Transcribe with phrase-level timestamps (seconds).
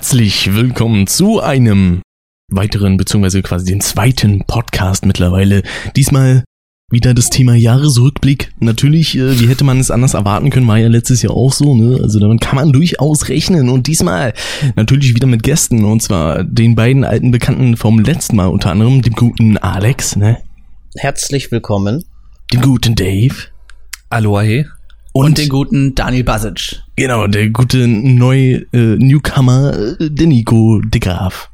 [0.00, 2.00] herzlich willkommen zu einem
[2.50, 5.62] weiteren, beziehungsweise quasi den zweiten Podcast mittlerweile.
[5.94, 6.42] Diesmal
[6.90, 8.50] wieder das Thema Jahresrückblick.
[8.60, 11.74] Natürlich, äh, wie hätte man es anders erwarten können, war ja letztes Jahr auch so,
[11.74, 12.00] ne?
[12.02, 13.68] Also damit kann man durchaus rechnen.
[13.68, 14.32] Und diesmal
[14.74, 19.02] natürlich wieder mit Gästen, und zwar den beiden alten Bekannten vom letzten Mal, unter anderem
[19.02, 20.38] dem guten Alex, ne?
[20.96, 22.04] Herzlich willkommen.
[22.54, 23.34] Dem guten Dave.
[24.08, 24.64] Aloha.
[25.12, 26.82] Und, und den guten Daniel Basic.
[26.96, 31.50] Genau, der gute neu äh, Newcomer, äh, der Nico de Graaf.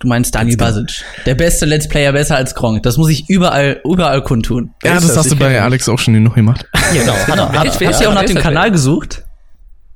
[0.00, 1.04] Du meinst Daniel Basic.
[1.26, 2.82] Der beste Let's Player besser als Gronk.
[2.82, 4.74] Das muss ich überall, überall kundtun.
[4.82, 6.66] Ja, das, das hast du bei Alex auch schon noch gemacht.
[6.92, 7.12] Genau.
[7.12, 9.24] Hat er, hat er, ja, auch nach dem Kanal gesucht?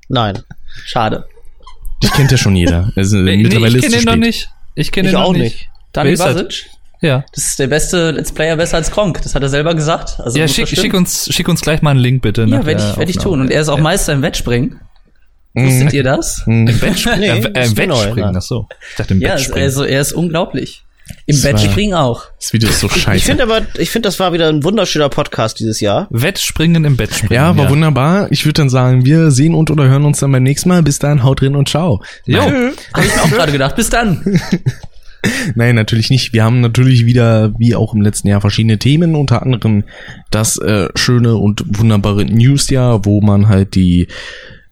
[0.08, 0.38] Nein.
[0.84, 1.26] Schade.
[2.02, 2.92] Ich kennt ja schon jeder.
[2.96, 4.48] Also, nee, mittlerweile ich kenne ihn noch nicht.
[4.74, 5.42] Ich kenne ihn noch nicht.
[5.42, 5.70] nicht.
[5.92, 6.66] Daniel Basic?
[7.00, 7.24] Ja.
[7.34, 9.22] Das ist der beste Let's Player besser als Kronk.
[9.22, 10.20] Das hat er selber gesagt.
[10.20, 12.44] Also ja, schick, schick, uns, schick uns gleich mal einen Link bitte.
[12.44, 13.40] Ja, werde ich, werd ich tun.
[13.40, 14.80] Und er ist auch Meister im Wettspringen.
[15.54, 15.66] Mhm.
[15.66, 16.42] Wusstet ihr das?
[16.46, 16.66] Mhm.
[16.68, 17.20] Im Wettspringen?
[17.20, 18.66] nee, äh, Im Wettspringen, ach so.
[18.90, 19.64] Ich dachte im ja, Wettspringen.
[19.64, 20.84] also er ist unglaublich.
[21.26, 22.24] Im Wettspringen auch.
[22.38, 23.16] Das Video ist so scheiße.
[23.16, 26.06] Ich finde aber, ich finde, das war wieder ein wunderschöner Podcast dieses Jahr.
[26.10, 27.34] Wettspringen im Bettspringen.
[27.34, 27.70] Ja, war ja.
[27.70, 28.30] wunderbar.
[28.30, 30.82] Ich würde dann sagen, wir sehen und oder hören uns dann beim nächsten Mal.
[30.82, 32.02] Bis dann, haut drin und ciao.
[32.26, 32.74] Jo, habe
[33.06, 33.76] ich mir auch gerade gedacht.
[33.76, 34.40] Bis dann.
[35.54, 36.32] Nein, natürlich nicht.
[36.32, 39.84] Wir haben natürlich wieder, wie auch im letzten Jahr, verschiedene Themen, unter anderem
[40.30, 44.08] das äh, schöne und wunderbare Newsjahr, wo man halt die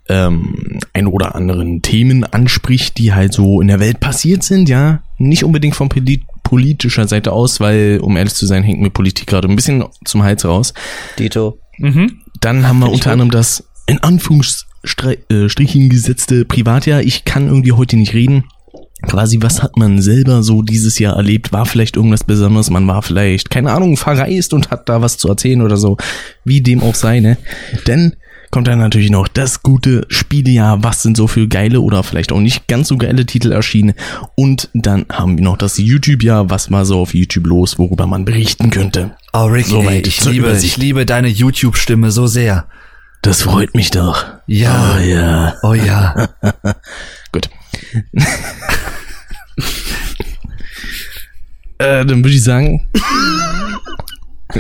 [0.09, 5.03] ähm, ein oder anderen Themen anspricht, die halt so in der Welt passiert sind, ja.
[5.19, 9.27] Nicht unbedingt von polit politischer Seite aus, weil, um ehrlich zu sein, hängt mir Politik
[9.27, 10.75] gerade ein bisschen zum Hals raus.
[11.19, 11.59] Dito.
[11.79, 12.21] Mhm.
[12.41, 17.03] Dann haben wir unter anderem das in Anführungsstrichen gesetzte Privatjahr.
[17.03, 18.45] Ich kann irgendwie heute nicht reden
[19.07, 21.53] quasi, was hat man selber so dieses Jahr erlebt?
[21.53, 22.71] War vielleicht irgendwas Besonderes?
[22.71, 25.97] Man war vielleicht, keine Ahnung, verreist und hat da was zu erzählen oder so.
[26.45, 27.39] Wie dem auch sei, ne?
[27.87, 28.17] Denn
[28.51, 30.83] kommt dann natürlich noch das gute Spielejahr.
[30.83, 33.95] Was sind so für geile oder vielleicht auch nicht ganz so geile Titel erschienen?
[34.35, 36.51] Und dann haben wir noch das YouTube-Jahr.
[36.51, 39.17] Was war so auf YouTube los, worüber man berichten könnte?
[39.33, 42.67] Oh, Ricky, Soweit ich liebe, ich liebe deine YouTube-Stimme so sehr.
[43.23, 44.25] Das freut mich doch.
[44.47, 44.97] Ja.
[44.97, 45.55] Oh ja.
[45.63, 46.29] Oh ja.
[47.33, 47.51] Gut.
[51.79, 52.89] äh, dann würde ich sagen.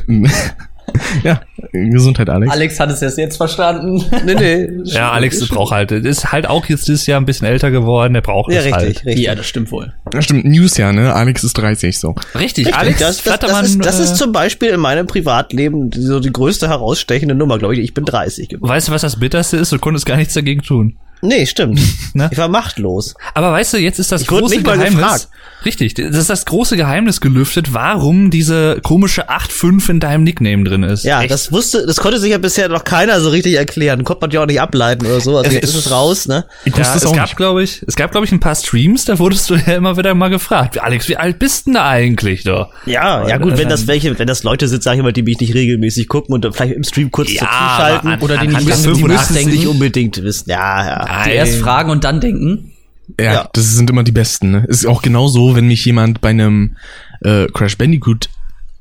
[1.22, 1.40] ja,
[1.72, 2.52] Gesundheit, Alex.
[2.52, 4.04] Alex hat es erst jetzt verstanden.
[4.24, 4.68] nee, nee.
[4.84, 8.20] Ja, Alex braucht halt, ist halt auch jetzt dieses Jahr ein bisschen älter geworden, der
[8.20, 9.06] braucht ja, es richtig, halt.
[9.06, 9.24] Richtig.
[9.24, 9.92] Ja, das stimmt wohl.
[10.12, 11.14] Ja, stimmt, News ja, ne?
[11.14, 12.14] Alex ist 30, so.
[12.34, 12.74] Richtig, richtig.
[12.74, 16.32] Alex das, das, das, ist, das ist äh, zum Beispiel in meinem Privatleben so die
[16.32, 17.80] größte herausstechende Nummer, glaube ich.
[17.80, 18.70] Ich bin 30 geworden.
[18.70, 19.72] Weißt du, was das Bitterste ist?
[19.72, 20.96] Du konntest gar nichts dagegen tun.
[21.22, 21.80] Nee, stimmt.
[22.14, 22.30] Ne?
[22.32, 23.14] Ich war machtlos.
[23.34, 25.28] Aber weißt du, jetzt ist das ich große Geheimnis.
[25.66, 30.84] Richtig, das ist das große Geheimnis gelüftet, warum diese komische 8-5 in deinem Nickname drin
[30.84, 31.04] ist.
[31.04, 31.32] Ja, Echt?
[31.32, 34.04] das wusste, das konnte sich ja bisher noch keiner so richtig erklären.
[34.04, 35.36] Konnte man ja auch nicht ableiten oder so.
[35.36, 36.44] Also jetzt ist es raus, ne?
[36.64, 39.50] Ich ja, es gab, glaube ich, es gab, glaube ich, ein paar Streams, da wurdest
[39.50, 40.80] du ja immer wieder mal gefragt.
[40.80, 42.70] Alex, wie alt bist denn da eigentlich doch?
[42.86, 45.40] Ja, ja gut, wenn das welche, wenn das Leute sind, sag ich mal, die mich
[45.40, 49.02] nicht regelmäßig gucken und vielleicht im Stream kurz ja, zuschalten oder die nicht wissen, die
[49.02, 50.48] müssen es nicht unbedingt wissen.
[50.48, 51.24] Ja, ja.
[51.24, 52.72] Die erst fragen und dann denken.
[53.18, 54.50] Ja, ja, das sind immer die besten.
[54.50, 54.64] Ne?
[54.68, 56.76] Ist auch genau so, wenn mich jemand bei einem
[57.22, 58.28] äh, Crash Bandicoot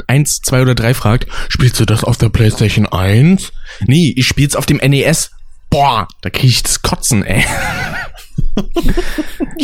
[0.07, 3.51] 1, 2 oder 3 fragt, spielst du das auf der PlayStation 1?
[3.85, 5.31] Nee, ich spiel's auf dem NES.
[5.69, 7.43] Boah, da krieg ich das Kotzen, ey.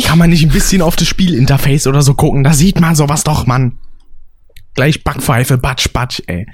[0.04, 2.44] Kann man nicht ein bisschen auf das Spielinterface oder so gucken?
[2.44, 3.78] Da sieht man sowas doch, Mann.
[4.74, 6.46] Gleich Backpfeife, Batsch, Batsch, ey.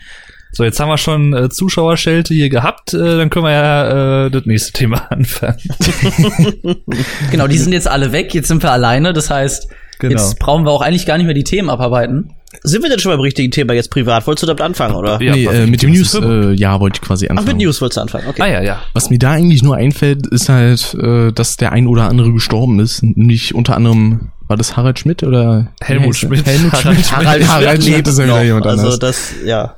[0.53, 4.31] So, jetzt haben wir schon äh, Zuschauerschelte hier gehabt, äh, dann können wir ja äh,
[4.31, 5.59] das nächste Thema anfangen.
[7.31, 10.16] genau, die sind jetzt alle weg, jetzt sind wir alleine, das heißt, genau.
[10.16, 12.34] jetzt brauchen wir auch eigentlich gar nicht mehr die Themen abarbeiten.
[12.62, 14.26] Sind wir denn schon beim richtigen Thema jetzt privat?
[14.26, 15.20] Wolltest du damit anfangen, oder?
[15.20, 17.47] Ja, nee, äh, mit dem News, äh, ja, wollte ich quasi anfangen.
[17.47, 18.42] Ach, mit News wolltest du anfangen, okay.
[18.42, 18.82] Ah, ja, ja.
[18.94, 22.81] Was mir da eigentlich nur einfällt, ist halt, äh, dass der ein oder andere gestorben
[22.81, 23.03] ist.
[23.03, 25.69] Nicht unter anderem, war das Harald Schmidt oder?
[25.82, 26.47] Helmut Schmidt.
[26.47, 27.12] Helmut Schmidt.
[27.12, 28.87] Harald, Harald, Harald Schmidt ist ja wieder jemand anders.
[28.87, 29.76] Also das, ja.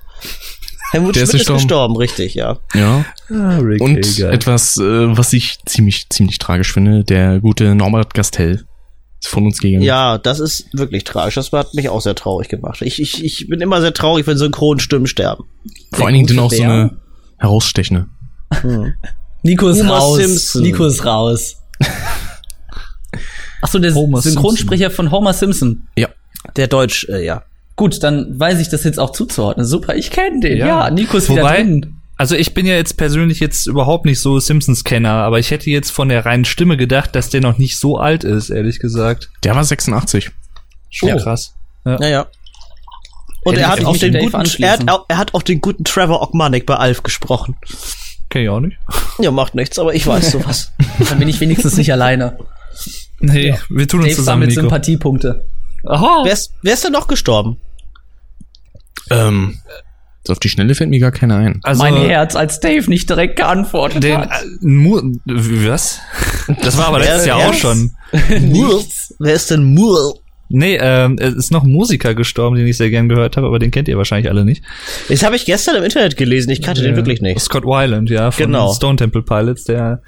[0.93, 1.59] Helmut der Schmidt ist gestorben.
[1.63, 2.59] gestorben, richtig, ja.
[2.75, 3.05] Ja.
[3.31, 4.33] Ah, Rick Und Hager.
[4.33, 8.67] etwas, äh, was ich ziemlich, ziemlich tragisch finde, der gute Norbert Gastel
[9.23, 9.83] ist von uns gegangen.
[9.83, 11.35] Ja, das ist wirklich tragisch.
[11.35, 12.83] Das hat mich auch sehr traurig gemacht.
[12.83, 15.45] Ich, ich, ich bin immer sehr traurig, wenn Synchronstimmen sterben.
[15.93, 16.97] Vor allen Dingen dann auch so eine
[17.39, 18.07] herausstechende.
[18.63, 18.95] Hm.
[19.43, 20.17] Nico ist Homer raus.
[20.19, 20.63] Simpson.
[20.63, 21.57] Nico ist raus.
[23.63, 25.07] Achso, der Homer Synchronsprecher Simpson.
[25.07, 25.87] von Homer Simpson.
[25.97, 26.09] Ja.
[26.57, 27.43] Der Deutsch, äh, ja.
[27.81, 29.65] Gut, dann weiß ich das jetzt auch zuzuordnen.
[29.65, 30.59] Super, ich kenne den.
[30.59, 31.95] Ja, ja Nico ist wieder drin.
[32.19, 35.91] Also ich bin ja jetzt persönlich jetzt überhaupt nicht so Simpsons-Kenner, aber ich hätte jetzt
[35.91, 39.31] von der reinen Stimme gedacht, dass der noch nicht so alt ist, ehrlich gesagt.
[39.45, 40.31] Der war 86.
[40.91, 41.17] Schon oh.
[41.17, 41.55] krass.
[41.87, 41.99] Ja.
[41.99, 42.27] Naja.
[43.45, 46.67] Und er hat, auch den guten, er, hat, er hat auch den guten Trevor Ogmanik
[46.67, 47.57] bei Alf gesprochen.
[48.29, 48.77] Kenn ich auch nicht.
[49.21, 50.73] Ja, macht nichts, aber ich weiß sowas.
[51.09, 52.37] Dann bin ich wenigstens nicht alleine.
[53.21, 53.59] Nee, ja.
[53.71, 55.47] wir tun uns Dave zusammen, mit Sympathiepunkte.
[55.87, 56.21] Aha.
[56.25, 57.57] Wer ist, wer ist denn noch gestorben?
[59.11, 59.59] Ähm,
[60.27, 61.61] so auf die Schnelle fällt mir gar keiner ein.
[61.63, 64.31] Also, mein Herz, als Dave nicht direkt geantwortet den, hat.
[64.31, 66.01] Äh, was?
[66.63, 67.93] Das war aber letztes Jahr auch schon.
[68.13, 70.15] Wer ist denn Mur?
[70.53, 73.61] Nee, ähm, es ist noch ein Musiker gestorben, den ich sehr gern gehört habe, aber
[73.61, 74.65] den kennt ihr wahrscheinlich alle nicht.
[75.09, 77.39] Das habe ich gestern im Internet gelesen, ich kannte ja, den wirklich nicht.
[77.39, 78.73] Scott Weiland, ja, von genau.
[78.75, 80.03] Stone Temple Pilots, der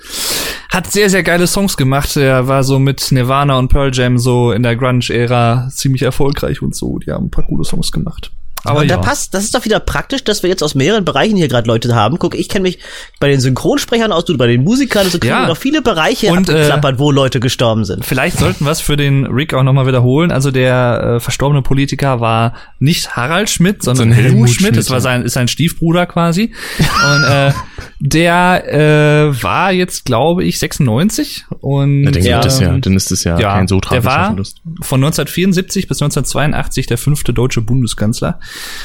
[0.68, 2.16] hat sehr, sehr geile Songs gemacht.
[2.16, 6.74] Der war so mit Nirvana und Pearl Jam so in der Grunge-Ära ziemlich erfolgreich und
[6.74, 6.98] so.
[6.98, 8.32] Die haben ein paar coole Songs gemacht.
[8.64, 8.96] Aber und ja.
[8.96, 11.66] da passt, das ist doch wieder praktisch, dass wir jetzt aus mehreren Bereichen hier gerade
[11.66, 12.18] Leute haben.
[12.18, 12.78] Guck, ich kenne mich
[13.18, 15.42] bei den Synchronsprechern aus, du bei den Musikern, so kriegen ja.
[15.42, 18.04] wir noch viele Bereiche und, abgeklappert, äh, wo Leute gestorben sind.
[18.04, 20.30] Vielleicht sollten wir es für den Rick auch nochmal wiederholen.
[20.30, 24.60] Also der äh, verstorbene Politiker war nicht Harald Schmidt, sondern so Helmut, Helmut Schmidt.
[24.60, 24.76] Schmidt.
[24.76, 26.52] Das war sein, ist sein Stiefbruder quasi.
[26.78, 27.52] und äh,
[27.98, 33.10] der äh, war jetzt, glaube ich, 96 und ja, dann, ja, es ja, dann ist
[33.10, 34.60] es ja, ja kein so tragischer Der war Verlust.
[34.80, 38.40] von 1974 bis 1982 der fünfte deutsche Bundeskanzler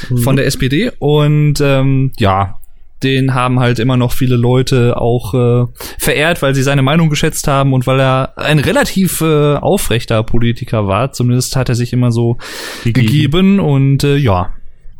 [0.10, 0.18] mhm.
[0.18, 2.60] von der SPD und ähm, ja,
[3.04, 5.66] den haben halt immer noch viele Leute auch äh,
[6.00, 10.88] verehrt, weil sie seine Meinung geschätzt haben und weil er ein relativ äh, aufrechter Politiker
[10.88, 11.12] war.
[11.12, 12.38] Zumindest hat er sich immer so
[12.84, 14.54] gegeben, gegeben und äh, ja.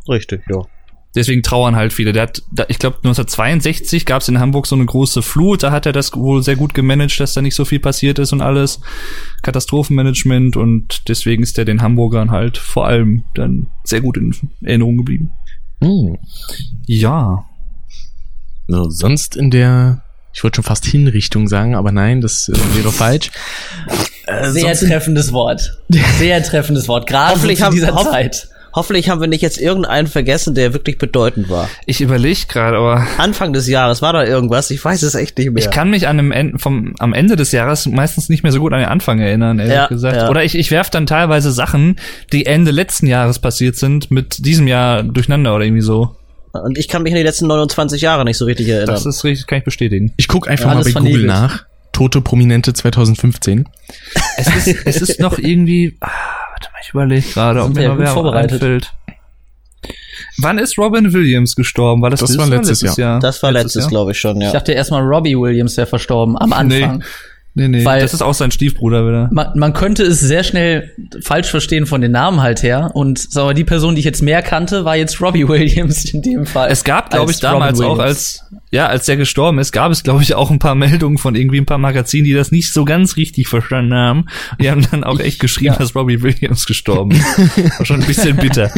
[0.08, 0.62] Richtig, ja.
[1.18, 2.12] Deswegen trauern halt viele.
[2.12, 5.64] Der hat, ich glaube, 1962 gab es in Hamburg so eine große Flut.
[5.64, 8.32] Da hat er das wohl sehr gut gemanagt, dass da nicht so viel passiert ist
[8.32, 8.78] und alles.
[9.42, 14.32] Katastrophenmanagement und deswegen ist er den Hamburgern halt vor allem dann sehr gut in
[14.62, 15.32] Erinnerung geblieben.
[15.82, 16.18] Hm.
[16.86, 17.44] Ja.
[18.68, 22.92] So, sonst in der, ich wollte schon fast Hinrichtung sagen, aber nein, das äh, wäre
[22.92, 23.32] falsch.
[24.26, 25.78] Äh, sehr treffendes Wort.
[26.18, 28.48] Sehr treffendes Wort, gerade in dieser Zeit.
[28.74, 31.68] Hoffentlich haben wir nicht jetzt irgendeinen vergessen, der wirklich bedeutend war.
[31.86, 33.06] Ich überlege gerade, aber.
[33.18, 35.62] Anfang des Jahres war da irgendwas, ich weiß es echt nicht mehr.
[35.62, 38.60] Ich kann mich an dem Ende, vom, am Ende des Jahres meistens nicht mehr so
[38.60, 40.16] gut an den Anfang erinnern, ehrlich ja, gesagt.
[40.16, 40.30] Ja.
[40.30, 41.96] Oder ich, ich werf dann teilweise Sachen,
[42.32, 46.16] die Ende letzten Jahres passiert sind, mit diesem Jahr durcheinander oder irgendwie so.
[46.52, 48.94] Und ich kann mich an die letzten 29 Jahre nicht so richtig erinnern.
[48.94, 50.12] Das ist richtig, kann ich bestätigen.
[50.16, 51.64] Ich guck einfach ja, mal bei Google nach.
[51.92, 53.68] Tote Prominente 2015.
[54.36, 55.96] Es ist, es ist noch irgendwie.
[56.00, 56.10] Ah,
[56.58, 58.52] warte mal, ich überlege gerade, ob mir noch wer vorbereitet.
[58.52, 58.92] einfällt.
[60.40, 62.02] Wann ist Robin Williams gestorben?
[62.02, 63.12] War das, das war letztes, letztes Jahr.
[63.12, 63.20] Jahr.
[63.20, 64.48] Das war letztes, letztes glaube ich schon, ja.
[64.48, 66.98] Ich dachte erstmal Robbie Williams wäre verstorben am Anfang.
[66.98, 67.04] Nee.
[67.58, 69.30] Nee, nee, Weil das ist auch sein Stiefbruder wieder.
[69.32, 72.92] Man, man könnte es sehr schnell falsch verstehen von den Namen halt her.
[72.94, 76.46] Und so, die Person, die ich jetzt mehr kannte, war jetzt Robbie Williams in dem
[76.46, 76.70] Fall.
[76.70, 80.22] Es gab, glaube ich, damals auch als, ja, als der gestorben ist, gab es, glaube
[80.22, 83.16] ich, auch ein paar Meldungen von irgendwie ein paar Magazinen, die das nicht so ganz
[83.16, 84.26] richtig verstanden haben.
[84.60, 85.78] Die haben dann auch echt geschrieben, ja.
[85.80, 87.38] dass Robbie Williams gestorben ist.
[87.78, 88.70] War schon ein bisschen bitter.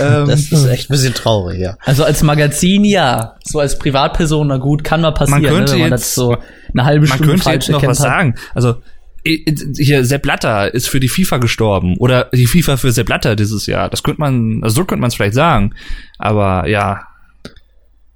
[0.00, 1.76] Ähm, das ist echt ein bisschen traurig, ja.
[1.84, 5.78] Also als Magazin ja, so als Privatperson, na gut, kann mal passieren, man könnte ne,
[5.78, 6.36] wenn man jetzt, das so
[6.72, 8.06] eine halbe Stunde Man könnte jetzt noch was hat.
[8.06, 8.34] sagen.
[8.54, 8.76] Also
[9.24, 13.66] hier Sepp Blatter ist für die FIFA gestorben oder die FIFA für Sepp Blatter dieses
[13.66, 13.88] Jahr.
[13.90, 15.74] Das könnte man, also so könnte man es vielleicht sagen.
[16.18, 17.02] Aber ja.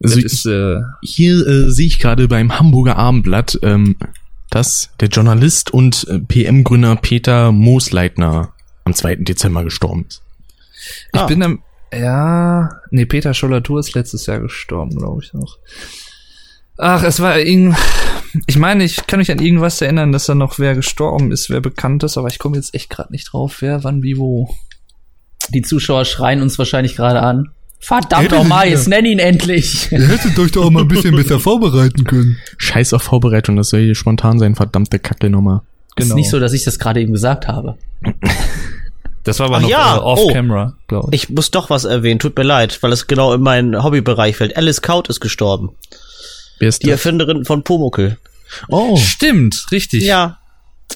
[0.03, 3.97] Also ist, äh, hier äh, sehe ich gerade beim Hamburger Abendblatt, ähm,
[4.51, 8.53] dass der Journalist und äh, PM-Gründer Peter Moosleitner
[8.85, 9.17] am 2.
[9.17, 10.23] Dezember gestorben ist.
[11.13, 11.27] Ich ah.
[11.27, 11.63] bin am,
[11.93, 15.59] ja, nee, Peter Schollatur ist letztes Jahr gestorben, glaube ich noch.
[16.79, 17.77] Ach, es war irgend,
[18.47, 21.61] ich meine, ich kann mich an irgendwas erinnern, dass da noch wer gestorben ist, wer
[21.61, 24.55] bekannt ist, aber ich komme jetzt echt gerade nicht drauf, wer, wann, wie, wo.
[25.51, 27.51] Die Zuschauer schreien uns wahrscheinlich gerade an.
[27.79, 29.91] Verdammt nochmal, jetzt nenn ihn endlich.
[29.91, 32.39] Ihr hättet euch doch auch mal ein bisschen besser vorbereiten können.
[32.57, 35.63] Scheiß auf Vorbereitung, das soll hier spontan sein, verdammte Kacke nochmal.
[35.97, 36.11] Genau.
[36.11, 37.77] Ist nicht so, dass ich das gerade eben gesagt habe.
[39.25, 39.97] Das war aber Ach noch ja.
[39.97, 41.25] äh, off-camera, oh, glaube ich.
[41.25, 44.57] Ich muss doch was erwähnen, tut mir leid, weil es genau in meinen Hobbybereich fällt.
[44.57, 45.71] Alice Kaut ist gestorben.
[46.59, 47.05] Wer ist Die das?
[47.05, 48.19] Erfinderin von Pumuckl.
[48.69, 48.97] Oh.
[48.97, 50.03] Stimmt, richtig.
[50.05, 50.39] Ja.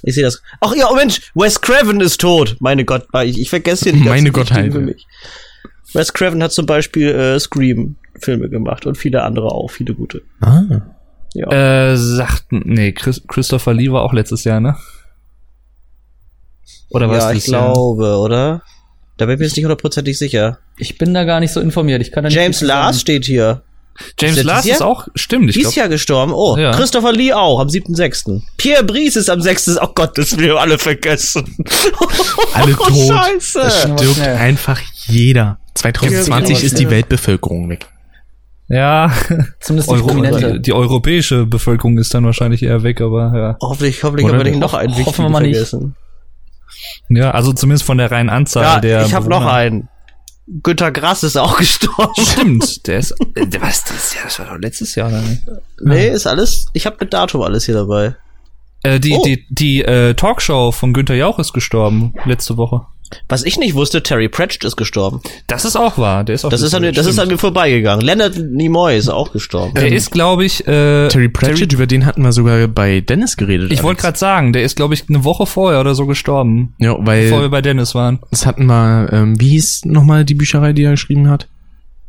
[0.02, 0.42] Ich sehe das.
[0.61, 2.56] Ach ja, oh Mensch, Wes Craven ist tot.
[2.61, 4.75] Meine Gott, ich, ich vergesse hier die Meine Gottheit.
[5.92, 10.23] Wes Craven hat zum Beispiel äh, Scream-Filme gemacht und viele andere auch, viele gute.
[10.40, 10.62] Ah.
[11.33, 11.92] Ja.
[11.92, 14.76] Äh, sagt, nee, Chris, Christopher Lee war auch letztes Jahr, ne?
[16.90, 17.25] Oder was?
[17.25, 18.21] Ja, ich glaube, Jahr?
[18.21, 18.62] oder?
[19.16, 20.59] Da bin ich mir jetzt nicht hundertprozentig sicher.
[20.76, 22.02] Ich bin da gar nicht so informiert.
[22.02, 23.62] Ich kann da nicht James Lars steht hier.
[24.21, 25.50] James Lars ist auch, stimmt.
[25.50, 26.33] Ich Dies Jahr gestorben.
[26.35, 26.73] Oh, ja.
[26.73, 28.43] Christopher Lee auch, am 7.6.
[28.59, 29.78] Pierre Brice ist am 6.
[29.81, 31.57] Oh Gott, das wir alle vergessen.
[32.52, 33.09] alle oh, tot.
[33.09, 33.61] Scheiße.
[33.61, 35.59] Es stirbt einfach jeder.
[35.75, 37.87] 2020 ist die Weltbevölkerung weg.
[38.69, 39.12] Ja,
[39.61, 40.61] zumindest die Euro Prominente.
[40.61, 43.57] Die europäische Bevölkerung ist dann wahrscheinlich eher weg, aber ja.
[43.61, 45.81] Hoffentlich, hoffentlich haben wir nicht noch einen Hoffen wir mal vergessen.
[45.85, 46.05] Nicht.
[47.09, 49.06] Ja, also zumindest von der reinen Anzahl ja, der.
[49.06, 49.88] Ich habe noch einen.
[50.62, 52.25] Günter Grass ist auch gestorben.
[52.25, 55.42] Stimmt, der ist, äh, was, das, ja, das war doch letztes Jahr, oder nicht?
[55.83, 58.14] Nee, ist alles, ich habe mit Datum alles hier dabei.
[58.85, 59.25] Äh, die, oh.
[59.25, 62.87] die, die äh, Talkshow von Günther Jauch ist gestorben letzte Woche.
[63.28, 65.20] Was ich nicht wusste, Terry Pratchett ist gestorben.
[65.46, 66.25] Das ist auch wahr.
[66.25, 68.04] Der ist auch das, ist an, mir, das ist an mir vorbeigegangen.
[68.04, 69.75] Leonard Nimoy ist auch gestorben.
[69.75, 70.66] Der ähm, ist, glaube ich.
[70.66, 73.72] Äh, Terry Pratchett, Terry, über den hatten wir sogar bei Dennis geredet.
[73.72, 76.75] Ich wollte gerade sagen, der ist, glaube ich, eine Woche vorher oder so gestorben.
[76.78, 77.25] Ja, weil.
[77.25, 78.20] Bevor wir bei Dennis waren.
[78.30, 81.48] Das hatten wir, ähm, wie hieß nochmal die Bücherei, die er geschrieben hat?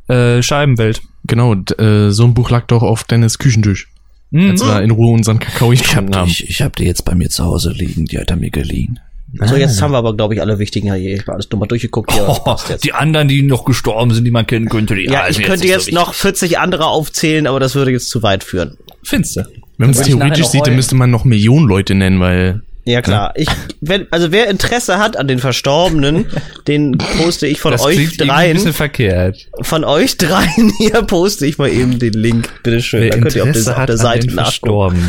[0.07, 1.01] Äh, Scheibenwelt.
[1.25, 3.89] Genau, äh, so ein Buch lag doch auf Dennis Küchentisch.
[4.31, 4.51] Mhm.
[4.51, 6.29] Als wir in Ruhe unseren Kakao getrunken haben.
[6.29, 8.99] Ich, ich hab die jetzt bei mir zu Hause liegen, die hat er mir geliehen.
[9.45, 9.83] So, jetzt ah.
[9.83, 11.15] haben wir aber, glaube ich, alle wichtigen hier.
[11.15, 12.11] Ich war alles nochmal durchgeguckt.
[12.11, 12.27] Hier.
[12.27, 14.95] Oh, die anderen, die noch gestorben sind, die man kennen könnte.
[14.95, 18.09] Die ja, ich könnte jetzt, jetzt so noch 40 andere aufzählen, aber das würde jetzt
[18.09, 18.77] zu weit führen.
[19.03, 19.41] Findest du?
[19.77, 23.33] Wenn man es theoretisch sieht, dann müsste man noch Millionen Leute nennen, weil ja klar.
[23.35, 23.47] Ich,
[23.81, 26.25] wenn, also wer Interesse hat an den Verstorbenen,
[26.67, 28.29] den poste ich von das euch dreien.
[28.31, 29.47] Ein bisschen verkehrt.
[29.61, 32.49] Von euch dreien hier poste ich mal eben den Link.
[32.63, 33.01] Bitteschön.
[33.01, 35.03] Wer da könnt Interesse ihr auf der, auf der Seite nachgucken.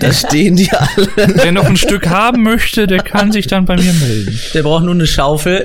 [0.00, 1.08] Da stehen die alle.
[1.16, 4.38] Wer noch ein Stück haben möchte, der kann sich dann bei mir melden.
[4.54, 5.64] Der braucht nur eine Schaufel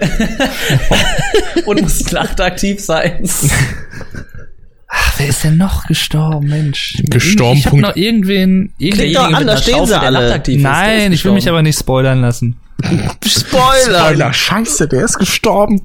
[1.65, 3.29] und muss nachtaktiv sein.
[4.89, 7.01] Ach, wer ist denn noch gestorben, Mensch?
[7.09, 7.59] Gestorben.
[7.59, 8.73] Ich hab noch irgendwen.
[8.77, 10.41] Klingt doch an, da stehen sie alle.
[10.47, 12.57] Nein, ich will mich aber nicht spoilern lassen.
[13.25, 14.05] Spoiler!
[14.05, 15.81] Spoiler, scheiße, der ist gestorben.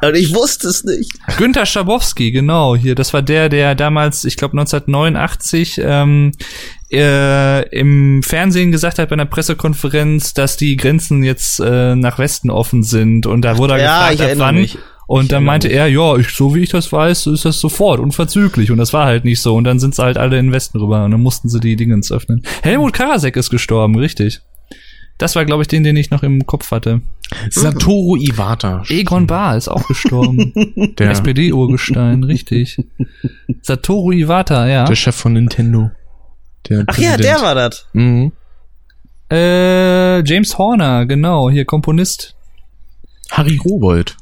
[0.00, 1.10] Und ich wusste es nicht.
[1.36, 2.94] Günther Schabowski, genau, hier.
[2.94, 6.32] Das war der, der damals, ich glaube 1989, ähm,
[6.90, 12.50] äh, im Fernsehen gesagt hat bei einer Pressekonferenz, dass die Grenzen jetzt äh, nach Westen
[12.50, 13.26] offen sind.
[13.26, 14.54] Und da wurde er ja, gefragt, ab wann.
[14.56, 14.78] Mich.
[15.06, 18.70] Und dann meinte er, ja, ich, so wie ich das weiß, ist das sofort, unverzüglich.
[18.70, 19.54] Und das war halt nicht so.
[19.56, 21.76] Und dann sind sie halt alle in den Westen rüber und dann mussten sie die
[21.76, 22.42] Dingens öffnen.
[22.62, 24.40] Helmut Karasek ist gestorben, richtig.
[25.18, 27.02] Das war, glaube ich, den, den ich noch im Kopf hatte.
[27.50, 28.82] Satoru Iwata.
[28.88, 30.52] Egon Bahr ist auch gestorben.
[30.98, 32.78] Der SPD-Urgestein, richtig.
[33.60, 34.84] Satoru Iwata, ja.
[34.84, 35.90] Der Chef von Nintendo.
[36.68, 37.20] Der Ach Präsident.
[37.24, 37.86] ja, der war das.
[37.92, 38.32] Mhm.
[39.30, 42.34] Äh, James Horner, genau, hier Komponist.
[43.30, 44.16] Harry Rowold.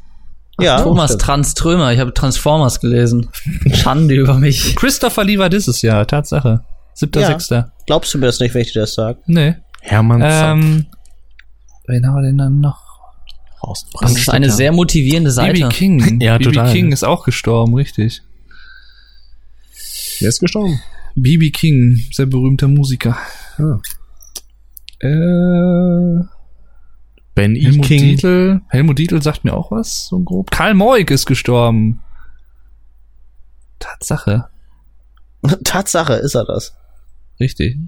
[0.62, 3.28] Ja, Thomas Tranströmer, ich habe Transformers gelesen.
[3.72, 4.76] Schande über mich.
[4.76, 6.64] Christopher Lee war dieses Jahr, Tatsache.
[6.94, 7.26] Siebter, ja.
[7.28, 7.72] sechster.
[7.86, 9.18] Glaubst du mir das nicht, wenn ich dir das sage?
[9.26, 9.56] Nee.
[9.80, 10.86] Hermann ähm,
[11.86, 12.90] Wen haben wir denn dann noch?
[14.00, 15.60] Das ist eine sehr motivierende Seite.
[15.60, 16.20] BB King.
[16.22, 18.22] ja, BB King ist auch gestorben, richtig.
[20.18, 20.80] Wer ist gestorben?
[21.14, 23.18] BB King, sehr berühmter Musiker.
[23.58, 23.78] Ah.
[25.00, 26.39] Äh
[27.40, 27.62] Ben E.
[27.62, 28.00] Helmut King.
[28.02, 28.60] Dietl.
[28.68, 30.50] Helmut Dietl sagt mir auch was, so grob.
[30.50, 32.00] Karl Moik ist gestorben.
[33.78, 34.48] Tatsache.
[35.64, 36.76] Tatsache ist er das.
[37.40, 37.78] Richtig.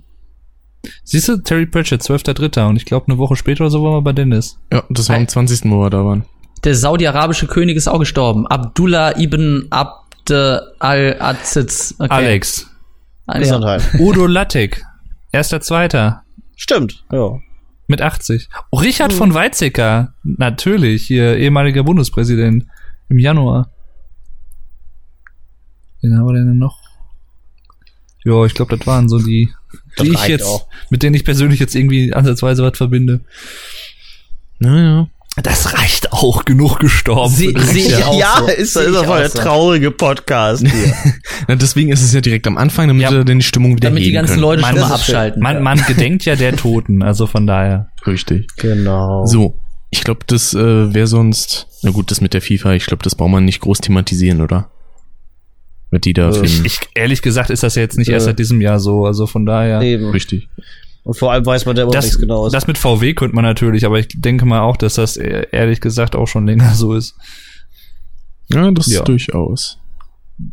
[1.04, 2.66] Siehst du, Terry Pratchett, 12.3.
[2.66, 4.58] Und ich glaube, eine Woche später oder so waren wir bei Dennis.
[4.72, 5.70] Ja, das war am 20.
[5.70, 6.24] wo wir da waren.
[6.64, 8.46] Der saudi-arabische König ist auch gestorben.
[8.46, 11.94] Abdullah ibn Abd al-Aziz.
[11.98, 12.10] Okay.
[12.10, 12.70] Alex.
[13.26, 14.82] Ah, Udo Lattek.
[15.30, 16.22] Erster, zweiter.
[16.56, 17.38] Stimmt, ja.
[17.92, 18.48] Mit 80.
[18.70, 19.18] Oh, Richard hm.
[19.18, 20.14] von Weizsäcker.
[20.24, 22.64] Natürlich, hier ehemaliger Bundespräsident.
[23.10, 23.70] Im Januar.
[26.00, 26.80] Wen haben wir denn noch?
[28.24, 29.52] Ja, ich glaube, das waren so die,
[30.00, 30.68] die ich jetzt, auch.
[30.88, 33.20] mit denen ich persönlich jetzt irgendwie ansatzweise was verbinde.
[34.58, 35.10] Naja.
[35.40, 37.32] Das reicht auch, genug gestorben.
[37.32, 38.46] Sie, sehe ich auch ja, so.
[38.48, 40.94] ist, ist das voll der traurige Podcast hier.
[41.48, 43.88] ja, deswegen ist es ja direkt am Anfang, damit ja, wir dann die Stimmung wieder
[43.88, 44.42] Damit die ganzen können.
[44.42, 45.42] Leute man, schon mal abschalten.
[45.42, 47.88] Man, man gedenkt ja der Toten, also von daher.
[48.06, 48.46] Richtig.
[48.58, 49.24] Genau.
[49.24, 49.58] So,
[49.90, 53.14] ich glaube, das äh, wäre sonst, na gut, das mit der FIFA, ich glaube, das
[53.14, 54.70] braucht man nicht groß thematisieren, oder?
[55.90, 58.26] Mit die da äh, ich, ich, Ehrlich gesagt ist das ja jetzt nicht äh, erst
[58.26, 59.80] seit diesem Jahr so, also von daher.
[59.80, 60.10] Eben.
[60.10, 60.48] Richtig.
[61.04, 62.48] Und vor allem weiß man immer das, nichts genau.
[62.48, 65.80] Das mit VW könnte man natürlich, aber ich denke mal auch, dass das e-, ehrlich
[65.80, 67.14] gesagt auch schon länger so ist.
[68.52, 69.02] Ja, das ja.
[69.02, 69.78] durchaus.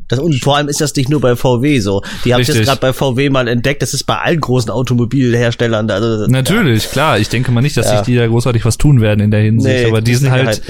[0.07, 2.03] Das, und vor allem ist das nicht nur bei VW so.
[2.25, 3.81] Die habe ich jetzt gerade bei VW mal entdeckt.
[3.81, 5.89] Das ist bei allen großen Automobilherstellern.
[5.89, 6.89] Also, Natürlich, ja.
[6.89, 7.19] klar.
[7.19, 7.97] Ich denke mal nicht, dass ja.
[7.97, 9.83] sich die da großartig was tun werden in der Hinsicht.
[9.83, 10.61] Nee, aber die sind halt,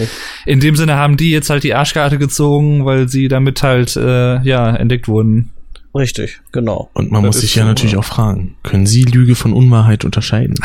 [0.46, 4.42] in dem Sinne haben die jetzt halt die Arschkarte gezogen, weil sie damit halt, äh,
[4.42, 5.52] ja, entdeckt wurden.
[6.00, 6.90] Richtig, genau.
[6.94, 10.56] Und man das muss sich ja natürlich auch fragen, können Sie Lüge von Unwahrheit unterscheiden?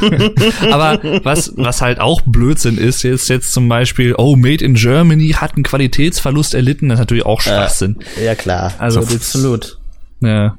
[0.72, 5.28] Aber was, was halt auch Blödsinn ist, ist jetzt zum Beispiel, oh, Made in Germany
[5.30, 7.98] hat einen Qualitätsverlust erlitten, das ist natürlich auch Schwachsinn.
[8.18, 8.74] Äh, ja, klar.
[8.78, 9.78] Also, absolut.
[10.20, 10.58] Ja.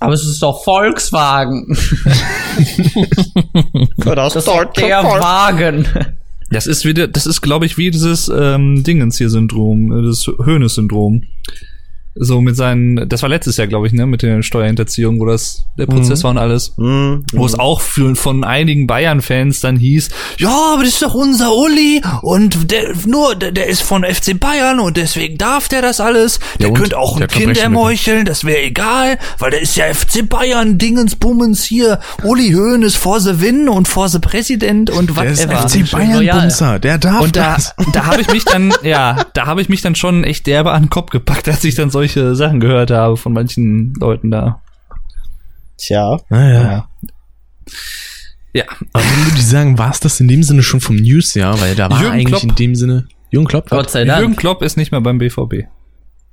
[0.00, 1.66] Aber es ist doch Volkswagen.
[3.96, 5.88] das ist doch der Wagen.
[6.50, 10.26] Das ist wieder, das ist, glaube ich, wie dieses ähm, Dingens hier Syndrom, äh, das
[10.44, 11.22] Höhnes Syndrom.
[12.16, 15.64] So mit seinen, das war letztes Jahr, glaube ich, ne, mit der Steuerhinterziehung, wo das
[15.76, 16.24] der Prozess mhm.
[16.24, 16.74] war und alles.
[16.76, 17.24] Mhm.
[17.32, 21.54] Wo es auch für, von einigen Bayern-Fans dann hieß, ja, aber das ist doch unser
[21.54, 26.00] Uli und der, nur, der, der ist von FC Bayern und deswegen darf der das
[26.00, 26.38] alles.
[26.60, 30.28] Der ja, könnte auch ein Kind ermeucheln, das wäre egal, weil der ist ja FC
[30.28, 31.98] Bayern, Dingens, Bummens hier.
[32.22, 35.90] Uli Höhn ist vor the Win und vor the Präsident und was Der ist FC
[35.90, 37.74] Bayern Bumser, der darf und da, das.
[37.92, 40.84] Da habe ich mich dann, ja, da habe ich mich dann schon echt derbe an
[40.84, 44.62] den Kopf gepackt, als ich dann so solche Sachen gehört habe von manchen Leuten da.
[45.78, 46.18] Tja.
[46.28, 46.88] Naja.
[48.52, 48.64] Ja.
[48.92, 51.90] Aber würde ich sagen, war es das in dem Sinne schon vom Newsjahr, weil da
[51.90, 52.42] war Jürgen eigentlich Klopp.
[52.42, 53.70] in dem Sinne Jürgen Klopp.
[53.70, 54.20] Gott sei Dank.
[54.20, 55.64] Jürgen Klopp ist nicht mehr beim BVB.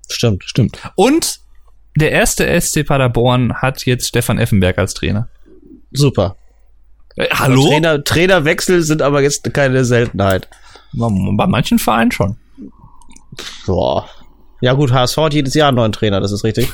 [0.10, 0.78] Stimmt, stimmt.
[0.96, 1.40] Und
[1.96, 5.30] der erste SC Paderborn hat jetzt Stefan Effenberg als Trainer.
[5.92, 6.36] Super.
[7.16, 7.68] Äh, hallo?
[7.68, 10.50] Trainer, Trainerwechsel sind aber jetzt keine Seltenheit.
[10.94, 12.36] Bei manchen Vereinen schon.
[13.66, 14.08] Boah.
[14.62, 16.68] Ja gut, HSV hat jedes Jahr einen neuen Trainer, das ist richtig.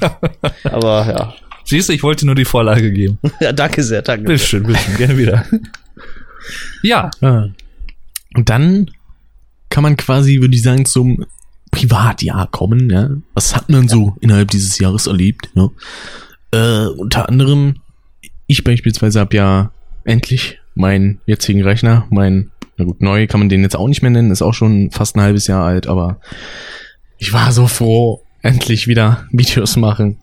[0.64, 1.34] Aber ja.
[1.64, 3.18] Siehst du, ich wollte nur die Vorlage geben.
[3.40, 4.24] ja, danke sehr, danke.
[4.24, 5.44] Bitteschön, bitteschön, gerne wieder.
[6.82, 7.10] ja.
[7.20, 8.90] Und dann
[9.68, 11.26] kann man quasi, würde ich sagen, zum
[11.70, 12.88] Privatjahr kommen.
[12.88, 13.10] Ja?
[13.34, 15.50] Was hat man so innerhalb dieses Jahres erlebt?
[15.54, 15.68] Ja?
[16.52, 17.76] Äh, unter anderem,
[18.46, 19.70] ich beispielsweise habe ja
[20.04, 24.10] endlich meinen jetzigen Rechner, mein, na gut, neu kann man den jetzt auch nicht mehr
[24.10, 26.20] nennen, ist auch schon fast ein halbes Jahr alt, aber
[27.18, 30.18] ich war so froh, endlich wieder Videos machen.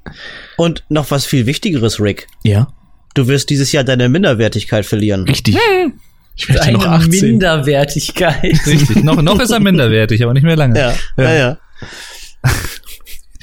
[0.57, 2.27] Und noch was viel Wichtigeres, Rick.
[2.43, 2.67] Ja.
[3.13, 5.23] Du wirst dieses Jahr deine Minderwertigkeit verlieren.
[5.23, 5.55] Richtig.
[5.55, 5.93] Hm.
[6.35, 7.09] Ich werde noch 18.
[7.09, 8.59] Minderwertigkeit.
[8.65, 9.03] Richtig.
[9.03, 10.77] Noch, noch ist er minderwertig, aber nicht mehr lange.
[10.77, 11.33] Ja, ja, ja.
[11.33, 11.57] ja.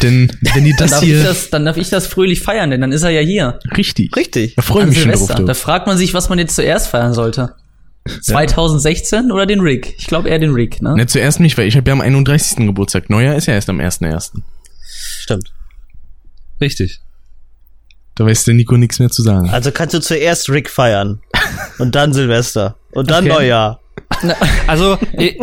[0.03, 2.93] denn wenn ihr das dann hier, das, dann darf ich das fröhlich feiern, denn dann
[2.93, 3.59] ist er ja hier.
[3.77, 4.15] Richtig.
[4.15, 4.57] Richtig.
[4.57, 5.47] Da freue ich mich schon drauf.
[5.47, 7.55] Da fragt man sich, was man jetzt zuerst feiern sollte.
[8.23, 9.95] 2016 oder den Rick?
[9.99, 10.95] Ich glaube eher den Rick, ne?
[10.95, 12.67] Ne, zuerst mich, weil ich habe ja am 31.
[12.67, 13.11] Geburtstag.
[13.11, 14.43] Neujahr ist ja erst am 1.1.
[15.21, 15.53] Stimmt.
[16.61, 17.01] Richtig.
[18.15, 19.51] Da weiß der Nico nichts mehr zu sagen.
[19.51, 21.21] Also kannst du zuerst Rick feiern
[21.79, 23.35] und dann Silvester und dann okay.
[23.35, 23.81] Neujahr.
[24.67, 24.99] Also,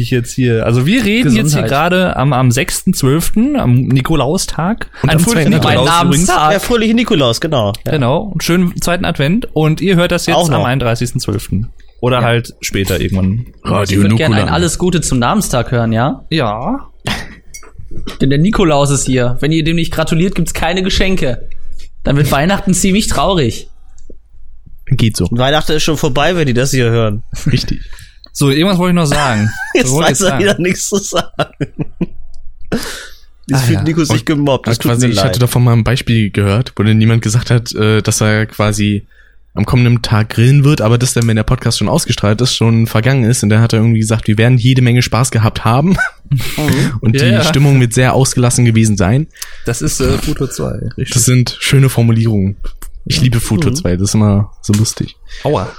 [0.01, 0.65] jetzt hier.
[0.65, 1.45] Also wir reden Gesundheit.
[1.45, 4.89] jetzt hier gerade am am 6.12., am Nikolaustag.
[5.03, 6.29] Und Ein fröhlichen Nikolaus übrigens.
[6.29, 7.75] Ja, fröhlichen Nikolaus, genau.
[7.85, 7.93] Ja.
[7.93, 8.21] Genau.
[8.21, 9.49] Und schönen zweiten Advent.
[9.53, 11.67] Und ihr hört das jetzt am 31.12.
[12.01, 12.25] Oder ja.
[12.25, 13.49] halt später irgendwann.
[13.63, 16.25] Radio ich würde gerne ein Alles Gute zum Namenstag hören, ja?
[16.31, 16.89] Ja.
[18.21, 19.37] Denn der Nikolaus ist hier.
[19.41, 21.49] Wenn ihr dem nicht gratuliert, gibt's keine Geschenke.
[22.03, 23.69] Dann wird Weihnachten ziemlich traurig.
[24.87, 25.27] Geht so.
[25.31, 27.23] Weihnachten ist schon vorbei, wenn die das hier hören.
[27.51, 27.81] Richtig.
[28.37, 29.49] So, irgendwas wollte ich noch sagen.
[29.75, 31.23] Jetzt weiß er wieder nichts zu sagen.
[33.47, 33.85] Jetzt ah, fühlt ja.
[33.85, 34.67] Nico sich gemobbt.
[34.67, 38.03] Das quasi, ich hatte davon mal ein Beispiel gehört, wo dann niemand gesagt hat, äh,
[38.03, 39.07] dass er quasi
[39.55, 42.89] am kommenden Tag grillen wird, aber das dann, wenn der Podcast schon ausgestrahlt ist, schon
[42.89, 43.45] vergangen ist.
[43.45, 45.97] Und dann hat er irgendwie gesagt, wir werden jede Menge Spaß gehabt haben.
[46.29, 46.93] Mhm.
[47.01, 47.45] und die ja.
[47.45, 49.29] Stimmung wird sehr ausgelassen gewesen sein.
[49.65, 50.91] Das ist äh, Futur 2.
[50.97, 51.11] Richtig.
[51.15, 52.57] Das sind schöne Formulierungen.
[53.07, 53.77] Ich liebe Futur mhm.
[53.77, 55.17] 2, das ist immer so lustig.
[55.45, 55.71] Aua.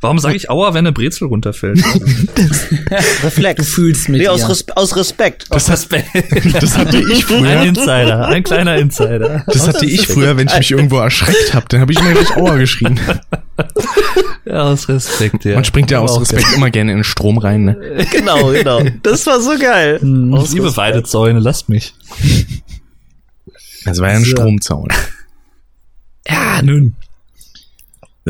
[0.00, 1.82] Warum sage ich Aua, wenn eine Brezel runterfällt?
[3.22, 3.66] Reflex.
[3.66, 5.46] Du fühlst mit nee, aus, Res aus Respekt.
[5.50, 6.08] Das, aus Respekt.
[6.62, 7.48] das hatte ich früher.
[7.48, 9.44] Ein Insider, ein kleiner Insider.
[9.46, 12.36] Das hatte ich früher, wenn ich mich irgendwo erschreckt habe, dann habe ich immer gleich
[12.36, 13.00] Aua geschrien.
[14.46, 15.54] Ja, aus Respekt, ja.
[15.54, 16.54] Man springt ja aus Respekt geil.
[16.56, 18.06] immer gerne in den Strom rein, ne?
[18.10, 18.82] Genau, genau.
[19.02, 20.00] Das war so geil.
[20.00, 21.94] Hm, ich liebe Weidezäune, lasst mich.
[23.84, 24.30] Das war ja ein so.
[24.30, 24.88] Stromzaun.
[26.26, 26.96] Ja, nun.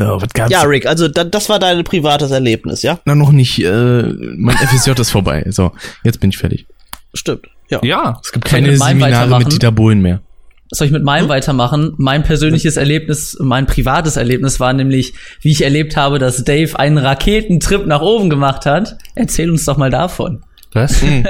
[0.01, 0.51] Ja, was gab's?
[0.51, 3.01] Ja, Rick, also da, das war dein privates Erlebnis, ja?
[3.05, 3.63] Na, noch nicht.
[3.63, 4.03] Äh,
[4.37, 5.45] mein FSJ ist vorbei.
[5.51, 5.73] So,
[6.05, 6.67] jetzt bin ich fertig.
[7.13, 7.81] Stimmt, ja.
[7.83, 8.19] Ja.
[8.25, 10.23] Es gibt keine Seminare mit Dieter Bohlen mehr.
[10.71, 11.29] Soll ich mit meinem hm?
[11.29, 11.95] weitermachen?
[11.99, 16.97] Mein persönliches Erlebnis, mein privates Erlebnis war nämlich, wie ich erlebt habe, dass Dave einen
[16.97, 18.97] Raketentrip nach oben gemacht hat.
[19.15, 20.43] Erzähl uns doch mal davon.
[20.73, 21.03] Was?
[21.03, 21.27] Hm.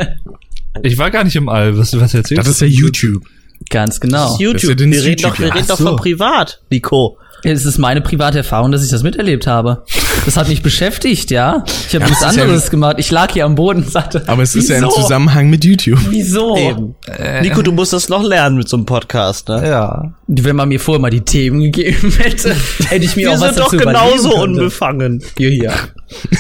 [0.85, 1.77] ich war gar nicht im All.
[1.77, 2.35] Was, was erzählst du?
[2.37, 3.25] Das ist ja YouTube.
[3.69, 4.25] Ganz genau.
[4.25, 4.77] Das ist YouTube.
[4.77, 7.19] Das ist ja wir reden doch, wir reden doch von privat, Nico.
[7.43, 9.85] Es ist meine private Erfahrung, dass ich das miterlebt habe.
[10.25, 11.65] Das hat mich beschäftigt, ja.
[11.89, 12.97] Ich habe ja, nichts anderes ja gemacht.
[12.99, 14.23] Ich lag hier am Boden und sagte.
[14.27, 15.99] Aber es ist ja im Zusammenhang mit YouTube.
[16.11, 16.57] Wieso?
[16.57, 16.95] Eben.
[17.07, 17.43] Äh.
[17.43, 19.67] Nico, du musst das noch lernen mit so einem Podcast, ne?
[19.67, 20.13] Ja.
[20.27, 22.55] Wenn man mir vorher mal die Themen gegeben hätte,
[22.89, 25.23] hätte ich mir Wir auch was dazu Wir sind doch genauso unbefangen.
[25.39, 25.73] Hier, hier.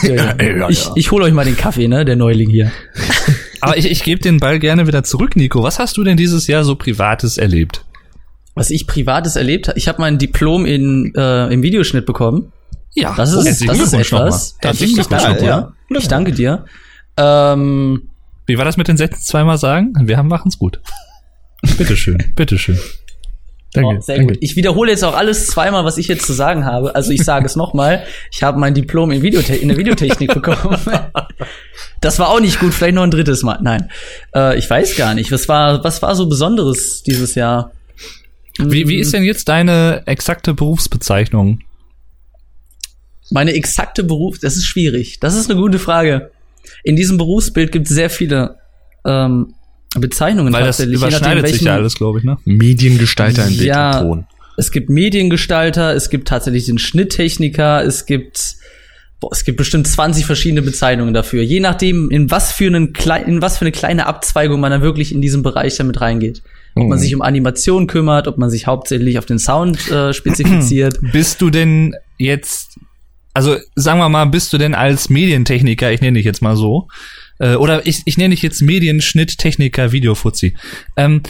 [0.02, 0.56] hier, hier.
[0.58, 2.04] Ja, ich, ich hole euch mal den Kaffee, ne?
[2.04, 2.70] Der Neuling hier.
[3.60, 5.62] Aber ich, ich gebe den Ball gerne wieder zurück, Nico.
[5.62, 7.84] Was hast du denn dieses Jahr so Privates erlebt?
[8.60, 12.52] Was ich privates erlebt habe, ich habe mein Diplom in, äh, im Videoschnitt bekommen.
[12.94, 14.58] Ja, das ist, das ist etwas.
[14.60, 15.72] Das ich, danke dir.
[15.88, 16.66] Ich danke dir.
[17.16, 18.10] Ähm,
[18.44, 19.94] Wie war das mit den Sätzen zweimal sagen?
[20.02, 20.78] Wir haben machen's gut.
[21.78, 22.78] bitteschön, bitteschön.
[23.72, 24.34] Danke, oh, sehr danke.
[24.34, 24.42] gut.
[24.42, 26.94] Ich wiederhole jetzt auch alles zweimal, was ich jetzt zu sagen habe.
[26.94, 28.04] Also ich sage es nochmal.
[28.30, 30.76] Ich habe mein Diplom in, Videote in der Videotechnik bekommen.
[32.02, 32.74] das war auch nicht gut.
[32.74, 33.58] Vielleicht noch ein drittes Mal.
[33.62, 33.88] Nein,
[34.34, 35.32] äh, ich weiß gar nicht.
[35.32, 37.72] Was war, was war so Besonderes dieses Jahr?
[38.66, 41.60] Wie, wie ist denn jetzt deine exakte Berufsbezeichnung?
[43.30, 45.20] Meine exakte Beruf, das ist schwierig.
[45.20, 46.30] Das ist eine gute Frage.
[46.82, 48.56] In diesem Berufsbild gibt es sehr viele
[49.04, 49.54] ähm,
[49.98, 52.38] Bezeichnungen Weil das überschneidet sich ja alles, glaube ich, ne?
[52.44, 54.26] Mediengestalter in Bild ja, und Ton.
[54.56, 58.56] Es gibt Mediengestalter, es gibt tatsächlich den Schnitttechniker, es gibt
[59.20, 62.92] boah, es gibt bestimmt 20 verschiedene Bezeichnungen dafür, je nachdem in was für einen
[63.26, 66.42] in was für eine kleine Abzweigung man da wirklich in diesem Bereich damit reingeht.
[66.74, 67.02] Ob man mhm.
[67.02, 70.98] sich um Animation kümmert, ob man sich hauptsächlich auf den Sound äh, spezifiziert.
[71.12, 72.78] Bist du denn jetzt
[73.32, 76.88] also sagen wir mal, bist du denn als Medientechniker, ich nenne dich jetzt mal so,
[77.40, 80.54] äh, oder ich, ich nenne dich jetzt Medienschnitttechniker Videofuzzi.
[80.96, 81.22] Ähm,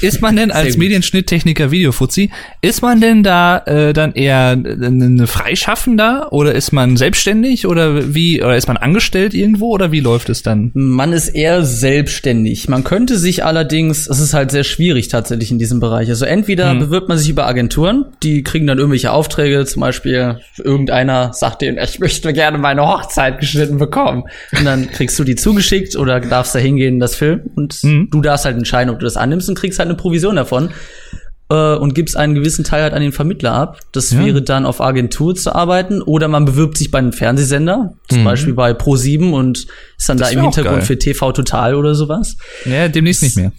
[0.00, 2.30] ist man denn als Medienschnitttechniker Videofuzzi,
[2.60, 8.42] ist man denn da äh, dann eher ein Freischaffender oder ist man selbstständig oder wie,
[8.42, 10.72] oder ist man angestellt irgendwo oder wie läuft es dann?
[10.74, 12.68] Man ist eher selbstständig.
[12.68, 16.08] Man könnte sich allerdings, es ist halt sehr schwierig tatsächlich in diesem Bereich.
[16.08, 16.80] Also entweder hm.
[16.80, 21.78] bewirbt man sich über Agenturen, die kriegen dann irgendwelche Aufträge, zum Beispiel irgendeiner sagt denen,
[21.78, 24.24] ich möchte gerne meine Hochzeit geschnitten bekommen.
[24.56, 28.08] Und dann kriegst du die zugeschickt oder darfst da hingehen, das Film und mhm.
[28.10, 30.70] du darfst halt entscheiden, ob du das annimmst und kriegst halt eine Provision davon
[31.50, 33.80] äh, und gibst einen gewissen Teil halt an den Vermittler ab.
[33.92, 34.24] Das ja.
[34.24, 38.24] wäre dann auf Agentur zu arbeiten oder man bewirbt sich bei einem Fernsehsender, zum mhm.
[38.24, 39.66] Beispiel bei Pro7 und
[39.98, 42.36] ist dann das da im Hintergrund für TV Total oder sowas.
[42.64, 43.52] Ja, demnächst nicht mehr.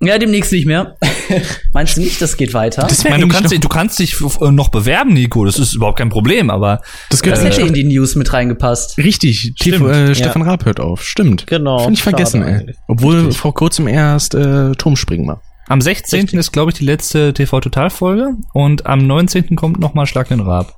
[0.00, 0.96] Ja, demnächst nicht mehr.
[1.72, 2.82] Meinst du nicht, das geht weiter?
[2.82, 5.44] Das ich meine, du kannst, dich, du kannst dich äh, noch bewerben, Nico.
[5.44, 6.80] Das ist überhaupt kein Problem, aber.
[7.10, 8.98] Das, das hätte in die News mit reingepasst.
[8.98, 9.54] Richtig.
[9.56, 10.48] Stimmt, äh, Stefan ja.
[10.48, 11.04] Raab hört auf.
[11.04, 11.46] Stimmt.
[11.46, 11.78] Genau.
[11.78, 12.74] Finde ich vergessen, ey.
[12.88, 13.38] Obwohl Richtig.
[13.38, 15.40] vor kurzem erst äh, Turmspringen war.
[15.68, 16.20] Am 16.
[16.20, 16.38] Richtig.
[16.38, 19.56] ist, glaube ich, die letzte TV-Total-Folge und am 19.
[19.56, 20.74] kommt nochmal Schlag den Raab.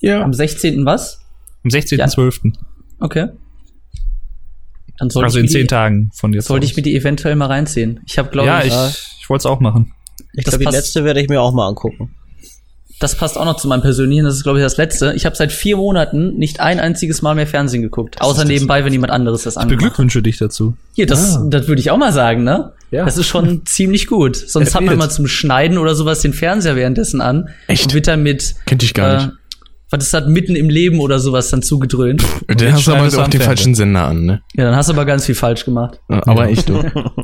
[0.00, 0.22] Ja.
[0.22, 0.86] Am 16.
[0.86, 1.20] was?
[1.64, 2.40] Am 16.12.
[2.44, 2.52] Ja.
[3.00, 3.28] Okay.
[5.02, 6.70] Also in zehn Tagen von jetzt Sollte aus.
[6.70, 8.00] ich mir die eventuell mal reinziehen.
[8.06, 8.72] Ich habe, glaube ja, ich.
[8.72, 9.92] Ja, ich, ich wollte es auch machen.
[10.34, 12.14] Ich glaube, die letzte werde ich mir auch mal angucken.
[13.00, 15.12] Das passt auch noch zu meinem persönlichen, das ist, glaube ich, das letzte.
[15.14, 18.20] Ich habe seit vier Monaten nicht ein einziges Mal mehr Fernsehen geguckt.
[18.20, 19.72] Außer nebenbei, wenn jemand anderes das anguckt.
[19.72, 20.76] Ich beglückwünsche dich dazu.
[20.94, 21.46] Hier, das, ah.
[21.50, 22.72] das würde ich auch mal sagen, ne?
[22.92, 23.04] Ja.
[23.04, 24.36] Das ist schon ziemlich gut.
[24.36, 27.48] Sonst hat man immer zum Schneiden oder sowas den Fernseher währenddessen an.
[27.66, 27.86] Echt?
[27.86, 28.54] Und wird dann mit.
[28.66, 29.36] Kennt ich gar äh, nicht.
[29.92, 32.24] Was ist das mitten im Leben oder sowas dann zugedröhnt?
[32.48, 34.40] Den hast du aber auch den falschen Sender an, ne?
[34.54, 36.00] Ja, dann hast du aber ganz viel falsch gemacht.
[36.08, 36.82] aber echt, du.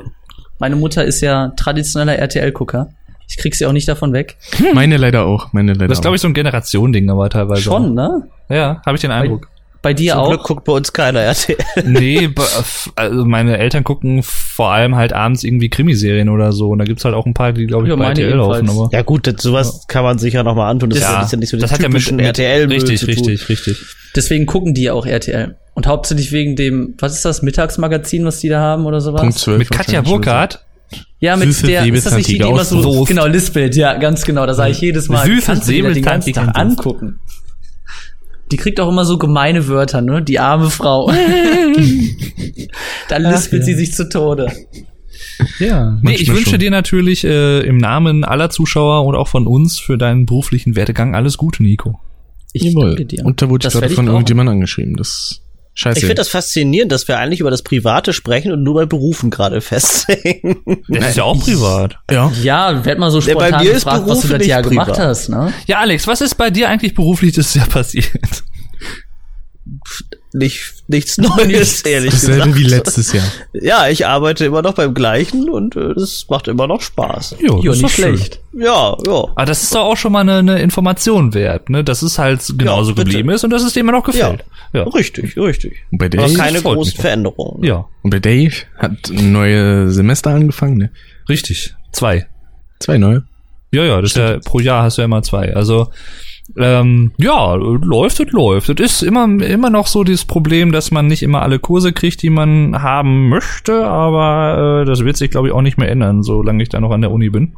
[0.59, 2.91] Meine Mutter ist ja traditioneller RTL-Gucker.
[3.27, 4.37] Ich krieg sie auch nicht davon weg.
[4.75, 5.53] Meine leider auch.
[5.55, 7.63] Meine leider das ist, glaube ich, so ein Generation-Ding, aber teilweise.
[7.63, 8.29] Schon, ne?
[8.51, 9.49] Ja, habe ich den Eindruck.
[9.81, 10.29] Bei, dir Zum auch?
[10.29, 11.57] Glück guckt bei uns keiner RTL.
[11.85, 12.29] nee,
[12.97, 16.71] also meine Eltern gucken vor allem halt abends irgendwie Krimiserien oder so.
[16.71, 18.69] Und da gibt's halt auch ein paar, die, glaube ich, ja, bei RTL laufen.
[18.69, 19.85] Aber ja gut, das, sowas ja.
[19.89, 20.91] kann man sich ja nochmal antun.
[20.91, 23.79] Das, ja, ist ja nicht so das hat ja mit, mit RTL Richtig, richtig, richtig.
[24.17, 25.57] Deswegen gucken die ja auch RTL.
[25.75, 29.21] Und hauptsächlich wegen dem, was ist das, Mittagsmagazin, was die da haben oder sowas?
[29.21, 30.65] Punkt 12 mit Katja Burkhardt.
[31.21, 33.09] Ja, mit Süße der, ist das nicht die, die immer so, Wurst.
[33.09, 36.03] genau, Lispelt, ja, ganz genau, da sage ich jedes Mal, Süße kannst du dir den
[36.03, 37.21] ganzen Tag angucken.
[38.51, 41.11] Die kriegt auch immer so gemeine Wörter, ne, die arme Frau.
[43.09, 43.75] Dann lispelt Ach, ja.
[43.75, 44.53] sie sich zu Tode.
[45.59, 45.99] Ja.
[46.03, 46.59] Nee, ich wünsche schon.
[46.59, 51.15] dir natürlich äh, im Namen aller Zuschauer und auch von uns für deinen beruflichen Werdegang
[51.15, 52.01] alles Gute, Nico.
[52.53, 52.89] Ich Jawohl.
[52.89, 53.25] danke dir.
[53.25, 54.97] Und da wurde ich gerade von irgendjemandem angeschrieben.
[54.97, 55.43] Das
[55.79, 56.01] Scheiße.
[56.01, 59.31] Ich finde das faszinierend, dass wir eigentlich über das Private sprechen und nur bei Berufen
[59.31, 60.57] gerade festhängen.
[60.89, 61.99] Das ist ja auch privat.
[62.11, 62.33] Ja.
[62.43, 64.87] Ja, werd mal so spontan ja, bei mir gefragt, was du das Jahr privat.
[64.87, 65.53] gemacht hast, ne?
[65.69, 68.43] Ja, Alex, was ist bei dir eigentlich beruflich das Jahr passiert?
[70.33, 72.59] Nicht, nichts Neues, ehrlich Dasselbe gesagt.
[72.59, 73.25] wie letztes Jahr.
[73.53, 77.37] Ja, ich arbeite immer noch beim gleichen und äh, das macht immer noch Spaß.
[77.41, 78.41] Jo, jo nicht schlecht.
[78.53, 78.63] Schön.
[78.63, 79.13] Ja, ja.
[79.13, 81.85] Aber das ist doch auch schon mal eine, eine Information wert, ne?
[81.85, 84.45] Dass es halt genauso ja, geblieben ist und dass es dir immer noch gefällt.
[84.73, 84.89] Ja, ja.
[84.89, 85.77] richtig, richtig.
[85.91, 87.65] Und bei Dave Aber keine großen Veränderungen.
[87.65, 87.87] Ja.
[88.03, 90.91] Und bei Dave hat ein neues Semester angefangen, ne?
[91.29, 91.75] Richtig.
[91.93, 92.27] Zwei.
[92.81, 93.25] Zwei neue.
[93.71, 94.27] Ja, ja, das Stimmt.
[94.27, 95.55] ist ja pro Jahr hast du ja immer zwei.
[95.55, 95.91] Also
[96.57, 98.69] ähm, ja, läuft es, läuft.
[98.69, 102.23] Es ist immer, immer noch so dieses Problem, dass man nicht immer alle Kurse kriegt,
[102.23, 106.23] die man haben möchte, aber äh, das wird sich, glaube ich, auch nicht mehr ändern,
[106.23, 107.57] solange ich da noch an der Uni bin.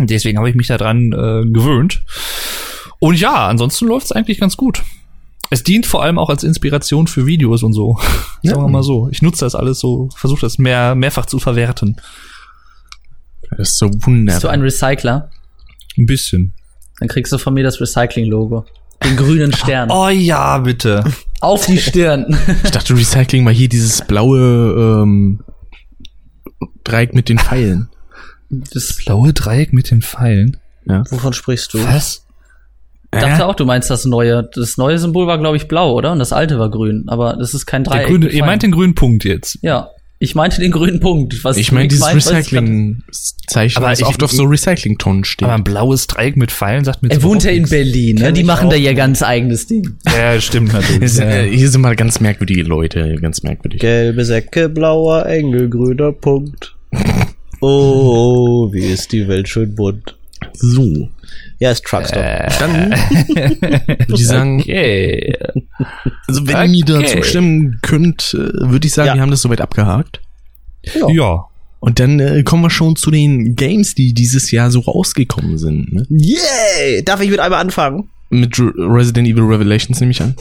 [0.00, 2.02] Deswegen habe ich mich daran äh, gewöhnt.
[3.00, 4.82] Und ja, ansonsten läuft es eigentlich ganz gut.
[5.50, 7.98] Es dient vor allem auch als Inspiration für Videos und so.
[8.42, 8.50] Ja.
[8.54, 9.08] Sagen wir mal so.
[9.10, 11.96] Ich nutze das alles so, versuche das mehr, mehrfach zu verwerten.
[13.50, 14.34] Das ist so wunderbar.
[14.34, 15.30] Bist du ein Recycler?
[15.96, 16.52] Ein bisschen.
[17.00, 18.64] Dann kriegst du von mir das Recycling-Logo.
[19.04, 19.90] Den grünen Stern.
[19.90, 21.04] Oh ja, bitte.
[21.40, 22.36] Auf die Stirn.
[22.64, 25.40] Ich dachte, Recycling war hier dieses blaue ähm,
[26.82, 27.88] Dreieck mit den Pfeilen.
[28.50, 30.56] Das blaue Dreieck mit den Pfeilen.
[30.86, 31.04] Ja.
[31.10, 31.84] Wovon sprichst du?
[31.84, 32.24] Was?
[33.14, 34.50] Ich dachte auch, du meinst das neue.
[34.54, 36.12] Das neue Symbol war, glaube ich, blau, oder?
[36.12, 37.04] Und das alte war grün.
[37.06, 38.06] Aber das ist kein Der Dreieck.
[38.08, 39.58] grüne, mit ihr meint den grünen Punkt jetzt.
[39.62, 39.90] Ja.
[40.20, 41.44] Ich meinte den grünen Punkt.
[41.44, 45.44] Was Ich meine dieses Recycling-Zeichen, Aber was ich- oft auf so Recycling-Tonnen steht.
[45.46, 47.70] Aber ein blaues Dreieck mit Pfeilen sagt mir Er wohnt ja in nichts.
[47.70, 48.32] Berlin, ne?
[48.32, 49.96] Die machen da ihr ganz eigenes Ding.
[50.06, 51.16] Ja, stimmt natürlich.
[51.18, 51.24] Ja.
[51.24, 53.80] äh, hier sind mal ganz merkwürdige Leute, ganz merkwürdig.
[53.80, 56.74] Gelbe Säcke, blauer Engel, grüner Punkt.
[57.60, 60.16] Oh, wie ist die Welt schön bunt.
[60.52, 61.08] So,
[61.60, 62.22] Ja, ist Truckstop.
[62.60, 65.34] dann würde ich sagen, Okay.
[66.28, 67.20] also wenn ihr mir da Okay.
[67.20, 69.14] zustimmen könnt, äh, würde ich sagen, Ja.
[69.16, 70.20] wir haben das soweit abgehakt.
[71.08, 71.44] Ja.
[71.80, 75.92] Und dann äh, kommen wir schon zu den Games, die dieses Jahr so rausgekommen sind.
[75.92, 76.06] Ne?
[76.10, 77.02] Yay!
[77.04, 78.08] Darf ich mit einmal anfangen?
[78.30, 80.34] Mit Re- Resident Evil Revelations nehme ich an.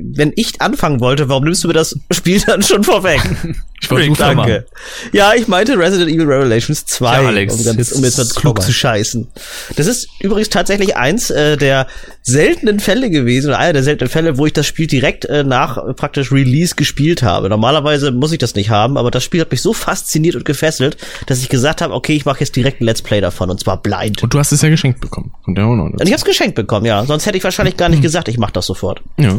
[0.00, 3.20] Wenn ich anfangen wollte, warum nimmst du mir das Spiel dann schon vorweg?
[3.80, 4.66] Ich wollte Danke.
[5.12, 8.24] Ja, ich meinte Resident Evil Revelations 2, Ja, Alex, um, ganz, jetzt um jetzt mal
[8.24, 9.28] ist klug zu scheißen.
[9.76, 11.86] Das ist übrigens tatsächlich eins äh, der
[12.22, 15.78] seltenen Fälle gewesen, oder einer der seltenen Fälle, wo ich das Spiel direkt äh, nach
[15.78, 17.48] äh, praktisch Release gespielt habe.
[17.48, 20.96] Normalerweise muss ich das nicht haben, aber das Spiel hat mich so fasziniert und gefesselt,
[21.26, 23.80] dass ich gesagt habe, okay, ich mache jetzt direkt ein Let's Play davon, und zwar
[23.80, 24.22] blind.
[24.22, 25.32] Und du hast es ja geschenkt bekommen.
[25.46, 25.84] Und der auch noch.
[25.84, 27.04] Und ich habe es geschenkt bekommen, ja.
[27.06, 29.02] Sonst hätte ich wahrscheinlich gar nicht gesagt, ich mache das sofort.
[29.18, 29.38] Ja.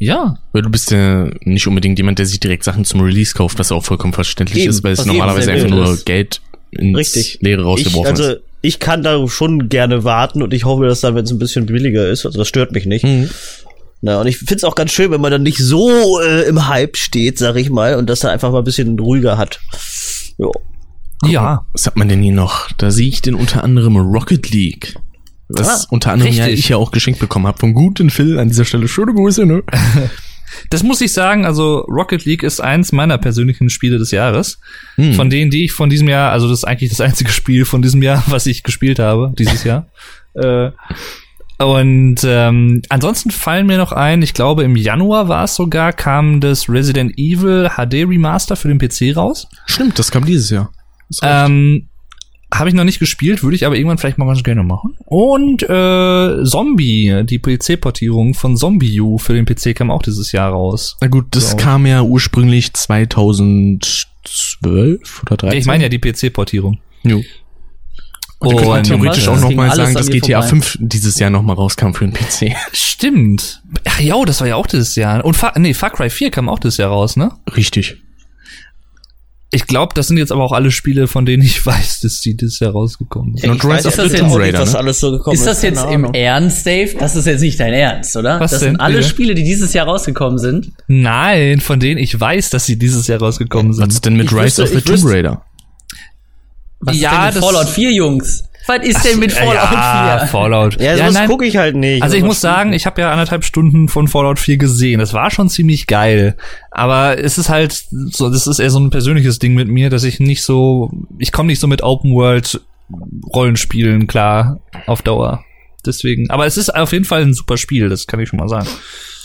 [0.00, 0.38] Ja.
[0.52, 3.70] Weil du bist ja nicht unbedingt jemand, der sich direkt Sachen zum Release kauft, was
[3.70, 6.06] auch vollkommen verständlich Eben, ist, weil es normalerweise einfach nur ist.
[6.06, 7.38] Geld ins Richtig.
[7.42, 8.40] Leere Ich, rausgeworfen also, ist.
[8.62, 11.66] ich kann da schon gerne warten und ich hoffe, dass dann, wenn es ein bisschen
[11.66, 13.04] billiger ist, also das stört mich nicht.
[13.04, 13.28] Mhm.
[14.00, 16.96] Na, und ich find's auch ganz schön, wenn man dann nicht so äh, im Hype
[16.96, 19.60] steht, sag ich mal, und das dann einfach mal ein bisschen ruhiger hat.
[20.38, 20.50] Jo.
[21.26, 21.66] Ja.
[21.74, 22.72] Was hat man denn hier noch?
[22.78, 24.94] Da sehe ich denn unter anderem Rocket League.
[25.52, 27.58] Was Ah, unter anderem ja ich ja auch geschenkt bekommen habe.
[27.58, 28.88] Vom guten Phil an dieser Stelle.
[28.88, 29.62] Schöne Grüße, ne?
[30.68, 34.58] Das muss ich sagen, also Rocket League ist eins meiner persönlichen Spiele des Jahres.
[34.96, 35.14] Hm.
[35.14, 37.82] Von denen, die ich von diesem Jahr, also das ist eigentlich das einzige Spiel von
[37.82, 39.86] diesem Jahr, was ich gespielt habe, dieses Jahr.
[40.34, 40.70] äh,
[41.62, 46.40] und ähm, ansonsten fallen mir noch ein, ich glaube im Januar war es sogar, kam
[46.40, 49.46] das Resident Evil HD Remaster für den PC raus.
[49.66, 50.72] Stimmt, das kam dieses Jahr.
[51.22, 51.89] Ähm,
[52.52, 54.94] habe ich noch nicht gespielt, würde ich aber irgendwann vielleicht mal ganz gerne machen.
[55.04, 60.50] Und äh, Zombie, die PC-Portierung von Zombie U für den PC kam auch dieses Jahr
[60.50, 60.96] raus.
[61.00, 61.56] Na gut, das So.
[61.56, 65.58] kam ja ursprünglich 2012 oder 13.
[65.58, 66.78] Ich meine ja die PC-Portierung.
[67.02, 67.22] Jo.
[68.42, 70.48] Und Und- können theoretisch auch noch ging mal alles sagen, dass GTA vorbei.
[70.48, 72.56] 5 dieses Jahr noch mal rauskam für den PC.
[72.72, 73.62] Stimmt.
[73.86, 75.24] Ach ja, das war ja auch dieses Jahr.
[75.24, 77.32] Und Far, nee, Far Cry 4 kam auch dieses Jahr raus, ne?
[77.54, 77.96] Richtig.
[79.52, 82.36] Ich glaube, das sind jetzt aber auch alle Spiele, von denen ich weiß, dass die
[82.36, 83.50] dieses Jahr rausgekommen sind.
[83.50, 84.78] Und ich weiß Rise of jetzt the Tomb nicht, Raider, was ne?
[84.78, 86.14] alles so gekommen Ist das jetzt Keine im Ahnung.
[86.14, 86.96] Ernst, Dave?
[86.98, 88.38] Das ist jetzt nicht dein Ernst, oder?
[88.38, 88.70] Was das denn?
[88.70, 89.08] sind alle Bitte?
[89.08, 90.70] Spiele, die dieses Jahr rausgekommen sind.
[90.86, 94.06] Nein, von denen ich weiß, dass sie dieses Jahr rausgekommen Was ist sind.
[94.06, 95.44] denn mit Ich Rise wüsste- of the Tomb Raider?
[96.80, 98.44] Was Ja, ist denn mit das- Fallout 4, Jungs?
[98.70, 100.28] Was ist denn mit Fallout ja, 4?
[100.28, 100.80] Fallout.
[100.80, 102.02] Ja, sowas gucke ich halt nicht.
[102.02, 105.00] Also ich muss sagen, ich habe ja anderthalb Stunden von Fallout 4 gesehen.
[105.00, 106.36] Das war schon ziemlich geil.
[106.70, 110.04] Aber es ist halt so, das ist eher so ein persönliches Ding mit mir, dass
[110.04, 112.60] ich nicht so, ich komme nicht so mit Open World
[113.34, 115.44] Rollenspielen klar auf Dauer.
[115.84, 118.48] Deswegen, aber es ist auf jeden Fall ein super Spiel, das kann ich schon mal
[118.48, 118.68] sagen.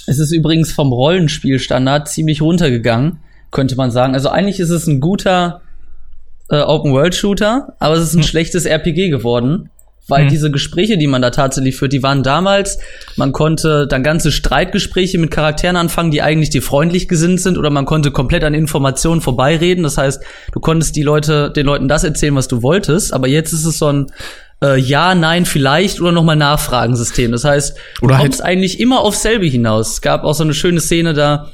[0.08, 3.20] Es ist übrigens vom Rollenspielstandard ziemlich runtergegangen,
[3.52, 4.14] könnte man sagen.
[4.14, 5.62] Also eigentlich ist es ein guter
[6.50, 9.70] äh, Open-World-Shooter, aber es ist ein schlechtes RPG geworden.
[10.08, 10.30] Weil Hm.
[10.30, 12.78] diese Gespräche, die man da tatsächlich führt, die waren damals,
[13.16, 17.72] man konnte dann ganze Streitgespräche mit Charakteren anfangen, die eigentlich dir freundlich gesinnt sind, oder
[17.72, 19.84] man konnte komplett an Informationen vorbeireden.
[19.84, 23.52] Das heißt, du konntest die Leute, den Leuten das erzählen, was du wolltest, aber jetzt
[23.52, 24.12] ist es so ein
[24.64, 27.32] äh, Ja, Nein, vielleicht oder nochmal Nachfragensystem.
[27.32, 29.94] Das heißt, du Oder halt- kommst eigentlich immer aufs selbe hinaus.
[29.94, 31.50] Es gab auch so eine schöne Szene da,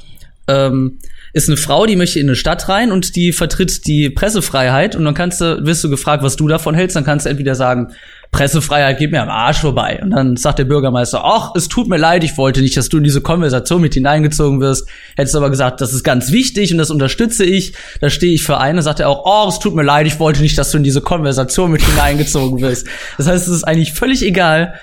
[0.46, 0.98] ähm,
[1.32, 5.04] ist eine Frau, die möchte in eine Stadt rein und die vertritt die Pressefreiheit und
[5.04, 7.94] dann kannst du, wirst du gefragt, was du davon hältst, dann kannst du entweder sagen,
[8.32, 10.00] Pressefreiheit geht mir am Arsch vorbei.
[10.02, 12.96] Und dann sagt der Bürgermeister, ach, es tut mir leid, ich wollte nicht, dass du
[12.96, 14.88] in diese Konversation mit hineingezogen wirst.
[15.16, 18.58] Hättest aber gesagt, das ist ganz wichtig und das unterstütze ich, da stehe ich für
[18.58, 20.84] eine, sagt er auch, oh, es tut mir leid, ich wollte nicht, dass du in
[20.84, 22.86] diese Konversation mit hineingezogen wirst.
[23.18, 24.74] Das heißt, es ist eigentlich völlig egal,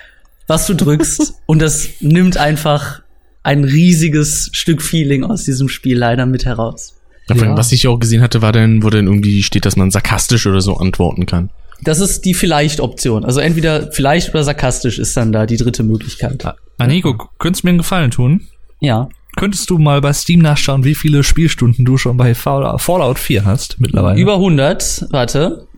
[0.46, 3.02] was du drückst und das nimmt einfach
[3.42, 6.96] ein riesiges Stück Feeling aus diesem Spiel leider mit heraus.
[7.28, 7.56] Ja.
[7.56, 10.60] Was ich auch gesehen hatte, war dann, wo dann irgendwie steht, dass man sarkastisch oder
[10.60, 11.50] so antworten kann.
[11.82, 13.24] Das ist die Vielleicht-Option.
[13.24, 16.44] Also entweder vielleicht oder sarkastisch ist dann da die dritte Möglichkeit.
[16.78, 18.48] Aniko, könntest du mir einen Gefallen tun?
[18.80, 19.08] Ja.
[19.36, 23.44] Könntest du mal bei Steam nachschauen, wie viele Spielstunden du schon bei Fallout Fallout 4
[23.44, 24.20] hast mittlerweile?
[24.20, 25.68] Über 100, warte.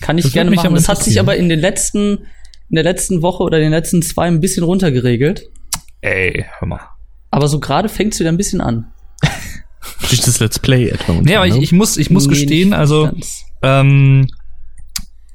[0.00, 0.74] Kann ich Das gerne machen.
[0.74, 2.18] Das hat sich aber in den letzten,
[2.68, 5.48] in der letzten Woche oder den letzten zwei ein bisschen runtergeregelt.
[6.06, 6.80] Ey, hör mal.
[7.32, 8.92] Aber so gerade fängt es wieder ein bisschen an.
[10.08, 11.14] Durch das Let's Play etwa.
[11.14, 13.10] Nee, aber ich, ich muss, ich muss Nee, gestehen, also
[13.62, 14.28] ähm,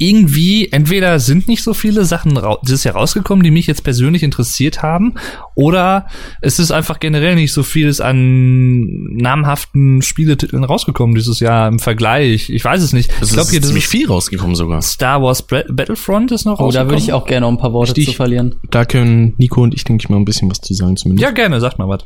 [0.02, 4.82] irgendwie, entweder sind nicht so viele Sachen dieses Jahr rausgekommen, die mich jetzt persönlich interessiert
[4.82, 5.14] haben,
[5.56, 6.08] oder
[6.42, 12.50] es ist einfach generell nicht so vieles an namhaften Spieletiteln rausgekommen dieses Jahr im Vergleich.
[12.50, 13.12] Ich weiß es nicht.
[13.20, 14.82] Also ich glaube, hier ist ziemlich viel rausgekommen sogar.
[14.82, 16.90] Star Wars Battlefront ist noch Oh, da rausgekommen.
[16.92, 18.06] würde ich auch gerne noch ein paar Worte Richtig.
[18.08, 18.56] zu verlieren.
[18.72, 21.24] Da können Nico und ich, denke ich mal, ein bisschen was zu sagen zumindest.
[21.24, 22.06] Ja, gerne, sag mal was.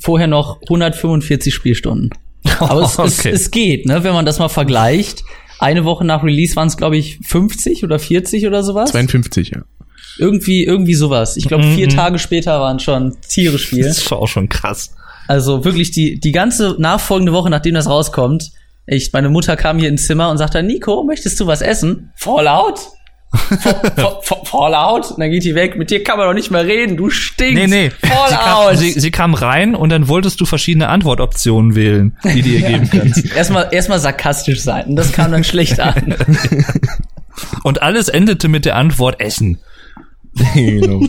[0.00, 2.10] Vorher noch 145 Spielstunden.
[2.58, 3.08] Aber es, Okay.
[3.30, 4.02] es, es geht, ne?
[4.04, 5.22] Wenn man das mal vergleicht.
[5.60, 8.90] Eine Woche nach Release waren es, glaube ich, 50 oder 40 oder sowas.
[8.90, 9.62] 52, ja.
[10.18, 11.36] Irgendwie, irgendwie sowas.
[11.36, 11.90] Ich glaube, vier Mhm.
[11.94, 13.84] Tage später waren schon Tiere Das Spiel.
[13.86, 14.94] ist auch schon krass.
[15.28, 18.50] Also wirklich die, die ganze nachfolgende Woche, nachdem das rauskommt,
[18.86, 22.10] echt, meine Mutter kam hier ins Zimmer und sagte, Nico, möchtest du was essen?
[22.16, 22.80] Fallout?
[23.32, 25.12] Fa- Fa- Fa- Fallout?
[25.12, 25.76] Und dann geht die weg.
[25.76, 26.96] Mit dir kann man doch nicht mehr reden.
[26.96, 27.54] Du stinkst.
[27.54, 27.90] Nee, nee.
[28.02, 28.78] Sie kam, Fallout.
[28.78, 32.90] sie, sie kam rein und dann wolltest du verschiedene Antwortoptionen wählen, die du ihr geben
[32.92, 33.32] kannst.
[33.34, 34.86] erstmal, erstmal sarkastisch sein.
[34.86, 36.14] Und das kam dann schlecht an.
[37.62, 39.58] Und alles endete mit der Antwort Essen.
[40.54, 41.00] genau.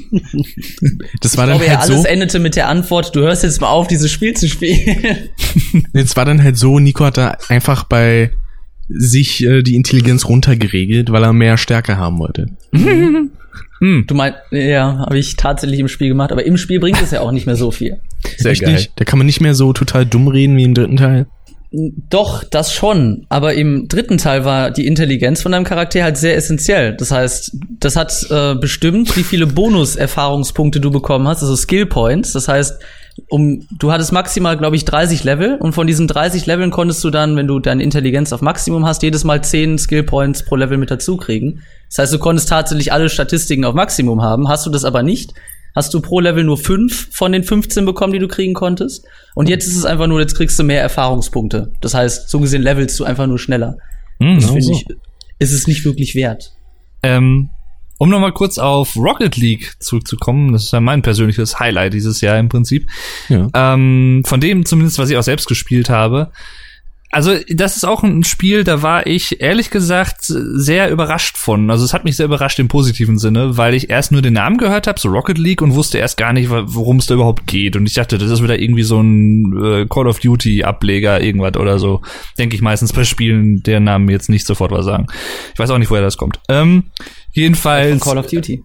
[1.22, 2.08] Das war Ich dann glaube ja, halt alles so.
[2.08, 5.30] endete mit der Antwort, du hörst jetzt mal auf, dieses Spiel zu spielen.
[5.94, 8.32] Es war dann halt so, Nico hat da einfach bei
[8.94, 12.48] sich äh, die Intelligenz runtergeregelt, weil er mehr Stärke haben wollte.
[13.82, 17.22] Du meinst, ja, habe ich tatsächlich im Spiel gemacht, aber im Spiel bringt es ja
[17.22, 17.98] auch nicht mehr so viel.
[18.38, 18.86] Sehr geil.
[18.96, 21.26] Da kann man nicht mehr so total dumm reden wie im dritten Teil.
[21.72, 23.26] Doch, das schon.
[23.30, 26.96] Aber im dritten Teil war die Intelligenz von deinem Charakter halt sehr essentiell.
[26.96, 32.34] Das heißt, das hat äh, bestimmt, wie viele Bonus-Erfahrungspunkte du bekommen hast, also Skill Points.
[32.34, 32.80] Das heißt,
[33.30, 37.10] um, du hattest maximal, glaube ich, 30 Level und von diesen 30 Leveln konntest du
[37.10, 40.78] dann, wenn du deine Intelligenz auf Maximum hast, jedes Mal 10 Skill Points pro Level
[40.78, 41.62] mit dazu kriegen.
[41.88, 44.48] Das heißt, du konntest tatsächlich alle Statistiken auf Maximum haben.
[44.48, 45.34] Hast du das aber nicht,
[45.76, 49.06] hast du pro Level nur 5 von den 15 bekommen, die du kriegen konntest.
[49.36, 51.72] Und jetzt ist es einfach nur, jetzt kriegst du mehr Erfahrungspunkte.
[51.82, 53.78] Das heißt, so gesehen levelst du einfach nur schneller.
[54.20, 54.86] Hm, Das Genau finde ich,
[55.40, 56.54] ist es nicht wirklich wert.
[57.04, 57.50] Ähm,
[58.02, 62.40] um nochmal kurz auf Rocket League zurückzukommen, das ist ja mein persönliches Highlight dieses Jahr
[62.40, 62.90] im Prinzip.
[63.30, 63.48] Ja.
[63.54, 66.32] Ähm, von dem zumindest, was ich auch selbst gespielt habe.
[67.12, 71.70] Also, das ist auch ein Spiel, da war ich ehrlich gesagt sehr überrascht von.
[71.70, 74.58] Also, es hat mich sehr überrascht im positiven Sinne, weil ich erst nur den Namen
[74.58, 77.76] gehört habe, so Rocket League, und wusste erst gar nicht, worum es da überhaupt geht.
[77.76, 81.58] Und ich dachte, das ist wieder irgendwie so ein äh, Call of Duty Ableger, irgendwas
[81.58, 82.02] oder so.
[82.38, 85.08] Denke ich meistens bei Spielen, deren Namen jetzt nicht sofort was sagen.
[85.54, 86.40] Ich weiß auch nicht, woher das kommt.
[86.48, 88.02] Ähm, Von jedenfalls.
[88.02, 88.64] Call of Duty.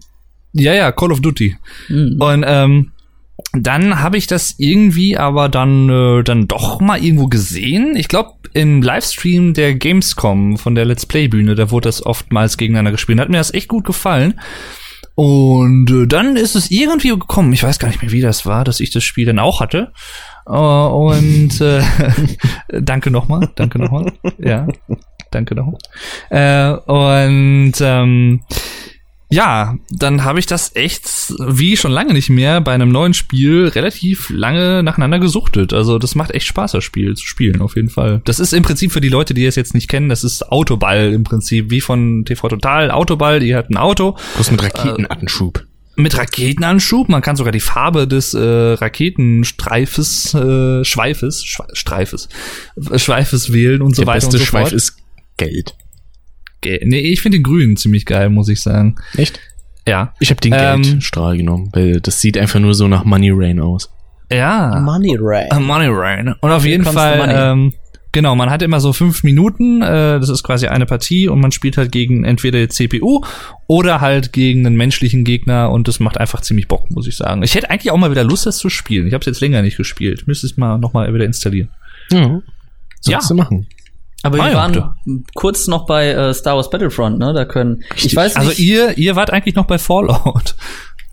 [0.53, 1.57] Ja, ja, Call of Duty.
[1.89, 2.15] Mhm.
[2.19, 2.91] Und ähm,
[3.53, 7.95] dann habe ich das irgendwie aber dann äh, dann doch mal irgendwo gesehen.
[7.95, 12.57] Ich glaube im Livestream der Gamescom von der Let's Play Bühne, da wurde das oftmals
[12.57, 13.19] gegeneinander gespielt.
[13.19, 14.39] Hat mir das echt gut gefallen.
[15.13, 17.53] Und äh, dann ist es irgendwie gekommen.
[17.53, 19.91] Ich weiß gar nicht mehr, wie das war, dass ich das Spiel dann auch hatte.
[20.47, 21.83] Äh, und äh,
[22.81, 24.11] danke nochmal, danke nochmal.
[24.39, 24.67] Ja,
[25.29, 25.79] danke nochmal.
[26.29, 28.41] Äh, und ähm,
[29.29, 33.67] ja, dann habe ich das echt, wie schon lange nicht mehr, bei einem neuen Spiel
[33.67, 35.73] relativ lange nacheinander gesuchtet.
[35.73, 38.21] Also das macht echt Spaß, das Spiel zu spielen, auf jeden Fall.
[38.23, 41.11] Das ist im Prinzip für die Leute, die es jetzt nicht kennen, das ist Autoball
[41.13, 42.89] im Prinzip, wie von TV Total.
[42.89, 45.65] Autoball, die hat ein Auto Bloß mit Raketenanschub.
[45.97, 47.09] mit Raketenanschub.
[47.09, 52.29] Man kann sogar die Farbe des äh, Raketenstreifes, äh, Schweifes, Schwe Streifes,
[52.91, 54.73] äh, Schweifes wählen und so Der weiter beste und so Schweif fort.
[54.73, 54.97] ist
[55.37, 55.75] Geld.
[56.61, 58.95] Ge- nee, ich finde den grünen ziemlich geil, muss ich sagen.
[59.15, 59.39] Echt?
[59.87, 60.13] Ja.
[60.19, 63.59] Ich habe den Ähm, Geldstrahl genommen, weil das sieht einfach nur so nach Money Rain
[63.59, 63.91] aus.
[64.31, 64.79] Ja.
[64.83, 65.47] Money Ray.
[65.49, 66.35] Äh, Money Rain.
[66.41, 67.73] Und auf Here jeden Fall, ähm,
[68.11, 71.53] genau, man hat immer so fünf Minuten, äh, das ist quasi eine Partie und man
[71.53, 73.21] spielt halt gegen entweder die CPU
[73.67, 77.41] oder halt gegen einen menschlichen Gegner und das macht einfach ziemlich Bock, muss ich sagen.
[77.43, 79.07] Ich hätte eigentlich auch mal wieder Lust, das zu spielen.
[79.07, 80.27] Ich habe es jetzt länger nicht gespielt.
[80.27, 81.69] Müsste es mal nochmal wieder installieren.
[82.11, 82.41] Ja.
[82.99, 83.19] Sollst Ja.
[83.29, 83.67] du machen.
[84.23, 84.95] Aber Ah wir ja, waren da.
[85.35, 87.33] kurz noch bei äh, Star Wars Battlefront, ne?
[87.33, 88.15] Da können, ich Richtig.
[88.15, 90.55] weiß nicht, Also ihr, ihr wart eigentlich noch bei Fallout.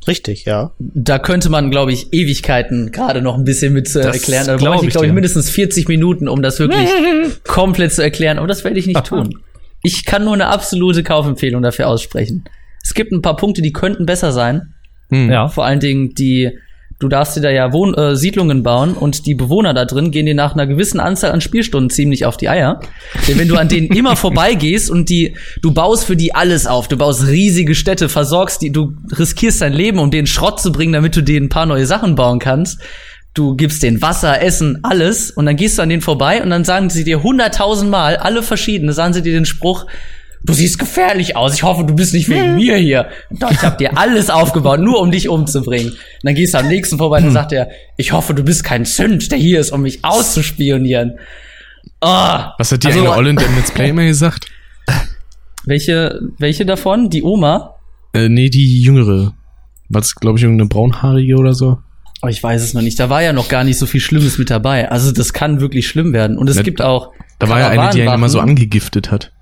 [0.07, 0.73] Richtig, ja.
[0.79, 4.47] da könnte man, glaube ich, Ewigkeiten gerade noch ein bisschen mit äh, Das erklären.
[4.47, 6.89] Da glaub brauche ich, ich glaube ich, mindestens 40 Minuten, um das wirklich
[7.45, 8.39] komplett zu erklären.
[8.39, 9.39] Aber das werde ich nicht tun.
[9.83, 12.45] Ich kann nur eine absolute Kaufempfehlung dafür aussprechen.
[12.83, 14.75] Es gibt ein paar Punkte, die könnten besser sein.
[15.11, 15.31] Hm.
[15.31, 15.49] Ja.
[15.49, 16.51] Vor allen Dingen die,
[16.99, 20.27] du darfst dir da ja Wohn äh, Siedlungen bauen und die Bewohner da drin gehen
[20.27, 22.81] dir nach einer gewissen Anzahl an Spielstunden ziemlich auf die Eier.
[23.29, 26.89] Denn wenn du an denen immer vorbeigehst und die, du baust für die alles auf,
[26.89, 30.93] du baust riesige Städte, versorgst die, du riskierst dein Leben, um denen Schrott zu bringen,
[30.93, 32.81] damit du denen ein paar neue Sachen bauen kannst.
[33.35, 36.65] Du gibst denen Wasser, Essen, alles und dann gehst du an denen vorbei und dann
[36.65, 39.87] sagen sie dir hunderttausend Mal, alle verschiedene, sagen sie dir den Spruch,
[40.45, 41.55] du siehst gefährlich aus.
[41.55, 43.09] Ich hoffe, du bist nicht wegen mir hier.
[43.31, 45.91] Doch, ich habe dir alles aufgebaut, nur um dich umzubringen.
[45.93, 48.63] Und dann gehst du am nächsten vorbei und dann sagt er, ich hoffe, du bist
[48.65, 51.19] kein Sünd, der hier ist, um mich auszuspionieren.
[52.01, 54.47] Oh, Was hat die Also- eine Olle in dem Let's Play immer gesagt?
[55.65, 57.09] welche, welche davon?
[57.11, 57.77] Die Oma?
[58.13, 59.33] Äh, nee, die jüngere.
[59.89, 61.79] War das, glaube ich, irgendeine braunhaarige oder so?
[62.23, 62.99] Oh, ich weiß es noch nicht.
[62.99, 64.91] Da war ja noch gar nicht so viel Schlimmes mit dabei.
[64.91, 66.39] Also das kann wirklich schlimm werden.
[66.39, 67.13] Und es Ja, gibt auch.
[67.39, 69.33] Da war ja eine, die einen immer so angegiftet hat.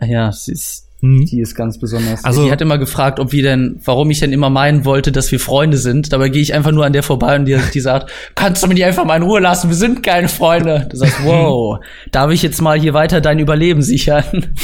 [0.00, 1.26] Ja, sie ist, Hm.
[1.26, 2.24] die ist ganz besonders.
[2.24, 5.30] Also- die hat immer gefragt, ob wir denn, warum ich denn immer meinen wollte, dass
[5.30, 6.12] wir Freunde sind.
[6.12, 8.84] Dabei gehe ich einfach nur an der vorbei und die, die sagt, kannst du mich
[8.84, 9.68] einfach mal in Ruhe lassen?
[9.68, 10.88] Wir sind keine Freunde.
[10.90, 11.78] Du sagst, wow,
[12.10, 14.24] darf ich jetzt mal hier weiter dein Überleben sichern?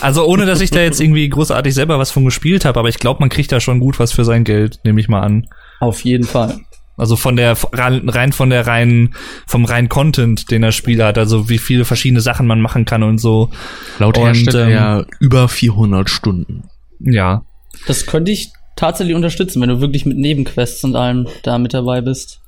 [0.00, 2.98] Also ohne, dass ich da jetzt irgendwie großartig selber was von gespielt habe, aber ich
[2.98, 5.46] glaube, man kriegt da schon gut was für sein Geld, nehme ich mal an.
[5.80, 6.58] Auf jeden Fall.
[6.96, 9.14] Also von der rein von der rein
[9.46, 13.02] vom reinen Content, den das Spiel hat, also wie viele verschiedene Sachen man machen kann
[13.02, 13.50] und so.
[13.98, 16.64] Laut Und, Hersteller ähm, ja über 400 Stunden.
[17.00, 17.44] Ja.
[17.86, 22.00] Das könnte ich tatsächlich unterstützen, wenn du wirklich mit Nebenquests und allem da mit dabei
[22.00, 22.40] bist.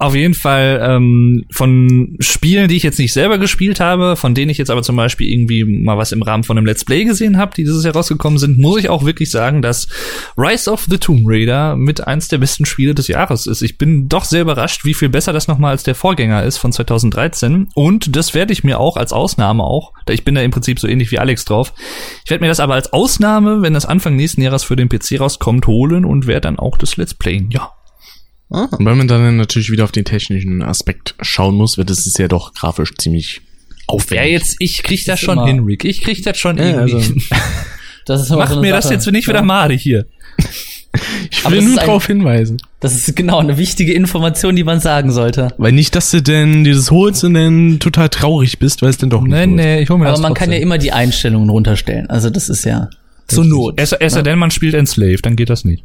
[0.00, 4.50] Auf jeden Fall ähm, von Spielen, die ich jetzt nicht selber gespielt habe, von denen
[4.50, 7.36] ich jetzt aber zum Beispiel irgendwie mal was im Rahmen von einem Let's Play gesehen
[7.36, 9.88] habe, die dieses Jahr rausgekommen sind, muss ich auch wirklich sagen, dass
[10.38, 13.60] Rise of the Tomb Raider mit eins der besten Spiele des Jahres ist.
[13.60, 16.72] Ich bin doch sehr überrascht, wie viel besser das nochmal als der Vorgänger ist von
[16.72, 17.68] 2013.
[17.74, 20.80] Und das werde ich mir auch als Ausnahme auch, da ich bin da im Prinzip
[20.80, 21.74] so ähnlich wie Alex drauf,
[22.24, 25.20] ich werde mir das aber als Ausnahme, wenn das Anfang nächsten Jahres für den PC
[25.20, 27.50] rauskommt, holen und werde dann auch das Let's Playen.
[27.50, 27.74] Ja.
[28.50, 32.18] Und wenn man dann natürlich wieder auf den technischen Aspekt schauen muss, wird es ist
[32.18, 33.40] ja doch grafisch ziemlich
[33.86, 34.24] aufwendig.
[34.26, 35.84] Ja, jetzt, ich krieg das ist schon immer- hin, Rick.
[35.84, 36.94] Ich krieg das schon Ja, irgendwie.
[36.94, 37.14] also-
[38.06, 38.94] Das ist Mach so mir das Sache.
[38.94, 39.44] jetzt nicht wieder Ja.
[39.44, 40.06] madig hier.
[41.30, 42.56] ich will das nur darauf hinweisen.
[42.80, 45.48] Das ist genau eine wichtige Information, die man sagen sollte.
[45.58, 48.96] Weil nicht, dass du denn dir das holst und dann total traurig bist, weil es
[48.96, 49.54] dann doch nicht Nee, holst.
[49.54, 50.62] nee, ich hol mir Aber das man kann ja trotzdem.
[50.62, 52.08] immer die Einstellungen runterstellen.
[52.10, 52.88] Also das ist ja
[53.28, 53.74] zur Not.
[53.76, 55.84] Es, es sei denn, man spielt Enslaved, dann geht das nicht.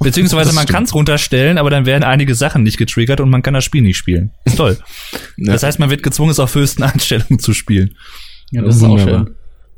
[0.00, 3.42] Beziehungsweise Das man kann es runterstellen, aber dann werden einige Sachen nicht getriggert und man
[3.42, 4.32] kann das Spiel nicht spielen.
[4.44, 4.78] Ist toll.
[5.36, 5.52] Ja.
[5.52, 7.96] Das heißt, man wird gezwungen, es auf höchsten Einstellungen zu spielen.
[8.50, 9.34] Ja, das ist auch schön.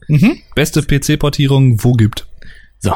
[0.09, 0.39] Mhm.
[0.55, 2.27] Beste PC-Portierung, wo gibt.
[2.79, 2.95] So.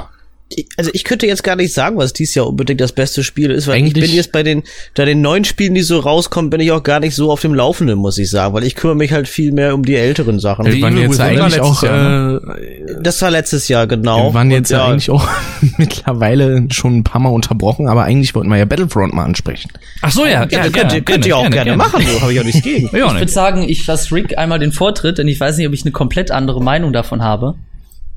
[0.52, 3.50] Ich- Also ich könnte jetzt gar nicht sagen, was dies Jahr unbedingt das beste Spiel
[3.52, 4.64] ist, weil ich Eigentlich- bin jetzt bei den,
[4.96, 7.54] bei den neuen Spielen, die so rauskommen, bin ich auch gar nicht so auf dem
[7.54, 10.66] Laufenden, muss ich sagen, weil ich kümmere mich halt viel mehr um die älteren Sachen.
[10.66, 14.30] Ja, Wir waren jetzt eigentlich letztes auch, Jahr, äh, Das war letztes Jahr, genau.
[14.30, 15.26] wir waren Und jetzt ja eigentlich auch
[15.78, 19.70] mittlerweile schon ein paar Mal unterbrochen, aber eigentlich wollten wir ja Battlefront mal ansprechen.
[20.02, 20.46] Ach so, ja.
[20.50, 22.88] Ja, könnt, ihr- könnt ihr auch gerne, machen, so habe ich auch nichts gegen.
[22.96, 25.72] Ja, Ich würde sagen, ich lasse Rick einmal den Vortritt, denn ich weiß nicht, ob
[25.74, 27.54] ich eine komplett andere Meinung davon habe.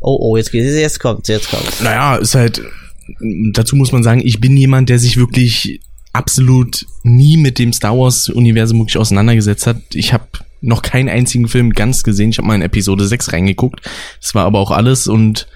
[0.03, 1.81] Oh, oh, jetzt geht's, jetzt kommt's, jetzt kommt's.
[1.81, 2.61] Naja, ist halt,
[3.53, 5.79] dazu muss man sagen, ich bin jemand, der sich wirklich
[6.11, 9.77] absolut nie mit dem Star Wars Universum wirklich auseinandergesetzt hat.
[9.93, 10.25] Ich habe
[10.61, 12.29] noch keinen einzigen Film ganz gesehen.
[12.29, 13.81] Ich habe mal in Episode 6 reingeguckt.
[14.21, 15.47] Das war aber auch alles und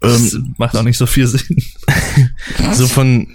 [0.00, 1.56] Das ähm, macht auch nicht so viel Sinn.
[2.72, 3.28] so von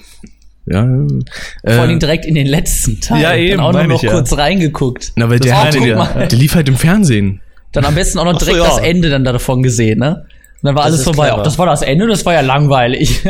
[0.67, 3.21] ja, Vor allen Dingen äh, direkt in den letzten Teil.
[3.21, 4.13] Ja, eben, Dann auch nur noch ich ja.
[4.13, 5.13] kurz reingeguckt.
[5.15, 6.25] na, weil das der, ich der, ja.
[6.25, 7.41] der lief halt im Fernsehen.
[7.71, 8.69] Dann am besten auch noch Ach so, direkt ja.
[8.69, 10.25] das Ende dann davon gesehen, ne?
[10.65, 11.27] Und dann war Das alles vorbei.
[11.27, 11.37] clever.
[11.41, 13.21] Auch das war das Ende, das war ja langweilig.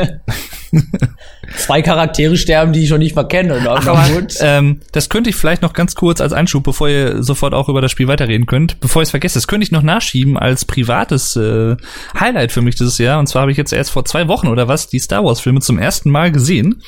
[1.57, 3.59] Zwei Charaktere sterben, die ich schon nicht mal kenne.
[3.63, 4.05] Na, Aber,
[4.39, 7.81] ähm, das könnte ich vielleicht noch ganz kurz als Einschub, bevor ihr sofort auch über
[7.81, 8.79] das Spiel weiterreden könnt.
[8.79, 11.75] Bevor ich es vergesse, das könnte ich noch nachschieben als privates äh,
[12.19, 13.19] Highlight für mich dieses Jahr.
[13.19, 15.59] Und zwar habe ich jetzt erst vor zwei Wochen oder was die Star Wars Filme
[15.59, 16.81] zum ersten Mal gesehen.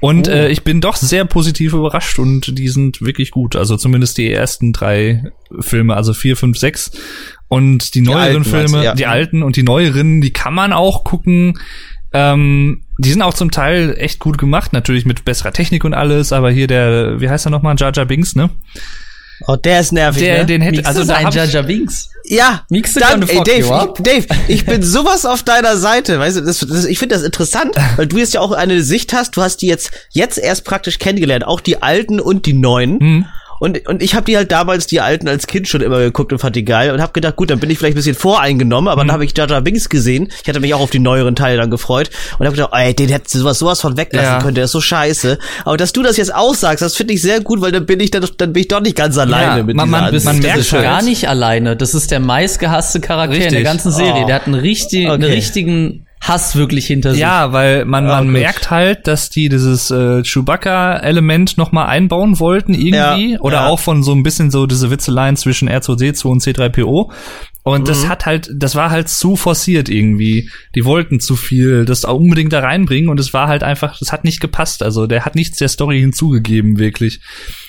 [0.00, 0.32] Und Oh.
[0.32, 3.56] äh, ich bin doch sehr positiv überrascht und die sind wirklich gut.
[3.56, 6.90] Also zumindest die ersten drei Filme, also vier, fünf, sechs.
[7.52, 8.94] Und die neueren alten Filme, ja.
[8.94, 11.58] die alten und die neueren, die kann man auch gucken.
[12.14, 16.32] Ähm, die sind auch zum Teil echt gut gemacht, natürlich mit besserer Technik und alles,
[16.32, 18.48] aber hier der, wie heißt er nochmal, Jar Jar Binks, ne?
[19.46, 20.46] Oh, der ist nervig, Der, ne?
[20.46, 22.08] den hätte, also da hab Jar Jar Binks.
[22.24, 26.40] Ja, Mixe dann, ey, Dave, ich, Dave, ich bin sowas auf deiner Seite, weißt du,
[26.40, 29.42] das, das, ich finde das interessant, weil du jetzt ja auch eine Sicht hast, du
[29.42, 32.98] hast die jetzt, jetzt erst praktisch kennengelernt, auch die alten und die neuen.
[32.98, 33.26] Hm.
[33.62, 36.40] Und, und ich habe die halt damals, die alten, als Kind schon immer geguckt und
[36.40, 39.02] fand die geil und habe gedacht, gut, dann bin ich vielleicht ein bisschen voreingenommen, aber
[39.02, 40.32] dann habe ich Jar Binks gesehen.
[40.42, 42.10] Ich hatte mich auch auf die neueren Teile dann gefreut
[42.40, 44.38] und habe gedacht, ey, den hätte sowas, sowas von weglassen Ja.
[44.40, 45.38] können, der ist so scheiße.
[45.64, 48.00] Aber dass du das jetzt auch sagst, das finde ich sehr gut, weil dann bin
[48.00, 50.58] ich dann, dann bin ich doch nicht ganz alleine Ja, mit man- man- man merkt
[50.58, 51.76] ist halt- gar nicht alleine.
[51.76, 53.64] Das ist der meistgehasste Charakter in der Richtig.
[53.64, 54.22] ganzen Serie.
[54.24, 54.26] Oh.
[54.26, 55.34] Der hat einen, richtig, einen Okay.
[55.34, 57.20] richtigen Hass wirklich hinter sich.
[57.20, 58.32] ja, weil man, man gut.
[58.34, 63.32] merkt halt, dass die dieses äh, Chewbacca-Element nochmal einbauen wollten irgendwie.
[63.32, 63.66] Ja, oder ja.
[63.66, 67.10] auch von so ein bisschen so diese Witzeleien zwischen R2D2 und C3PO.
[67.64, 68.08] Und das Mhm.
[68.08, 70.50] hat halt, das war halt zu forciert irgendwie.
[70.74, 74.10] Die wollten zu viel, das auch unbedingt da reinbringen und es war halt einfach, das
[74.10, 74.82] hat nicht gepasst.
[74.82, 77.20] Also der hat nichts der Story hinzugegeben, wirklich.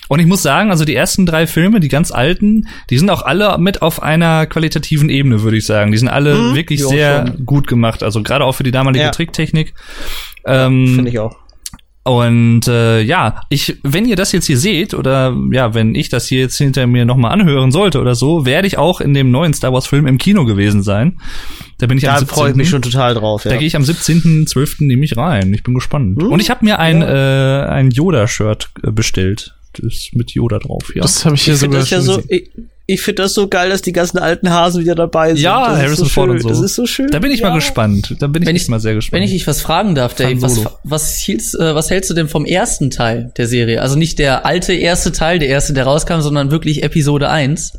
[0.08, 3.22] Und ich muss sagen, also die ersten drei Filme, die ganz alten, die sind auch
[3.22, 5.92] alle mit auf einer qualitativen Ebene, würde ich sagen.
[5.92, 6.54] Die sind alle Mhm.
[6.56, 7.46] wirklich Ja, sehr schon.
[7.46, 8.02] gut gemacht.
[8.02, 9.10] Also gerade auch für die damalige Ja.
[9.12, 9.74] Tricktechnik.
[10.44, 11.36] Ähm, Finde ich auch.
[12.04, 16.26] Und äh, ja, ich, wenn ihr das jetzt hier seht oder ja, wenn ich das
[16.26, 19.54] hier jetzt hinter mir nochmal anhören sollte oder so, werde ich auch in dem neuen
[19.54, 21.18] Star Wars Film im Kino gewesen sein.
[21.78, 23.42] Da bin ich Da am freue ich mich schon total drauf.
[23.44, 23.56] Da Ja.
[23.56, 24.84] gehe ich am 17.12.
[24.86, 25.52] nämlich rein.
[25.54, 26.20] Ich bin gespannt.
[26.20, 29.54] Hm, Und ich habe mir ein äh, ein Yoda-Shirt äh, bestellt.
[29.72, 31.02] Das ist mit Yoda drauf, ja.
[31.02, 32.28] Das habe ich ja Ich sogar das ja schon so, gesehen.
[32.30, 32.50] ich,
[32.86, 35.38] ich finde das so geil, dass die ganzen alten Hasen wieder dabei sind.
[35.42, 36.36] Ja, das Harrison ist so Ford schön.
[36.36, 36.48] und so.
[36.50, 37.06] Das ist so schön.
[37.10, 37.54] da bin ich mal Ja.
[37.54, 38.14] gespannt.
[38.18, 39.14] Da bin ich, Wenn ich- mal sehr gespannt.
[39.20, 42.28] Wenn ich dich was fragen darf, Dave, was, was, hieltst, äh, was hältst du denn
[42.28, 43.80] vom ersten Teil der Serie?
[43.80, 47.72] Also nicht der alte erste Teil, der erste, der rauskam, sondern wirklich Episode 1.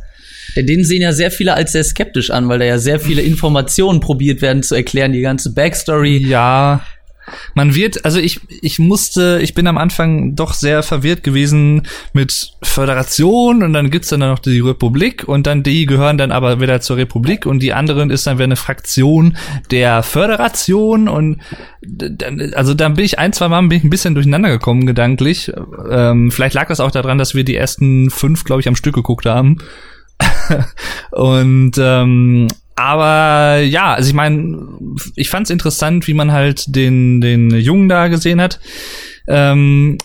[0.56, 3.22] Denn den sehen ja sehr viele als sehr skeptisch an, weil da ja sehr viele
[3.22, 6.18] Informationen probiert werden zu erklären, die ganze Backstory.
[6.18, 6.82] Ja,
[7.54, 12.52] man wird, also ich, ich musste, ich bin am Anfang doch sehr verwirrt gewesen mit
[12.62, 16.82] Föderation und dann gibt's dann noch die Republik und dann die gehören dann aber wieder
[16.82, 19.38] zur Republik und die anderen ist dann wieder eine Fraktion
[19.72, 21.42] der Föderation und
[21.82, 25.52] dann, also dann bin ich ein, zwei Mal bin ich ein bisschen durcheinander gekommen gedanklich.
[25.90, 28.96] Ähm, vielleicht lag das auch daran, dass wir die ersten fünf, glaube ich, am Stück
[28.96, 29.58] geguckt haben.
[31.12, 34.68] und ähm, aber ja, also ich meine,
[35.16, 38.60] ich fand es interessant, wie man halt den den Jungen da gesehen hat.
[39.28, 39.98] Ähm,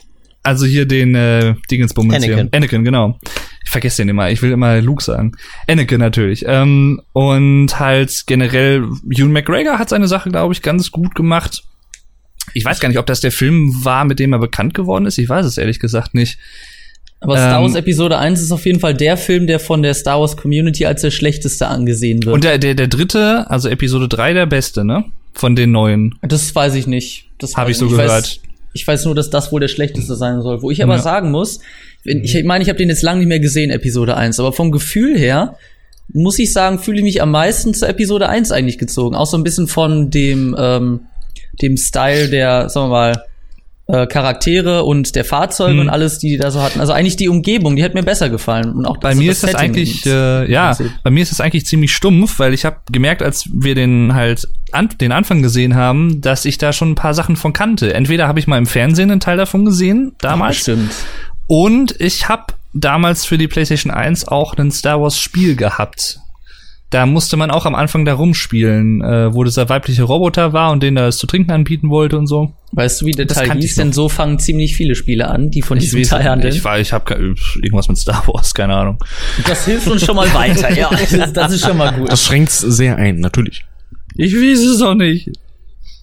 [0.43, 2.35] also hier den äh, Dingensbummels hier.
[2.35, 2.57] Anakin.
[2.57, 3.19] Anakin, genau.
[3.65, 4.31] Ich vergesse den immer.
[4.31, 5.33] Ich will immer Luke sagen.
[5.69, 6.45] Anakin natürlich.
[6.47, 11.65] Ähm, und halt generell Ewan McGregor hat seine Sache, glaube ich, ganz gut gemacht.
[12.55, 15.19] Ich weiß gar nicht, ob das der Film war, mit dem er bekannt geworden ist.
[15.19, 16.39] Ich weiß es ehrlich gesagt nicht.
[17.21, 19.93] Aber Star Ähm, Wars Episode 1 ist auf jeden Fall der Film, der von der
[19.95, 22.35] Star Wars Community als der schlechteste angesehen wird.
[22.35, 25.05] Und der, der, der dritte, also Episode 3, der beste, ne?
[25.35, 26.15] Von den neuen.
[26.23, 27.27] das weiß ich nicht.
[27.39, 27.97] Das Hab weiß ich so nicht.
[27.97, 28.11] gehört.
[28.11, 28.41] Weiß,
[28.73, 30.63] ich weiß nur, dass das wohl der schlechteste sein soll.
[30.63, 31.03] Wo ich aber Ja.
[31.03, 31.61] sagen muss,
[32.05, 34.71] wenn, ich meine, ich habe den jetzt lange nicht mehr gesehen, Episode 1, aber vom
[34.73, 35.57] Gefühl her
[36.13, 39.15] muss ich sagen, fühle ich mich am meisten zur Episode 1 eigentlich gezogen.
[39.15, 41.01] Auch so ein bisschen von dem, ähm,
[41.63, 43.23] dem Style der, sagen wir mal,
[43.93, 45.81] äh, Charaktere und der Fahrzeuge Hm.
[45.81, 46.81] und alles, die die da so hatten.
[46.81, 48.73] Also eigentlich die Umgebung, die hat mir besser gefallen.
[48.73, 50.93] Und auch Bei das, mir ist das Setting eigentlich, äh, ja, Prinzip.
[51.03, 54.47] bei mir ist das eigentlich ziemlich stumpf, weil ich habe gemerkt, als wir den halt
[54.73, 57.93] an, den Anfang gesehen haben, dass ich da schon ein paar Sachen von kannte.
[57.95, 60.93] Entweder habe ich mal im Fernsehen einen Teil davon gesehen, damals, Stimmt.
[61.49, 66.21] und ich habe damals für die PlayStation 1 auch ein Star Wars Spiel gehabt.
[66.91, 70.83] Da musste man auch am Anfang da rumspielen, äh, wo dieser weibliche Roboter war und
[70.83, 72.53] den da es zu trinken anbieten wollte und so.
[72.73, 73.65] Weißt du, wie der Das Teil hieß?
[73.65, 73.75] ich.
[73.77, 76.53] Denn so fangen ziemlich viele Spiele an, die von diesem weiß Teil handeln.
[76.53, 77.15] Ich war, ich habe
[77.63, 78.99] irgendwas mit Star Wars, keine Ahnung.
[79.47, 80.91] Das hilft uns schon mal weiter, ja.
[81.17, 82.11] Das, das ist schon mal gut.
[82.11, 83.65] Das schränkt's sehr ein, natürlich.
[84.17, 85.31] Ich weiß es auch nicht.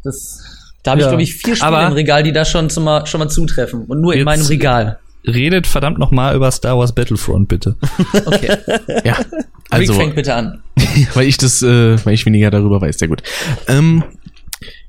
[0.06, 0.40] Das,
[0.84, 1.10] da habe ich, Ja.
[1.12, 3.84] glaube ich, vier Spiele Aber- im Regal, die da schon, zum mal, schon mal zutreffen.
[3.86, 5.00] Und nur in meinem Regal.
[5.26, 7.76] Redet verdammt noch mal über Star Wars Battlefront, bitte.
[8.26, 8.58] Okay.
[9.04, 10.64] Ja, Rick also, fängt bitte an.
[11.14, 13.24] weil ich das, äh, weil ich weniger darüber weiß, sehr gut.
[13.68, 14.04] Ähm,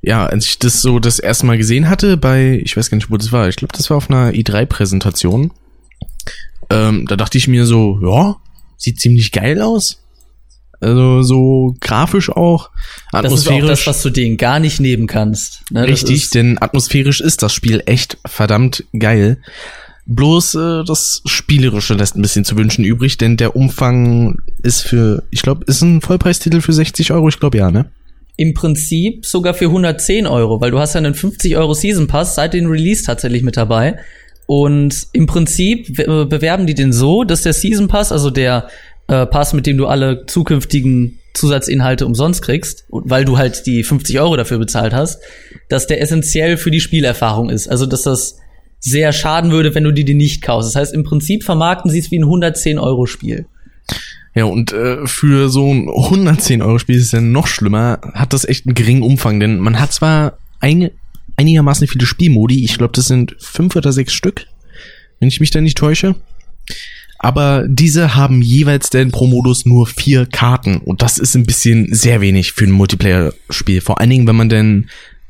[0.00, 3.10] ja, als ich das so das erste Mal gesehen hatte bei, ich weiß gar nicht,
[3.10, 5.50] wo das war, ich glaube, das war auf einer i3-Präsentation.
[6.70, 8.36] Ähm, da dachte ich mir so, ja,
[8.76, 10.02] sieht ziemlich geil aus.
[10.80, 13.68] Also so grafisch auch, Das ist auch atmosphärisch.
[13.68, 15.62] das, was du denen gar nicht nehmen kannst.
[15.72, 19.42] Ne, Richtig, denn atmosphärisch ist das Spiel echt verdammt geil.
[20.10, 25.22] Bloß äh, das Spielerische lässt ein bisschen zu wünschen übrig, denn der Umfang ist für,
[25.30, 27.86] ich glaube, ist ein Vollpreistitel für 60 Euro, ich glaube ja, ne?
[28.36, 32.36] Im Prinzip sogar für 110 Euro, weil du hast ja einen 50 Euro Season Pass
[32.36, 33.98] seit dem Release tatsächlich mit dabei.
[34.46, 38.68] Und im Prinzip be- bewerben die den so, dass der Season Pass, also der
[39.08, 44.18] äh, Pass, mit dem du alle zukünftigen Zusatzinhalte umsonst kriegst, weil du halt die 50
[44.20, 45.20] Euro dafür bezahlt hast,
[45.68, 47.68] dass der essentiell für die Spielerfahrung ist.
[47.68, 48.38] Also dass das
[48.80, 50.68] sehr schaden würde, wenn du die, die nicht kaufst.
[50.68, 53.46] Das heißt, im Prinzip vermarkten sie es wie ein 110 Euro Spiel.
[54.34, 58.32] Ja, und äh, für so ein 110 Euro Spiel ist es ja noch schlimmer, hat
[58.32, 60.90] das echt einen geringen Umfang, denn man hat zwar ein,
[61.36, 64.46] einigermaßen viele Spielmodi, ich glaube, das sind fünf oder sechs Stück,
[65.18, 66.14] wenn ich mich da nicht täusche.
[67.18, 71.92] Aber diese haben jeweils denn pro Modus nur vier Karten und das ist ein bisschen
[71.92, 73.80] sehr wenig für ein Multiplayer-Spiel.
[73.80, 74.88] Vor allen Dingen, wenn man denn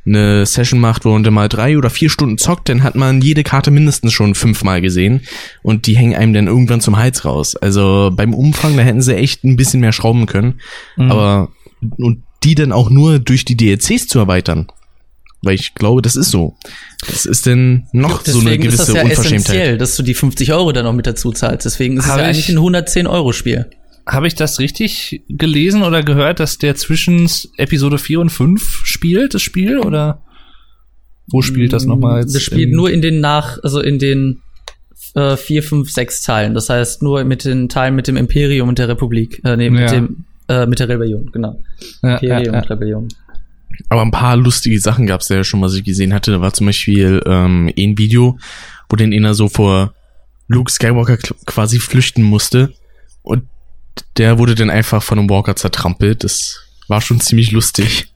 [0.09, 3.21] eine Session macht, wo man dann mal drei oder vier Stunden zockt, dann hat man
[3.21, 5.23] jede Karte mindestens schon fünfmal gesehen
[5.63, 7.55] und die hängen einem dann irgendwann zum Hals raus.
[7.57, 10.61] Also beim Umfang, da hätten sie echt ein bisschen mehr schrauben können,
[10.97, 11.51] aber
[11.99, 14.69] und die dann auch nur durch die DLCs zu erweitern.
[15.43, 16.57] Weil ich glaube, das ist so.
[17.07, 19.39] Das ist denn noch so eine Deswegen ist das gewisse ja Unverschämtheit.
[19.55, 21.65] essentiell, dass du die 50 Euro dann noch mit dazu zahlst.
[21.65, 23.67] Deswegen ist es Hab ja ich- eigentlich ein 110 Euro Spiel.
[24.09, 29.35] Habe ich das richtig gelesen oder gehört, dass der zwischen Episode 4 und 5 spielt,
[29.35, 29.79] das Spiel?
[29.79, 30.23] Oder
[31.31, 32.23] wo spielt das nochmal?
[32.25, 34.41] Das spielt nur in den nach, also in den
[35.15, 36.55] äh, 4, 5, 6 Teilen.
[36.55, 39.43] Das heißt nur mit den Teilen mit dem Imperium und der Republik.
[39.45, 39.91] Äh, nee, mit Ja.
[39.93, 41.61] dem äh, mit der Rebellion, genau.
[42.03, 42.63] Ja, Imperium ja, ja.
[42.63, 43.09] und Rebellion.
[43.91, 46.31] Aber ein paar lustige Sachen gab es ja schon, was ich gesehen hatte.
[46.31, 48.39] Da war zum Beispiel ähm, ein Video,
[48.89, 49.93] wo den einer so vor
[50.49, 52.73] Luke Skywalker quasi flüchten musste.
[53.23, 53.45] Und
[54.17, 56.25] der wurde dann einfach von einem Walker zertrampelt.
[56.25, 58.13] Das war schon ziemlich lustig.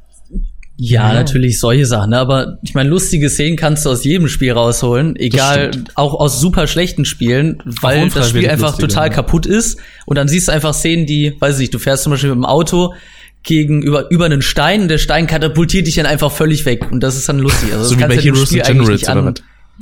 [0.85, 2.19] Ja, natürlich solche Sachen, ne?
[2.19, 6.67] aber ich meine, lustige Szenen kannst du aus jedem Spiel rausholen, egal, auch aus super
[6.67, 9.13] schlechten Spielen, weil das Spiel einfach lustige, total ja.
[9.13, 12.11] kaputt ist und dann siehst du einfach Szenen, die, weiß ich nicht, du fährst zum
[12.11, 12.95] Beispiel mit dem Auto
[13.43, 17.17] gegen über, einen Stein und der Stein katapultiert dich dann einfach völlig weg und das
[17.17, 17.73] ist dann lustig.
[17.73, 19.35] Also das so wie bei Heroes and Generals nicht oder was?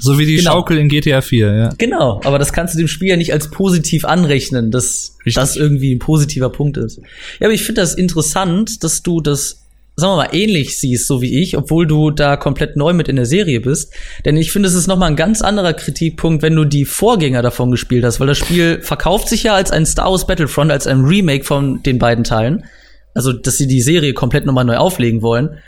[0.02, 0.52] So wie die Genau.
[0.52, 1.68] Schaukel in GTA 4, ja.
[1.78, 5.34] Genau, aber das kannst du dem Spiel ja nicht als positiv anrechnen, dass Richtig.
[5.34, 6.98] das irgendwie ein positiver Punkt ist.
[7.38, 9.62] Ja, aber ich finde das interessant, dass du das,
[9.96, 13.16] sagen wir mal, ähnlich siehst, so wie ich, obwohl du da komplett neu mit in
[13.16, 13.92] der Serie bist.
[14.24, 17.70] Denn ich finde, es ist nochmal ein ganz anderer Kritikpunkt, wenn du die Vorgänger davon
[17.70, 21.04] gespielt hast, weil das Spiel verkauft sich ja als ein Star Wars Battlefront, als ein
[21.04, 22.64] Remake von den beiden Teilen.
[23.12, 25.58] Also, dass sie die Serie komplett nochmal neu auflegen wollen.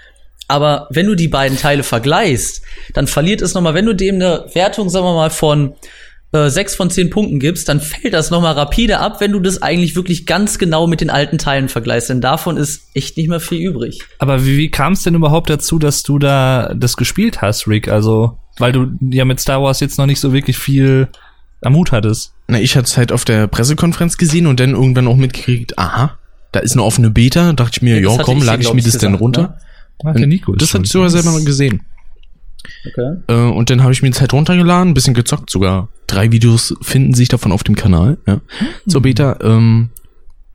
[0.53, 4.45] Aber wenn du die beiden Teile vergleichst, dann verliert es nochmal, wenn du dem eine
[4.53, 5.73] Wertung, sagen wir mal, von
[6.33, 9.63] äh, sechs von zehn Punkten gibst, dann fällt das nochmal rapide ab, wenn du das
[9.63, 12.11] eigentlich wirklich ganz genau mit den alten Teilen vergleichst.
[12.11, 14.01] Denn davon ist echt nicht mehr viel übrig.
[14.19, 17.89] Aber wie, wie kam es denn überhaupt dazu, dass du da das gespielt hast, Rick?
[17.89, 21.09] Also, weil du ja mit Star Wars jetzt noch nicht so wirklich viel
[21.63, 22.33] am Mut hattest.
[22.49, 26.19] Na, ich hatte es halt auf der Pressekonferenz gesehen und dann irgendwann auch mitgekriegt, aha,
[26.51, 27.53] da ist eine offene Beta.
[27.53, 29.43] Dachte ich mir, Ja, komm, ich lade ich glaub mir ich, das gesagt, runter.
[29.43, 29.55] ne?
[30.05, 31.83] Ach, der Nico ist das hatte ich sogar selber gesehen.
[32.87, 33.17] Okay.
[33.29, 35.89] Äh, und dann habe ich mir das halt runtergeladen, ein bisschen gezockt sogar.
[36.07, 38.41] Drei Videos finden sich davon auf dem Kanal, ja,
[38.87, 39.39] zur Beta.
[39.43, 39.91] Ähm,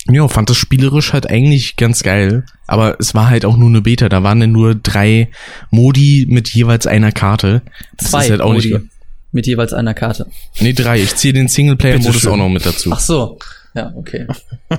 [0.10, 2.46] ja, fand das spielerisch halt eigentlich ganz geil.
[2.66, 4.08] Aber es war halt auch nur eine Beta.
[4.08, 5.30] Da waren dann nur drei
[5.70, 7.62] Modi mit jeweils einer Karte.
[7.98, 8.86] Das Zwei ist halt auch Modi nicht.
[9.34, 10.28] mit jeweils einer Karte.
[10.62, 11.02] Nee, drei.
[11.02, 12.90] Ich ziehe den Singleplayer-Modus auch noch mit dazu.
[12.94, 13.38] Ach so.
[13.76, 14.28] Ja, okay.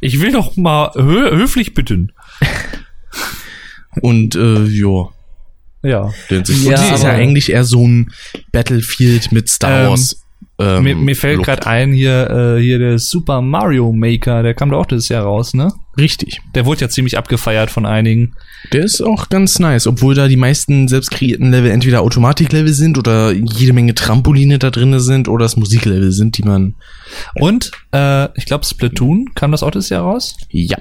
[0.00, 2.12] Ich will doch mal hö höflich bitten.
[4.00, 5.08] Und äh, ja.
[5.82, 6.12] Ja.
[6.30, 8.10] Den sich Ja, das ist ja eigentlich eher so ein
[8.52, 10.24] Battlefield mit Star Ähm, Wars.
[10.56, 14.70] Ähm, mir, mir fällt gerade ein, hier, äh, hier der Super Mario Maker, der kam
[14.70, 15.72] doch auch dieses Jahr raus, ne?
[15.98, 16.40] Richtig.
[16.54, 18.34] Der wurde ja ziemlich abgefeiert von einigen.
[18.72, 22.98] Der ist auch ganz nice, obwohl da die meisten selbst kreierten Level entweder Automatiklevel sind
[22.98, 26.76] oder jede Menge Trampoline da drinne sind oder es Musiklevel sind, die man.
[27.34, 30.36] Und, äh, ich glaube, Splatoon kam das auch dieses Jahr raus?
[30.50, 30.78] Ja.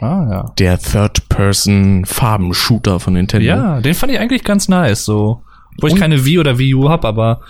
[0.00, 0.52] Ah, ja.
[0.58, 3.46] Der Third-Person-Farben-Shooter von Nintendo.
[3.46, 5.42] Ja, den fand ich eigentlich ganz nice, so.
[5.80, 7.40] Wo ich Und- keine Wii oder Wii U hab, aber,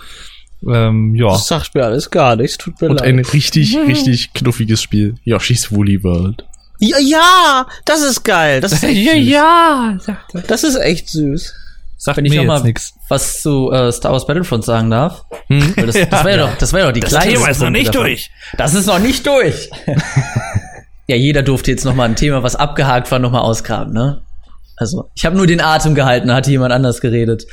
[0.67, 1.29] ähm, ja.
[1.29, 3.07] Das sagt mir alles gar nichts, tut mir Und leid.
[3.09, 5.15] ein richtig, richtig knuffiges Spiel.
[5.23, 6.43] Yoshi's Woolly World.
[6.79, 8.59] ja, ja, das ist geil.
[8.61, 9.27] Das ist echt süß.
[9.27, 9.97] ja.
[10.47, 11.53] Das ist echt süß.
[11.99, 12.93] Sagt Wenn mir ich noch jetzt mal nix.
[13.09, 15.23] was zu äh, Star Wars Battlefront sagen darf.
[15.47, 15.75] Hm?
[15.75, 17.59] Weil das, das war ja doch, das war ja doch die Das kleinste Thema ist
[17.61, 18.01] noch nicht davon.
[18.01, 18.29] durch.
[18.57, 19.69] Das ist noch nicht durch.
[21.07, 24.21] ja, jeder durfte jetzt noch mal ein Thema, was abgehakt war, noch mal ausgraben, ne?
[24.75, 27.47] Also, ich habe nur den Atem gehalten, hatte jemand anders geredet.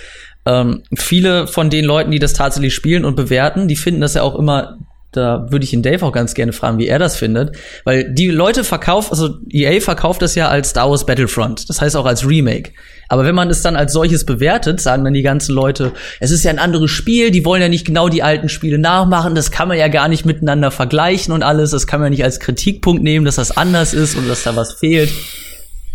[0.44, 4.22] Ähm, viele von den Leuten, die das tatsächlich spielen und bewerten, die finden das ja
[4.22, 4.76] auch immer,
[5.16, 8.28] da würde ich ihn Dave auch ganz gerne fragen, wie er das findet, weil die
[8.28, 12.26] Leute verkaufen, also EA verkauft das ja als Star Wars Battlefront, das heißt auch als
[12.26, 12.72] Remake.
[13.08, 16.44] Aber wenn man es dann als solches bewertet, sagen dann die ganzen Leute, es ist
[16.44, 19.68] ja ein anderes Spiel, die wollen ja nicht genau die alten Spiele nachmachen, das kann
[19.68, 23.02] man ja gar nicht miteinander vergleichen und alles, das kann man ja nicht als Kritikpunkt
[23.02, 25.12] nehmen, dass das anders ist und dass da was fehlt.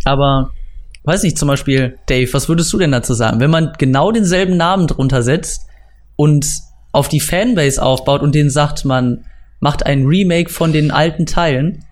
[0.04, 0.52] Aber
[1.04, 3.40] weiß nicht, zum Beispiel, Dave, was würdest du denn dazu sagen?
[3.40, 5.66] Wenn man genau denselben Namen drunter setzt
[6.16, 6.46] und
[6.92, 9.24] auf die Fanbase aufbaut und denen sagt, man
[9.60, 11.84] macht ein Remake von den alten Teilen,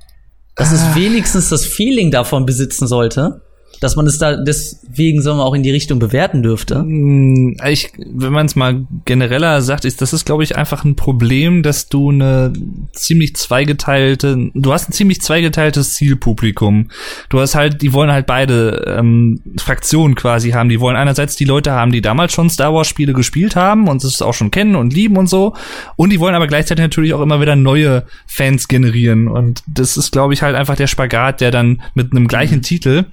[0.56, 3.42] dass es wenigstens das Feeling davon besitzen sollte,
[3.80, 6.82] dass man es da deswegen, sagen wir, auch in die Richtung bewerten dürfte.
[6.82, 10.96] Mm, Ich, wenn man es mal genereller sagt, ist das ist, glaube ich, einfach ein
[10.96, 12.52] Problem, dass du eine
[12.92, 16.90] ziemlich zweigeteilte, du hast ein ziemlich zweigeteiltes Zielpublikum.
[17.28, 20.68] Du hast halt, die wollen halt beide ähm, Fraktionen quasi haben.
[20.68, 24.02] Die wollen einerseits die Leute haben, die damals schon Star Wars Spiele gespielt haben und
[24.02, 25.54] es auch schon kennen und lieben und so.
[25.96, 29.28] Und die wollen aber gleichzeitig natürlich auch immer wieder neue Fans generieren.
[29.28, 33.06] Und das ist, glaube ich, halt einfach der Spagat, der dann mit einem gleichen Titel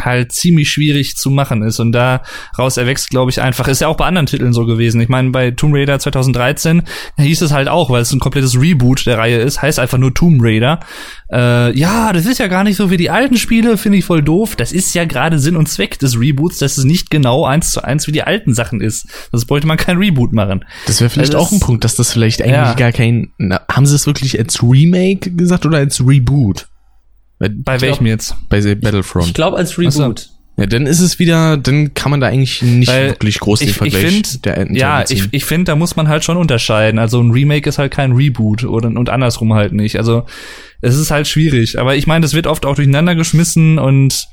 [0.00, 3.96] halt ziemlich schwierig zu machen ist und daraus erwächst, glaube ich, einfach, ist ja auch
[3.96, 5.00] bei anderen Titeln so gewesen.
[5.00, 6.82] Ich meine, bei Tomb Raider 2013
[7.18, 10.14] hieß es halt auch, weil es ein komplettes Reboot der Reihe ist, heißt einfach nur
[10.14, 10.80] Tomb Raider.
[11.32, 14.22] Äh, ja, das ist ja gar nicht so wie die alten Spiele, finde ich voll
[14.22, 14.56] doof.
[14.56, 17.82] Das ist ja gerade Sinn und Zweck des Reboots, dass es nicht genau eins zu
[17.82, 19.06] eins wie die alten Sachen ist.
[19.32, 20.64] Das bräuchte man kein Reboot machen.
[20.86, 22.74] Das wäre vielleicht Also auch ein Punkt, dass das vielleicht eigentlich Ja.
[22.74, 23.32] gar kein.
[23.38, 26.66] Na, haben sie es wirklich als Remake gesagt oder als Reboot?
[27.38, 28.34] Bei, Bei welchem jetzt?
[28.48, 29.26] bei der Battlefront.
[29.26, 29.78] Ich glaube als.
[29.78, 30.30] Reboot.
[30.56, 33.68] ja, dann ist es wieder, dann kann man da eigentlich nicht Weil wirklich groß den
[33.68, 36.38] ich, ich Vergleich finde, der alten ja, ich, ich finde, da muss man halt schon
[36.38, 36.98] unterscheiden.
[36.98, 39.98] Also ein Remake ist halt kein Reboot oder und andersrum halt nicht.
[39.98, 40.24] Also
[40.80, 41.78] es ist halt schwierig.
[41.78, 44.28] Aber ich meine, das wird oft auch durcheinander geschmissen und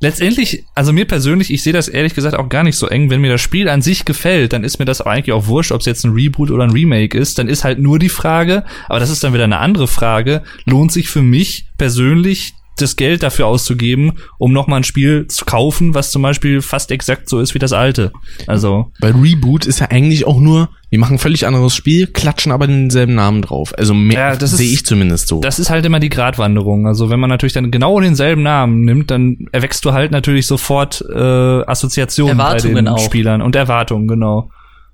[0.00, 3.10] letztendlich, also mir persönlich, ich sehe das ehrlich gesagt auch gar nicht so eng.
[3.10, 5.80] Wenn mir das Spiel an sich gefällt, dann ist mir das eigentlich auch wurscht, ob
[5.80, 7.38] es jetzt ein Reboot oder ein Remake ist.
[7.38, 10.90] Dann ist halt nur die Frage, aber das ist dann wieder eine andere Frage, lohnt
[10.90, 16.10] sich für mich persönlich das Geld dafür auszugeben, um nochmal ein Spiel zu kaufen, was
[16.10, 18.12] zum Beispiel fast exakt so ist wie das alte.
[18.46, 22.50] Also, Weil Reboot ist ja eigentlich auch nur, wir machen ein völlig anderes Spiel, klatschen
[22.50, 23.72] aber denselben Namen drauf.
[23.78, 25.40] Also mehr Ja, sehe ich zumindest so.
[25.40, 26.88] das ist halt immer die Gratwanderung.
[26.88, 31.04] Also wenn man natürlich dann genau denselben Namen nimmt, dann erwächst du halt natürlich sofort
[31.08, 32.98] äh, Assoziationen bei Erwartungen den auch.
[32.98, 34.50] Spielern und Erwartungen, genau.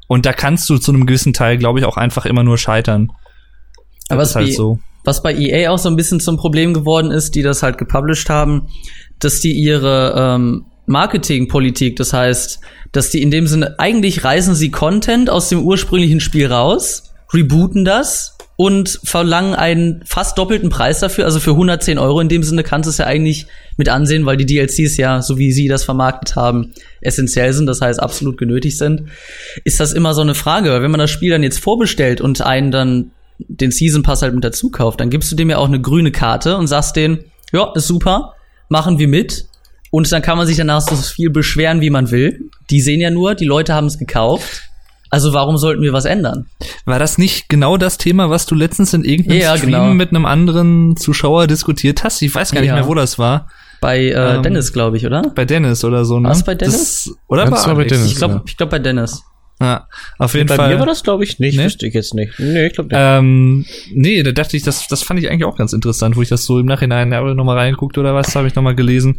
[0.07, 3.11] Und da kannst du zu einem gewissen Teil, glaube ich, auch einfach immer nur scheitern.
[4.11, 4.79] Aber das was, ist halt bei, so.
[5.05, 8.29] was bei EA auch so ein bisschen zum Problem geworden ist, die das halt gepublished
[8.29, 8.69] haben,
[9.19, 12.61] dass die ihre ähm, Marketingpolitik, das heißt,
[12.93, 17.85] dass die in dem Sinne, eigentlich reißen sie Content aus dem ursprünglichen Spiel raus, rebooten
[17.85, 22.63] das und verlangen einen fast doppelten Preis dafür, also für 110 Euro in dem Sinne
[22.63, 25.85] kannst du es ja eigentlich mit ansehen, weil die DLCs ja, so wie sie das
[25.85, 26.73] vermarktet haben,
[27.03, 29.03] essentiell sind, das heißt absolut genötigt sind,
[29.65, 32.41] ist das immer so eine Frage, weil wenn man das Spiel dann jetzt vorbestellt und
[32.41, 35.69] einen dann den Season Pass halt mit dazu kauft, dann gibst du dem ja auch
[35.69, 38.35] eine grüne Karte und sagst denen, ja, ist super,
[38.69, 39.47] machen wir mit.
[39.97, 42.51] Und dann kann man sich danach so viel beschweren, wie man will.
[42.69, 44.65] Die sehen ja nur, die Leute haben es gekauft.
[45.09, 46.45] Also warum sollten wir was ändern?
[46.85, 49.95] War das nicht genau das Thema, was du letztens in irgendeinem Ja, Stream genau.
[49.95, 52.21] mit einem anderen Zuschauer diskutiert hast?
[52.21, 52.75] Ich weiß gar nicht Ja.
[52.75, 53.49] mehr, wo das war.
[53.81, 55.23] Bei äh, Ähm, Dennis, glaube ich, oder?
[55.35, 56.29] Bei Dennis oder so, ne?
[56.29, 57.05] War's bei Dennis?
[57.07, 57.93] Das, oder Ja, bei war bei Alex?
[57.93, 58.07] Dennis.
[58.13, 59.23] Ich glaube, ich glaube bei Dennis.
[59.59, 59.89] Ja,
[60.19, 60.75] auf jeden Bei Fall.
[60.75, 61.57] mir war das, glaube ich, nicht.
[61.57, 61.65] Nee?
[61.65, 62.39] Wüsste ich jetzt nicht.
[62.39, 62.99] Nee, ich glaube nicht.
[63.01, 66.29] Ähm, nee, da dachte ich, das, das fand ich eigentlich auch ganz interessant, wo ich
[66.29, 69.17] das so im Nachhinein habe noch mal reingeguckt oder was, habe ich noch mal gelesen.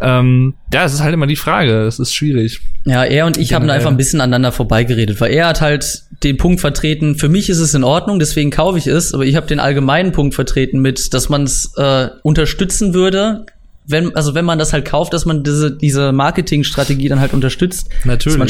[0.00, 2.60] Ähm, ja, es ist halt immer die Frage, es ist schwierig.
[2.86, 6.04] Ja, er und ich haben da einfach ein bisschen aneinander vorbeigeredet, weil er hat halt
[6.22, 9.36] den Punkt vertreten, für mich ist es in Ordnung, deswegen kaufe ich es, aber ich
[9.36, 13.44] habe den allgemeinen Punkt vertreten mit, dass man es äh, unterstützen würde,
[13.86, 17.88] wenn, also wenn man das halt kauft, dass man diese, diese Marketingstrategie dann halt unterstützt.
[18.30, 18.48] Dass man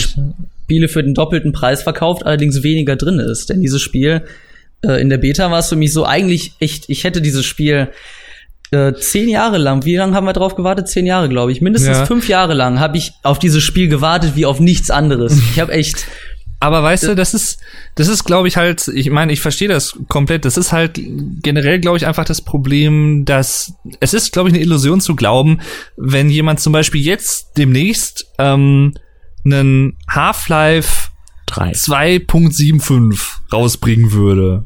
[0.64, 3.50] Spiele für den doppelten Preis verkauft, allerdings weniger drin ist.
[3.50, 4.22] Denn dieses Spiel,
[4.82, 7.88] äh, in der Beta war es für mich so eigentlich echt, ich hätte dieses Spiel
[8.70, 10.88] äh, zehn Jahre lang, wie lange haben wir drauf gewartet?
[10.88, 11.60] Zehn Jahre, glaube ich.
[11.60, 12.06] Mindestens Ja.
[12.06, 15.38] fünf Jahre lang habe ich auf dieses Spiel gewartet wie auf nichts anderes.
[15.38, 16.06] Ich habe echt,
[16.64, 17.60] Aber weißt du, das ist,
[17.94, 20.46] das ist, glaube ich, halt, ich meine, ich verstehe das komplett.
[20.46, 20.98] Das ist halt
[21.42, 25.60] generell, glaube ich, einfach das Problem, dass es ist, glaube ich, eine Illusion zu glauben,
[25.98, 28.94] wenn jemand zum Beispiel jetzt demnächst ähm,
[29.44, 31.10] einen Half-Life
[31.44, 31.72] Drei.
[31.72, 34.64] 2.75 rausbringen würde.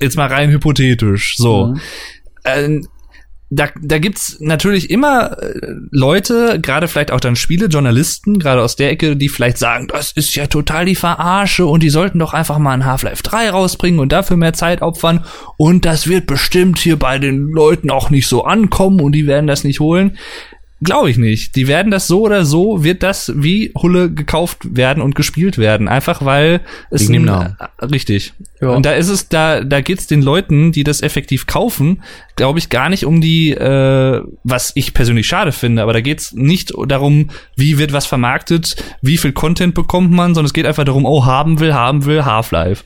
[0.00, 1.36] Jetzt mal rein hypothetisch.
[1.38, 1.66] So.
[1.66, 1.80] Mhm.
[2.44, 2.88] Ähm,
[3.50, 8.90] da, da gibt's natürlich immer äh, Leute, gerade vielleicht auch dann Spielejournalisten, gerade aus der
[8.90, 12.58] Ecke, die vielleicht sagen, das ist ja total die Verarsche und die sollten doch einfach
[12.58, 15.24] mal ein Half-Life 3 rausbringen und dafür mehr Zeit opfern
[15.56, 19.46] und das wird bestimmt hier bei den Leuten auch nicht so ankommen und die werden
[19.46, 20.18] das nicht holen.
[20.80, 21.56] Glaube ich nicht.
[21.56, 25.88] Die werden das so oder so, wird das wie Hulle gekauft werden und gespielt werden.
[25.88, 26.60] Einfach weil
[26.90, 28.32] es Wegen ein- äh, richtig.
[28.60, 28.70] Ja.
[28.70, 32.02] Und da ist es, da, da geht's den Leuten, die das effektiv kaufen,
[32.36, 36.32] glaube ich, gar nicht um die, äh, was ich persönlich schade finde, aber da geht's
[36.32, 40.84] nicht darum, wie wird was vermarktet, wie viel Content bekommt man, sondern es geht einfach
[40.84, 42.84] darum, oh, haben will, haben will, Half-Life.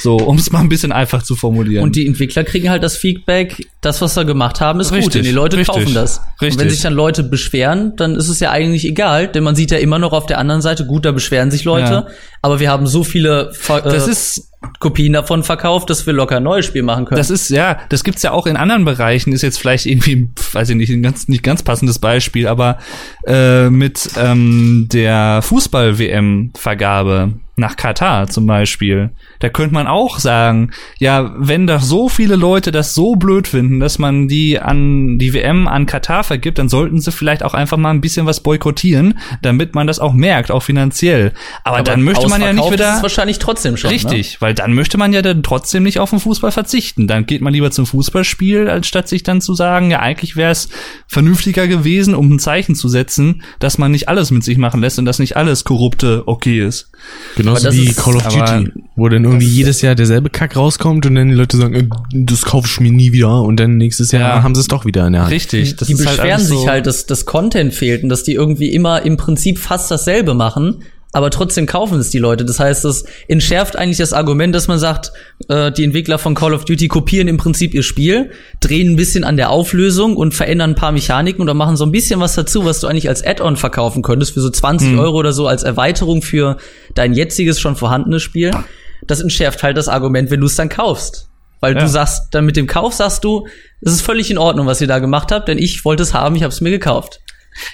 [0.00, 1.84] So, um es mal ein bisschen einfach zu formulieren.
[1.84, 4.98] und die Entwickler kriegen halt das Feedback, das, was wir gemacht haben, ist gut.
[4.98, 6.18] Richtig, Und die Leute richtig, kaufen das.
[6.18, 6.70] Und wenn richtig.
[6.72, 9.98] sich dann Leute beschweren, dann ist es ja eigentlich egal, denn man sieht ja immer
[9.98, 12.06] noch auf der anderen Seite, gut, da beschweren sich Leute, Ja.
[12.42, 16.38] aber wir haben so viele Ver das äh, ist, Kopien davon verkauft, dass wir locker
[16.38, 17.18] ein neues Spiel machen können.
[17.18, 20.70] Das ist, ja, das gibt's ja auch in anderen Bereichen, ist jetzt vielleicht irgendwie, weiß
[20.70, 22.78] ich nicht, ein ganz, nicht ganz passendes Beispiel, aber
[23.26, 31.34] äh, mit ähm, der Fußball-WM-Vergabe nach Katar zum Beispiel, da könnte man auch sagen, ja,
[31.36, 35.68] wenn doch so viele Leute das so blöd finden, dass man die an die WM
[35.68, 39.74] an Katar vergibt, dann sollten sie vielleicht auch einfach mal ein bisschen was boykottieren, damit
[39.74, 41.32] man das auch merkt, auch finanziell.
[41.62, 43.90] Aber, dann möchte man ja nicht ist wieder es wahrscheinlich trotzdem schon.
[43.90, 44.36] Richtig, Ne?
[44.40, 47.08] weil Weil dann möchte man ja dann trotzdem nicht auf den Fußball verzichten.
[47.08, 50.52] Dann geht man lieber zum Fußballspiel, als statt sich dann zu sagen, ja, eigentlich wäre
[50.52, 50.68] es
[51.08, 55.00] vernünftiger gewesen, um ein Zeichen zu setzen, dass man nicht alles mit sich machen lässt
[55.00, 56.90] und dass nicht alles korrupte okay ist.
[57.36, 61.14] Genauso wie ist- Call of Duty, wo dann irgendwie jedes Jahr derselbe Kack rauskommt und
[61.16, 64.36] dann die Leute sagen, äh, das kaufe ich mir nie wieder und dann nächstes Jahr
[64.36, 64.42] Ja.
[64.42, 65.32] haben sie es doch wieder in der Hand.
[65.32, 65.74] Richtig.
[65.76, 68.22] Das die ist halt beschweren alles sich so- halt, dass das Content fehlt und dass
[68.22, 70.82] die irgendwie immer im Prinzip fast dasselbe machen,
[71.14, 72.44] aber trotzdem kaufen es die Leute.
[72.44, 75.12] Das heißt, das entschärft eigentlich das Argument, dass man sagt,
[75.48, 79.24] äh, die Entwickler von Call of Duty kopieren im Prinzip ihr Spiel, drehen ein bisschen
[79.24, 82.64] an der Auflösung und verändern ein paar Mechaniken oder machen so ein bisschen was dazu,
[82.64, 84.98] was du eigentlich als Add-on verkaufen könntest für so 20 Mhm.
[84.98, 86.56] Euro oder so als Erweiterung für
[86.94, 88.50] dein jetziges schon vorhandenes Spiel.
[89.06, 91.28] Das entschärft halt das Argument, wenn du es dann kaufst.
[91.60, 91.80] Weil Ja.
[91.80, 93.46] du sagst, dann mit dem Kauf sagst du,
[93.80, 96.36] es ist völlig in Ordnung, was ihr da gemacht habt, denn ich wollte es haben,
[96.36, 97.20] ich habe es mir gekauft.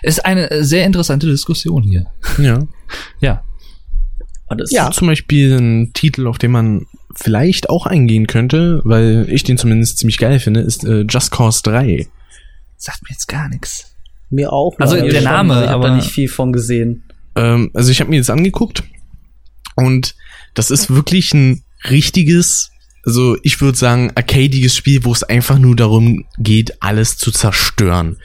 [0.02, 2.06] Ist eine äh, sehr interessante Diskussion hier.
[2.38, 2.58] Ja.
[3.20, 3.44] Ja.
[4.48, 4.90] Und das Ja.
[4.90, 9.98] Zum Beispiel ein Titel, auf den man vielleicht auch eingehen könnte, weil ich den zumindest
[9.98, 12.08] ziemlich geil finde, ist äh, Just Cause 3.
[12.76, 13.94] Sagt mir jetzt gar nichts.
[14.30, 14.74] Mir auch.
[14.78, 17.04] Also der Name, ich habe da aber- nicht viel von gesehen.
[17.36, 18.82] Ähm, also ich habe mir das angeguckt
[19.76, 20.14] und
[20.54, 22.70] das ist wirklich ein richtiges,
[23.04, 28.16] also ich würde sagen, arcadiges Spiel, wo es einfach nur darum geht, alles zu zerstören.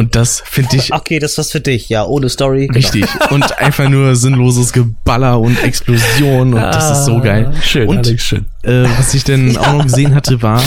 [0.00, 2.68] Und das finde ich Okay, das ist was für dich, ja, ohne Story.
[2.68, 2.78] genau.
[2.78, 3.04] richtig.
[3.30, 7.52] Und einfach nur sinnloses Geballer und Explosion und das ist so geil.
[7.62, 8.46] Schön, und Alex, schön.
[8.62, 10.62] äh, was ich denn auch noch gesehen hatte, war,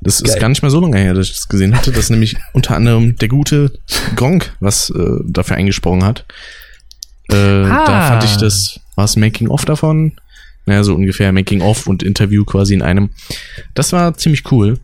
[0.00, 0.40] das ist Geil.
[0.40, 3.16] gar nicht mal so lange her, dass ich das gesehen hatte, dass nämlich unter anderem
[3.16, 3.72] der gute
[4.16, 6.24] Gronk was äh, dafür eingesprochen hat.
[7.28, 7.34] Äh,
[7.64, 8.08] Da Ah.
[8.08, 10.12] fand ich das, war es Making-of davon?
[10.66, 13.10] Naja, so ungefähr Making-of und Interview quasi in einem.
[13.74, 14.78] Das war ziemlich cool.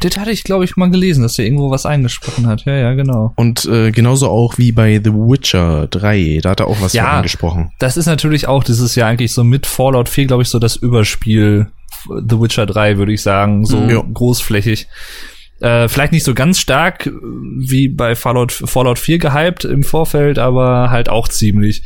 [0.00, 2.64] Das hatte ich, glaube ich, mal gelesen, dass der irgendwo was eingesprochen hat.
[2.64, 3.32] Ja, ja, genau.
[3.36, 7.04] Und äh, genauso auch wie bei The Witcher 3, da hat er auch was Ja.
[7.04, 7.70] für eingesprochen.
[7.78, 10.76] Das ist natürlich auch dieses Jahr eigentlich so mit Fallout 4, glaube ich, so das
[10.76, 11.68] Überspiel
[12.08, 14.02] The Witcher 3, würde ich sagen, so Ja.
[14.12, 14.86] großflächig.
[15.60, 20.38] Äh, vielleicht nicht so ganz stark äh, wie bei Fallout, Fallout 4 gehypt im Vorfeld,
[20.38, 21.82] aber halt auch ziemlich.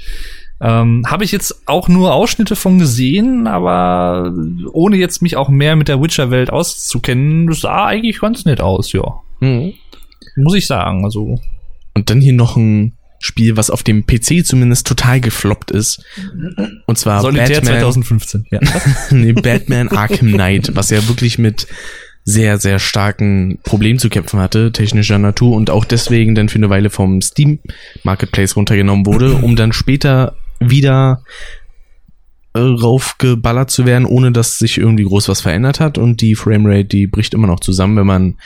[0.61, 4.33] Ähm, Habe ich jetzt auch nur Ausschnitte von gesehen, aber
[4.73, 8.93] ohne jetzt mich auch mehr mit der Witcher-Welt auszukennen, das sah eigentlich ganz nett aus,
[8.93, 9.21] ja.
[9.41, 9.75] Mhm.
[10.37, 11.39] Muss ich sagen, also.
[11.95, 16.05] Und dann hier noch ein Spiel, was auf dem PC zumindest total gefloppt ist.
[16.87, 18.61] Und zwar Solitär Batman, 2015, ja.
[19.11, 21.67] nee, Batman Arkham Knight, was ja wirklich mit
[22.25, 26.71] sehr, sehr starken Problemen zu kämpfen hatte, technischer Natur und auch deswegen dann für eine
[26.71, 27.61] Weile vom Steam
[28.03, 31.23] Marketplace runtergenommen wurde, um dann später wieder
[32.55, 36.85] äh, raufgeballert zu werden, ohne dass sich irgendwie groß was verändert hat und die Framerate,
[36.85, 38.37] die bricht immer noch zusammen, wenn man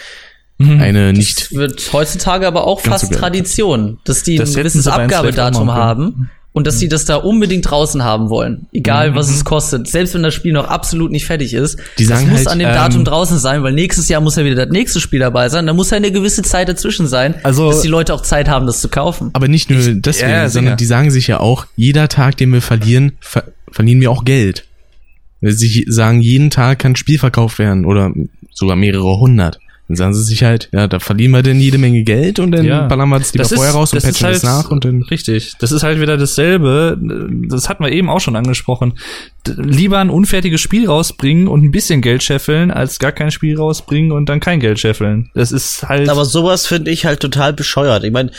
[0.60, 0.78] Mhm.
[0.78, 3.14] eine nicht Das wird heutzutage aber auch fast.
[3.14, 8.02] Tradition, dass die Das ein gewisses Abgabedatum haben und dass sie das da unbedingt draußen
[8.02, 8.66] haben wollen.
[8.72, 9.86] Egal, was es kostet.
[9.86, 11.78] Selbst wenn das Spiel noch absolut nicht fertig ist.
[11.98, 14.34] Die sagen das muss halt, an dem ähm, Datum draußen sein, weil nächstes Jahr muss
[14.36, 15.66] ja wieder das nächste Spiel dabei sein.
[15.66, 18.66] Da muss ja eine gewisse Zeit dazwischen sein, Also- dass die Leute auch Zeit haben,
[18.66, 19.30] das zu kaufen.
[19.32, 22.62] Aber nicht nur deswegen, ja, sondern die sagen sich ja auch, jeder Tag, den wir
[22.62, 24.64] verlieren, ver verlieren wir auch Geld.
[25.42, 28.12] Sie sagen, jeden Tag kann ein Spiel verkauft werden oder
[28.52, 29.58] sogar mehrere hundert.
[29.90, 32.64] Dann sagen sie sich halt, ja, da verlieren wir denn jede Menge Geld und dann
[32.64, 32.86] Ja.
[32.86, 34.70] ballern wir das lieber Das ist- vorher raus und das ist patchen das halt- nach
[34.70, 35.02] und dann.
[35.02, 35.54] Richtig.
[35.58, 36.96] Das ist halt wieder dasselbe.
[37.48, 38.92] Das hatten wir eben auch schon angesprochen.
[39.48, 43.56] D lieber ein unfertiges Spiel rausbringen und ein bisschen Geld scheffeln, als gar kein Spiel
[43.56, 45.28] rausbringen und dann kein Geld scheffeln.
[45.34, 46.08] Das ist halt.
[46.08, 48.04] Aber sowas finde ich halt total bescheuert.
[48.04, 48.30] Ich meine,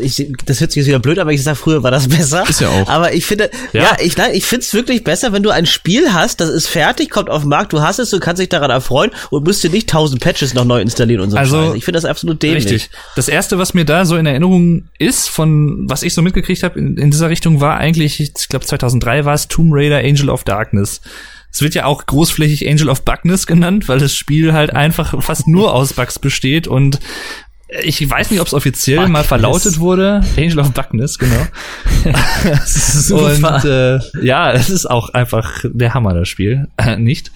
[0.00, 2.44] ich, das hört sich jetzt wieder blöd, aber ich sag, früher war das besser.
[2.48, 2.88] Ist ja auch.
[2.88, 3.96] Aber ich finde, ja, Ja.
[4.00, 7.10] ich, nein, ich finde es wirklich besser, wenn du ein Spiel hast, das ist fertig,
[7.10, 9.70] kommt auf den Markt, du hast es, du kannst dich daran erfreuen und musst dir
[9.70, 11.36] nicht tausend Patches noch neu installieren und so.
[11.36, 11.76] Also, Scheiße.
[11.76, 12.64] Ich finde das absolut dämlich.
[12.64, 12.90] Richtig.
[13.14, 16.78] Das erste, was mir da so in Erinnerung ist, von was ich so mitgekriegt habe
[16.78, 20.44] in, in dieser Richtung, war eigentlich, ich glaube 2003 war es Tomb Raider Angel of
[20.44, 21.00] Darkness.
[21.52, 25.48] Es wird ja auch großflächig Angel of Bugness genannt, weil das Spiel halt einfach fast
[25.48, 26.98] nur aus Bugs besteht und
[27.68, 29.26] ich weiß nicht, ob es offiziell mal Bugness.
[29.26, 30.20] verlautet wurde.
[30.36, 31.46] Angel of Bugness, genau.
[33.10, 36.68] Und äh, ja, es ist auch einfach der Hammer, das Spiel.
[36.98, 37.32] Nicht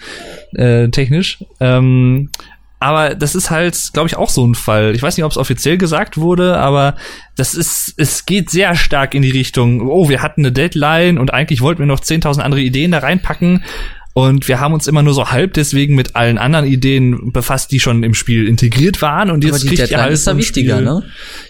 [0.54, 1.38] äh, technisch.
[1.58, 2.30] Ähm,
[2.78, 4.94] aber das ist halt, glaube ich, auch so ein Fall.
[4.94, 6.96] Ich weiß nicht, ob es offiziell gesagt wurde, aber
[7.36, 11.34] das ist, es geht sehr stark in die Richtung, oh, wir hatten eine Deadline und
[11.34, 13.64] eigentlich wollten wir noch 10.000 andere Ideen da reinpacken,
[14.12, 17.78] Und wir haben uns immer nur so halb deswegen mit allen anderen Ideen befasst, die
[17.78, 19.30] schon im Spiel integriert waren.
[19.30, 21.02] Und jetzt Aber die kriegt ihr Deadline halt ist da wichtiger, Spiel- ne?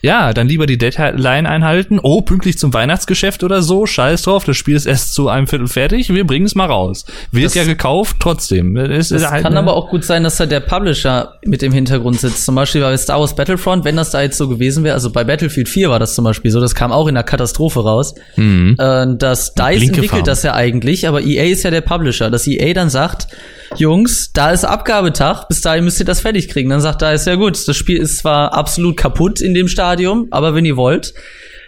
[0.03, 1.99] Ja, dann lieber die Deadline einhalten.
[2.03, 3.87] Oh, pünktlich zum Weihnachtsgeschäft oder so.
[3.87, 6.13] Scheiß drauf, das Spiel ist erst zu einem Viertel fertig.
[6.13, 7.07] Wir bringen es mal raus.
[7.33, 8.77] Wird Das- ja gekauft, trotzdem.
[8.77, 12.21] Es Das halt kann aber auch gut sein, dass da der Publisher mit im Hintergrund
[12.21, 12.45] sitzt.
[12.45, 15.25] Zum Beispiel bei Star Wars Battlefront, wenn das da jetzt so gewesen wäre, also bei
[15.25, 18.15] Battlefield 4 war das zum Beispiel so, das kam auch in der Katastrophe raus.
[18.37, 18.77] Mhm.
[18.79, 20.25] Äh, das DICE entwickelt Farben.
[20.27, 22.31] das ja eigentlich, aber EA ist ja der Publisher.
[22.31, 23.29] Dass EA dann sagt,
[23.77, 26.71] Jungs, da ist Abgabetag, bis dahin müsst ihr das fertig kriegen.
[26.71, 30.55] Dann sagt DICE, ja gut, das Spiel ist zwar absolut kaputt in dem Stadium, aber
[30.55, 31.15] wenn ihr wollt,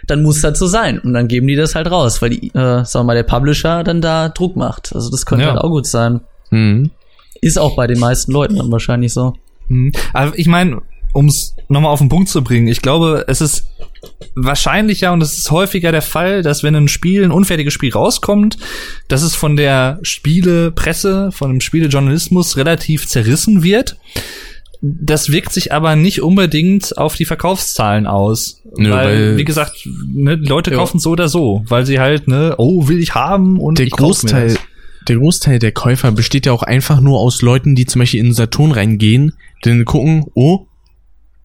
[0.07, 0.99] dann muss das so sein.
[0.99, 3.83] Und dann geben die das halt raus, weil die, äh, sagen wir mal, der Publisher
[3.83, 4.93] dann da Druck macht.
[4.93, 5.51] Also das könnte Ja.
[5.51, 6.21] halt auch gut sein.
[6.49, 6.91] Mhm.
[7.41, 9.33] Ist auch bei den meisten Leuten dann wahrscheinlich so.
[9.69, 9.91] Mhm.
[10.13, 10.81] Aber ich meine,
[11.13, 13.65] um es nochmal auf den Punkt zu bringen, ich glaube, es ist
[14.35, 18.57] wahrscheinlicher und es ist häufiger der Fall, dass wenn ein Spiel, ein unfertiges Spiel rauskommt,
[19.07, 23.97] dass es von der Spielepresse, von dem Spielejournalismus relativ zerrissen wird.
[24.81, 28.61] Das wirkt sich aber nicht unbedingt auf die Verkaufszahlen aus.
[28.75, 30.77] Nö, weil, weil- wie gesagt, ne, Leute Ja.
[30.77, 33.93] kaufen so oder so, weil sie halt, ne, oh, will ich haben und Der ich
[33.93, 34.57] Großteil,
[35.07, 38.33] der Großteil der Käufer besteht ja auch einfach nur aus Leuten, die zum Beispiel in
[38.33, 40.65] Saturn reingehen, dann gucken, oh,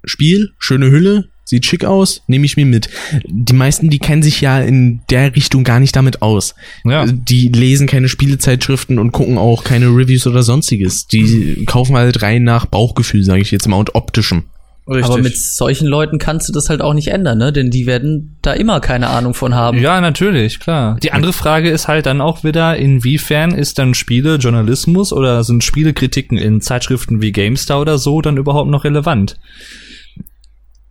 [0.08, 2.90] Spiel, schöne Hülle, sieht schick aus, nehme ich mir mit.
[3.24, 6.54] Die meisten, die kennen sich ja in der Richtung gar nicht damit aus.
[6.84, 7.06] Ja.
[7.06, 11.06] Die lesen keine Spielezeitschriften und gucken auch keine Reviews oder sonstiges.
[11.06, 14.44] Die kaufen halt rein nach Bauchgefühl, sage ich jetzt mal, und optischem.
[14.86, 17.52] Aber mit solchen Leuten kannst du das halt auch nicht ändern, ne?
[17.52, 19.78] Denn die werden da immer keine Ahnung von haben.
[19.78, 20.96] Ja, natürlich, klar.
[21.02, 25.62] Die andere Frage ist halt dann auch wieder, inwiefern ist dann Spiele Journalismus oder sind
[25.62, 29.38] Spielekritiken in Zeitschriften wie GameStar oder so dann überhaupt noch relevant?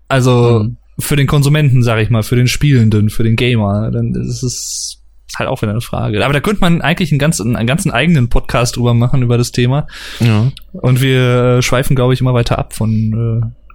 [0.08, 0.78] Also Mhm.
[1.00, 5.02] für den Konsumenten, sag ich mal, für den Spielenden, für den Gamer, dann ist es
[5.38, 6.24] halt auch wieder eine Frage.
[6.24, 9.52] Aber da könnte man eigentlich einen ganzen, einen ganzen eigenen Podcast drüber machen über das
[9.52, 9.88] Thema.
[10.20, 10.52] Ja.
[10.72, 13.68] Und wir äh, schweifen, glaube ich, immer weiter ab von äh,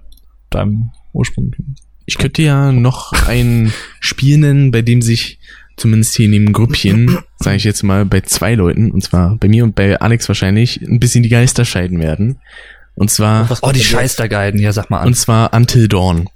[0.49, 1.51] deinem Ursprung.
[2.05, 5.39] Ich könnte ja noch ein Spiel nennen, bei dem sich
[5.77, 9.47] zumindest hier in dem Grüppchen, sage ich jetzt mal, bei zwei Leuten, und zwar bei
[9.47, 12.37] mir und bei Alex wahrscheinlich, ein bisschen die Geister scheiden werden.
[12.95, 13.83] Und zwar, Was Oh, die?
[13.83, 15.07] Scheißergeiden, ja, sag mal an.
[15.07, 16.29] und zwar Until Dawn.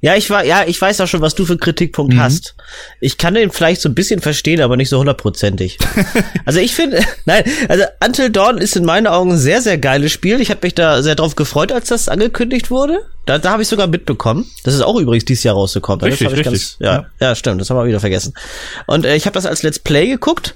[0.00, 2.20] Ja, ich war, ja, ich weiß auch schon, was du für einen Kritikpunkt Mhm.
[2.20, 2.54] hast.
[3.00, 5.78] Ich kann den vielleicht so ein bisschen verstehen, aber nicht so hundertprozentig.
[6.46, 10.10] also ich finde, nein, also Until Dawn ist in meinen Augen ein sehr, sehr geiles
[10.10, 10.40] Spiel.
[10.40, 13.00] Ich habe mich da sehr drauf gefreut, als das angekündigt wurde.
[13.26, 14.46] Da, da habe ich sogar mitbekommen.
[14.64, 16.00] Das ist auch übrigens dieses Jahr rausgekommen.
[16.00, 16.76] Das Richtig, hab ich richtig.
[16.80, 17.60] ja, ja, stimmt.
[17.60, 18.32] Das haben wir wieder vergessen.
[18.86, 20.54] Und äh, ich habe das als Let's Play geguckt.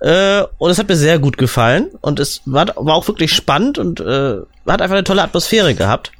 [0.00, 1.88] Äh, und es hat mir sehr gut gefallen.
[2.00, 4.36] Und es war, war auch wirklich spannend und äh,
[4.66, 6.12] hat einfach eine tolle Atmosphäre gehabt.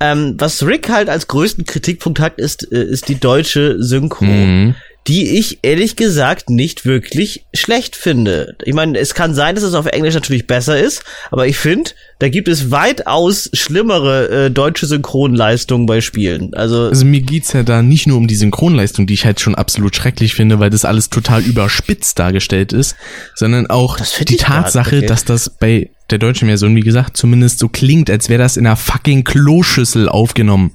[0.00, 4.74] Ähm, was Rick halt als größten Kritikpunkt hat, ist, äh, ist die deutsche Synchro, Mhm.
[5.06, 8.56] Die ich ehrlich gesagt nicht wirklich schlecht finde.
[8.64, 11.92] Ich meine, es kann sein, dass es auf Englisch natürlich besser ist, aber ich finde,
[12.18, 16.52] da gibt es weitaus schlimmere äh, deutsche Synchronleistungen bei Spielen.
[16.52, 19.54] Also Also mir geht's ja da nicht nur um die Synchronleistung, die ich halt schon
[19.54, 22.96] absolut schrecklich finde, weil das alles total überspitzt dargestellt ist,
[23.34, 25.06] sondern auch die Tatsache, okay.
[25.06, 28.66] dass das bei der deutschen Version, wie gesagt, zumindest so klingt, als wäre das in
[28.66, 30.72] einer fucking Kloschüssel aufgenommen.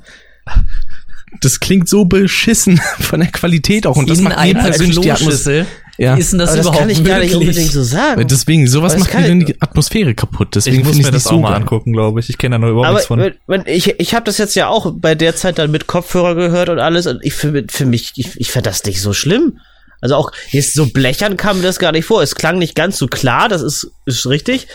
[1.42, 5.12] Das klingt so beschissen von der Qualität auch und das in macht mir persönlich die
[5.12, 5.66] Atmosphäre.
[5.98, 6.16] Ja.
[6.16, 8.28] Wie ist denn das aber das überhaupt kann ich gar nicht unbedingt so sagen.
[8.28, 10.48] Deswegen, sowas macht mir die Atmosphäre kaputt.
[10.48, 12.30] Ich Deswegen muss finde ich mir nicht das so auch mal angucken, glaube ich.
[12.30, 13.34] Ich kenne da noch überhaupt Aber nichts von.
[13.46, 16.70] wenn, ich, ich habe das jetzt ja auch bei der Zeit dann mit Kopfhörer gehört
[16.70, 19.60] und alles und ich für, für mich, ich, ich fand das nicht so schlimm.
[20.02, 22.24] Also auch jetzt so blechern kam mir das gar nicht vor.
[22.24, 24.68] Es klang nicht ganz so klar, das ist, ist richtig.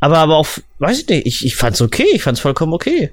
[0.00, 0.48] Aber aber auch,
[0.80, 3.12] weiß ich nicht, ich, ich fand's okay, ich fand's vollkommen okay.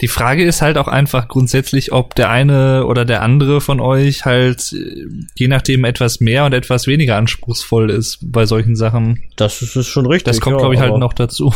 [0.00, 4.24] Die Frage ist halt auch einfach grundsätzlich, ob der eine oder der andere von euch
[4.24, 9.22] halt äh, je nachdem etwas mehr und etwas weniger anspruchsvoll ist bei solchen Sachen.
[9.36, 10.24] Das ist, ist schon richtig.
[10.24, 11.52] Das kommt, ja, glaube ich, halt noch dazu.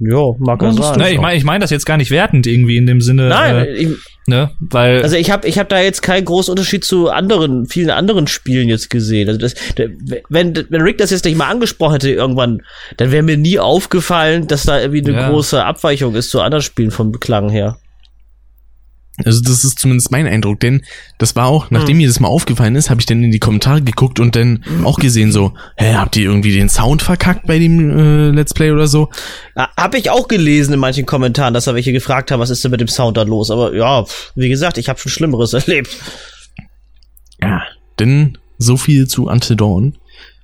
[0.00, 0.98] Ja, mag ja sein.
[0.98, 3.56] Ne, ich meine, ich meine das jetzt gar nicht wertend irgendwie in dem Sinne, Nein,
[3.56, 3.88] äh, ich,
[4.26, 7.90] ne, weil also ich habe ich hab da jetzt keinen großen Unterschied zu anderen, vielen
[7.90, 9.28] anderen Spielen jetzt gesehen.
[9.28, 9.90] Also das, der,
[10.30, 12.62] wenn, wenn Rick das jetzt nicht mal angesprochen hätte irgendwann,
[12.96, 15.28] dann wäre mir nie aufgefallen, dass da irgendwie eine Ja.
[15.30, 17.76] große Abweichung ist zu anderen Spielen vom Klang her.
[19.24, 20.82] Also das ist zumindest mein Eindruck, denn
[21.18, 21.96] das war auch, nachdem Hm.
[21.98, 24.98] mir das mal aufgefallen ist, habe ich dann in die Kommentare geguckt und dann auch
[24.98, 28.86] gesehen so, hä, habt ihr irgendwie den Sound verkackt bei dem äh, Let's Play oder
[28.86, 29.08] so?
[29.56, 32.62] Ja, Hab ich auch gelesen in manchen Kommentaren, dass da welche gefragt haben, was ist
[32.64, 33.50] denn mit dem Sound da los?
[33.50, 34.04] Aber ja,
[34.34, 35.90] wie gesagt, ich habe schon Schlimmeres erlebt.
[37.42, 37.62] Ja,
[37.98, 39.96] denn so viel zu Until Dawn.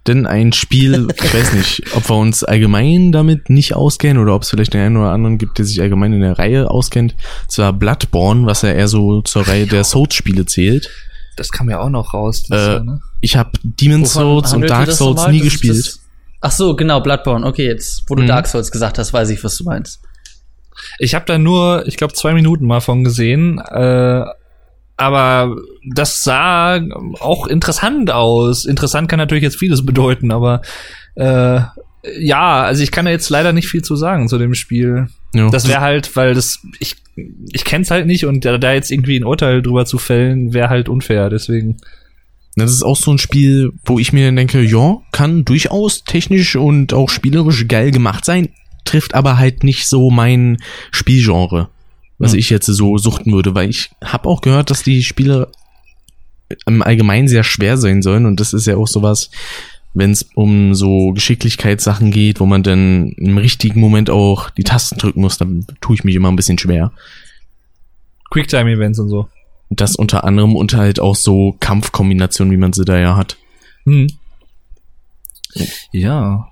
[0.07, 4.43] Denn ein Spiel, ich weiß nicht, ob wir uns allgemein damit nicht auskennen oder ob
[4.43, 7.17] es vielleicht den einen oder anderen gibt, der sich allgemein in der Reihe auskennt.
[7.49, 10.89] Zwar Bloodborne, was ja eher so zur Reihe der Souls-Spiele zählt.
[11.37, 12.45] Das kam ja auch noch raus.
[12.51, 13.01] Äh, Jahr, ne?
[13.21, 15.79] Ich habe Demon's Souls und Dark Souls nie gespielt.
[15.79, 16.01] Das,
[16.41, 17.47] ach so, genau, Bloodborne.
[17.47, 18.29] Okay, jetzt, wo du mhm.
[18.29, 20.01] Dark Souls gesagt hast, weiß ich, was du meinst.
[20.99, 23.59] Ich habe da nur, ich glaube, zwei Minuten mal von gesehen.
[23.59, 24.25] Äh,
[24.97, 25.57] aber
[25.95, 26.81] das sah
[27.21, 28.65] auch interessant aus.
[28.65, 30.63] Interessant kann natürlich jetzt vieles bedeuten, aber
[31.17, 31.61] äh,
[32.19, 35.09] ja, also ich kann da jetzt leider nicht viel zu sagen zu dem Spiel.
[35.35, 35.51] Ja.
[35.51, 36.97] Das wäre halt, weil das ich
[37.53, 40.69] ich kenn's halt nicht und da, da jetzt irgendwie ein Urteil drüber zu fällen, wäre
[40.69, 41.31] halt unfair.
[41.31, 41.77] Deswegen.
[42.59, 46.95] Das ist auch so ein Spiel, wo ich mir denke, ja, kann durchaus technisch und
[46.95, 48.49] auch spielerisch geil gemacht sein,
[48.87, 50.57] trifft aber halt nicht so mein
[50.91, 51.69] Spielgenre
[52.19, 52.39] was mhm.
[52.39, 55.51] ich jetzt so suchten würde, weil ich habe auch gehört, dass die Spiele
[56.67, 59.31] im Allgemeinen sehr schwer sein sollen und das ist ja auch sowas,
[59.95, 64.99] wenn es um so Geschicklichkeitssachen geht, wo man dann im richtigen Moment auch die Tasten
[64.99, 66.93] drücken muss, dann tue ich mich immer ein bisschen schwer.
[68.31, 69.29] Quicktime-Events und so.
[69.71, 73.39] Das unter anderem und halt auch so Kampfkombinationen, wie man sie da ja hat.
[73.85, 74.09] Hm.
[75.93, 76.49] Ja.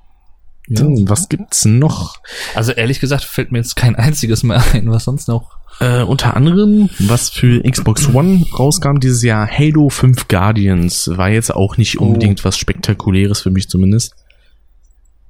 [0.69, 0.81] Ja.
[0.81, 2.21] Hm, was gibt's noch?
[2.55, 5.51] Also ehrlich gesagt fällt mir jetzt kein einziges mehr ein, was sonst noch.
[5.81, 11.53] Äh, unter anderem, was für Xbox One rauskam dieses Jahr, Halo 5 Guardians, war jetzt
[11.53, 12.05] auch nicht oh.
[12.05, 12.45] unbedingt oh.
[12.45, 14.15] was Spektakuläres für mich zumindest.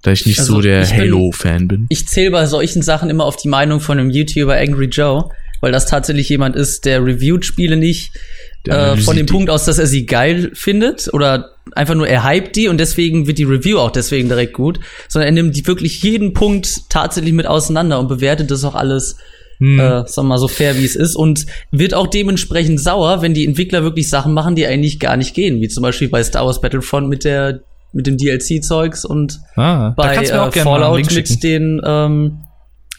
[0.03, 1.87] Da ich nicht also so der Halo-Fan bin.
[1.89, 5.31] Ich zähle bei solchen Sachen immer auf die Meinung von einem YouTuber Angry Joe,
[5.65, 8.13] weil das tatsächlich jemand ist, der reviewt Spiele nicht
[8.69, 12.55] äh, von dem Punkt aus, dass er sie geil findet oder einfach nur er hypt
[12.55, 16.03] die und deswegen wird die Review auch deswegen direkt gut, sondern er nimmt die wirklich
[16.03, 19.17] jeden Punkt tatsächlich mit auseinander und bewertet das auch alles
[19.57, 19.81] hm.
[19.81, 23.47] äh, sag mal so fair wie es ist und wird auch dementsprechend sauer, wenn die
[23.47, 26.61] Entwickler wirklich Sachen machen, die eigentlich gar nicht gehen, wie zum Beispiel bei Star Wars
[26.61, 27.61] Battlefront mit der
[27.95, 32.44] mit dem DLC-Zeugs und ah, bei äh, Fallout mit den ähm,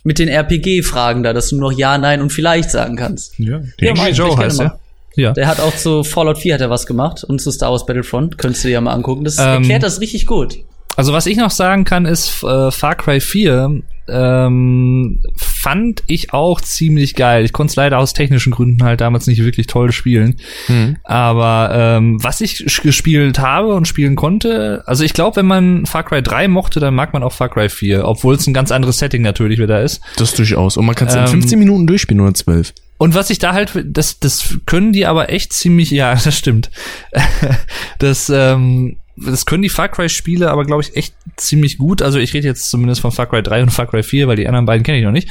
[0.05, 3.37] mit den RPG-Fragen da, dass du noch ja, nein und vielleicht sagen kannst.
[3.39, 4.79] Ja, ja Joe heißt ja.
[5.15, 5.31] Ja.
[5.31, 8.37] Der hat auch zu Fallout 4 hat er was gemacht und zu Star Wars Battlefront.
[8.37, 9.23] Könntest du dir ja mal angucken.
[9.23, 10.57] Das ähm, erklärt das richtig gut.
[10.95, 16.61] Also was ich noch sagen kann, ist äh, Far Cry 4 ähm, fand ich auch
[16.61, 17.43] ziemlich geil.
[17.43, 20.37] Ich konnte es leider aus technischen Gründen halt damals nicht wirklich toll spielen.
[20.67, 20.97] Hm.
[21.03, 26.03] Aber ähm, was ich gespielt habe und spielen konnte, also ich glaube, wenn man Far
[26.03, 28.99] Cry 3 mochte, dann mag man auch Far Cry 4, obwohl es ein ganz anderes
[28.99, 30.01] Setting natürlich wieder ist.
[30.17, 30.77] Das durchaus.
[30.77, 32.73] Und man kann es ähm, in 15 Minuten durchspielen oder 12.
[32.97, 36.69] Und was ich da halt, das, das können die aber echt ziemlich, ja, das stimmt.
[37.99, 42.01] das, ähm, das können die Far Cry Spiele aber glaube ich echt ziemlich gut.
[42.01, 44.47] Also ich rede jetzt zumindest von Far Cry 3 und Far Cry 4, weil die
[44.47, 45.29] anderen beiden kenne ich noch nicht.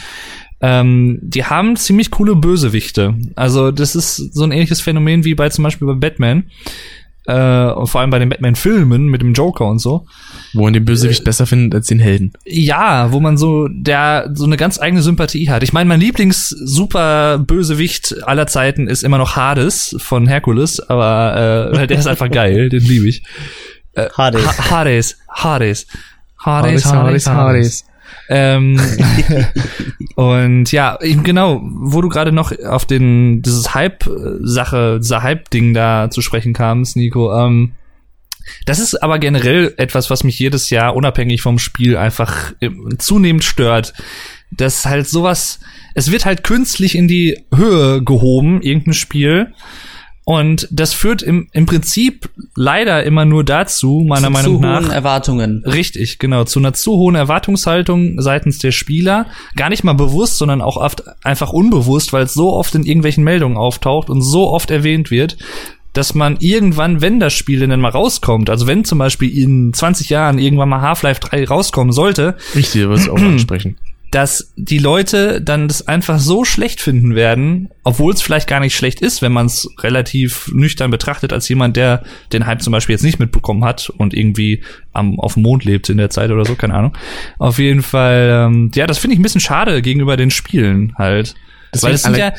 [0.60, 3.14] Ähm, die haben ziemlich coole Bösewichte.
[3.34, 6.44] Also das ist so ein ähnliches Phänomen wie bei zum Beispiel bei Batman
[7.26, 10.06] äh, und vor allem bei den Batman-Filmen mit dem Joker und so.
[10.52, 12.32] Wo man den Bösewicht äh, besser findet als den Helden.
[12.44, 15.62] Ja, wo man so der so eine ganz eigene Sympathie hat.
[15.62, 21.98] Ich meine, mein Lieblings-Super-Bösewicht aller Zeiten ist immer noch Hades von Herkules, aber äh, der
[21.98, 23.22] ist einfach geil, den liebe ich.
[23.94, 24.46] Äh, Hades.
[24.46, 25.18] Ha Hades.
[25.28, 25.86] Hades.
[26.38, 27.26] Hades, Hades, Hades.
[27.26, 27.84] Hades.
[28.28, 28.80] Ähm,
[30.14, 36.10] und ja, eben genau, wo du gerade noch auf den dieses Hype-Sache, dieser Hype-Ding da
[36.10, 37.72] zu sprechen kamst, Nico, ähm,
[38.66, 42.52] das ist aber generell etwas, was mich jedes Jahr unabhängig vom Spiel einfach
[42.98, 43.94] zunehmend stört.
[44.50, 45.60] Dass halt sowas,
[45.94, 49.52] es wird halt künstlich in die Höhe gehoben, irgendein Spiel.
[50.24, 54.80] Und das führt im, im Prinzip leider immer nur dazu, meiner zu Meinung nach.
[54.80, 55.64] Zu hohen Erwartungen.
[55.66, 56.44] Richtig, genau.
[56.44, 59.26] Zu einer zu hohen Erwartungshaltung seitens der Spieler.
[59.54, 63.22] Gar nicht mal bewusst, sondern auch oft einfach unbewusst, weil es so oft in irgendwelchen
[63.22, 65.36] Meldungen auftaucht und so oft erwähnt wird,
[65.92, 70.08] dass man irgendwann, wenn das Spiel denn mal rauskommt, also wenn zum Beispiel in 20
[70.08, 72.36] Jahren irgendwann mal Half-Life 3 rauskommen sollte.
[72.54, 73.76] Richtig, was auch ansprechen
[74.14, 78.76] dass die Leute dann das einfach so schlecht finden werden, obwohl es vielleicht gar nicht
[78.76, 82.92] schlecht ist, wenn man es relativ nüchtern betrachtet, als jemand, der den Hype zum Beispiel
[82.92, 84.62] jetzt nicht mitbekommen hat und irgendwie
[84.92, 86.96] am, auf dem Mond lebt in der Zeit oder so, keine Ahnung.
[87.38, 91.34] Auf jeden Fall, ähm, ja, das finde ich ein bisschen schade gegenüber den Spielen halt.
[91.72, 92.32] Das Weil es sind ja,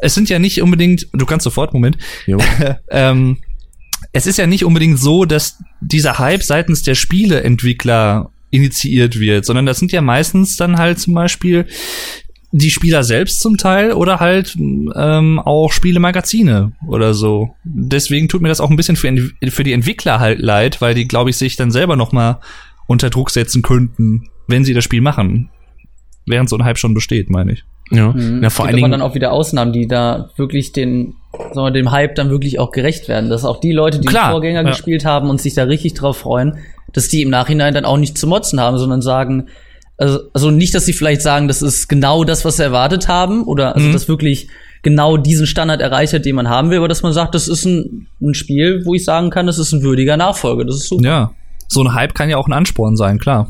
[0.00, 1.96] es sind ja nicht unbedingt, du kannst sofort, Moment.
[2.90, 3.36] ähm,
[4.12, 9.66] es ist ja nicht unbedingt so, dass dieser Hype seitens der Spieleentwickler initiiert wird, sondern
[9.66, 11.66] das sind ja meistens dann halt zum Beispiel
[12.52, 17.54] die Spieler selbst zum Teil oder halt ähm, auch Spielemagazine oder so.
[17.62, 21.06] Deswegen tut mir das auch ein bisschen für, für die Entwickler halt leid, weil die,
[21.06, 22.40] glaube ich, sich dann selber noch mal
[22.86, 25.48] unter Druck setzen könnten, wenn sie das Spiel machen.
[26.26, 27.64] Während so ein Hype schon besteht, meine ich.
[27.90, 28.42] Ja, mhm.
[28.42, 28.90] ja vor allen Dingen.
[28.90, 33.08] dann auch wieder Ausnahmen, die da wirklich den, wir, dem Hype dann wirklich auch gerecht
[33.08, 33.30] werden.
[33.30, 34.70] Dass auch die Leute, die Klar, die Vorgänger ja.
[34.70, 36.58] gespielt haben und sich da richtig drauf freuen,
[36.92, 39.46] dass die im Nachhinein dann auch nicht zu motzen haben, sondern sagen,
[39.96, 43.44] also, also nicht, dass sie vielleicht sagen, das ist genau das, was sie erwartet haben,
[43.44, 43.92] oder also mhm.
[43.92, 44.48] das wirklich
[44.82, 47.66] genau diesen Standard erreicht hat, den man haben will, aber dass man sagt, das ist
[47.66, 50.64] ein, ein Spiel, wo ich sagen kann, das ist ein würdiger Nachfolger.
[50.64, 51.04] Das ist super.
[51.04, 51.30] Ja,
[51.68, 53.48] so ein Hype kann ja auch ein Ansporn sein, klar.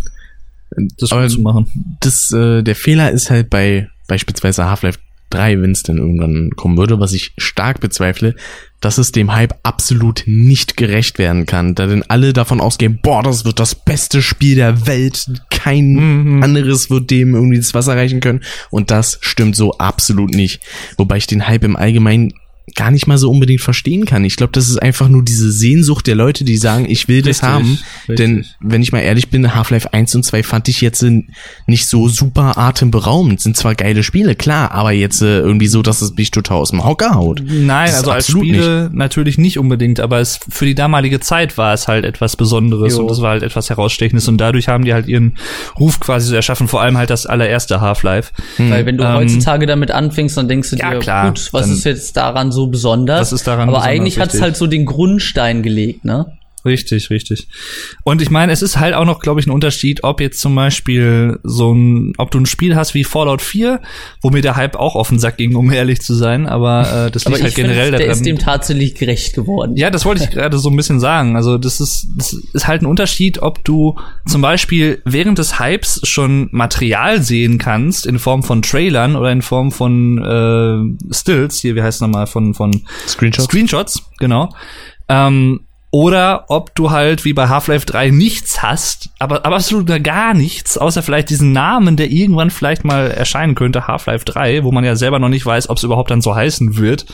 [0.99, 1.97] Das aber zu machen.
[2.01, 4.99] Das, äh, der Fehler ist halt bei beispielsweise Half-Life
[5.31, 8.35] 3, wenn es denn irgendwann kommen würde, was ich stark bezweifle,
[8.81, 13.23] dass es dem Hype absolut nicht gerecht werden kann, da denn alle davon ausgehen, boah,
[13.23, 16.43] das wird das beste Spiel der Welt, kein mhm.
[16.43, 18.41] anderes wird dem irgendwie das Wasser reichen können
[18.71, 20.63] und das stimmt so absolut nicht.
[20.97, 22.33] Wobei ich den Hype im Allgemeinen
[22.75, 24.25] gar nicht mal so unbedingt verstehen kann.
[24.25, 27.39] Ich glaube, das ist einfach nur diese Sehnsucht der Leute, die sagen, ich will richtig,
[27.39, 27.79] das haben.
[28.09, 28.17] Richtig.
[28.17, 31.05] Denn wenn ich mal ehrlich bin, Half-Life 1 und 2 fand ich jetzt
[31.67, 33.41] nicht so super atemberaubend.
[33.41, 36.71] Sind zwar geile Spiele, klar, aber jetzt äh, irgendwie so, dass es mich total aus
[36.71, 37.43] dem Hocker haut.
[37.45, 38.95] Nein, also als Spiele nicht.
[38.95, 43.03] natürlich nicht unbedingt, aber es für die damalige Zeit war es halt etwas Besonderes jo.
[43.03, 45.37] und es war halt etwas herausstechendes und dadurch haben die halt ihren
[45.79, 48.33] Ruf quasi so erschaffen, vor allem halt das allererste Half-Life.
[48.57, 48.71] Hm.
[48.71, 51.69] Weil wenn du ähm, heutzutage damit anfängst, dann denkst du ja, dir, klar, gut, was
[51.69, 53.19] ist jetzt daran so so besonders.
[53.19, 56.27] Das ist daran Aber eigentlich hat es halt so den Grundstein gelegt, ne?
[56.65, 57.49] Richtig, richtig.
[58.05, 60.55] Und ich meine, es ist halt auch noch, glaube ich, ein Unterschied, ob jetzt zum
[60.55, 63.81] Beispiel so ein, ob du ein Spiel hast wie Fallout 4,
[64.21, 67.11] wo mir der Hype auch auf den Sack ging, um ehrlich zu sein, aber äh,
[67.11, 68.07] das liegt halt generell find, daran.
[68.07, 69.77] Der ist dem tatsächlich gerecht geworden.
[69.77, 71.37] Ja, das wollte ich gerade so ein bisschen sagen.
[71.37, 73.97] Also das ist, das ist halt ein Unterschied, ob du
[74.27, 79.43] zum Beispiel während des Hypes schon Material sehen kannst in Form von Trailern oder in
[79.43, 83.45] Form von äh, Stills, hier, wie heißt es nochmal, von, von Screenshots.
[83.45, 84.51] Screenshots, genau.
[85.09, 85.61] Ähm,
[85.91, 90.79] oder ob du halt wie bei Half-Life 3 nichts hast, aber, aber absolut gar nichts,
[90.79, 94.95] außer vielleicht diesen Namen, der irgendwann vielleicht mal erscheinen könnte, Half-Life 3, wo man ja
[94.95, 97.07] selber noch nicht weiß, ob es überhaupt dann so heißen wird.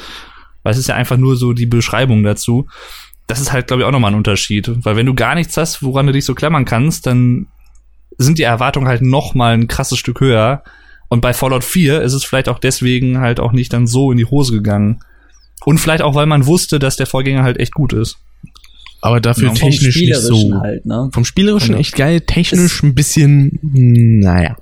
[0.62, 2.66] Weil es ist ja einfach nur so die Beschreibung dazu.
[3.26, 4.70] Das ist halt, glaube ich, auch nochmal ein Unterschied.
[4.84, 7.46] Weil wenn du gar nichts hast, woran du dich so klammern kannst, dann
[8.18, 10.64] sind die Erwartungen halt noch mal ein krasses Stück höher.
[11.08, 14.18] Und bei Fallout 4 ist es vielleicht auch deswegen halt auch nicht dann so in
[14.18, 15.00] die Hose gegangen.
[15.64, 18.18] Und vielleicht auch, weil man wusste, dass der Vorgänger halt echt gut ist.
[19.06, 20.60] Aber dafür genau, technisch nicht so.
[20.60, 21.10] Halt, ne?
[21.12, 24.56] Vom Spielerischen also, echt geil, technisch ein bisschen, naja.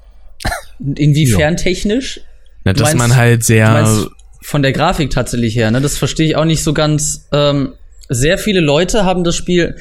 [0.97, 1.55] Inwiefern ja.
[1.55, 2.21] technisch?
[2.65, 4.07] Na, dass meinst, man halt sehr.
[4.43, 5.81] Von der Grafik tatsächlich her, ne?
[5.81, 7.27] Das verstehe ich auch nicht so ganz.
[7.33, 7.73] Ähm,
[8.11, 9.77] sehr viele Leute haben das Spiel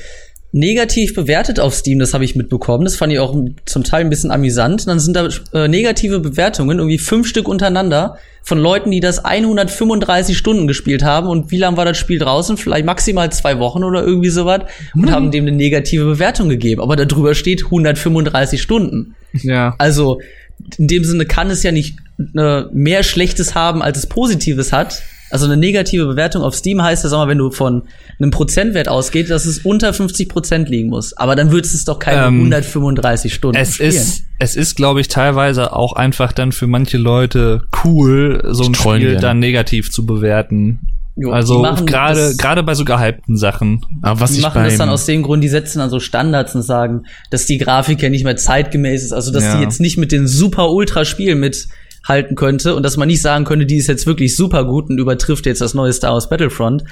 [0.54, 2.86] negativ bewertet auf Steam, das habe ich mitbekommen.
[2.86, 3.36] Das fand ich auch
[3.66, 4.82] zum Teil ein bisschen amüsant.
[4.82, 9.26] Und dann sind da äh, negative Bewertungen, irgendwie fünf Stück untereinander, von Leuten, die das
[9.26, 11.28] 135 Stunden gespielt haben.
[11.28, 12.58] Und wie lange war das Spiel draußen?
[12.58, 14.62] Vielleicht maximal zwei Wochen oder irgendwie sowas.
[14.94, 15.12] Und mhm.
[15.12, 16.82] haben dem eine negative Bewertung gegeben.
[16.82, 19.16] Aber darüber steht 135 Stunden.
[19.42, 19.74] Ja.
[19.80, 20.22] Also,
[20.78, 21.98] in dem Sinne kann es ja nicht
[22.38, 25.02] äh, mehr Schlechtes haben, als es Positives hat.
[25.34, 27.82] Also eine negative Bewertung auf Steam heißt ja, sag mal, wenn du von
[28.20, 31.18] einem Prozentwert ausgeht, dass es unter 50 Prozent liegen muss.
[31.18, 33.90] Aber dann wird es doch keine ähm, 135 Stunden es spielen.
[33.90, 38.76] Ist, es ist, glaube ich, teilweise auch einfach dann für manche Leute cool, so ein
[38.76, 39.20] Spiel gerne.
[39.20, 40.82] dann negativ zu bewerten.
[41.16, 43.86] Jo, also gerade gerade bei so gehypten Sachen.
[44.04, 46.62] Aber was die machen das dann aus dem Grund, die setzen dann so Standards und
[46.62, 49.58] sagen, dass die Grafik ja nicht mehr zeitgemäß ist, also dass ja.
[49.58, 51.68] die jetzt nicht mit den super Ultra Spielen mit
[52.08, 54.98] halten könnte und dass man nicht sagen könnte, die ist jetzt wirklich super gut und
[54.98, 56.84] übertrifft jetzt das neue Star Wars Battlefront.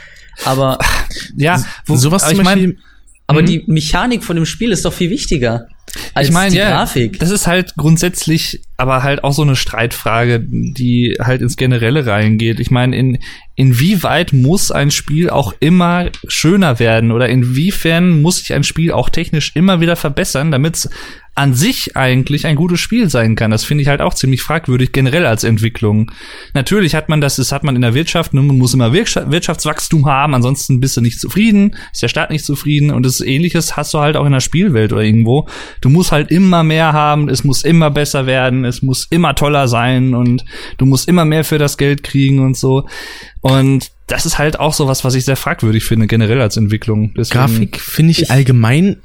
[0.45, 0.79] Aber
[1.35, 2.75] ja, wo, sowas aber ich meine,
[3.27, 3.45] aber mhm.
[3.45, 5.67] die Mechanik von dem Spiel ist doch viel wichtiger
[6.13, 7.19] als ich mein, die ja, Grafik.
[7.19, 12.59] Das ist halt grundsätzlich, aber halt auch so eine Streitfrage, die halt ins Generelle reingeht.
[12.59, 13.19] Ich meine, in
[13.55, 19.09] inwieweit muss ein Spiel auch immer schöner werden oder inwiefern muss sich ein Spiel auch
[19.09, 20.89] technisch immer wieder verbessern, damit es
[21.34, 23.52] an sich eigentlich ein gutes Spiel sein kann.
[23.52, 26.12] Das finde ich halt auch ziemlich fragwürdig generell als Entwicklung.
[26.53, 30.08] Natürlich hat man das, das hat man in der Wirtschaft, ne, man muss immer Wirtschaftswachstum
[30.08, 33.94] haben, ansonsten bist du nicht zufrieden, ist der Staat nicht zufrieden und das ähnliches hast
[33.94, 35.48] du halt auch in der Spielwelt oder irgendwo.
[35.80, 39.70] Du musst halt immer mehr haben, es muss immer besser werden, es muss immer toller
[39.70, 40.44] sein und
[40.78, 42.88] du musst immer mehr für das Geld kriegen und so.
[43.40, 47.14] Und das ist halt auch so was, was ich sehr fragwürdig finde, generell als Entwicklung.
[47.16, 48.98] Deswegen Grafik finde ich allgemein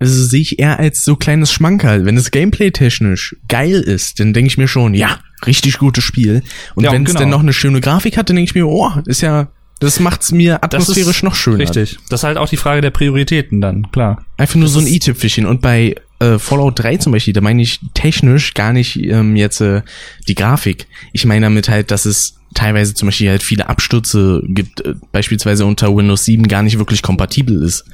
[0.00, 2.06] also sehe ich eher als so kleines Schmankerl.
[2.06, 6.42] Wenn es gameplay-technisch geil ist, dann denke ich mir schon, ja, richtig gutes Spiel.
[6.74, 7.20] Und ja, wenn es genau.
[7.20, 9.48] dann noch eine schöne Grafik hat, dann denke ich mir, oh, ist ja,
[9.78, 11.60] das macht's mir atmosphärisch noch schöner.
[11.60, 11.98] Richtig.
[12.08, 14.24] Das ist halt auch die Frage der Prioritäten dann, klar.
[14.38, 15.44] Einfach nur das so ein i-Tüpfelchen.
[15.44, 19.60] Und bei äh, Fallout 3 zum Beispiel, da meine ich technisch gar nicht ähm, jetzt
[19.60, 19.82] äh,
[20.28, 20.86] die Grafik.
[21.12, 25.64] Ich meine damit halt, dass es teilweise zum Beispiel halt viele Abstürze gibt, äh, beispielsweise
[25.64, 27.84] unter Windows 7 gar nicht wirklich kompatibel ist.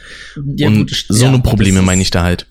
[0.57, 2.47] Ja, und gut, so ja, eine Probleme meine ich da halt.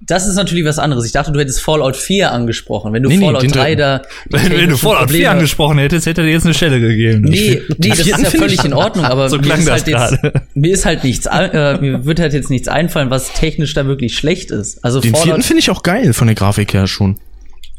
[0.00, 1.06] Das ist natürlich was anderes.
[1.06, 2.92] Ich dachte, du hättest Fallout 4 angesprochen.
[2.92, 4.02] Wenn du nee, Fallout nee, 3 da.
[4.28, 7.22] Wenn, wenn du Fallout 4 angesprochen hättest, hätte dir jetzt eine Stelle gegeben.
[7.22, 10.18] Nee, nee, das ist ja völlig in Ordnung, aber so mir, ist halt jetzt,
[10.54, 14.16] mir ist halt nichts, äh, mir wird halt jetzt nichts einfallen, was technisch da wirklich
[14.16, 14.84] schlecht ist.
[14.84, 17.18] Also Den vierten finde ich auch geil von der Grafik her schon.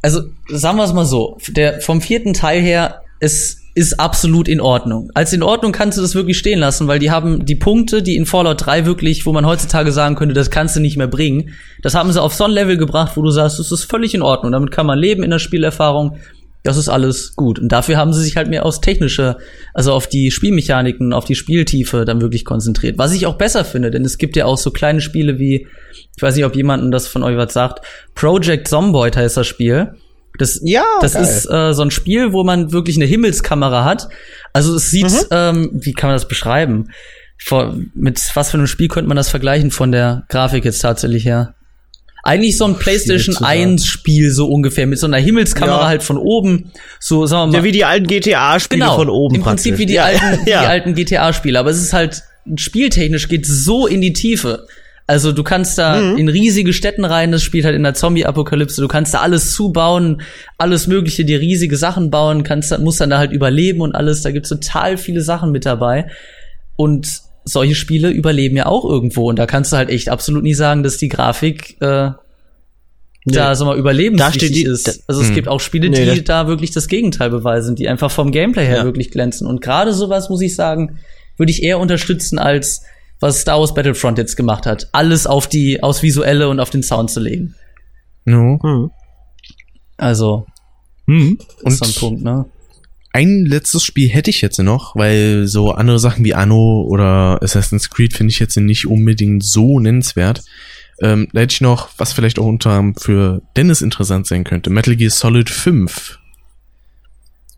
[0.01, 4.59] Also, sagen wir es mal so, der, vom vierten Teil her es ist absolut in
[4.59, 5.11] Ordnung.
[5.13, 8.15] Als in Ordnung kannst du das wirklich stehen lassen, weil die haben die Punkte, die
[8.15, 11.51] in Fallout 3 wirklich, wo man heutzutage sagen könnte, das kannst du nicht mehr bringen,
[11.83, 14.23] das haben sie auf so ein Level gebracht, wo du sagst, das ist völlig in
[14.23, 14.51] Ordnung.
[14.51, 16.17] Damit kann man leben in der Spielerfahrung.
[16.63, 17.59] Das ist alles gut.
[17.59, 19.37] Und dafür haben sie sich halt mehr aufs Technische,
[19.75, 22.97] also auf die Spielmechaniken, auf die Spieltiefe dann wirklich konzentriert.
[22.97, 25.67] Was ich auch besser finde, denn es gibt ja auch so kleine Spiele wie,
[26.15, 27.85] ich weiß nicht, ob jemandem das von euch was sagt,
[28.15, 29.91] Project Zomboid heißt das Spiel
[30.37, 34.07] das, ja, das ist äh, so ein Spiel, wo man wirklich eine Himmelskamera hat.
[34.53, 35.27] Also es sieht, mhm.
[35.31, 36.89] ähm, wie kann man das beschreiben?
[37.37, 41.25] Vor, mit was für einem Spiel könnte man das vergleichen von der Grafik jetzt tatsächlich
[41.25, 41.53] her?
[42.23, 45.87] Eigentlich so ein PlayStation 1 Spiel so ungefähr mit so einer Himmelskamera ja.
[45.87, 47.57] halt von oben, so sagen wir mal.
[47.59, 49.81] Ja, wie die alten GTA Spiele genau, von oben Im Prinzip praktisch.
[49.81, 50.03] wie die ja.
[50.03, 50.61] alten ja.
[50.61, 52.23] alten GTA Spiele, aber es ist halt
[52.55, 54.67] spieltechnisch geht so in die Tiefe.
[55.09, 56.17] Also du kannst da mhm.
[56.17, 60.21] in riesige Städten rein, das spielt halt in der Zombie-Apokalypse, du kannst da alles zubauen,
[60.57, 64.31] alles mögliche, dir riesige Sachen bauen, kannst, musst dann da halt überleben und alles, da
[64.31, 66.07] gibt's total viele Sachen mit dabei.
[66.75, 70.53] Und solche Spiele überleben ja auch irgendwo und da kannst du halt echt absolut nie
[70.53, 72.09] sagen, dass die Grafik äh,
[73.27, 73.33] nee.
[73.33, 75.03] da so mal überlebenswichtig ist.
[75.07, 75.35] Also es mh.
[75.35, 78.79] gibt auch Spiele, nee, die da wirklich das Gegenteil beweisen, die einfach vom Gameplay her
[78.79, 78.83] ja.
[78.83, 79.47] wirklich glänzen.
[79.47, 80.99] Und gerade sowas muss ich sagen,
[81.37, 82.81] würde ich eher unterstützen als
[83.19, 84.87] was Star Wars Battlefront jetzt gemacht hat.
[84.91, 87.55] Alles auf die, aufs Visuelle und auf den Sound zu legen.
[88.25, 88.59] No.
[88.61, 88.91] Hm.
[89.97, 90.45] Also.
[91.07, 91.37] Hm.
[91.63, 92.45] Und so ein Punkt, ne?
[93.13, 97.89] Ein letztes Spiel hätte ich jetzt noch, weil so andere Sachen wie Anno oder Assassin's
[97.89, 100.43] Creed finde ich jetzt nicht unbedingt so nennenswert.
[101.01, 104.69] Ähm, da hätte ich noch, was vielleicht auch unter für Dennis interessant sein könnte.
[104.69, 106.19] Metal Gear Solid 5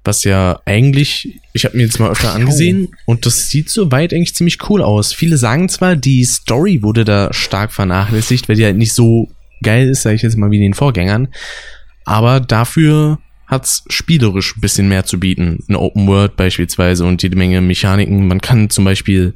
[0.04, 4.36] was ja eigentlich, ich habe mir jetzt mal öfter angesehen und das sieht soweit eigentlich
[4.36, 5.14] ziemlich cool aus.
[5.14, 9.30] Viele sagen zwar, die Story wurde da stark vernachlässigt, weil die halt nicht so
[9.62, 11.28] geil ist, sage ich jetzt mal, wie in den Vorgängern,
[12.06, 13.20] aber dafür
[13.50, 15.60] hat's spielerisch ein bisschen mehr zu bieten.
[15.68, 18.28] Eine Open World beispielsweise und jede Menge Mechaniken.
[18.28, 19.34] Man kann zum Beispiel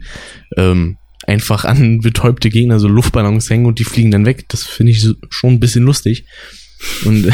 [0.56, 4.46] ähm, einfach an betäubte Gegner so Luftballons hängen und die fliegen dann weg.
[4.50, 6.26] Das finde ich schon ein bisschen lustig.
[7.06, 7.32] Und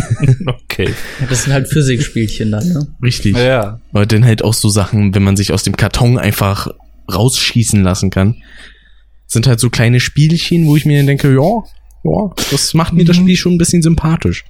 [0.46, 0.94] okay.
[1.28, 2.86] Das sind halt Physikspielchen dann, ne?
[3.02, 3.36] Richtig.
[3.36, 3.80] Ja.
[3.92, 6.68] Aber dann halt auch so Sachen, wenn man sich aus dem Karton einfach
[7.12, 8.36] rausschießen lassen kann.
[9.26, 11.64] Sind halt so kleine Spielchen, wo ich mir dann denke, ja,
[12.04, 13.22] ja, das macht mir das mhm.
[13.22, 14.44] Spiel schon ein bisschen sympathisch.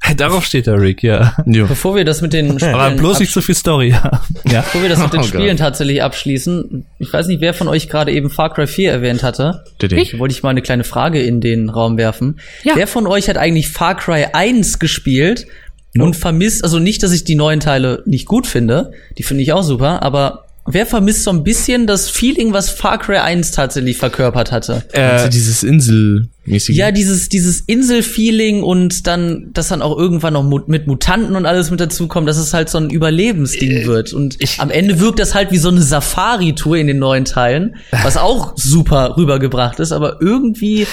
[0.16, 1.34] Darauf steht der Rick, ja.
[1.46, 1.64] ja.
[1.64, 4.22] Bevor wir das mit den Spielen Aber bloß nicht so viel Story, ja.
[4.44, 4.60] ja.
[4.60, 7.88] Bevor wir das mit den oh Spielen tatsächlich abschließen, ich weiß nicht, wer von euch
[7.88, 9.64] gerade eben Far Cry 4 erwähnt hatte.
[9.82, 12.40] Ich wollte ich mal eine kleine Frage in den Raum werfen.
[12.62, 12.74] Ja.
[12.76, 15.46] Wer von euch hat eigentlich Far Cry 1 gespielt
[15.94, 16.04] no.
[16.04, 19.52] und vermisst, also nicht, dass ich die neuen Teile nicht gut finde, die finde ich
[19.52, 23.96] auch super, aber Wer vermisst so ein bisschen das Feeling, was Far Cry 1 tatsächlich
[23.96, 24.84] verkörpert hatte?
[24.92, 26.76] Äh, also dieses Inselmäßige.
[26.76, 31.70] Ja, dieses, dieses Insel-Feeling und dann, dass dann auch irgendwann noch mit Mutanten und alles
[31.70, 34.12] mit dazukommt, dass es halt so ein Überlebensding äh, wird.
[34.12, 37.76] Und ich, am Ende wirkt das halt wie so eine Safari-Tour in den neuen Teilen,
[38.02, 40.86] was auch super rübergebracht ist, aber irgendwie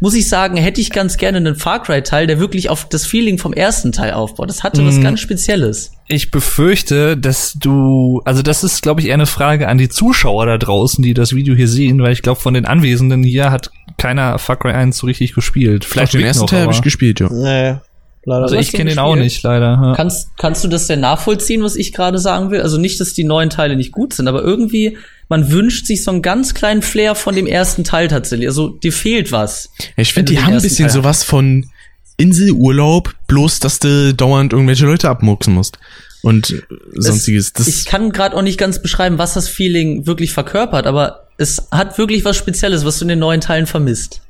[0.00, 3.06] muss ich sagen, hätte ich ganz gerne einen Far Cry Teil, der wirklich auf das
[3.06, 4.48] Feeling vom ersten Teil aufbaut.
[4.48, 4.86] Das hatte mm.
[4.86, 5.02] was mhm.
[5.02, 5.92] ganz Spezielles.
[6.08, 10.46] Ich befürchte, dass du, also das ist, glaube ich, eher eine Frage an die Zuschauer
[10.46, 13.70] da draußen, die das Video hier sehen, weil ich glaube, von den Anwesenden hier hat
[13.98, 15.84] keiner Far Cry 1 so richtig gespielt.
[15.84, 17.28] Vielleicht den ersten noch, Teil habe ich gespielt, ja.
[17.30, 17.76] Nee.
[18.24, 18.42] Leider.
[18.42, 19.80] Also ich kenne den auch nicht, leider.
[19.82, 19.94] Ja.
[19.96, 22.60] Kannst, kannst du das denn nachvollziehen, was ich gerade sagen will?
[22.60, 24.98] Also nicht, dass die neuen Teile nicht gut sind, aber irgendwie
[25.30, 28.48] man wünscht sich so einen ganz kleinen Flair von dem ersten Teil tatsächlich.
[28.48, 29.70] Also dir fehlt was.
[29.96, 31.70] ich finde, die haben ein bisschen Teil sowas von
[32.16, 35.78] Inselurlaub, bloß dass du dauernd irgendwelche Leute abmuxen musst
[36.22, 37.52] und sonstiges.
[37.52, 41.68] Das ich kann gerade auch nicht ganz beschreiben, was das Feeling wirklich verkörpert, aber es
[41.70, 44.20] hat wirklich was Spezielles, was du in den neuen Teilen vermisst.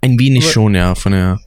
[0.00, 1.40] Ein wenig aber schon, ja, von der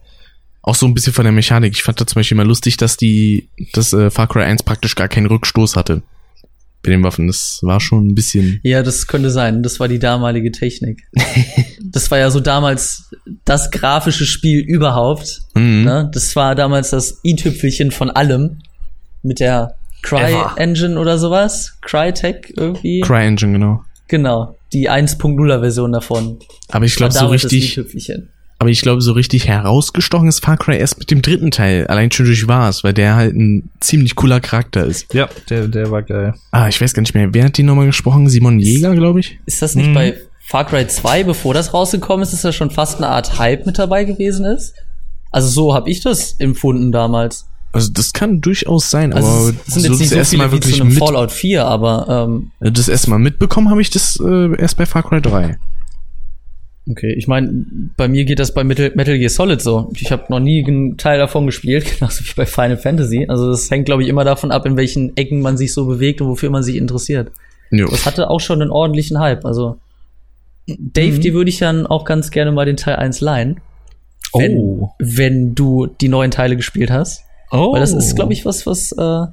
[0.64, 1.74] auch so ein bisschen von der Mechanik.
[1.76, 4.96] Ich fand da zum Beispiel mal lustig, dass die, dass äh, Far Cry 1 praktisch
[4.96, 6.02] gar keinen Rückstoß hatte
[6.84, 7.28] bei den Waffen.
[7.28, 8.60] Das war schon ein bisschen.
[8.64, 9.62] Ja, das könnte sein.
[9.62, 11.04] Das war die damalige Technik.
[11.84, 13.10] das war ja so damals
[13.46, 15.42] das grafische Spiel überhaupt.
[15.54, 15.84] Mhm.
[15.84, 16.10] Ne?
[16.14, 18.60] Das war damals das i-Tüpfelchen von allem.
[19.22, 21.78] Mit der Cry-Engine oder sowas.
[21.82, 23.02] Crytek irgendwie.
[23.02, 23.84] Cry-Engine, genau.
[24.08, 24.58] Genau.
[24.74, 26.40] Die 1.0er Version davon.
[26.70, 27.80] Aber ich glaube, so richtig.
[28.64, 31.86] Aber ich glaube, so richtig herausgestochen ist Far Cry erst mit dem dritten Teil.
[31.88, 35.14] Allein schon durch was, weil der halt ein ziemlich cooler Charakter ist.
[35.14, 36.34] Ja, der, der war geil.
[36.52, 37.34] Ah, ich weiß gar nicht mehr.
[37.34, 38.30] Wer hat die nochmal gesprochen?
[38.30, 39.38] Simon Jäger, glaube ich.
[39.46, 39.94] Ist das nicht hm.
[39.94, 43.66] bei Far Cry 2, bevor das rausgekommen ist, ist da schon fast eine Art Hype
[43.66, 44.74] mit dabei gewesen ist?
[45.30, 47.46] Also so habe ich das empfunden damals.
[47.74, 50.82] Also das kann durchaus sein, also aber es sind jetzt nicht so viele wie zu
[50.82, 54.86] einem Fallout 4, aber ähm, das erste Mal mitbekommen habe ich das äh, erst bei
[54.86, 55.58] Far Cry 3.
[56.90, 57.66] Okay, ich meine,
[57.96, 59.90] bei mir geht das bei Metal, Metal Gear Solid so.
[59.96, 63.26] Ich habe noch nie einen Teil davon gespielt, genauso wie bei Final Fantasy.
[63.30, 66.20] Also das hängt, glaube ich, immer davon ab, in welchen Ecken man sich so bewegt
[66.22, 67.32] und wofür man sich interessiert.
[67.72, 67.88] Jo.
[67.90, 69.46] Das hatte auch schon einen ordentlichen Hype.
[69.46, 69.78] Also
[70.68, 71.22] Dave, Mhm.
[71.22, 73.62] dir würde ich dann auch ganz gerne mal den Teil 1 leihen.
[74.34, 74.90] Wenn, Oh.
[75.00, 77.24] wenn du die neuen Teile gespielt hast.
[77.52, 77.74] Oh.
[77.74, 79.30] Weil das ist, glaube ich, was, was, äh, was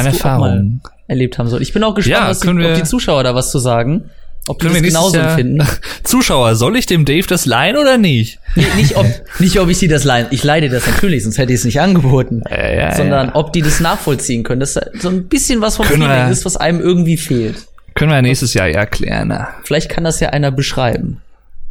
[0.00, 0.80] Eine du auch mal Erfahrung.
[1.06, 1.62] erlebt haben soll.
[1.62, 4.10] Ich bin auch gespannt, Ja, was die, ob die Zuschauer da was zu sagen.
[4.46, 5.66] Ob die Können das wir nächstes genauso Jahr- empfinden.
[6.04, 8.40] Zuschauer, soll ich dem Dave das leihen oder nicht?
[8.56, 9.06] Nee, nicht, ob,
[9.38, 10.28] nicht, ob ich sie das leide.
[10.32, 12.42] Ich leide das natürlich, sonst hätte ich es nicht angeboten.
[12.50, 13.34] Ja, ja, sondern ja.
[13.36, 14.60] ob die das nachvollziehen können.
[14.60, 17.66] Dass da so ein bisschen was vom Können Feeling ist, was einem irgendwie fehlt.
[17.94, 19.28] Können wir nächstes Jahr ja klären.
[19.28, 19.48] na.
[19.64, 21.22] Vielleicht kann das ja einer beschreiben.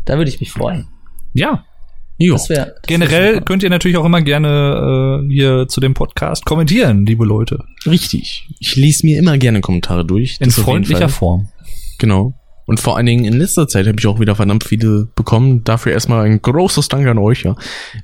[0.05, 0.87] Da würde ich mich freuen.
[1.33, 1.65] Ja.
[2.17, 2.33] Jo.
[2.33, 7.05] Das wäre Generell könnt ihr natürlich auch immer gerne äh, hier zu dem Podcast kommentieren,
[7.05, 7.63] liebe Leute.
[7.85, 8.47] Richtig.
[8.59, 10.37] Ich lese mir immer gerne Kommentare durch.
[10.39, 11.09] In das freundlicher.
[11.09, 11.49] Form.
[11.99, 12.33] Genau.
[12.65, 15.63] Und vor allen Dingen in letzter Zeit habe ich auch wieder verdammt viele bekommen.
[15.63, 17.43] Dafür erstmal ein großes Dank an euch.
[17.43, 17.55] Ja.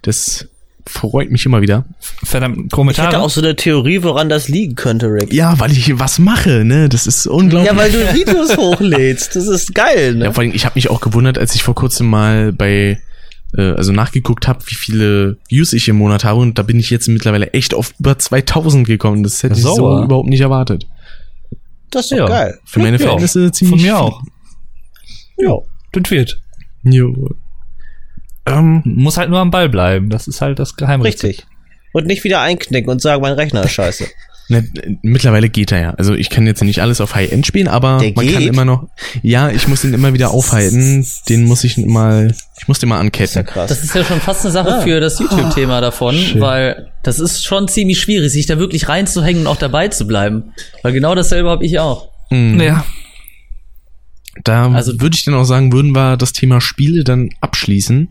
[0.01, 0.47] Das
[0.85, 1.85] freut mich immer wieder.
[2.23, 3.19] Verdammt, Ich hätte Kommentare.
[3.19, 5.31] auch so eine Theorie, woran das liegen könnte, Rick.
[5.31, 6.89] Ja, weil ich was mache, ne?
[6.89, 7.71] Das ist unglaublich.
[7.71, 9.35] Ja, weil du Videos hochlädst.
[9.35, 10.25] Das ist geil, ne?
[10.25, 12.99] Ja, vor allem, ich habe mich auch gewundert, als ich vor kurzem mal bei,
[13.55, 16.89] äh, also nachgeguckt habe, wie viele Views ich im Monat habe und da bin ich
[16.89, 19.21] jetzt mittlerweile echt auf über 2000 gekommen.
[19.23, 20.85] Das hätte ich so überhaupt nicht erwartet.
[21.91, 22.25] Das ist Ja.
[22.25, 22.57] geil.
[22.65, 24.17] Für meine Verhältnisse ziemlich Von mir viel.
[25.39, 25.57] Ja.
[25.91, 26.39] Das wird.
[26.83, 27.29] Jo.
[28.45, 30.09] Ähm, Muss halt nur am Ball bleiben.
[30.09, 31.23] Das ist halt das Geheimrezept.
[31.23, 31.45] Richtig.
[31.93, 34.05] Und nicht wieder einknicken und sagen, mein Rechner ist scheiße.
[34.49, 34.63] ne,
[35.01, 35.89] mittlerweile geht er ja.
[35.91, 38.47] Also ich kann jetzt nicht alles auf High-End spielen, aber Der man kann geht?
[38.49, 38.87] immer noch.
[39.23, 41.05] Ja, ich muss ihn immer wieder aufhalten.
[41.27, 43.45] Den muss ich mal, ich muss den mal Ist ja anketten.
[43.45, 43.69] krass.
[43.69, 44.81] Das ist ja schon fast eine Sache Ah.
[44.81, 46.41] für das YouTube-Thema davon, schön.
[46.41, 50.53] weil das ist schon ziemlich schwierig, sich da wirklich reinzuhängen und auch dabei zu bleiben.
[50.83, 52.09] Weil genau dasselbe habe ich auch.
[52.29, 52.59] Mhm.
[52.61, 52.85] Ja.
[54.43, 58.09] Da Also- würde ich dann auch sagen, würden wir das Thema Spiele dann abschließen.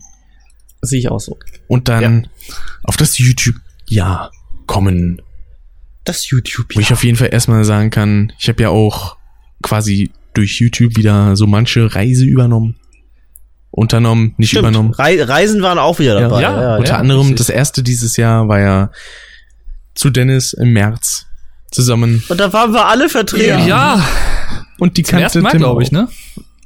[0.81, 1.37] Das sehe ich auch so.
[1.67, 2.27] und dann
[2.83, 4.31] auf das YouTube-Ja
[4.65, 5.21] kommen.
[6.05, 6.67] das YouTube.
[6.75, 9.17] Wo ich auf jeden Fall erstmal sagen kann, ich habe ja auch
[9.61, 12.77] quasi durch YouTube wieder so manche Reise übernommen.
[13.71, 14.61] Unternommen, nicht Stimmt.
[14.63, 14.91] übernommen.
[14.93, 16.41] Rei Reisen waren auch wieder dabei.
[16.41, 17.37] Ja, Unter ja, anderem, richtig.
[17.37, 18.91] das erste dieses Jahr war ja
[19.93, 21.27] zu Dennis im März
[21.71, 22.23] zusammen.
[22.29, 23.67] Und da waren wir alle vertreten.
[23.67, 24.03] Ja.
[24.79, 26.07] Und die Zum ersten Mal, Tim glaube ich, ne?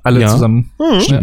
[0.04, 0.28] Alle Ja.
[0.30, 0.72] zusammen.
[0.80, 1.00] Hm.
[1.08, 1.22] Ja.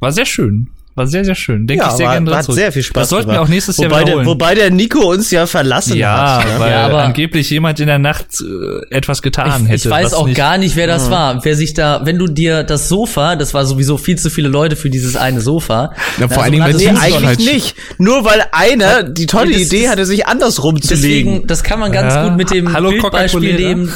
[0.00, 0.68] War sehr schön.
[0.94, 1.66] War sehr, sehr schön.
[1.66, 2.58] Denke Ja, ich sehr war, gerne dran hat zurück.
[2.58, 4.26] sehr viel Spaß Das sollten wir auch nächstes Jahr wobei der, wiederholen.
[4.26, 6.44] wobei der Nico uns ja verlassen ja, hat.
[6.46, 6.52] ne?
[6.60, 9.88] weil Ja, aber- angeblich jemand in der Nacht äh, etwas getan Ich, hätte.
[9.88, 11.42] ich weiß was auch nicht- gar nicht, wer das war.
[11.46, 14.76] Wer sich da, wenn du dir das Sofa, das war sowieso viel zu viele Leute
[14.76, 15.94] für dieses eine Sofa.
[16.18, 17.38] Na, vor allen Dingen, weil Nee, eigentlich falsch.
[17.38, 17.74] nicht.
[17.96, 21.00] Nur weil einer die tolle das Idee hatte, sich andersrum zu legen.
[21.30, 22.28] Deswegen, das kann man ganz Ja.
[22.28, 23.90] gut mit dem Hallo, Bildbeispiel nehmen.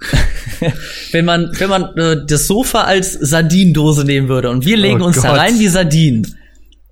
[1.12, 5.06] wenn man, wenn man äh, das Sofa als Sardinendose nehmen würde und wir legen Oh
[5.06, 5.38] uns da Gott.
[5.38, 6.36] rein wie Sardinen,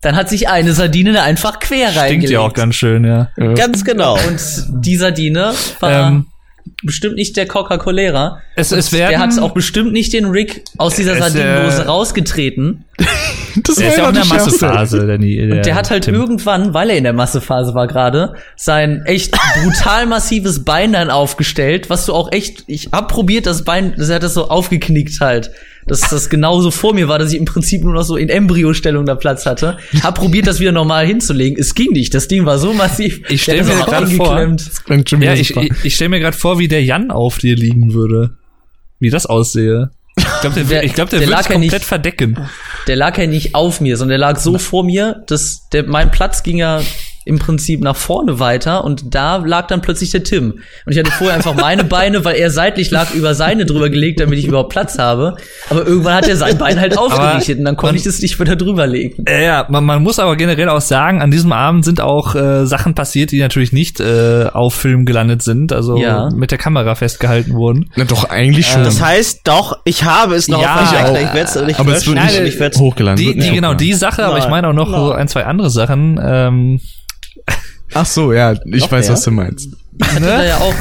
[0.02, 2.32] dann hat sich eine Sardine da einfach quer Stinkt reingelegt.
[2.32, 3.30] ja auch ganz schön, ja.
[3.54, 4.14] Ganz genau.
[4.28, 4.40] Und
[4.84, 6.26] die Sardine war Ähm,
[6.82, 8.40] bestimmt nicht der Coca-Colera.
[8.56, 11.86] Es, es werden, der hat auch bestimmt nicht den Rick aus dieser Es, Sardinendose äh,
[11.86, 12.84] rausgetreten.
[13.64, 14.24] Das der ist ja auch in der.
[14.26, 15.06] Massephase.
[15.06, 16.14] Der, der, Der hat halt Tim.
[16.14, 21.90] irgendwann, weil er in der Massephase war gerade, sein echt brutal massives Bein dann aufgestellt,
[21.90, 25.50] was du auch echt, ich hab probiert, das Bein, das hat das so aufgeknickt halt.
[25.86, 29.06] Dass das genauso vor mir war, dass ich im Prinzip nur noch so in Embryostellung
[29.06, 29.78] da Platz hatte.
[30.02, 31.58] Hab probiert, das wieder normal hinzulegen.
[31.58, 32.12] Es ging nicht.
[32.14, 33.22] Das Ding war so massiv.
[33.30, 34.56] Ich stell Der hat mir grad vor-.
[34.84, 37.56] Klingt schon Ja, ich, ich, ich stelle mir gerade vor, wie der Jan auf dir
[37.56, 38.36] liegen würde.
[38.98, 39.90] Wie das aussehe.
[40.16, 42.36] Ich glaube, der, Der- ich glaub, der, der würde lag es ja komplett nicht- verdecken.
[42.86, 46.10] Der lag ja nicht auf mir, sondern der lag so vor mir, dass der, mein
[46.10, 46.82] Platz ging ja
[47.30, 50.50] im Prinzip nach vorne weiter und da lag dann plötzlich der Tim.
[50.84, 54.20] Und ich hatte vorher einfach meine Beine, weil er seitlich lag, über seine drüber gelegt,
[54.20, 55.36] damit ich überhaupt Platz habe.
[55.70, 58.38] Aber irgendwann hat er sein Bein halt aufgerichtet und dann konnte man- ich das nicht
[58.40, 59.24] wieder drüber legen.
[59.28, 62.66] Ja, ja man, man muss aber generell auch sagen, an diesem Abend sind auch äh,
[62.66, 66.28] Sachen passiert, die natürlich nicht äh, auf Film gelandet sind, also Ja.
[66.34, 67.90] mit der Kamera festgehalten wurden.
[67.96, 68.82] Na doch, eigentlich schon.
[68.82, 71.20] Das heißt doch, ich habe es noch Ja, auf ich.
[71.20, 73.16] Ich werde es nicht aber es wird nicht ich werd's- hochgeladen.
[73.24, 75.00] Die, die genau die Sache, aber ich meine auch noch nein.
[75.00, 76.20] so ein, zwei andere Sachen.
[76.22, 76.80] Ähm,
[77.94, 79.12] Ach so, ja, ich Noch weiß, mehr?
[79.14, 79.68] was du meinst.
[79.98, 80.74] Ich hatte da ja auch,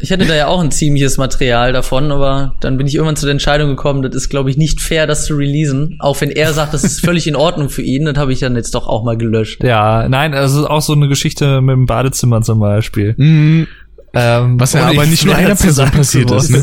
[0.00, 3.24] ich hatte da ja auch ein ziemliches Material davon, aber dann bin ich irgendwann zu
[3.24, 5.96] der Entscheidung gekommen, das ist, glaube ich, nicht fair, das zu releasen.
[6.00, 8.54] Auch wenn er sagt, das ist völlig in Ordnung für ihn, das habe ich dann
[8.56, 9.64] jetzt doch auch mal gelöscht.
[9.64, 13.14] ja, nein, also auch so eine Geschichte mit dem Badezimmer zum Beispiel.
[13.16, 13.66] Mhm.
[14.14, 16.62] Ähm, Was ja aber nicht nur einer Person passiert ist, ne?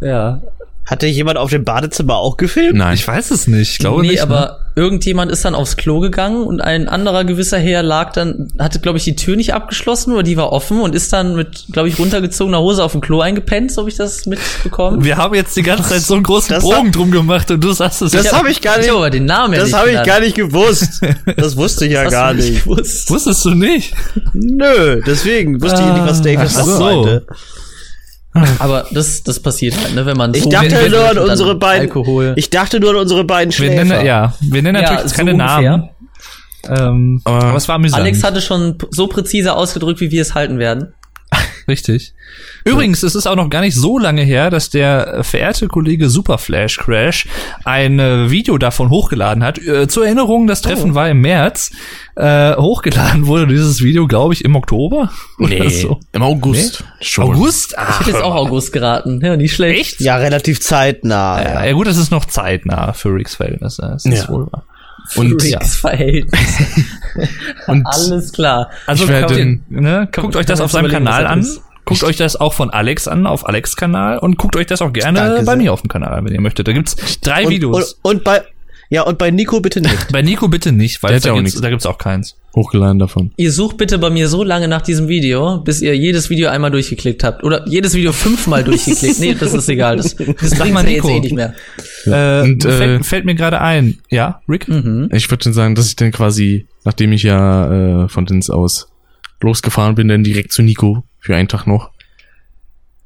[0.00, 0.40] Ja.
[0.88, 2.78] Hatte jemand auf dem Badezimmer auch gefilmt?
[2.78, 2.94] Nein.
[2.94, 3.72] Ich weiß es nicht.
[3.72, 4.22] Ich glaube nee, nicht.
[4.22, 4.56] aber ne?
[4.74, 8.96] irgendjemand ist dann aufs Klo gegangen und ein anderer gewisser Herr lag dann, hatte, glaube
[8.96, 11.98] ich, die Tür nicht abgeschlossen oder die war offen und ist dann mit, glaube ich,
[11.98, 15.04] runtergezogener Hose auf dem Klo eingepennt, so habe ich das mitbekommen.
[15.04, 17.72] Wir haben jetzt die ganze Zeit so einen großen Das Bogen drum gemacht und du
[17.72, 18.32] sagst es Das jetzt.
[18.34, 18.94] habe ich gar Ich nicht.
[18.94, 21.02] aber den Namen ja Das nicht habe ich gar nicht gewusst.
[21.36, 22.64] Das wusste ich ja Hast gar nicht.
[22.64, 23.10] gewusst.
[23.10, 23.92] Wusstest du nicht?
[24.32, 27.20] Nö, deswegen wusste ich nicht, was David Ach so.
[28.34, 28.60] Meinte.
[28.60, 31.88] Aber das, das passiert halt, ne, wenn man Ich so dachte nur an unsere beiden.
[31.88, 32.34] Alkohol.
[32.36, 33.84] Ich dachte nur an unsere beiden Wir Schläfer.
[33.84, 35.60] nennen, ja, wir nennen natürlich Ja, jetzt so keine ungefähr.
[35.70, 35.88] Namen.
[36.68, 38.02] Ähm, Aber aber, es war amüsant.
[38.02, 40.92] Alex hatte schon so präzise ausgedrückt, wie wir es halten werden.
[41.68, 42.14] Richtig.
[42.64, 46.78] Übrigens, es ist auch noch gar nicht so lange her, dass der verehrte Kollege Superflash
[46.78, 47.26] Crash
[47.64, 49.58] ein äh, Video davon hochgeladen hat.
[49.58, 51.70] Äh, zur Erinnerung, das Treffen war im März.
[52.16, 55.10] Äh, hochgeladen wurde dieses Video, glaube ich, im Oktober.
[55.38, 56.00] oder Nee, so.
[56.12, 56.84] im August.
[57.00, 57.34] Schon.
[57.34, 57.72] August?
[57.72, 59.20] Ich Ah, hätte jetzt auch August geraten.
[59.22, 59.80] Ja, nicht schlecht.
[59.80, 60.00] Echt?
[60.00, 61.42] Ja, relativ zeitnah.
[61.42, 63.82] Ja, ja, gut, das ist noch zeitnah für Ricks Verhältnisse.
[63.92, 64.28] Das ist Ja.
[64.30, 64.64] wohl wahr.
[65.16, 66.40] Und Verhältnis.
[67.66, 68.70] Und Alles klar.
[68.86, 71.40] Also werde- guckt, ne, guckt euch das auf seinem Kanal an.
[71.40, 71.62] ist.
[71.84, 74.92] Guckt euch das auch von Alex an, auf Alex Kanal und guckt euch das auch
[74.92, 75.56] gerne Danke bei sehr.
[75.56, 76.68] mir auf dem Kanal, wenn ihr möchtet.
[76.68, 77.94] Da gibt's drei und, Videos.
[78.02, 78.42] Und, und bei
[78.90, 80.12] ja und bei Nico bitte nicht.
[80.12, 81.60] bei Nico bitte nicht, weil da, ja gibt's, nichts.
[81.60, 82.36] da gibt's auch keins.
[82.54, 83.32] hochgeladen davon.
[83.36, 86.70] Ihr sucht bitte bei mir so lange nach diesem Video, bis ihr jedes Video einmal
[86.70, 87.44] durchgeklickt habt.
[87.44, 89.20] Oder jedes Video fünfmal durchgeklickt.
[89.20, 89.96] Nee, das ist egal.
[89.96, 91.54] Das, das bringt mal, ja jetzt eh nicht mehr.
[92.06, 93.98] Äh, Und, äh, fällt, fällt mir gerade ein.
[94.10, 94.68] Ja, Rick?
[94.68, 95.08] Mhm.
[95.12, 98.88] Ich würde schon sagen, dass ich dann quasi, nachdem ich ja äh, von Dins aus
[99.40, 101.90] losgefahren bin, dann direkt zu Nico für einen Tag noch.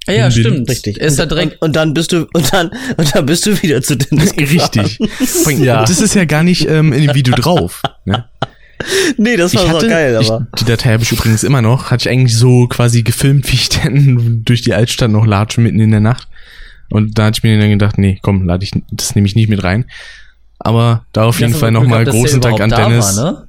[0.07, 0.69] Ja, ja, Bin- stimmt.
[0.69, 1.01] Richtig.
[1.01, 1.53] Er ist da und, direkt.
[1.55, 4.69] und, und dann bist du und dann und dann bist du wieder zu Dennis gefahren.
[4.99, 5.59] Richtig.
[5.59, 5.83] Ja.
[5.85, 7.83] Das ist ja gar nicht ähm, in dem Video drauf.
[8.05, 8.24] Ne?
[9.16, 11.93] Nee, das war Ich so geil, ich, aber die Datei habe ich übrigens immer noch,
[11.93, 15.79] hatte ich eigentlich so quasi gefilmt, wie ich dann durch die Altstadt noch latsche mitten
[15.81, 16.27] in der Nacht.
[16.91, 19.49] Und da hatte ich mir dann gedacht, nee, komm, lade ich, das nehme ich nicht
[19.49, 19.87] mit rein.
[20.59, 23.16] Aber da auf jeden Fall nochmal großen Dank an Dennis.
[23.16, 23.47] War, ne?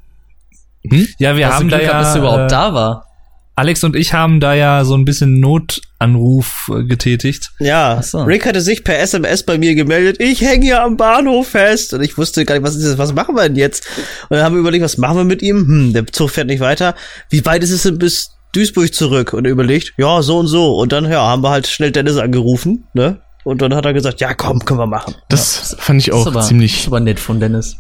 [0.90, 1.08] Hm?
[1.18, 3.08] Ja, wir Hast haben du da ja, gehabt, dass er überhaupt äh, da war.
[3.56, 7.52] Alex und ich haben da ja so ein bisschen Notanruf äh, getätigt.
[7.60, 8.24] ja, so.
[8.24, 12.02] Rick hatte sich per SMS bei mir gemeldet, ich hänge hier am Bahnhof fest und
[12.02, 13.86] ich wusste gar nicht, was ist das, was machen wir denn jetzt?
[14.30, 15.68] Und dann haben wir überlegt, was machen wir mit ihm?
[15.68, 16.96] Hm, der Zug fährt nicht weiter.
[17.30, 19.34] Wie weit ist es denn bis Duisburg zurück?
[19.34, 20.76] Und er überlegt, ja, so und so.
[20.76, 23.22] Und dann, ja, haben wir halt schnell Dennis angerufen, ne?
[23.44, 25.16] Und dann hat er gesagt, ja, komm, können wir machen.
[25.30, 26.80] Das fand ich Das ist auch aber, das ziemlich.
[26.80, 27.76] ist aber nett von Dennis.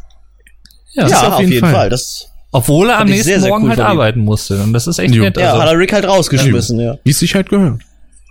[0.94, 1.74] Ja, Ja, auf auf jeden jeden, Fall.
[1.74, 1.90] Fall.
[1.90, 4.62] Das, Obwohl er am Fand ich nächsten sehr, sehr Morgen cool halt arbeiten musste.
[4.62, 5.24] Und das ist echt Jo.
[5.24, 5.38] nett.
[5.38, 6.96] ja, also- hat er Rick halt rausgeschmissen, ja.
[7.04, 7.82] Wie es sich halt gehört.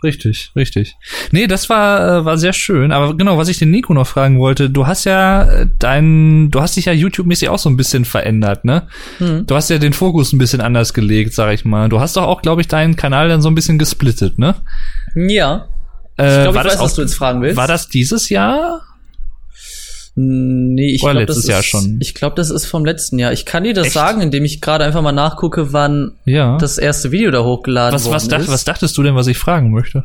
[0.05, 0.97] Richtig, richtig.
[1.31, 2.91] Nee, das war, äh, war sehr schön.
[2.91, 6.61] Aber genau, was ich den Nico noch fragen wollte, du hast ja äh, dein, du
[6.61, 8.89] hast dich ja YouTube-mäßig auch so ein bisschen verändert, ne?
[9.19, 9.47] Hm.
[9.47, 11.89] Du hast ja den Fokus ein bisschen anders gelegt, sag ich mal.
[11.89, 14.57] Du hast doch auch, glaube ich, deinen Kanal dann so ein bisschen gesplittet, ne?
[15.15, 15.69] Ja.
[16.19, 17.57] Äh, Ich glaube, ich war das weiß, was du jetzt fragen willst.
[17.57, 18.81] War das dieses Jahr?
[20.15, 21.97] Nee, ich glaube, das ist, Jahr schon?
[22.01, 23.33] Ich glaube, das ist vom letzten Jahr.
[23.33, 23.95] Ich kann dir das Echt?
[23.95, 26.59] sagen, indem ich gerade einfach mal nachgucke, wann Ja.
[26.59, 28.49] das erste Video da hochgeladen was, worden was, dacht, ist.
[28.49, 30.05] was dachtest du denn, was ich fragen möchte?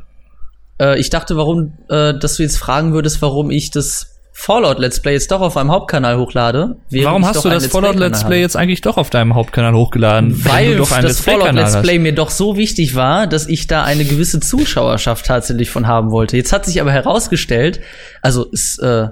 [0.79, 4.99] Äh, ich dachte, warum, äh, dass du jetzt fragen würdest, warum ich das Fallout Let's
[5.01, 6.77] Play jetzt doch auf meinem Hauptkanal hochlade.
[6.91, 8.23] Warum hast du das Let's Fallout Let's.
[8.23, 10.45] Play jetzt eigentlich doch auf deinem Hauptkanal hochgeladen?
[10.45, 11.81] Weil du doch das Let's Fallout Let's hast?
[11.81, 16.11] Play mir doch so wichtig war, dass ich da eine gewisse Zuschauerschaft tatsächlich von haben
[16.11, 16.37] wollte.
[16.37, 17.81] Jetzt hat sich aber herausgestellt,
[18.21, 19.07] also es äh,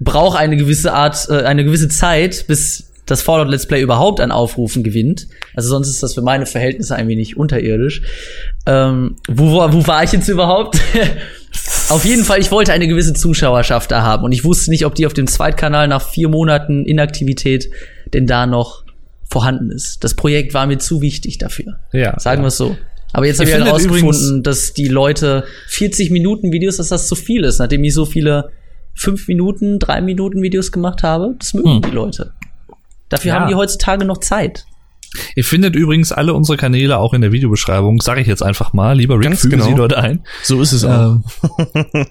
[0.00, 4.30] braucht eine gewisse Art, äh, eine gewisse Zeit, bis das Fallout Let's Play überhaupt an
[4.30, 5.26] Aufrufen gewinnt.
[5.54, 8.02] Also sonst ist das für meine Verhältnisse ein wenig unterirdisch.
[8.66, 10.80] Ähm, wo, wo, wo war ich jetzt überhaupt?
[11.88, 14.94] auf jeden Fall, ich wollte eine gewisse Zuschauerschaft da haben und ich wusste nicht, ob
[14.94, 17.70] die auf dem Zweitkanal nach vier Monaten Inaktivität
[18.14, 18.84] denn da noch
[19.28, 20.02] vorhanden ist.
[20.02, 21.78] Das Projekt war mir zu wichtig dafür.
[21.92, 22.18] Ja.
[22.18, 22.76] Sagen wir es so.
[23.12, 27.08] Aber jetzt habe ich halt findet rausgefunden, dass die Leute 40 Minuten Videos, dass das
[27.08, 28.50] zu viel ist, nachdem ich so viele
[28.94, 31.34] 5 Minuten, 3 Minuten Videos gemacht habe.
[31.38, 31.82] Das mögen Hm.
[31.82, 32.32] die Leute.
[33.08, 33.40] Dafür Ja.
[33.40, 34.66] haben die heutzutage noch Zeit.
[35.34, 38.96] Ihr findet übrigens alle unsere Kanäle auch in der Videobeschreibung, sage ich jetzt einfach mal.
[38.96, 39.64] Lieber Rick, Ganz fügen genau.
[39.66, 40.22] Sie dort ein.
[40.44, 41.16] So ist es auch.
[41.16, 41.24] Ähm,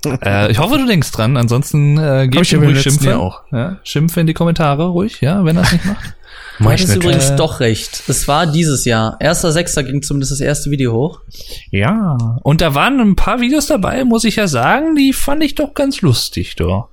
[0.21, 1.37] äh, ich hoffe, du denkst dran.
[1.37, 3.17] Ansonsten äh, gebt ich ihm ruhig Schimpfe.
[3.17, 3.43] Auch.
[3.53, 6.15] Ja, Schimpfe in die Kommentare ruhig, ja, wenn er es nicht macht.
[6.59, 7.03] Du Mach ich hattest nicht.
[7.05, 7.35] übrigens Äh.
[7.37, 8.03] doch recht.
[8.07, 9.17] Es war dieses Jahr.
[9.19, 11.21] Erster Sechster ging zumindest das erste Video hoch.
[11.71, 12.17] Ja.
[12.43, 15.73] Und da waren ein paar Videos dabei, muss ich ja sagen, die fand ich doch
[15.73, 16.89] ganz lustig, doch.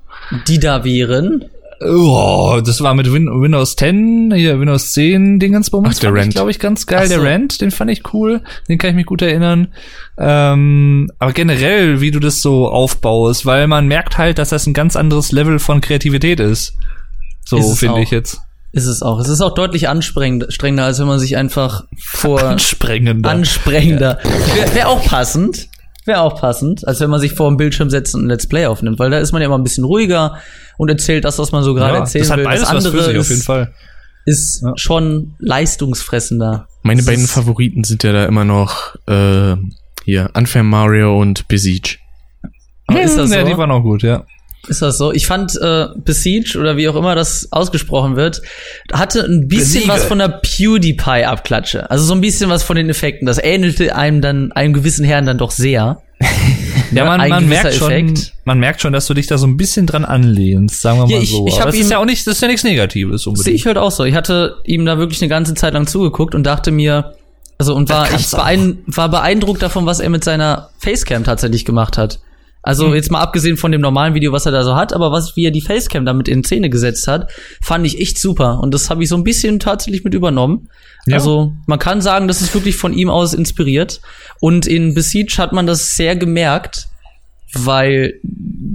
[0.48, 1.44] Die da wären.
[1.84, 5.96] Oh, das war mit Win Windows 10, hier Windows 10 Dingensbums.
[5.96, 6.34] Ach, der fand ich, Rant.
[6.34, 7.06] glaube ich, ganz geil.
[7.06, 7.16] So.
[7.20, 8.40] Der Rant, den fand ich cool.
[8.68, 9.68] Den kann ich mich gut erinnern.
[10.16, 14.72] Ähm, aber generell, wie du das so aufbaust, weil man merkt halt, dass das ein
[14.72, 16.78] ganz anderes Level von Kreativität ist.
[17.44, 18.40] So finde ich jetzt.
[18.76, 19.18] Ist es auch.
[19.18, 23.28] Es ist auch deutlich anstrengend, strengender, als wenn man sich einfach vor Ansprengender.
[23.30, 24.18] ansprengender.
[24.54, 25.68] Wäre wär auch passend.
[26.04, 28.66] Wäre auch passend, als wenn man sich vor dem Bildschirm setzt und ein Let's Play
[28.66, 30.36] aufnimmt, weil da ist man ja immer ein bisschen ruhiger
[30.76, 32.44] und erzählt das, was man so gerade Ja, erzählen das hat will.
[32.44, 33.74] beides das was für andere sich ist, auf jeden Fall.
[34.26, 34.72] ist Ja.
[34.76, 36.68] schon leistungsfressender.
[36.82, 39.56] Meine Das beiden ist- Favoriten sind ja da immer noch äh,
[40.04, 41.96] hier Unfair Mario und Besiege.
[42.86, 43.46] Aber ist das ja, so?
[43.48, 44.24] die waren auch gut, ja.
[44.68, 45.12] Ist das so?
[45.12, 48.42] Ich fand äh, Besiege oder wie auch immer das ausgesprochen wird,
[48.92, 49.88] hatte ein bisschen Besiege.
[49.88, 51.90] was von der PewDiePie-Abklatsche.
[51.90, 53.26] Also so ein bisschen was von den Effekten.
[53.26, 56.00] Das ähnelte einem dann, einem gewissen Herrn dann doch sehr.
[56.92, 58.32] Ja, man, ein man gewisser merkt schon, Effekt.
[58.44, 61.10] man merkt schon, dass du dich da so ein bisschen dran anlehnst, sagen wir mal
[61.10, 61.44] Ja, ich- so.
[61.48, 63.56] ich hab das ist ihm- ja auch nicht, das ist ja nichts Negatives Sehe unbedingt.
[63.56, 64.04] ich halt auch so.
[64.04, 67.14] Ich hatte ihm da wirklich eine ganze Zeit lang zugeguckt und dachte mir,
[67.58, 71.98] also und war ich beein war beeindruckt davon, was er mit seiner Facecam tatsächlich gemacht
[71.98, 72.20] hat.
[72.66, 75.36] Also jetzt mal abgesehen von dem normalen Video, was er da so hat, aber was
[75.36, 77.30] wie er die Facecam damit in Szene gesetzt hat,
[77.62, 80.68] fand ich echt super und das habe ich so ein bisschen tatsächlich mit übernommen.
[81.06, 81.14] Ja.
[81.14, 84.00] Also man kann sagen, das ist wirklich von ihm aus inspiriert
[84.40, 86.88] und in Besiege hat man das sehr gemerkt,
[87.54, 88.14] weil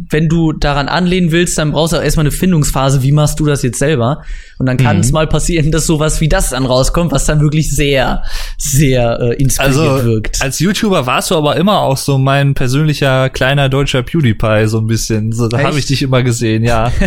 [0.10, 3.45] wenn du daran anlehnen willst, dann brauchst du auch erstmal eine Findungsphase, wie machst du
[3.45, 4.23] das jetzt selber?
[4.57, 7.72] Und dann kann es mal passieren, dass sowas wie das dann rauskommt, was dann wirklich
[7.76, 8.23] sehr,
[8.57, 10.41] sehr äh, inspiriert Also, wirkt.
[10.41, 14.88] als YouTuber warst du aber immer auch so mein persönlicher kleiner deutscher PewDiePie, so ein
[14.88, 15.31] bisschen.
[15.31, 16.91] So, da habe ich dich immer gesehen, ja.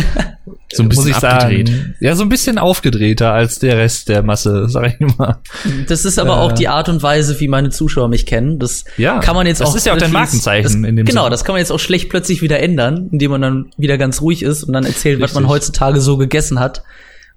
[0.73, 1.67] So ein bisschen muss ich abgedreht.
[1.69, 1.95] sagen.
[2.01, 5.39] Ja, so ein bisschen aufgedrehter als der Rest der Masse, sag ich immer.
[5.87, 8.59] Das ist aber äh, auch die Art und Weise, wie meine Zuschauer mich kennen.
[8.59, 9.75] Das Ja, kann man jetzt das auch.
[9.75, 11.29] ist ja auch dein Markenzeichen das, in dem Genau, Sinne.
[11.31, 14.43] das kann man jetzt auch schlecht plötzlich wieder ändern, indem man dann wieder ganz ruhig
[14.43, 15.55] ist und dann erzählt, was man Richtig.
[15.55, 16.83] heutzutage so gegessen hat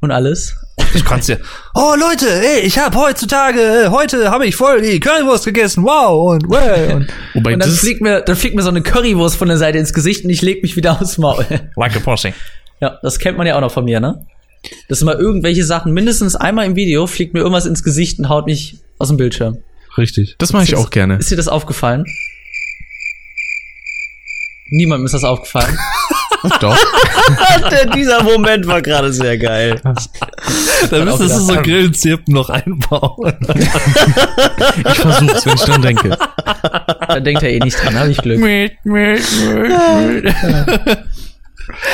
[0.01, 0.57] und alles.
[0.95, 1.37] Ich kann's ja.
[1.75, 6.33] Oh Leute, ey, ich habe heutzutage, äh, heute habe ich voll die Currywurst gegessen, wow
[6.33, 9.37] und, wow, und Wobei Und dann das, fliegt mir, dann fliegt mir so eine Currywurst
[9.37, 11.45] von der Seite ins Gesicht und ich leg mich wieder aufs Maul.
[11.77, 12.33] like a pussy.
[12.81, 14.25] ja, das kennt man ja auch noch von mir, ne?
[14.89, 18.29] Das sind mal irgendwelche Sachen, mindestens einmal im Video fliegt mir irgendwas ins Gesicht und
[18.29, 19.59] haut mich aus dem Bildschirm.
[19.97, 20.37] Richtig.
[20.39, 21.17] das mache ich auch gerne.
[21.17, 22.05] Ist dir das aufgefallen?
[24.71, 25.79] Niemandem ist das aufgefallen.
[26.61, 26.79] Doch.
[27.71, 29.81] Der, dieser Moment war gerade sehr geil.
[30.91, 31.63] Da müsstest du so ah.
[31.63, 33.35] Grillenzirpen noch einbauen.
[34.79, 36.17] Ich versuch's, wenn ich dran denke.
[37.09, 38.41] da denkt er eh nicht dran, habe ich Glück.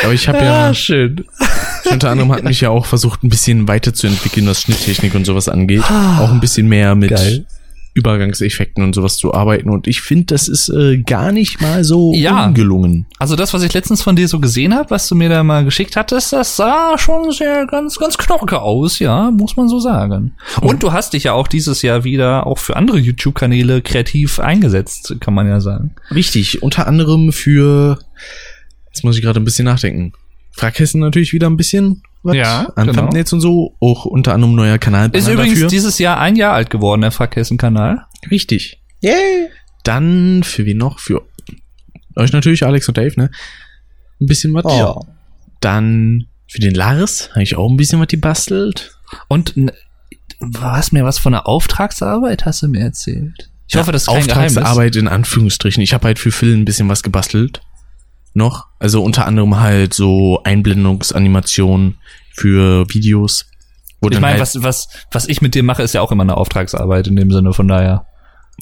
[0.03, 1.25] Aber ich habe ja, Ah, schön.
[1.91, 5.83] unter anderem hat mich ja auch versucht, ein bisschen weiterzuentwickeln, was Schnitttechnik und sowas angeht.
[5.83, 7.47] Auch ein bisschen mehr mit Geil.
[7.95, 9.71] Übergangseffekten und sowas zu arbeiten.
[9.71, 12.47] Und ich finde, das ist äh, gar nicht mal so Ja.
[12.47, 13.07] ungelungen.
[13.19, 15.65] Also das, was ich letztens von dir so gesehen habe, was du mir da mal
[15.65, 20.35] geschickt hattest, das sah schon sehr ganz, ganz knorke aus, ja, muss man so sagen.
[20.61, 25.15] Und du hast dich ja auch dieses Jahr wieder auch für andere YouTube-Kanäle kreativ eingesetzt,
[25.21, 25.95] kann man ja sagen.
[26.13, 27.99] Richtig, unter anderem für,
[28.93, 30.13] jetzt muss ich gerade ein bisschen nachdenken.
[30.53, 32.03] Fraghessen natürlich wieder ein bisschen.
[32.25, 33.03] Was Ja, An genau.
[33.03, 33.77] Thumbnails und so.
[33.81, 35.11] Auch unter anderem neuer Kanal.
[35.13, 38.07] Ist übrigens dieses Jahr ein Jahr alt geworden, der Frackhessen-Kanal.
[38.31, 38.83] Richtig.
[39.01, 39.49] Yay.
[39.85, 40.99] Dann für wen noch?
[40.99, 41.23] Für
[42.17, 43.31] euch natürlich, Alex und Dave, ne?
[44.21, 44.65] Ein bisschen was.
[44.65, 45.05] Oh.
[45.61, 48.97] Dann für den Lars habe ich auch ein bisschen was gebastelt.
[49.29, 49.55] Und
[50.41, 53.51] was mir was von der Auftragsarbeit hast du mir erzählt?
[53.69, 54.57] Ich hoffe, das ist kein Geheimnis.
[54.57, 55.83] Auftragsarbeit in Anführungsstrichen.
[55.83, 57.61] Ich habe halt für Phil ein bisschen was gebastelt.
[58.35, 58.67] Noch.
[58.79, 61.99] Also unter anderem halt so Einblendungsanimationen
[62.33, 63.47] für Videos.
[64.01, 66.25] Wo Ich meine, halt, was, was, was ich mit dir mache, ist ja auch immer
[66.25, 68.07] eine Auftragsarbeit in dem Sinne, von daher.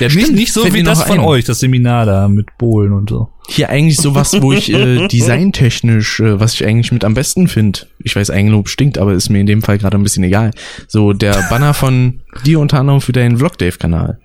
[0.00, 1.24] Ja, nicht, nicht so wie das von ein.
[1.24, 3.28] euch, das Seminar da mit Bohlen und so.
[3.48, 7.80] hier eigentlich sowas, wo ich äh, designtechnisch, äh, was ich eigentlich mit am besten finde.
[8.02, 10.50] Ich weiß, Eigenlob stinkt, aber ist mir in dem Fall gerade ein bisschen egal.
[10.88, 14.18] So der Banner von dir unter anderem für deinen Vlog Dave Kanal.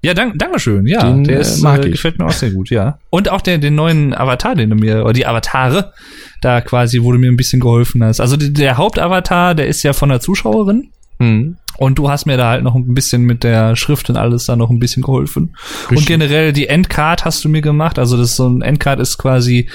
[0.00, 1.02] Ja, dank, Dankeschön, ja.
[1.02, 1.92] Den, der äh, ist, mag äh, ich.
[1.92, 2.98] gefällt mir auch sehr gut, ja.
[3.10, 5.92] Und auch der, den neuen Avatar, den du mir, oder die Avatare,
[6.40, 8.20] da quasi, wo du mir ein bisschen geholfen hast.
[8.20, 10.90] Also die, der Hauptavatar, der ist ja von der Zuschauerin.
[11.18, 11.56] Hm.
[11.78, 14.56] Und du hast mir da halt noch ein bisschen mit der Schrift und alles da
[14.56, 15.54] noch ein bisschen geholfen.
[15.84, 16.08] Und Richtig.
[16.08, 17.98] generell die Endcard hast du mir gemacht.
[18.00, 19.68] Also das ist so ein Endcard ist quasi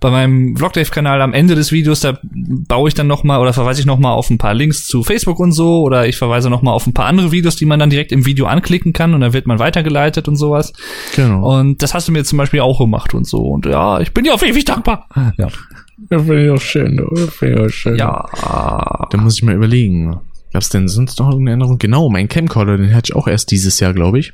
[0.00, 3.80] bei meinem Vlogdave-Kanal am Ende des Videos, da baue ich dann noch mal oder verweise
[3.80, 6.62] ich noch mal auf ein paar Links zu Facebook und so oder ich verweise noch
[6.62, 9.20] mal auf ein paar andere Videos, die man dann direkt im Video anklicken kann und
[9.20, 10.72] dann wird man weitergeleitet und sowas.
[11.14, 11.58] Genau.
[11.58, 13.42] Und das hast du mir zum Beispiel auch gemacht und so.
[13.42, 15.06] Und ja, ich bin dir auf ewig dankbar.
[15.36, 15.48] Ja.
[16.08, 16.96] Das finde ich auch schön.
[16.96, 17.96] Das finde ich auch schön.
[17.96, 18.26] Ja.
[19.10, 20.18] Da muss ich mal überlegen.
[20.52, 21.78] Gab's denn sonst noch irgendeine Änderung?
[21.78, 24.32] Genau, mein Camcorder, den hatte ich auch erst dieses Jahr, glaube ich.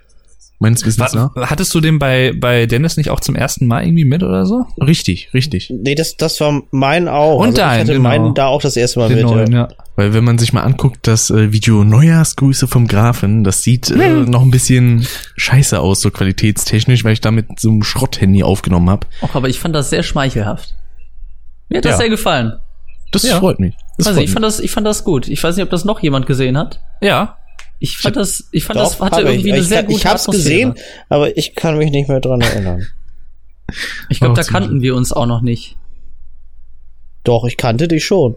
[0.59, 1.35] Meines Wissens nach.
[1.37, 4.65] Hattest du den bei, bei Dennis nicht auch zum ersten Mal irgendwie mit oder so?
[4.81, 5.71] Richtig, richtig.
[5.71, 7.41] Nee, das, das war mein auch.
[7.41, 8.09] Und also dein, ich hatte genau.
[8.09, 9.27] meinen da auch das erste Mal Den mit.
[9.27, 9.59] neuen, ja.
[9.59, 9.69] ja.
[9.97, 14.09] Weil wenn man sich mal anguckt, das äh, Video Neujahrsgrüße vom Grafen, das sieht äh,
[14.23, 15.07] noch ein bisschen
[15.37, 19.07] scheiße aus, so qualitätstechnisch, weil ich da mit so einem Schrotthandy aufgenommen habe.
[19.21, 20.75] Och, aber ich fand das sehr schmeichelhaft.
[21.69, 21.99] Mir hat das Ja.
[21.99, 22.55] sehr gefallen.
[23.13, 23.39] Das Ja.
[23.41, 23.75] freut mich.
[23.99, 25.29] Das Also ich fand das, ich fand das gut.
[25.29, 26.81] Ich weiß nicht, ob das noch jemand gesehen hat.
[27.01, 27.37] Ja.
[27.79, 29.53] Ich fand das, ich fand Doch, das hatte irgendwie ich.
[29.53, 30.73] eine ich, sehr kann- gute Ich hab's Atmosphäre.
[30.73, 30.75] gesehen,
[31.09, 32.87] aber ich kann mich nicht mehr dran erinnern.
[34.09, 35.77] Ich glaube, Oh, da kannten wir uns auch noch nicht.
[37.25, 38.37] Doch, ich kannte dich schon.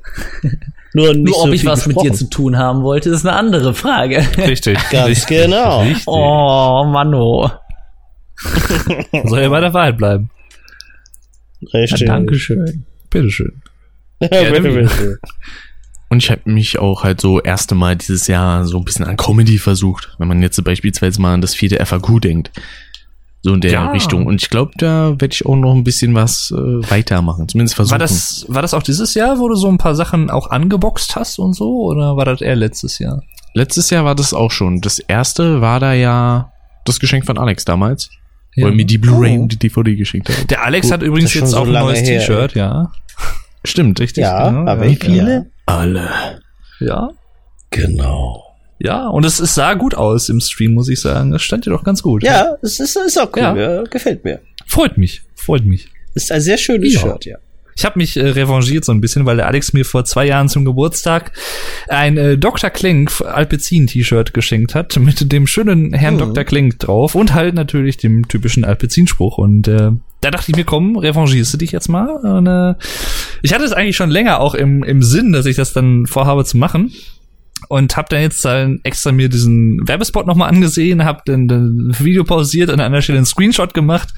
[0.95, 2.17] Nur nicht Nur so ob ich viel was mit dir gesprochen.
[2.17, 4.25] zu tun haben wollte, ist eine andere Frage.
[4.39, 4.79] Richtig.
[4.91, 5.81] Ganz richtig, genau.
[5.81, 6.07] Richtig.
[6.07, 7.51] Oh, Mano.
[9.25, 10.31] Soll ja bei der Wahrheit bleiben.
[11.73, 12.07] Richtig.
[12.07, 12.85] Dankeschön.
[13.11, 13.61] Bitteschön.
[16.11, 19.15] Und ich habe mich auch halt so erste Mal dieses Jahr so ein bisschen an
[19.15, 22.51] Comedy versucht, wenn man jetzt beispielsweise mal an das vierte FAQ denkt.
[23.43, 23.91] So in der Ja.
[23.91, 24.25] Richtung.
[24.25, 26.55] Und ich glaube, da werde ich auch noch ein bisschen was äh,
[26.89, 27.47] weitermachen.
[27.47, 27.91] Zumindest versuchen.
[27.91, 31.15] War das, war das auch dieses Jahr, wo du so ein paar Sachen auch angeboxt
[31.15, 31.83] hast und so?
[31.83, 33.21] Oder war das eher letztes Jahr?
[33.53, 34.81] Letztes Jahr war das auch schon.
[34.81, 36.51] Das erste war da ja
[36.85, 38.09] das Geschenk von Alex damals.
[38.57, 39.43] Wo er mir die Blu-ray Oh.
[39.43, 40.49] und die DVD geschenkt hat.
[40.49, 42.91] Der Alex Gut, hat übrigens jetzt so auch ein neues T-Shirt, ja.
[43.63, 44.23] Stimmt, richtig.
[44.23, 44.91] Ja, genau, aber ja.
[44.91, 45.45] wie viele?
[45.65, 46.09] Alle.
[46.79, 47.09] Ja.
[47.71, 48.43] Genau.
[48.79, 51.31] Ja, und es, es sah gut aus im Stream, muss ich sagen.
[51.31, 52.23] Das stand dir doch ganz gut.
[52.23, 53.41] Ja, es ist, ist auch cool.
[53.41, 53.55] Ja.
[53.55, 53.83] Ja.
[53.83, 54.39] Gefällt mir.
[54.65, 55.89] Freut mich, freut mich.
[56.15, 57.01] Ist ein sehr schönes Ja.
[57.01, 57.37] Shirt, ja.
[57.75, 60.49] Ich habe mich äh, revanchiert so ein bisschen, weil der Alex mir vor zwei Jahren
[60.49, 61.31] zum Geburtstag
[61.87, 62.69] ein äh, Dr.
[62.69, 66.19] Klink Alpezin-T-Shirt geschenkt hat, mit dem schönen Herrn Mhm.
[66.19, 66.43] Dr.
[66.43, 69.37] Klink drauf und halt natürlich dem typischen Alpezin-Spruch.
[69.37, 69.91] Und äh,
[70.21, 72.09] da dachte ich mir, komm, revanchierst du dich jetzt mal.
[72.09, 72.75] Und, äh,
[73.41, 76.45] ich hatte es eigentlich schon länger auch im, im Sinn, dass ich das dann vorhabe
[76.45, 76.91] zu machen.
[77.67, 82.23] Und hab dann jetzt dann extra mir diesen Werbespot nochmal angesehen, hab dann das Video
[82.23, 84.13] pausiert, an einer Stelle einen Screenshot gemacht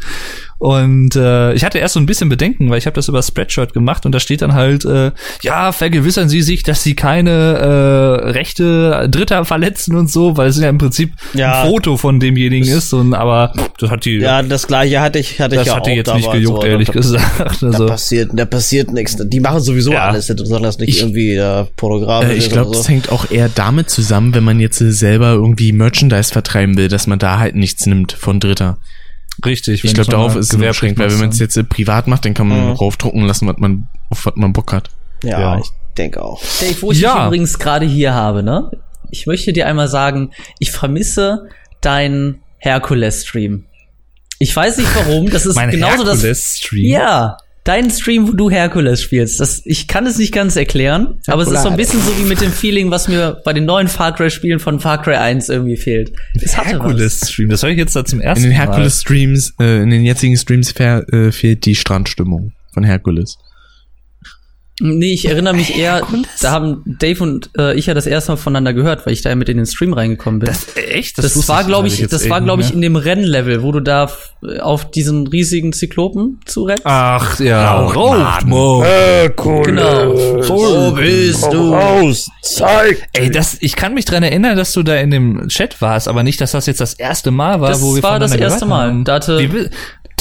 [0.61, 3.73] und äh, ich hatte erst so ein bisschen Bedenken, weil ich habe das über Spreadshirt
[3.73, 5.09] gemacht und da steht dann halt, äh,
[5.41, 10.59] ja, vergewissern Sie sich, dass Sie keine äh, Rechte Dritter verletzen und so, weil es
[10.59, 11.63] ja im Prinzip Ja.
[11.63, 12.93] ein Foto von demjenigen ist.
[12.93, 15.81] Und aber das hat die, Ja, das gleiche hatte ich, hatte das ich ja hat
[15.81, 16.67] auch die jetzt nicht gejuckt, so.
[16.67, 17.61] ehrlich da, gesagt.
[17.63, 19.17] Da Also, passiert, da passiert nichts.
[19.19, 20.09] Die machen sowieso Ja.
[20.09, 22.89] alles, solange das nicht Ich- irgendwie äh, pornografisch Äh, ich glaube, oder das so.
[22.93, 27.07] hängt auch eher damit zusammen, wenn man jetzt äh, selber irgendwie Merchandise vertreiben will, dass
[27.07, 28.77] man da halt nichts nimmt von Dritter.
[29.45, 29.83] Richtig.
[29.83, 32.33] Ich glaube, darauf ist gewerblich beschränkt, weil wenn man es jetzt äh, privat macht, dann
[32.33, 32.73] kann man Mhm.
[32.73, 34.89] raufdrucken lassen, was man, auf was man Bock hat.
[35.23, 35.59] Ja, Ja.
[35.59, 36.41] ich denke auch.
[36.59, 37.15] Dave, wo ich Ja.
[37.17, 38.71] dich übrigens gerade hier habe, ne?
[39.09, 41.47] Ich möchte dir einmal sagen, ich vermisse
[41.81, 43.65] deinen Herkules-Stream.
[44.39, 46.15] Ich weiß nicht warum, das ist mein genauso das.
[46.23, 46.85] Herkules-Stream.
[46.91, 49.39] Ja, dein Stream, wo du Herkules spielst.
[49.39, 52.27] Das, ich kann es nicht ganz erklären, aber es ist so ein bisschen so wie
[52.27, 55.77] mit dem Feeling, was mir bei den neuen Far Cry-Spielen von Far Cry 1 irgendwie
[55.77, 56.11] fehlt.
[56.33, 56.85] Es hatte was.
[56.85, 58.59] Herkules-Stream, das höre ich jetzt da zum In ersten den Mal.
[58.59, 63.37] Herkules-Streams, äh, in den jetzigen Streams äh, fehlt die Strandstimmung von Herkules.
[64.83, 66.01] Nee, ich erinnere mich eher,
[66.41, 69.29] da haben Dave und äh, ich ja das erste Mal voneinander gehört, weil ich da
[69.29, 70.47] ja mit in den Stream reingekommen bin.
[70.47, 71.19] Das, echt?
[71.19, 73.79] Das, wusste war, glaube ich, das echt war, glaube ich, in dem Rennlevel, wo du
[73.79, 74.09] da
[74.59, 76.83] auf diesen riesigen Zyklopen zurennst.
[76.85, 78.83] Ach ja, Raucht, Mo.
[79.35, 80.41] Genau.
[80.41, 81.73] So bist du.
[81.73, 83.07] Raus, zeig!
[83.13, 86.23] Ey, das, ich kann mich dran erinnern, dass du da in dem Chat warst, aber
[86.23, 88.65] nicht, dass das jetzt das erste Mal war, Das wo wir war das voneinander erste
[88.65, 89.03] Mal.
[89.03, 89.69] Da hatte- Wie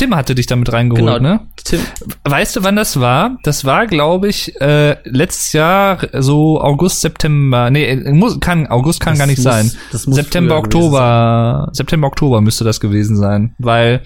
[0.01, 1.35] Tim hatte dich damit reingeholt, genau.
[1.35, 1.41] ne?
[1.63, 1.81] Tim,
[2.25, 3.37] Weißt du, wann das war?
[3.43, 7.69] Das war, glaube ich, äh, letztes Jahr so August, September.
[7.71, 9.71] Nee, äh, muss, kann August kann Das gar nicht muss- sein.
[9.91, 11.69] September, Oktober.
[11.73, 14.01] September, Oktober müsste das gewesen sein, weil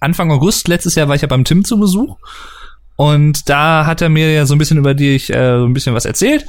[0.00, 2.16] Anfang August letztes Jahr war ich ja beim Tim zu Besuch
[2.96, 5.94] und da hat er mir ja so ein bisschen über dich äh, so ein bisschen
[5.94, 6.44] was erzählt.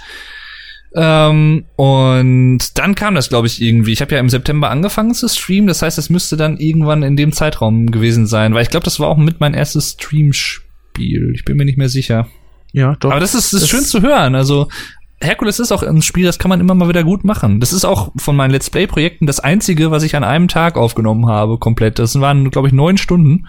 [0.99, 3.91] Ähm, und dann kam das, glaube ich, irgendwie.
[3.93, 7.15] Ich habe ja im September angefangen zu streamen, das heißt, es müsste dann irgendwann in
[7.15, 11.33] dem Zeitraum gewesen sein, weil ich glaube, das war auch mit mein erstes Streamspiel.
[11.35, 12.27] Ich bin mir nicht mehr sicher.
[12.73, 13.11] Ja, doch.
[13.11, 14.33] Aber das ist, das ist Das- schön zu hören.
[14.35, 14.67] Also
[15.21, 17.59] Herkules ist auch ein Spiel, das kann man immer mal wieder gut machen.
[17.59, 21.27] Das ist auch von meinen Let's Play-Projekten das einzige, was ich an einem Tag aufgenommen
[21.27, 21.99] habe, komplett.
[21.99, 23.47] Das waren, glaube ich, neun Stunden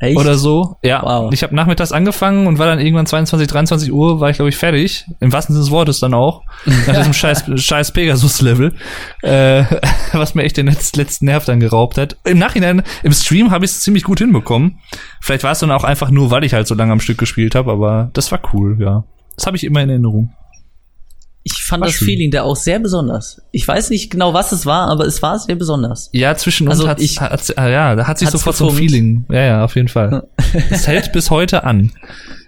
[0.00, 0.16] echt?
[0.16, 0.76] oder so.
[0.82, 1.32] Ja, Wow.
[1.32, 4.56] ich habe nachmittags angefangen und war dann irgendwann 22, 23 Uhr, war ich, glaube ich,
[4.56, 5.04] fertig.
[5.20, 6.42] Im wahrsten Sinne des Wortes dann auch.
[6.86, 8.74] Nach diesem scheiß, scheiß Pegasus-Level.
[9.22, 9.64] Äh,
[10.12, 12.16] was mir echt den letz- letzten Nerv dann geraubt hat.
[12.24, 14.78] Im Nachhinein, im Stream habe ich es ziemlich gut hinbekommen.
[15.20, 17.54] Vielleicht war es dann auch einfach nur, weil ich halt so lange am Stück gespielt
[17.54, 19.04] habe, aber das war cool, ja.
[19.36, 20.32] Das habe ich immer in Erinnerung.
[21.56, 22.06] Ich fand war das schön.
[22.08, 23.40] Feeling da auch sehr besonders.
[23.52, 26.08] Ich weiß nicht genau, was es war, aber es war sehr besonders.
[26.12, 28.74] Ja, zwischen uns Also hat's, ich- hat's, ah, ja, da hat sich sofort so ein.
[28.76, 29.24] Feeling.
[29.30, 30.28] Ja, ja, auf jeden Fall.
[30.70, 31.92] Es hält bis heute an.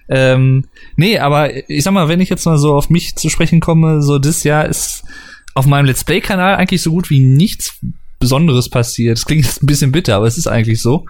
[0.08, 0.64] Ähm,
[0.96, 4.02] nee, aber ich sag mal, wenn ich jetzt mal so auf mich zu sprechen komme,
[4.02, 5.04] so das Jahr ist
[5.54, 7.78] auf meinem Let's Play-Kanal eigentlich so gut wie nichts
[8.18, 9.18] Besonderes passiert.
[9.18, 11.04] Das klingt jetzt ein bisschen bitter, aber es ist eigentlich so.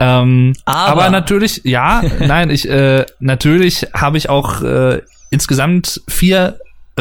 [0.00, 6.58] Ähm, Aber- aber natürlich, ja, nein, ich äh, natürlich habe ich auch äh, insgesamt vier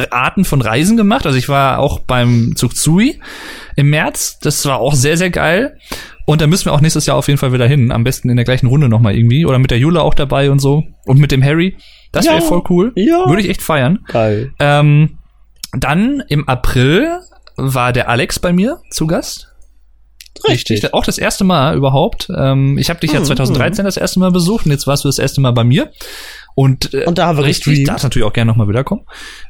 [0.10, 1.26] Arten von Reisen gemacht.
[1.26, 3.20] Also ich war auch beim Zugzui
[3.76, 4.40] im März.
[4.40, 5.78] Das war auch sehr, sehr geil.
[6.26, 7.92] Und da müssen wir auch nächstes Jahr auf jeden Fall wieder hin.
[7.92, 9.46] Am besten in der gleichen Runde nochmal irgendwie.
[9.46, 10.84] Oder mit der Jule auch dabei und so.
[11.06, 11.76] Und mit dem Harry.
[12.12, 12.42] Das wäre Ja.
[12.42, 12.92] voll cool.
[12.96, 13.28] Ja.
[13.28, 14.00] Würde ich echt feiern.
[14.08, 14.54] Geil.
[14.60, 15.18] Ähm,
[15.74, 17.20] dann im April
[17.58, 19.48] war der Alex bei mir zu Gast.
[20.48, 20.94] Richtig.
[20.94, 22.30] Auch das erste Mal überhaupt.
[22.36, 25.10] Ähm, ich habe dich ja Mhm, 2013 das erste Mal besucht und jetzt warst du
[25.10, 25.92] das erste Mal bei mir.
[26.56, 27.90] Und, äh, Und da haben wir richtig, gestreamt.
[27.90, 29.02] darfst natürlich auch gerne nochmal wiederkommen.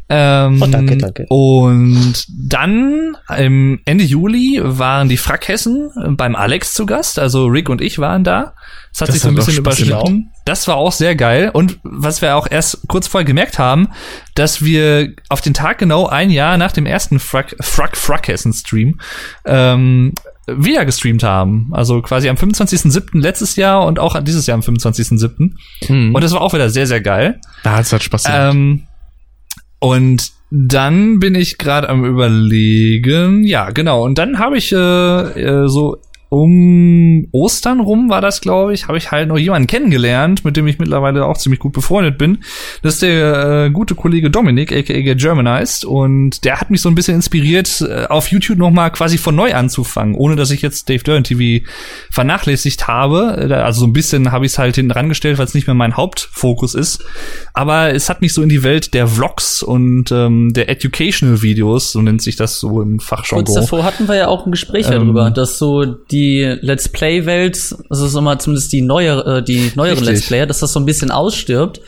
[0.10, 1.26] Ähm, Oh, danke, danke.
[1.30, 7.18] Und dann im Ende Juli waren die Frackhessen beim Alex zu Gast.
[7.20, 8.54] Also Rick und ich waren da.
[8.92, 10.32] Das hat Das sich so ein bisschen überschnitten.
[10.46, 11.50] Das war auch sehr geil.
[11.54, 13.90] Und was wir auch erst kurz vorher gemerkt haben,
[14.36, 19.00] dass wir auf den Tag genau ein Jahr nach dem ersten Frack, Frack, Frackhessen Stream
[19.46, 20.14] ähm,
[20.48, 21.70] wieder gestreamt haben.
[21.72, 23.20] Also quasi am 25.07.
[23.20, 25.52] letztes Jahr und auch dieses Jahr am 25.07.
[25.88, 26.16] Mhm.
[26.16, 27.40] Und das war auch wieder sehr, sehr geil.
[27.64, 28.54] da hat's halt Spaß gemacht.
[28.54, 28.84] Ähm,
[29.80, 34.04] und dann bin ich gerade am überlegen, ja, genau.
[34.04, 36.02] Und dann habe ich äh, äh, so
[36.34, 40.66] um Ostern rum war das, glaube ich, habe ich halt noch jemanden kennengelernt, mit dem
[40.66, 42.38] ich mittlerweile auch ziemlich gut befreundet bin.
[42.82, 46.96] Das ist der äh, gute Kollege Dominik, aka Germanized, und der hat mich so ein
[46.96, 50.88] bisschen inspiriert, äh, auf YouTube noch mal quasi von neu anzufangen, ohne dass ich jetzt
[50.88, 51.66] Dave Dern TV
[52.10, 53.34] vernachlässigt habe.
[53.66, 55.98] Also so ein bisschen habe ich es halt hinten rangestellt, weil es nicht mehr mein
[55.98, 57.04] Hauptfokus ist.
[57.54, 61.92] Aber es hat mich so in die Welt der Vlogs und ähm, der Educational Videos,
[61.92, 63.54] so nennt sich das so im Kurz Fachjargon.
[63.54, 66.21] davor hatten wir ja auch ein Gespräch Ähm, darüber, dass so die
[66.62, 70.16] Let's Play-Welt, also so mal zumindest die neue, äh, die neueren Richtig.
[70.16, 71.82] Let's Player, dass das so ein bisschen ausstirbt.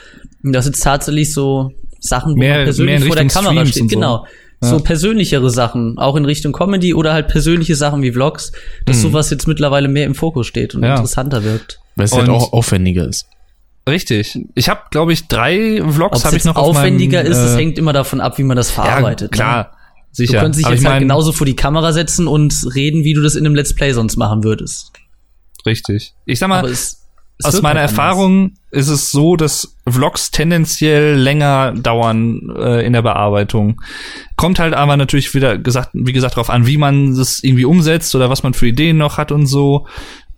[0.44, 3.52] Und das jetzt tatsächlich so Sachen, wo Mehr- man persönlich mehr in vor der Kamera
[3.54, 3.84] Streams steht.
[3.84, 3.88] so.
[3.96, 4.26] Genau.
[4.62, 4.70] Ja.
[4.70, 8.52] So persönlichere Sachen, auch in Richtung Comedy oder halt persönliche Sachen wie Vlogs,
[8.86, 10.88] dass sowas jetzt mittlerweile mehr im Fokus steht und Mhm.
[10.88, 10.96] Ja.
[10.96, 11.80] interessanter wirkt.
[11.96, 13.26] Weil es halt auch aufwendiger ist.
[13.88, 14.40] Richtig.
[14.56, 17.32] Ich habe, glaube ich, drei Ob Vlogs es habe ich jetzt noch auf aufwendiger meinem,
[17.34, 19.32] ist, das äh, hängt immer davon ab, wie man das verarbeitet.
[19.36, 19.78] Ja, klar, Ne?
[20.14, 20.34] Sicher.
[20.34, 23.14] Du könntest dich Aber jetzt halt mein, genauso vor die Kamera setzen und reden, wie
[23.14, 24.94] du das in einem Let's Play sonst machen würdest.
[25.66, 26.14] Richtig.
[26.26, 27.04] Ich sag mal, es,
[27.40, 27.92] es aus meiner halt anders.
[27.92, 33.82] Erfahrung ist es so, dass Vlogs tendenziell länger dauern äh, in der Bearbeitung.
[34.36, 38.14] Kommt halt aber natürlich wieder gesagt, wie gesagt, darauf an, wie man das irgendwie umsetzt
[38.16, 39.88] oder was man für Ideen noch hat und so.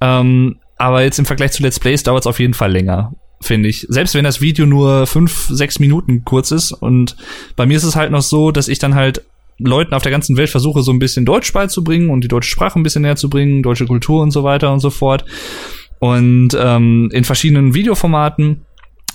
[0.02, 3.70] Ähm, aber jetzt im Vergleich zu Let's Plays dauert es auf jeden Fall länger, finde
[3.70, 3.86] ich.
[3.90, 6.72] Selbst wenn das Video nur fünf, sechs Minuten kurz ist.
[6.72, 7.16] Und
[7.56, 9.24] bei mir ist es halt noch so, dass ich dann halt
[9.58, 12.80] Leuten auf der ganzen Welt versuche, so ein bisschen Deutsch beizubringen und die deutsche Sprache
[12.80, 15.26] ein bisschen näher zu bringen, deutsche Kultur und so weiter und so fort.
[16.00, 18.66] Und ähm, in verschiedenen Videoformaten.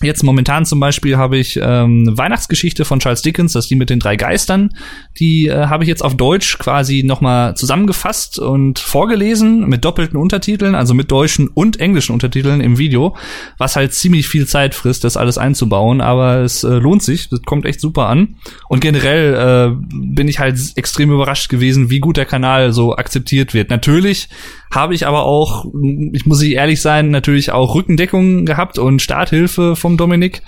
[0.02, 3.90] Jetzt momentan zum Beispiel habe ich ähm, Weihnachtsgeschichte von Charles Dickens, das ist die mit
[3.90, 4.70] den drei Geistern.
[5.18, 10.74] Die äh, habe ich jetzt auf Deutsch quasi nochmal zusammengefasst und vorgelesen mit doppelten Untertiteln,
[10.74, 13.14] also mit deutschen und englischen Untertiteln im Video,
[13.59, 17.43] was halt ziemlich viel Zeit frisst, das alles einzubauen, aber es äh, lohnt sich, das
[17.43, 18.36] kommt echt super an.
[18.70, 23.52] Und generell äh, bin ich halt extrem überrascht gewesen, wie gut der Kanal so akzeptiert
[23.52, 23.68] wird.
[23.68, 24.31] Natürlich
[24.72, 25.66] habe ich aber auch,
[26.12, 30.42] ich muss ich ehrlich sein, natürlich auch Rückendeckung gehabt und Starthilfe vom Dominik,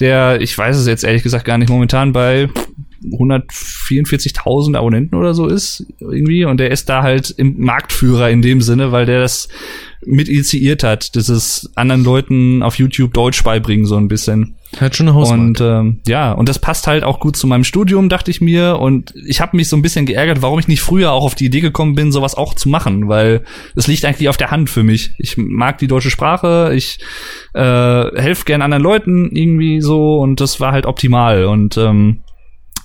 [0.00, 2.48] der, ich weiß es jetzt ehrlich gesagt gar nicht, momentan bei
[3.02, 8.60] 144.000 Abonnenten oder so ist irgendwie und der ist da halt im Marktführer in dem
[8.60, 9.48] Sinne, weil der das
[10.04, 14.56] mit initiiert hat, dieses anderen Leuten auf YouTube Deutsch beibringen so ein bisschen.
[14.78, 15.42] Hat schon eine Hausmarke.
[15.42, 18.78] Und ähm, ja, und das passt halt auch gut zu meinem Studium, dachte ich mir.
[18.78, 21.46] Und ich habe mich so ein bisschen geärgert, warum ich nicht früher auch auf die
[21.46, 23.42] Idee gekommen bin, sowas auch zu machen, weil
[23.74, 25.12] es liegt eigentlich auf der Hand für mich.
[25.18, 26.98] Ich mag die deutsche Sprache, ich
[27.54, 27.60] äh,
[28.20, 31.46] helfe gern anderen Leuten irgendwie so und das war halt optimal.
[31.46, 32.20] Und ähm,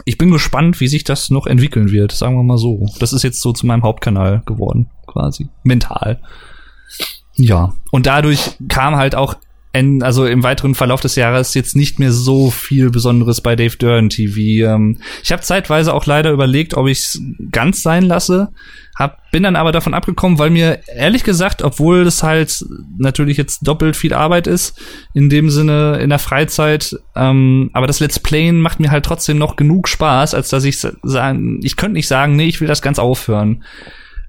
[0.06, 2.86] ich bin gespannt, wie sich das noch entwickeln wird, sagen wir mal so.
[2.99, 5.49] Das ist jetzt so zu meinem Hauptkanal geworden, quasi.
[5.64, 6.19] Mental.
[7.36, 7.73] Ja.
[7.91, 9.36] Und dadurch kam halt auch
[9.73, 13.77] en- also im weiteren Verlauf des Jahres jetzt nicht mehr so viel Besonderes bei Dave
[13.77, 14.73] Dern TV.
[14.73, 17.22] Ähm, ich habe zeitweise auch leider überlegt, ob ich es
[17.52, 18.49] ganz sein lasse.
[18.98, 22.64] Hab, bin dann aber davon abgekommen, weil mir ehrlich gesagt, obwohl es halt
[22.98, 24.80] natürlich jetzt doppelt viel Arbeit ist,
[25.14, 29.38] in dem Sinne in der Freizeit, ähm, aber das Let's Playen macht mir halt trotzdem
[29.38, 32.68] noch genug Spaß, als dass ich sa- sagen, ich könnte nicht sagen, nee, ich will
[32.68, 33.64] das ganz aufhören.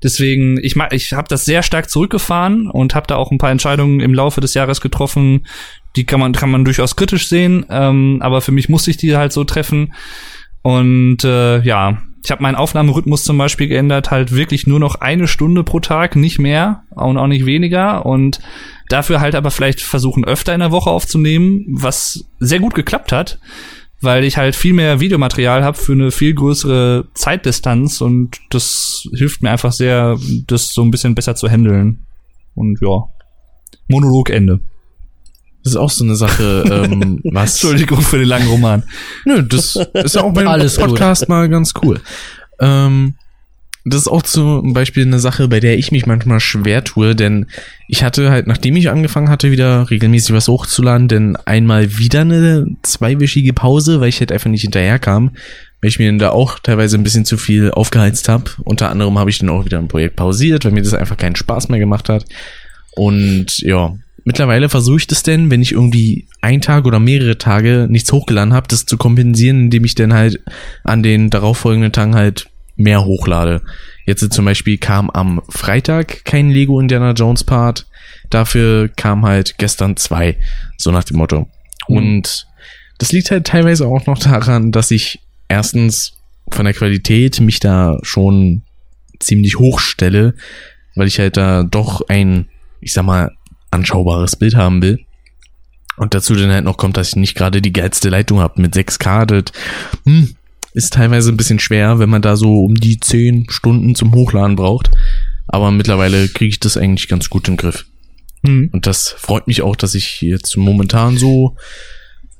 [0.03, 4.01] Deswegen, ich ich habe das sehr stark zurückgefahren und habe da auch ein paar Entscheidungen
[4.01, 5.47] im Laufe des Jahres getroffen.
[5.97, 9.16] Die kann man kann man durchaus kritisch sehen, ähm, aber für mich musste ich die
[9.16, 9.95] halt so treffen.
[10.62, 15.27] Und äh, ja, ich habe meinen Aufnahmerhythmus zum Beispiel geändert, halt wirklich nur noch eine
[15.27, 18.07] Stunde pro Tag, nicht mehr und auch nicht weniger.
[18.07, 18.41] Und
[18.89, 23.39] dafür halt aber vielleicht versuchen, öfter in der Woche aufzunehmen, was sehr gut geklappt hat,
[24.03, 29.43] weil ich halt viel mehr Videomaterial habe für eine viel größere Zeitdistanz und das hilft
[29.43, 32.05] mir einfach sehr, das so ein bisschen besser zu handeln.
[32.55, 33.05] Und ja,
[33.89, 34.61] Monologende.
[35.65, 37.53] Das ist auch so eine Sache, ähm, was.
[37.53, 38.83] Entschuldigung für den langen Roman.
[39.24, 40.89] Nö, das ist ja auch beim Alles gut.
[40.89, 42.01] Podcast mal ganz cool.
[42.61, 43.15] Ähm,
[43.84, 47.46] das ist auch zum Beispiel eine Sache, bei der ich mich manchmal schwer tue, denn
[47.88, 52.66] ich hatte halt, nachdem ich angefangen hatte, wieder regelmäßig was hochzuladen, denn einmal wieder eine
[52.82, 55.32] zweiwöchige Pause, weil ich halt einfach nicht hinterherkam,
[55.80, 58.50] weil ich mir da auch teilweise ein bisschen zu viel aufgeheizt habe.
[58.62, 61.36] Unter anderem habe ich dann auch wieder ein Projekt pausiert, weil mir das einfach keinen
[61.36, 62.24] Spaß mehr gemacht hat.
[62.94, 67.88] Und ja, mittlerweile versuche ich das denn, wenn ich irgendwie ein Tag oder mehrere Tage
[67.90, 70.40] nichts hochgeladen habe, das zu kompensieren, indem ich dann halt
[70.84, 72.46] an den darauffolgenden Tagen halt
[72.82, 73.62] mehr hochlade.
[74.06, 77.86] Jetzt zum Beispiel kam am Freitag kein Lego Indiana Jones Part,
[78.30, 80.36] dafür kam halt gestern zwei,
[80.76, 81.48] so nach dem Motto.
[81.88, 81.96] Mhm.
[81.96, 82.46] Und
[82.98, 86.14] das liegt halt teilweise auch noch daran, dass ich erstens
[86.50, 88.62] von der Qualität mich da schon
[89.20, 90.34] ziemlich hoch stelle,
[90.94, 92.48] weil ich halt da doch ein,
[92.80, 93.32] ich sag mal,
[93.70, 95.04] anschaubares Bild haben will.
[95.96, 98.74] Und dazu dann halt noch kommt, dass ich nicht gerade die geilste Leitung habe mit
[98.74, 99.26] 6K.
[99.26, 99.44] Das,
[100.04, 100.34] hm,
[100.74, 104.57] ist teilweise ein bisschen schwer, wenn man da so um die 10 Stunden zum Hochladen
[104.57, 104.90] braucht.
[105.49, 107.85] Aber mittlerweile kriege ich das eigentlich ganz gut im Griff.
[108.43, 108.70] Mhm.
[108.73, 111.57] Und das freut mich auch, dass ich jetzt momentan so,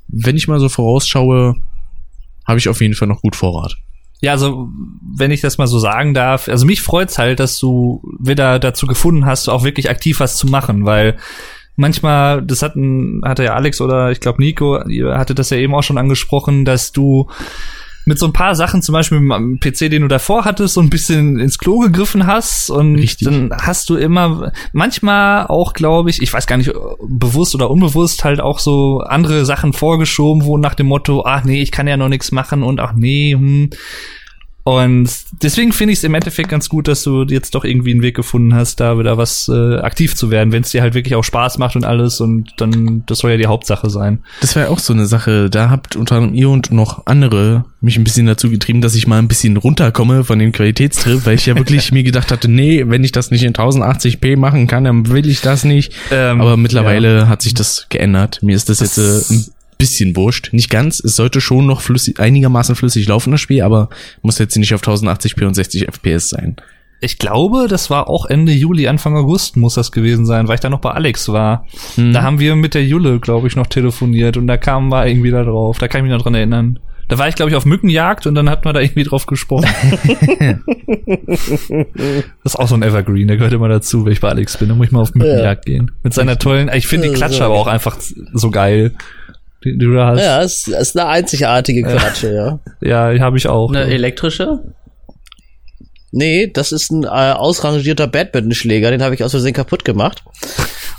[0.09, 1.57] wenn ich mal so vorausschaue,
[2.47, 3.77] habe ich auf jeden Fall noch gut Vorrat.
[4.21, 4.69] Ja, also
[5.17, 8.87] wenn ich das mal so sagen darf, also mich freut's halt, dass du wieder dazu
[8.87, 11.19] gefunden hast, auch wirklich aktiv was zu machen, weil
[11.75, 15.83] manchmal, das hatten, hatte ja Alex oder ich glaube Nico, hatte das ja eben auch
[15.83, 17.29] schon angesprochen, dass du
[18.05, 20.81] mit so ein paar Sachen, zum Beispiel mit dem PC, den du davor hattest, so
[20.81, 23.29] ein bisschen ins Klo gegriffen hast und Richtig.
[23.29, 26.73] dann hast du immer, manchmal auch, glaube ich, ich weiß gar nicht,
[27.07, 31.63] bewusst oder unbewusst halt auch so andere Sachen vorgeschoben, wo nach dem Motto, ach nee,
[31.63, 33.71] ich kann ja noch nichts machen und ach nee, hm,
[34.65, 35.11] und
[35.43, 38.15] deswegen finde ich es im Endeffekt ganz gut, dass du jetzt doch irgendwie einen Weg
[38.15, 41.25] gefunden hast, da wieder was äh, aktiv zu werden, wenn es dir halt wirklich auch
[41.25, 44.21] Spaß macht und alles und dann, das soll ja die Hauptsache sein.
[44.41, 47.65] Das war ja auch so eine Sache, da habt unter anderem ihr und noch andere
[47.81, 51.35] mich ein bisschen dazu getrieben, dass ich mal ein bisschen runterkomme von dem Qualitätstrip, weil
[51.35, 54.85] ich ja wirklich mir gedacht hatte, nee, wenn ich das nicht in 1080p machen kann,
[54.85, 55.93] dann will ich das nicht.
[56.13, 57.29] Ähm, Aber mittlerweile ja.
[57.29, 58.39] hat sich das geändert.
[58.43, 59.53] Mir ist das, das jetzt äh,
[59.83, 60.53] bisschen wurscht.
[60.53, 61.01] Nicht ganz.
[61.01, 63.89] Es sollte schon noch flüssig, einigermaßen flüssig laufen, das Spiel, aber
[64.23, 66.55] muss jetzt nicht auf 1080p und 60 FPS sein.
[67.01, 70.61] Ich glaube, das war auch Ende Juli, Anfang August muss das gewesen sein, weil ich
[70.61, 71.67] da noch bei Alex war.
[71.97, 72.13] Mhm.
[72.13, 75.33] Da haben wir mit der Jule, glaube ich, noch telefoniert und da kamen wir irgendwie
[75.33, 75.79] da drauf.
[75.79, 76.79] Da kann ich mich noch dran erinnern.
[77.09, 79.69] Da war ich, glaube ich, auf Mückenjagd und dann hat man da irgendwie drauf gesprochen.
[81.27, 84.69] das ist auch so ein Evergreen, der gehört immer dazu, wenn ich bei Alex bin.
[84.69, 85.75] Da muss ich mal auf Mückenjagd ja.
[85.75, 85.91] gehen.
[86.05, 88.95] Mit seiner tollen, ich finde die Klatsche aber auch einfach so geil
[89.65, 90.21] die, die du da hast.
[90.21, 92.59] Ja, es ist eine einzigartige Klatsche, ja.
[92.81, 93.71] Ja, habe ich auch.
[93.71, 94.61] Eine elektrische?
[96.11, 100.23] Nee, das ist ein äh, ausrangierter Badmintonschläger, den habe ich aus Versehen kaputt gemacht.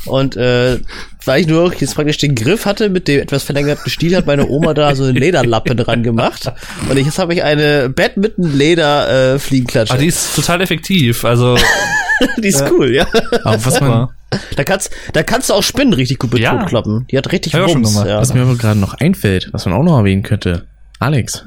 [0.06, 0.80] Und äh,
[1.26, 4.48] weil ich nur jetzt praktisch den Griff hatte mit dem etwas verlängerten Stiel, hat meine
[4.48, 6.52] Oma da so eine Lederlappe dran gemacht.
[6.90, 9.94] Und jetzt habe ich eine Badminton-Leder äh, Fliegenklatsche.
[9.94, 11.24] Ah, die ist total effektiv.
[11.24, 11.58] Also
[12.38, 13.08] die ist cool, ja.
[13.44, 14.10] Aber was man
[14.56, 16.66] da kannst, da kannst du auch Spinnen richtig gut mit ja.
[16.66, 17.06] kloppen.
[17.12, 17.96] Die hat richtig Wumms.
[17.96, 18.20] Ja.
[18.20, 20.68] Was mir aber gerade noch einfällt, was man auch noch erwähnen könnte.
[21.00, 21.46] Alex.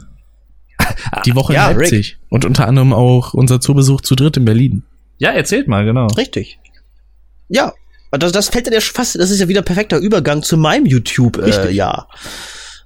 [1.25, 2.13] Die Woche ja, in Leipzig.
[2.13, 2.19] Rick.
[2.31, 4.83] Und unter anderem auch unser Zoobesuch zu dritt in Berlin.
[5.19, 6.07] Ja, erzählt mal, genau.
[6.09, 6.59] Richtig.
[7.49, 7.73] Ja,
[8.19, 11.67] das, das fällt ja fast, das ist ja wieder perfekter Übergang zu meinem YouTube-Jahr.
[11.67, 12.07] Äh, ja.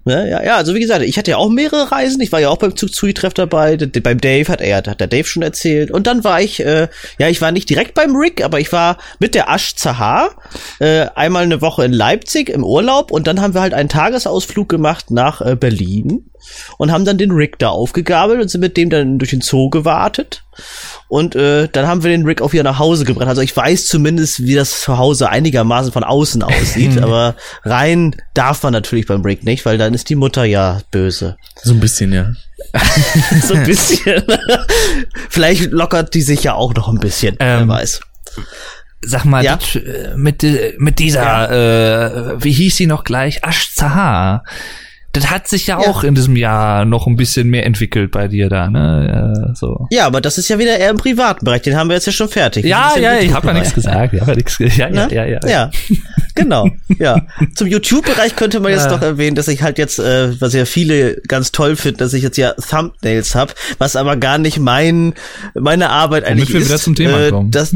[0.04, 0.30] Ne?
[0.30, 2.20] Ja, ja, also wie gesagt, ich hatte ja auch mehrere Reisen.
[2.22, 3.76] Ich war ja auch beim Zug-Zui-Treff dabei.
[3.76, 5.90] D beim Dave hat er, hat der Dave schon erzählt.
[5.90, 6.88] Und dann war ich, äh,
[7.18, 10.36] ja, ich war nicht direkt beim Rick, aber ich war mit der Asch Zahar
[10.78, 14.68] äh, einmal eine Woche in Leipzig im Urlaub und dann haben wir halt einen Tagesausflug
[14.68, 16.29] gemacht nach äh, Berlin
[16.78, 19.70] und haben dann den Rick da aufgegabelt und sind mit dem dann durch den Zoo
[19.70, 20.42] gewartet.
[21.08, 23.28] Und äh, dann haben wir den Rick auch wieder nach Hause gebracht.
[23.28, 26.98] Also ich weiß zumindest, wie das zu Hause einigermaßen von außen aussieht.
[27.02, 27.34] aber
[27.64, 31.36] rein darf man natürlich beim Rick nicht, weil dann ist die Mutter ja böse.
[31.62, 32.32] So ein bisschen, ja.
[33.42, 34.22] so ein bisschen.
[35.28, 38.00] Vielleicht lockert die sich ja auch noch ein bisschen, ähm, wer weiß.
[39.02, 39.58] Sag mal, ja?
[39.74, 42.34] Äh, mit, äh, mit dieser, ja.
[42.34, 43.40] äh, wie hieß sie noch gleich?
[43.42, 44.44] Ash Zahar
[45.12, 48.28] das hat sich ja, ja, auch in diesem Jahr noch ein bisschen mehr entwickelt bei
[48.28, 49.34] dir da, ne?
[49.46, 49.88] Ja, so.
[49.90, 52.12] ja, aber das ist ja wieder eher im privaten Bereich, den haben wir jetzt ja
[52.12, 52.64] schon fertig.
[52.64, 54.14] Ja, ja, ich habe ja nichts gesagt.
[54.14, 55.70] Ja, nix, ja, ja, ja, ja, ja.
[56.36, 56.68] genau,
[56.98, 57.26] ja.
[57.56, 58.92] Zum YouTube-Bereich könnte man jetzt ja.
[58.92, 62.22] noch erwähnen, dass ich halt jetzt, äh, was ja viele ganz toll finden, dass ich
[62.22, 65.14] jetzt ja Thumbnails hab, was aber gar nicht mein,
[65.54, 66.68] meine Arbeit Womit eigentlich wir ist.
[66.68, 67.50] Wieder zum Thema äh, kommen.
[67.50, 67.74] Das,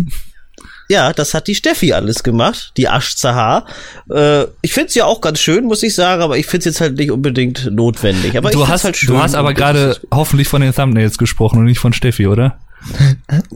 [0.89, 3.67] ja, das hat die Steffi alles gemacht, die Asch Zahar.
[4.11, 6.97] Äh, ich find's ja auch ganz schön, muss ich sagen, aber ich find's jetzt halt
[6.97, 8.37] nicht unbedingt notwendig.
[8.37, 9.15] Aber du hast, halt schön.
[9.15, 12.59] Du hast aber gerade hoffentlich von den Thumbnails gesprochen und nicht von Steffi, oder?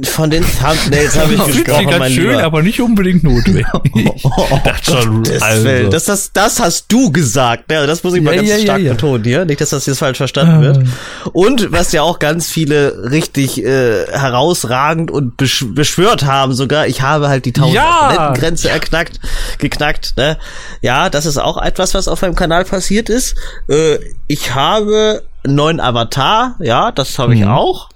[0.05, 2.45] Von den Thumbnails habe ich gesprochen, mein schön, Lieber.
[2.45, 3.67] aber nicht unbedingt notwendig.
[4.25, 5.91] oh, das, schon, also.
[5.91, 7.71] das, das, das hast du gesagt.
[7.71, 9.45] Ja, das muss ich mal ja, ganz ja, stark ja, betonen hier.
[9.45, 10.79] Nicht, dass das jetzt falsch verstanden wird.
[10.79, 11.31] Ah.
[11.33, 17.03] Und was ja auch ganz viele richtig äh, herausragend und besch beschwört haben sogar, ich
[17.03, 19.21] habe halt die 1000 Abonnentengrenze erknackt,
[19.59, 20.15] geknackt.
[20.17, 20.39] Ne?
[20.81, 23.35] Ja, das ist auch etwas, was auf meinem Kanal passiert ist.
[23.69, 27.49] Äh, ich habe einen neuen Avatar, ja, das habe ich Mhm.
[27.49, 27.89] auch.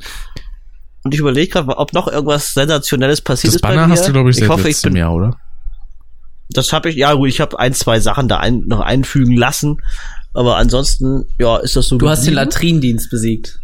[1.04, 3.92] Und ich überlege gerade, ob noch irgendwas sensationelles passiert Das ist bei Banner mir.
[3.92, 5.36] hast du, glaube ich, seit ich hoffe, ich bin, Jahr, oder?
[6.50, 9.78] das habe ich, ja gut, ich habe ein, zwei Sachen da ein, noch einfügen lassen.
[10.34, 11.98] Aber ansonsten, ja, ist das so.
[11.98, 12.34] Du hast den.
[12.34, 13.58] Latrinendienst besiegt.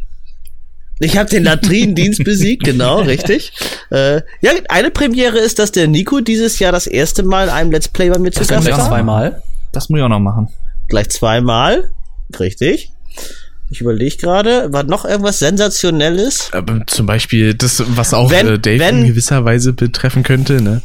[1.01, 3.53] Ich habe den Latrinendienst besiegt, genau, richtig.
[3.91, 7.71] Äh, ja, eine Premiere ist, dass der Nico dieses Jahr das erste Mal in einem
[7.71, 8.89] Let's Play bei mir zu Das Gast war.
[8.89, 9.43] zweimal.
[9.73, 10.49] Das muss ich auch noch machen.
[10.89, 11.91] Gleich zweimal.
[12.39, 12.91] Richtig.
[13.71, 16.49] Ich überlege gerade, war noch irgendwas Sensationelles?
[16.53, 20.63] Aber zum Beispiel das, was auch Wenn- äh, Dave wenn- in gewisser Weise betreffen könnte,
[20.63, 20.81] ne?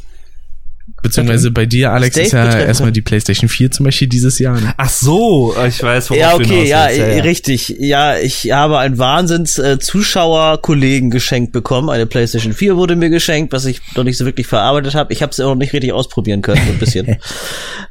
[1.03, 4.59] Beziehungsweise bei dir, Alex, Dave ist ja erstmal die PlayStation 4 zum Beispiel dieses Jahr.
[4.59, 4.73] Ne?
[4.77, 6.99] Ach so, ich weiß, worauf Ja, du okay, hinaus ja, willst.
[6.99, 7.75] äh, richtig.
[7.77, 11.89] Ja, ich habe einen Wahnsinns äh, Zuschauer-Kollegen geschenkt bekommen.
[11.89, 15.11] Eine PlayStation 4 wurde mir geschenkt, was ich noch nicht so wirklich verarbeitet habe.
[15.11, 17.05] Ich habe sie auch noch nicht richtig ausprobieren können, so ein bisschen.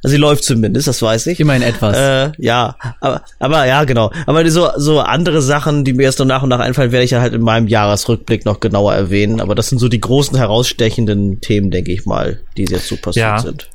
[0.03, 1.39] also sie läuft zumindest, das weiß ich.
[1.39, 1.97] Immerhin etwas.
[1.97, 4.11] Äh, ja, aber, aber ja, genau.
[4.25, 7.11] Aber so, so andere Sachen, die mir jetzt noch nach und nach einfallen, werde ich
[7.11, 9.43] ja halt in meinem Jahresrückblick noch genauer erwähnen.
[9.43, 13.27] Aber das sind so die großen herausstechenden Themen, denke ich mal, die jetzt so passiert
[13.27, 13.39] Ja.
[13.39, 13.69] sind.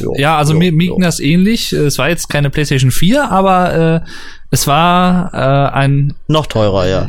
[0.00, 1.70] Jo, Ja, also jo, mir, mir ging das ähnlich.
[1.72, 4.08] Es war jetzt keine PlayStation 4, aber äh,
[4.50, 7.08] es war äh, ein Noch teurer, ja.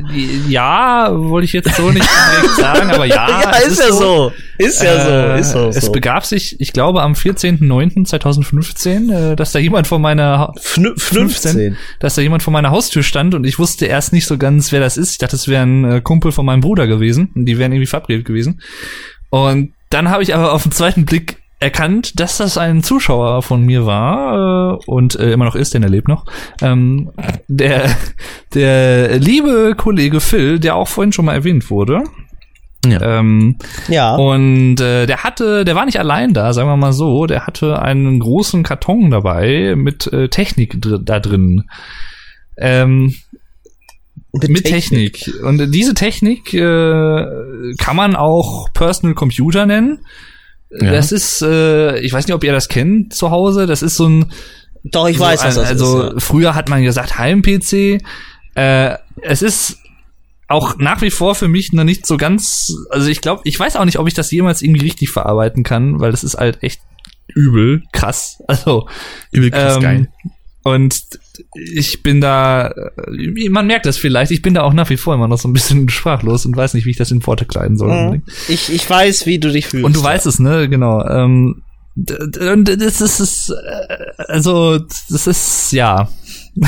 [0.50, 2.08] ja, wollte ich jetzt so nicht
[2.58, 3.28] sagen, aber ja.
[3.30, 4.32] Ja, es ist ja so.
[4.58, 5.70] Ist ja Äh, so.
[5.70, 5.80] Ist so.
[5.80, 11.00] es begab sich, ich glaube, am 14.09.2015, äh, dass da jemand vor meiner Ha- Fnü-
[11.00, 11.78] 15.
[12.00, 14.80] dass da jemand vor meiner Haustür stand und ich wusste erst nicht so ganz, wer
[14.80, 15.12] das ist.
[15.12, 17.88] Ich dachte, es wäre ein äh, Kumpel von meinem Bruder gewesen und die wären irgendwie
[17.88, 18.62] verabredet gewesen.
[19.30, 23.64] Und dann habe ich aber auf den zweiten Blick erkannt, dass das ein Zuschauer von
[23.64, 26.26] mir war äh, und äh, immer noch ist, denn er lebt noch.
[26.62, 27.12] Ähm,
[27.48, 27.90] der,
[28.54, 32.04] der liebe Kollege Phil, der auch vorhin schon mal erwähnt wurde.
[32.86, 33.20] Ja.
[33.20, 33.56] Ähm,
[33.88, 34.16] Ja.
[34.16, 37.82] und äh, der hatte, der war nicht allein da, sagen wir mal so, der hatte
[37.82, 41.64] einen großen Karton dabei mit äh, Technik dr da drin.
[42.58, 43.16] Ähm,
[44.34, 45.32] mit, Technik.
[45.44, 47.26] Und diese Technik äh,
[47.78, 50.00] kann man auch Personal Computer nennen.
[50.80, 50.92] Ja.
[50.92, 53.68] Das ist, äh, ich weiß nicht, ob ihr das kennt zu Hause.
[53.68, 54.32] Das ist so ein
[54.84, 56.14] Doch, ich weiß, was so, das also ist.
[56.14, 56.20] ja.
[56.20, 58.02] früher hat man gesagt Heim-PC.
[58.56, 59.78] Äh, es ist
[60.48, 63.76] auch nach wie vor für mich noch nicht so ganz, also ich glaube, ich weiß
[63.76, 66.82] auch nicht, ob ich das jemals irgendwie richtig verarbeiten kann, weil das ist halt echt
[67.28, 68.42] übel, krass.
[68.48, 68.88] Also
[69.32, 70.08] Übel krass ähm, geil.
[70.64, 71.04] Und
[71.56, 75.14] ich bin da, äh, man merkt das vielleicht, ich bin da auch nach wie vor
[75.14, 77.78] immer noch so ein bisschen sprachlos und weiß nicht, wie ich das in Worte kleiden
[77.78, 78.12] soll.
[78.12, 78.24] Mhm.
[78.48, 79.86] Ich, ich weiß, wie du dich fühlst.
[79.86, 80.70] Und du weißt es, ne?
[80.70, 81.06] Genau.
[81.06, 81.64] Ähm,
[81.96, 86.10] und das ist, ist äh, also das ist ja.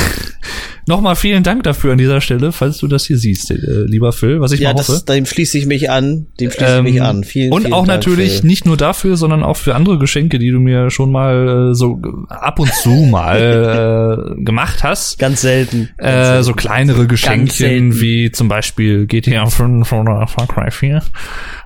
[0.87, 3.55] Nochmal vielen Dank dafür an dieser Stelle, falls du das hier siehst, äh,
[3.85, 4.91] lieber Phil, was ich ja, mal hoffe.
[4.91, 6.27] das, dem schließe ich mich an.
[6.39, 7.23] Dem schließe Ähm, ich mich an.
[7.23, 8.47] Vielen, und vielen auch Dank, natürlich Phil.
[8.47, 11.99] nicht nur dafür, sondern auch für andere Geschenke, die du mir schon mal äh, so
[12.29, 15.17] ab und zu mal äh, gemacht hast.
[15.17, 15.89] Ganz selten.
[15.97, 17.09] Äh, so kleinere selten.
[17.09, 21.01] Geschenke wie zum Beispiel GTA 5 oder Far Cry 4.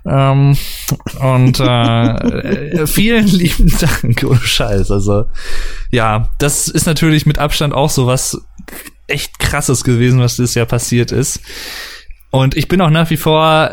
[0.06, 0.56] Ähm,
[1.20, 4.92] und äh, äh, vielen lieben Dank, ohne Scheiß.
[4.92, 5.26] Also
[5.92, 8.42] ja, das ist natürlich mit Abstand auch so was
[9.10, 11.42] echt krasses gewesen, was dieses Jahr passiert ist.
[12.32, 13.72] Und ich bin auch nach wie vor,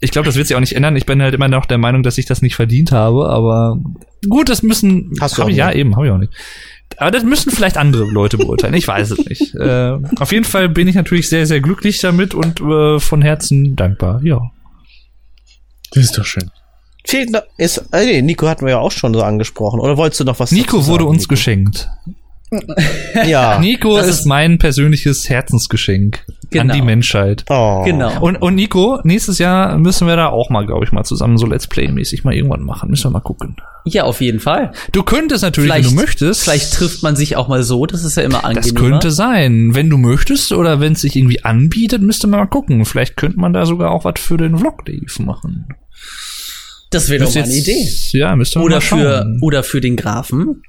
[0.00, 0.96] ich glaube, das wird sich auch nicht ändern.
[0.96, 3.78] Ich bin halt immer noch der Meinung, dass ich das nicht verdient habe, aber
[4.28, 6.32] gut, das müssen, Hast du hab auch ich, ja eben, habe ich auch nicht.
[6.96, 8.74] Aber das müssen vielleicht andere Leute beurteilen.
[8.74, 9.54] Ich weiß es nicht.
[9.60, 13.76] äh, auf jeden Fall bin ich natürlich sehr, sehr glücklich damit und äh, von Herzen
[13.76, 14.20] dankbar.
[14.22, 14.40] Ja.
[15.92, 16.50] Das ist doch schön.
[17.56, 19.80] Ist, äh, nee, Nico hatten wir ja auch schon so angesprochen.
[19.80, 21.30] Oder wolltest du noch was Nico dazu wurde sagen, uns Nico?
[21.30, 21.88] geschenkt.
[23.26, 23.58] Ja.
[23.60, 26.74] Nico das ist, ist- mein persönliches Herzensgeschenk an Genau.
[26.74, 27.44] die Menschheit.
[27.48, 27.82] Oh.
[27.84, 28.20] Genau.
[28.20, 31.46] Und, und Nico, nächstes Jahr müssen wir da auch mal, glaube ich, mal zusammen so
[31.46, 32.90] Let's Play-mäßig mal irgendwann machen.
[32.90, 33.54] Müssen wir mal gucken.
[33.84, 34.72] ja, auf jeden Fall.
[34.90, 36.42] Du könntest natürlich, wenn du möchtest.
[36.42, 38.62] Vielleicht trifft man sich auch mal so, das ist ja immer angenehmer.
[38.62, 39.76] Das könnte sein.
[39.76, 42.84] Wenn du möchtest oder wenn es sich irgendwie anbietet, müsste man mal gucken.
[42.84, 45.68] Vielleicht könnte man da sogar auch was für den Vlog Dave machen.
[46.90, 47.88] Das wäre doch mal eine Idee.
[48.10, 49.38] Ja, müsste man Oder mal für, schauen.
[49.40, 50.62] oder für den Grafen.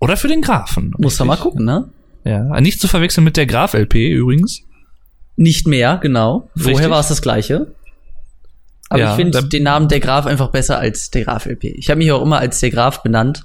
[0.00, 0.92] Oder für den Grafen.
[0.98, 1.88] Muss man mal gucken, ne?
[2.24, 4.62] Ja, nicht zu verwechseln mit der Graf-LP übrigens.
[5.36, 6.50] Nicht mehr, genau.
[6.56, 6.72] Richtig.
[6.72, 7.68] Vorher war es das gleiche.
[8.90, 11.64] Aber Ja, ich finde den Namen der Graf einfach besser als der Graf LP.
[11.64, 13.44] Ich habe mich auch immer als der Graf benannt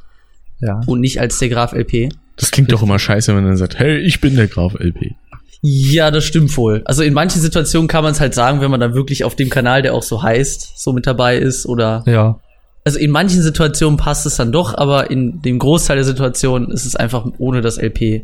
[0.60, 0.82] Ja.
[0.88, 2.10] und nicht als der Graf LP.
[2.36, 5.14] Das klingt doch immer scheiße, wenn man dann sagt, hey, ich bin der Graf LP.
[5.62, 6.82] Ja, das stimmt wohl.
[6.86, 9.50] Also in manchen Situationen kann man es halt sagen, wenn man dann wirklich auf dem
[9.50, 12.40] Kanal, der auch so heißt, so mit dabei ist oder Ja.
[12.86, 16.86] Also in manchen Situationen passt es dann doch, aber in dem Großteil der Situationen ist
[16.86, 18.22] es einfach ohne das LP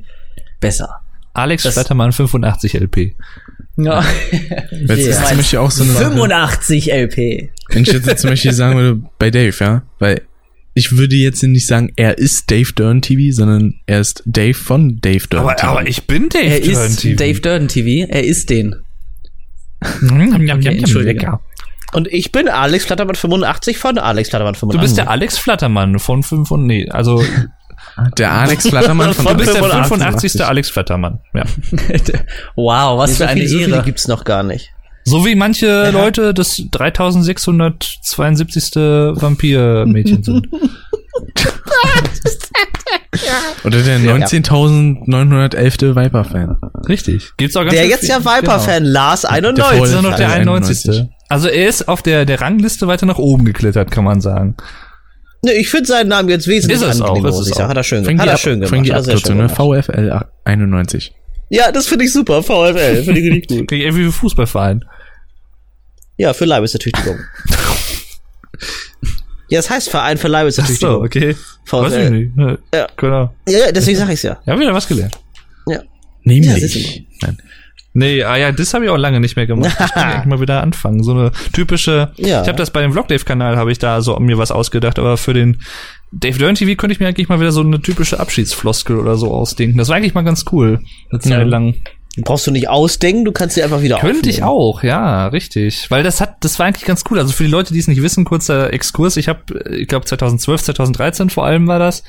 [0.60, 1.02] besser.
[1.34, 3.16] Alex Das- Flattermann 85 LP.
[3.78, 4.04] Ja.
[4.72, 7.50] Jetzt ist zum Beispiel auch so eine Sache, 85 LP.
[7.70, 10.22] wenn ich jetzt zum Beispiel sagen würde, bei Dave, ja, weil
[10.74, 15.00] ich würde jetzt nicht sagen, er ist Dave Dern TV, sondern er ist Dave von
[15.02, 15.68] Dave Dern Aber, TV.
[15.72, 17.16] aber ich bin Dave Er Dern ist TV.
[17.18, 18.08] Dave Durden TV.
[18.10, 18.76] Er ist den.
[19.82, 21.40] Okay, Entschuldige.
[21.94, 24.82] Und ich bin Alex Flattermann 85 von Alex Flattermann Du 85.
[24.82, 27.22] bist der Alex Flattermann von 5 und nee, also
[28.18, 29.90] der Alex Flattermann von du bist der 85.
[29.90, 30.46] 85.
[30.46, 31.20] Alex Flattermann.
[31.34, 31.44] Ja.
[32.56, 33.84] wow, was für eine viele, so viele Ehre.
[33.86, 34.70] gibt's noch gar nicht.
[35.04, 38.76] So wie manche Leute das 3672.
[38.76, 40.48] Vampir-Mädchen sind.
[43.64, 45.96] Oder der 19.911.
[45.96, 46.58] Viper-Fan.
[46.88, 47.32] Richtig.
[47.38, 49.80] Gibt's auch ganz Der viel- jetzt ja Viper-Fan Lars Der 91.
[49.82, 51.08] Das ist noch der Also 91.
[51.32, 54.56] Also er ist auf der, der Rangliste weiter nach oben geklettert, kann man sagen.
[55.44, 57.56] Ne, ich finde seinen Namen jetzt wesentlich Ist es auch, angenehmer, ist muss es ich
[57.56, 57.66] sagen.
[57.66, 57.70] auch.
[57.70, 58.70] Hat er schön, hat er Ab schön gemacht.
[58.70, 59.48] fängt die er Abkürzung, schön ne?
[59.48, 59.86] gemacht.
[59.86, 61.14] VfL 91.
[61.50, 62.44] Ja, das finde ich super.
[62.44, 63.68] VfL, finde ich richtig gut.
[63.68, 64.86] Klingt irgendwie wie Fußballverein.
[66.18, 67.18] Ja, für Leibesertüchtigung.
[69.50, 71.04] ja, das heißt Verein für Leibesertüchtigung.
[71.04, 71.36] okay.
[71.70, 72.10] Weiß ich VfL.
[72.12, 72.32] nicht.
[72.38, 72.58] Ja.
[72.74, 72.88] Ja.
[72.98, 73.34] Genau.
[73.48, 74.40] Ja, ja, deswegen sag ich's ja.
[74.46, 75.18] Ja, wieder was gelernt.
[75.68, 75.82] Ja.
[76.24, 76.72] Nämlich.
[76.72, 77.38] siehst Nein.
[77.94, 79.76] Nee, ah ja, das habe ich auch lange nicht mehr gemacht.
[79.80, 81.04] Ich kann eigentlich mal wieder anfangen.
[81.04, 82.12] So eine typische.
[82.18, 82.42] Ja.
[82.42, 85.34] Ich habe das bei dem Vlogdave-Kanal habe ich da so mir was ausgedacht, aber für
[85.34, 85.62] den
[86.14, 89.34] Dave Dern TV könnte ich mir eigentlich mal wieder so eine typische Abschiedsfloskel oder so
[89.34, 89.78] ausdenken.
[89.78, 90.80] Das war eigentlich mal ganz cool.
[91.10, 91.76] Eine Zeit lang.
[92.18, 94.50] Brauchst du nicht ausdenken, du kannst sie einfach wieder Könnte ich aufnehmen.
[94.50, 95.90] auch, ja, richtig.
[95.90, 97.18] Weil das hat, das war eigentlich ganz cool.
[97.20, 99.16] Also für die Leute, die es nicht wissen, kurzer Exkurs.
[99.16, 99.40] Ich habe,
[99.70, 102.04] ich glaube 2012, 2013 vor allem war das.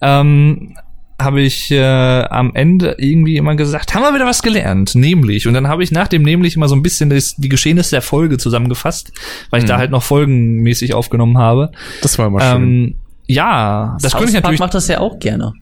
[0.00, 0.74] Ähm,
[1.20, 1.80] habe ich äh,
[2.24, 5.46] am Ende irgendwie immer gesagt, haben wir wieder was gelernt, nämlich.
[5.46, 8.02] Und dann habe ich nach dem nämlich immer so ein bisschen das, die Geschehnisse der
[8.02, 9.12] Folge zusammengefasst,
[9.50, 11.70] weil ich da halt noch folgenmäßig aufgenommen habe.
[12.02, 12.62] Das war immer schön.
[12.62, 12.94] Ähm,
[13.26, 14.60] ja, das könnte ich South Park natürlich.
[14.60, 15.52] macht das ja auch gerne.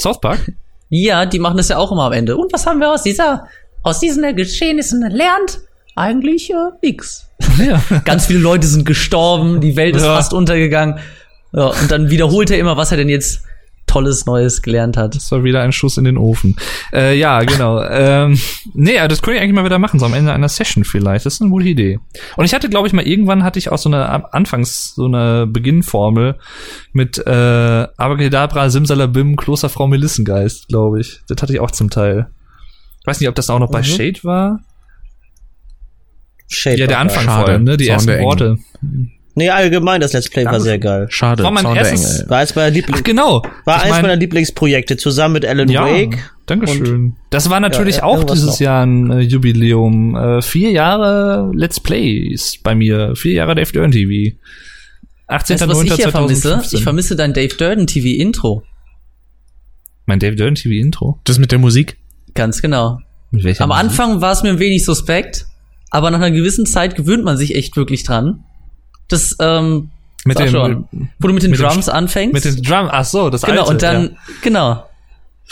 [0.00, 0.52] South Park?
[0.94, 2.36] Ja, die machen das ja auch immer am Ende.
[2.36, 3.46] Und was haben wir aus dieser,
[3.82, 5.60] aus diesen Geschehnissen gelernt?
[5.96, 7.30] Eigentlich äh, nix.
[7.58, 7.82] ja.
[8.04, 10.14] Ganz viele Leute sind gestorben, die Welt ist Ja.
[10.14, 10.98] fast untergegangen.
[11.54, 13.40] Ja, und dann wiederholt er immer, was er denn jetzt
[13.92, 15.14] Tolles Neues gelernt hat.
[15.14, 16.56] Das war wieder ein Schuss in den Ofen.
[16.94, 17.82] Äh, ja, genau.
[17.82, 18.38] ähm,
[18.72, 21.26] nee, das könnte ich eigentlich mal wieder machen, so am Ende einer Session vielleicht.
[21.26, 21.98] Das ist eine gute Idee.
[22.36, 25.46] Und ich hatte, glaube ich, mal irgendwann hatte ich auch so eine Anfangs so eine
[25.46, 26.38] Beginnformel
[26.94, 27.30] mit äh,
[27.96, 31.20] Abracadabra, Simsalabim, Klosterfrau Melissengeist, glaube ich.
[31.28, 32.28] Das hatte ich auch zum Teil.
[33.00, 33.84] Ich weiß nicht, ob das auch noch bei Mhm.
[33.84, 34.60] Shade war.
[36.48, 37.76] Shade Ja, der war Anfang vor allem, ne?
[37.76, 38.58] Die Zorn ersten Engel.
[39.34, 41.06] Nee, allgemein, das Let's Play war sehr geil.
[41.08, 41.42] Schade.
[41.42, 42.30] War mein Zorn der erstes- Engel.
[42.30, 43.42] War eins meiner, Liebling Ach, genau.
[43.64, 46.18] war Ich eins mein- meiner Lieblingsprojekte, zusammen mit Alan Ja, Wake.
[46.46, 47.16] Dankeschön.
[47.30, 48.60] Das war natürlich Ja, auch dieses noch.
[48.60, 50.14] Jahr ein äh, Jubiläum.
[50.16, 53.14] Äh, vier Jahre Let's Plays bei mir.
[53.16, 54.36] Vier Jahre Dave Dern TV.
[55.28, 56.56] Weißt du, was ich hier vermisse?
[56.56, 56.74] 18.09.2015.
[56.76, 58.64] Ich vermisse dein Dave Durden TV Intro.
[60.04, 61.20] Mein Dave Dern TV Intro.
[61.24, 61.96] Das mit der Musik?
[62.34, 62.98] Ganz genau.
[63.30, 63.82] Mit welcher Am Musik?
[63.84, 65.46] Anfang war es mir ein wenig suspekt,
[65.90, 68.44] aber nach einer gewissen Zeit gewöhnt man sich echt wirklich dran.
[69.08, 69.90] Das, ähm,
[70.24, 70.88] Mit dem, schon.
[71.18, 72.32] wo du mit den mit dem Drums anfängst.
[72.32, 73.70] mit den Drum, ach so, das genau, alte.
[73.72, 74.10] und dann, ja.
[74.42, 74.84] genau.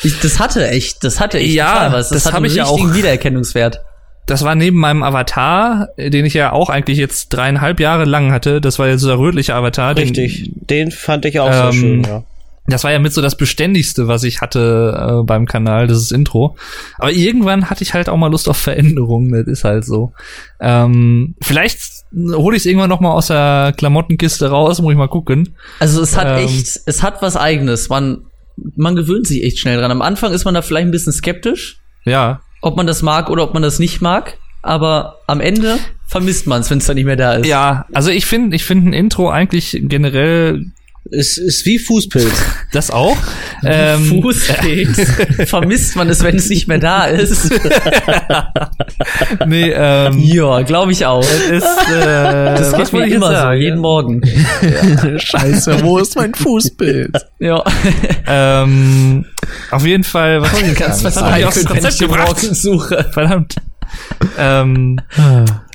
[0.03, 2.09] Ich, das hatte echt, das hatte echt Ja, total was.
[2.09, 2.95] Das, das hat hab einen ich ja auch.
[2.95, 3.81] Wiedererkennungswert.
[4.27, 8.61] Das war neben meinem Avatar, den ich ja auch eigentlich jetzt dreieinhalb Jahre lang hatte.
[8.61, 9.95] Das war ja so der rötliche Avatar.
[9.95, 10.51] den- Richtig.
[10.55, 12.23] Den fand ich auch sehr Ähm, schön, ja.
[12.67, 16.13] Das war ja mit so das Beständigste, was ich hatte äh, beim Kanal, das ist
[16.13, 16.57] Intro.
[16.99, 20.13] Aber irgendwann hatte ich halt auch mal Lust auf Veränderungen, das ist halt so.
[20.61, 21.81] Ähm, vielleicht
[22.15, 25.55] hole ich es irgendwann noch mal aus der Klamottenkiste raus, muss ich mal gucken.
[25.79, 26.45] Also es hat Ähm.
[26.45, 27.89] echt, es hat was eigenes.
[27.89, 28.23] Man,
[28.77, 29.91] man gewöhnt sich echt schnell dran.
[29.91, 33.45] Am Anfang ist man da vielleicht ein bisschen skeptisch, Ja, ob man das mag oder
[33.45, 34.37] ob man das nicht mag.
[34.63, 37.47] Aber am Ende vermisst man es, wenn es dann nicht mehr da ist.
[37.47, 40.67] ja, also ich finde, ich finde ein Intro eigentlich generell
[41.13, 42.33] Es ist wie Fußpilz.
[42.73, 43.17] das auch.
[43.65, 45.01] ähm, Fußpilz.
[45.49, 47.51] vermisst man es, wenn es nicht mehr da ist.
[49.47, 51.23] nee, ähm, ja, glaube ich auch.
[51.23, 53.61] ist, äh, Das geht mir immer so, sagen?
[53.61, 54.21] jeden Morgen.
[55.17, 57.17] Scheiße, wo ist mein Fußbild?
[57.39, 57.65] Ja.
[58.27, 59.25] Ähm,
[59.71, 62.11] auf jeden Fall, was ich Ganz verzweifelt, wenn ich den.
[62.11, 63.07] Morgen suche.
[63.13, 63.57] Verdammt.
[64.39, 65.01] ähm,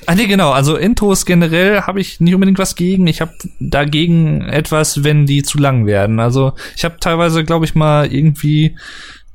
[0.06, 0.50] ah nee, genau.
[0.50, 3.06] Also Intros generell habe ich nicht unbedingt was gegen.
[3.06, 6.20] Ich habe dagegen etwas, wenn die zu lang werden.
[6.20, 8.76] Also ich habe teilweise, glaube ich, mal irgendwie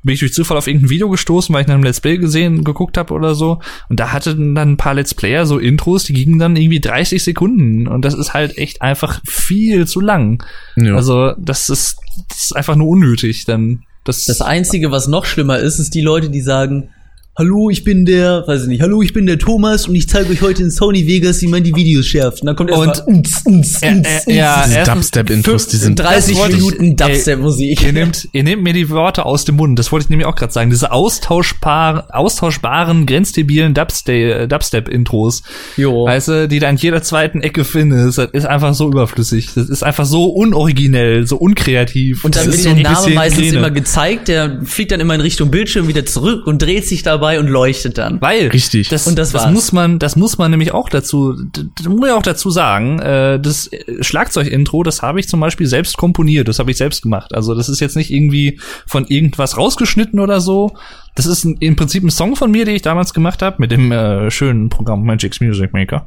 [0.02, 2.64] bin ich durch Zufall auf irgendein Video gestoßen, weil ich nach einem Let's Play gesehen,
[2.64, 3.60] geguckt habe oder so.
[3.88, 7.22] Und da hatten dann ein paar Let's Player so Intros, die gingen dann irgendwie 30
[7.22, 7.86] Sekunden.
[7.86, 10.42] Und das ist halt echt einfach viel zu lang.
[10.76, 10.96] Ja.
[10.96, 13.44] Also das ist, das ist einfach nur unnötig.
[13.44, 16.88] Dann das, Das Einzige, was noch schlimmer ist, ist die Leute, die sagen,
[17.34, 20.30] hallo, ich bin der, weiß ich nicht, hallo, ich bin der Thomas und ich zeige
[20.30, 22.42] euch heute in Sony Vegas, wie man die Videos schärft.
[22.42, 25.98] Und dann kommt erstmal Und- uns, uns, Ja, uns, äh, ja, Diese Dubstep-Intros, die sind
[25.98, 27.82] 30 Das wollte ich- Minuten Dubstep-Musik.
[27.84, 29.78] Ihr nehmt, ihr nehmt mir die Worte aus dem Mund.
[29.78, 30.68] Das wollte ich nämlich auch gerade sagen.
[30.68, 35.42] Diese austauschbar, austauschbaren, grenzdebilen Dubstep- Dubstep-Intros.
[35.78, 36.04] Jo.
[36.04, 38.18] Weißt du, die du an jeder zweiten Ecke findest.
[38.18, 39.48] Das ist einfach so überflüssig.
[39.54, 42.24] Das ist einfach so unoriginell, so unkreativ.
[42.26, 45.50] Und dann wird ist der Name meistens immer gezeigt, der fliegt dann immer in Richtung
[45.50, 48.20] Bildschirm wieder zurück und dreht sich dabei und leuchtet dann.
[48.20, 48.88] Weil Richtig.
[48.88, 49.52] Das, Und das das, war's.
[49.52, 52.98] muss man, das muss man nämlich auch dazu, das muss ich auch dazu sagen.
[52.98, 57.02] Äh, das äh, Schlagzeugintro, das habe ich zum Beispiel selbst komponiert, das habe ich selbst
[57.02, 57.34] gemacht.
[57.34, 60.76] Also das ist jetzt nicht irgendwie von irgendwas rausgeschnitten oder so.
[61.14, 63.70] Das ist ein, im Prinzip ein Song von mir, den ich damals gemacht habe mit
[63.70, 66.06] dem äh, schönen Programm Magic's Music Maker.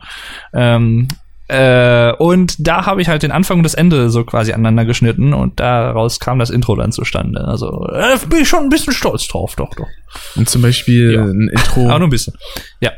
[0.53, 1.07] Ähm,
[1.47, 5.33] äh, und da habe ich halt den Anfang und das Ende so quasi aneinander geschnitten
[5.33, 7.45] und daraus kam das Intro dann zustande.
[7.45, 9.87] Also äh, bin ich schon ein bisschen stolz drauf, doch, doch.
[10.35, 11.23] Und zum Beispiel Ja.
[11.23, 12.33] ein Intro, Aber nur ein bisschen.
[12.79, 12.91] Ja.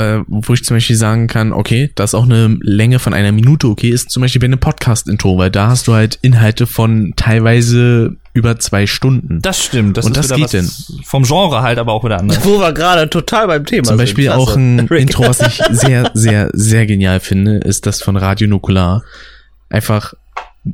[0.00, 3.32] Äh, wo ich zum Beispiel sagen kann, okay, das ist auch eine Länge von einer
[3.32, 7.12] Minute okay, ist zum Beispiel bei einem Podcast-Intro, weil da hast du halt Inhalte von
[7.16, 9.40] teilweise über zwei Stunden.
[9.42, 9.96] Das stimmt.
[9.96, 12.44] Das Und ist das geht was Vom Genre halt aber auch wieder anders.
[12.44, 13.98] Wo wir gerade total beim Thema Zum sind.
[13.98, 14.38] Beispiel Klasse.
[14.38, 15.00] auch ein Rick.
[15.02, 19.02] Intro, was ich sehr, sehr, sehr genial finde, ist das von Radio Nukular.
[19.68, 20.14] Einfach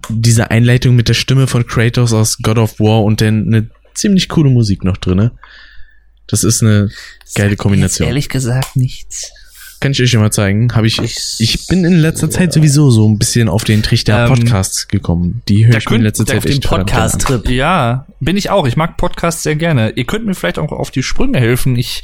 [0.09, 4.29] diese Einleitung mit der Stimme von Kratos aus God of War und dann eine ziemlich
[4.29, 5.33] coole Musik noch drinne.
[6.27, 6.91] Das ist eine
[7.35, 8.09] geile Kombination.
[8.09, 9.31] ehrlich gesagt nichts.
[9.79, 10.75] Kann ich euch schon mal zeigen.
[10.75, 14.25] Habe ich, Ich- ich bin in letzter Zeit sowieso so ein bisschen auf den Trichter
[14.25, 15.43] Ähm, Podcasts gekommen.
[15.49, 16.61] Die höre ich mir in könnt- letzter Zeit auf den.
[16.63, 17.51] Podcast-Trip.
[17.51, 18.67] Ja, bin ich auch.
[18.67, 19.91] Ich mag Podcasts sehr gerne.
[19.91, 21.77] Ihr könnt mir vielleicht auch auf die Sprünge helfen.
[21.77, 22.03] Ich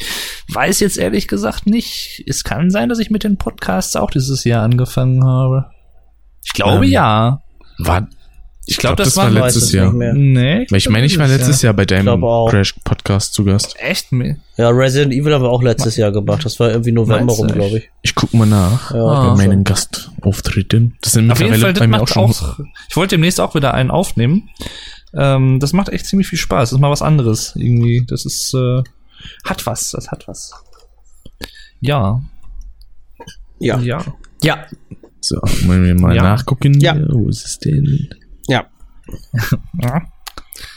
[0.48, 2.22] weiß jetzt ehrlich gesagt nicht.
[2.26, 5.70] Es kann sein, dass ich mit den Podcasts auch dieses Jahr angefangen habe.
[6.44, 7.42] Ich glaube Ähm, ja.
[7.78, 8.06] War,
[8.64, 9.92] Ich glaube, glaub, das, das war letztes es Jahr.
[9.92, 10.66] Nee.
[10.70, 12.48] Weil ich meine, ich war letztes Jahr bei deinem glaube auch.
[12.48, 13.74] Crash Podcast zu Gast.
[13.78, 14.12] Echt?
[14.12, 16.44] mir- Ja, Resident Evil haben wir auch letztes Jahr gemacht.
[16.44, 17.90] Das war irgendwie November rum, glaube ich.
[18.02, 19.30] Ich guck mal nach Ja, Ah.
[19.34, 20.96] bei meinen Gastauftritten.
[21.00, 22.22] Das sind Auf jeden mittlerweile Fall, bei mir auch schon.
[22.30, 24.48] auch, ich wollte demnächst auch wieder einen aufnehmen.
[25.14, 26.70] Ähm, das macht echt ziemlich viel Spaß.
[26.70, 28.04] Das ist mal was anderes irgendwie.
[28.06, 28.82] Das ist, äh,
[29.44, 29.90] hat was.
[29.90, 30.52] Das hat was.
[31.80, 32.22] Ja.
[33.58, 33.78] Ja.
[33.80, 34.04] Ja.
[34.42, 34.66] Ja,
[35.20, 35.36] So,
[35.66, 36.22] wollen wir mal Ja.
[36.22, 36.78] nachgucken.
[36.80, 36.96] Ja.
[37.10, 38.08] Wo ist es denn?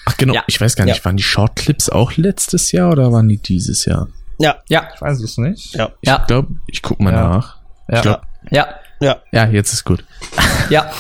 [0.06, 0.44] Ach genau, Ja.
[0.48, 1.06] ich weiß gar nicht, Ja.
[1.06, 4.08] waren die Shortclips auch letztes Jahr oder waren die dieses Jahr?
[4.40, 4.58] Ja.
[4.70, 5.74] ja, Ich weiß es nicht.
[5.76, 5.92] Ja.
[6.02, 6.24] Ich Ja.
[6.28, 7.30] glaube, ich guck mal Ja.
[7.30, 7.58] nach.
[7.90, 7.96] Ja.
[7.96, 8.22] Ich glaub,
[8.52, 8.68] ja,
[9.00, 9.18] Ja.
[9.32, 10.04] ja, jetzt ist gut.
[10.70, 10.92] ja.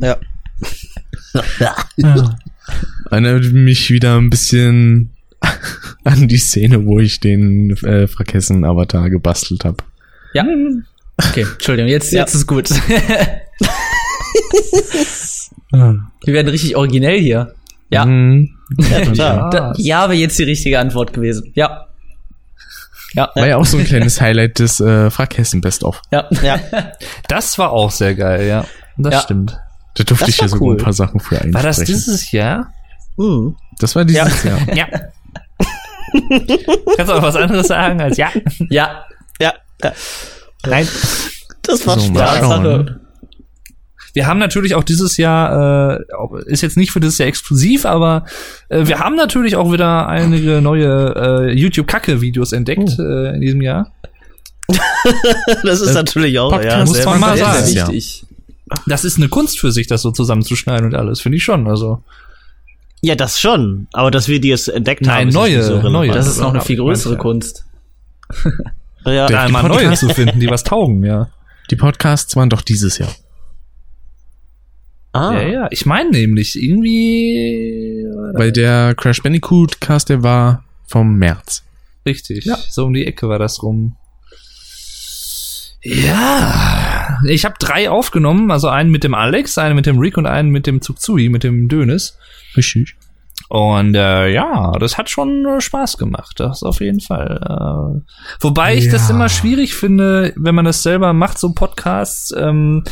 [0.00, 0.16] Ja.
[3.10, 5.10] Erinnert mich wieder ein bisschen
[6.04, 9.78] an die Szene, wo ich den äh, Frakessen-Avatar gebastelt habe.
[10.34, 10.44] Ja.
[11.18, 12.20] Okay, Entschuldigung, jetzt, Ja.
[12.20, 12.70] jetzt ist gut.
[15.72, 17.54] Wir werden richtig originell hier.
[17.90, 18.04] Ja.
[18.06, 18.50] Mhm.
[19.14, 19.50] Ja.
[19.50, 21.50] Da, ja, wäre jetzt die richtige Antwort gewesen.
[21.54, 21.86] Ja.
[23.14, 23.30] Ja.
[23.34, 26.00] War ja auch so ein kleines Highlight des äh, Frakessen Best of.
[26.10, 26.26] Ja.
[26.42, 26.58] Ja.
[27.28, 28.64] Das war auch sehr geil, ja.
[28.96, 29.20] Das Ja.
[29.20, 29.58] stimmt.
[29.94, 30.76] Da durfte Das ich ja sogar cool.
[30.76, 31.54] ein paar Sachen für einsprechen.
[31.54, 32.72] War das dieses Jahr?
[33.18, 33.56] Hm.
[33.78, 34.58] Das war dieses Jahr.
[34.74, 34.86] Ja.
[36.96, 38.30] Kannst du auch was anderes sagen als ja?
[38.70, 39.04] Ja.
[39.40, 39.52] Ja.
[39.82, 39.92] ja.
[40.66, 40.88] Nein.
[41.62, 43.00] Das war So, Spaß.
[44.14, 46.04] Wir haben natürlich auch dieses Jahr, äh,
[46.46, 48.26] ist jetzt nicht für dieses Jahr exklusiv, aber
[48.68, 51.14] äh, wir haben natürlich auch wieder einige neue
[51.48, 53.92] äh, YouTube-Kacke-Videos entdeckt äh, in diesem Jahr.
[55.64, 56.84] Das ist natürlich auch, Podcast ja.
[56.84, 57.66] muss sehr man mal sagen.
[57.66, 58.24] Wichtig.
[58.86, 61.66] Das ist eine Kunst für sich, das so zusammenzuschneiden und alles, finde ich schon.
[61.66, 62.02] Also
[63.00, 63.88] Ja, das schon.
[63.92, 66.12] Aber dass wir die jetzt entdeckt Nein, haben, ist neue, nicht so neue.
[66.12, 67.16] Das ist noch eine viel größere.
[67.16, 67.66] Kunst.
[69.04, 69.26] Ja.
[69.26, 71.28] Der- da die mal neue zu finden, die was taugen, ja.
[71.70, 73.10] Die Podcasts waren doch dieses Jahr.
[75.12, 75.32] Ah.
[75.34, 75.68] Ja, ja.
[75.70, 81.62] Ich meine nämlich irgendwie Weil der Crash Bandicoot Cast, der war vom März.
[82.06, 82.48] Richtig.
[82.70, 83.96] So um die Ecke war das rum.
[85.84, 90.26] Ja, ich habe drei aufgenommen, also einen mit dem Alex, einen mit dem Rick und
[90.26, 92.16] einen mit dem Tsuktsui, mit dem Dönes.
[92.56, 92.94] Richtig.
[93.48, 97.40] Und äh, ja, das hat schon äh, Spaß gemacht, das auf jeden Fall.
[97.42, 98.00] Äh,
[98.40, 99.14] wobei ich das Ja.
[99.14, 102.84] immer schwierig finde, wenn man das selber macht, so Podcasts, ähm,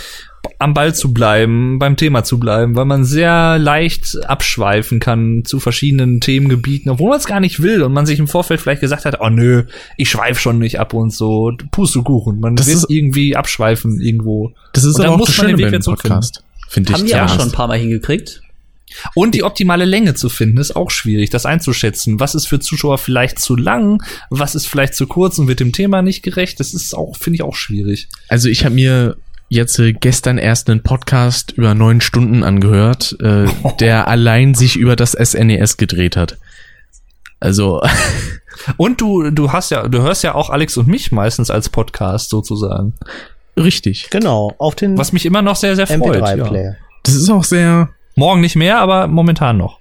[0.59, 5.61] am Ball zu bleiben, beim Thema zu bleiben, weil man sehr leicht abschweifen kann zu
[5.61, 9.05] verschiedenen Themengebieten, obwohl man es gar nicht will und man sich im Vorfeld vielleicht gesagt
[9.05, 9.65] hat, oh nö,
[9.97, 14.53] ich schweife schon nicht ab und so, Pustekuchen, man Das wird ist- irgendwie abschweifen irgendwo.
[14.73, 16.21] Das ist Und dann aber auch muss das man den Schöne wieder zurückfinden.
[16.21, 16.45] Podcast.
[16.69, 16.99] Finde ich.
[16.99, 17.25] Haben die Ja.
[17.27, 18.41] auch schon ein paar Mal hingekriegt.
[19.15, 22.19] Und die optimale Länge zu finden, ist auch schwierig, das einzuschätzen.
[22.19, 25.73] Was ist für Zuschauer vielleicht zu lang, was ist vielleicht zu kurz und wird dem
[25.73, 26.59] Thema nicht gerecht.
[26.59, 28.09] Das ist auch, finde ich, auch schwierig.
[28.29, 29.17] Also ich habe mir
[29.51, 33.45] jetzt äh, gestern erst einen Podcast über neun Stunden angehört, äh,
[33.81, 36.39] der allein sich über das SNES gedreht hat.
[37.41, 37.83] Also,
[38.77, 42.31] Und du, du hast ja, du hörst ja auch Alex und mich meistens als Podcast
[42.31, 42.95] sozusagen.
[43.57, 44.09] richtig.
[44.11, 46.17] Genau, auf den Was mich immer noch sehr, sehr freut.
[46.17, 46.27] Ja.
[46.27, 46.77] MP3-Player.
[47.03, 49.80] Das ist auch sehr, Morgen nicht mehr, aber momentan noch.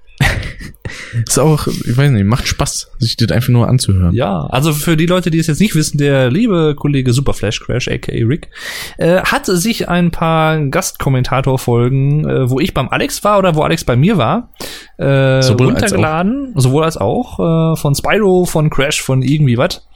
[1.28, 4.14] Ist auch, ich weiß nicht, macht Spaß, sich das einfach nur anzuhören.
[4.14, 7.60] Ja, also für die Leute, die es jetzt nicht wissen, der liebe Kollege Super Flash
[7.60, 8.50] Crash, aka Rick,
[8.98, 13.84] äh, hat sich ein paar Gastkommentatorfolgen, äh, wo ich beim Alex war oder wo Alex
[13.84, 14.52] bei mir war,
[14.98, 17.40] äh, Sowohl als runtergeladen, sowohl als auch
[17.74, 19.88] äh, von Spyro, von Crash, von irgendwie was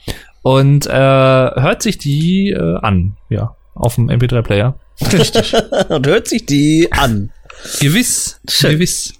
[0.44, 4.78] und äh, hört sich die äh, an, ja, auf dem MP3-Player.
[5.88, 7.32] Und hört sich die an.
[7.80, 8.72] Gewiss, Schön.
[8.72, 9.14] gewiss.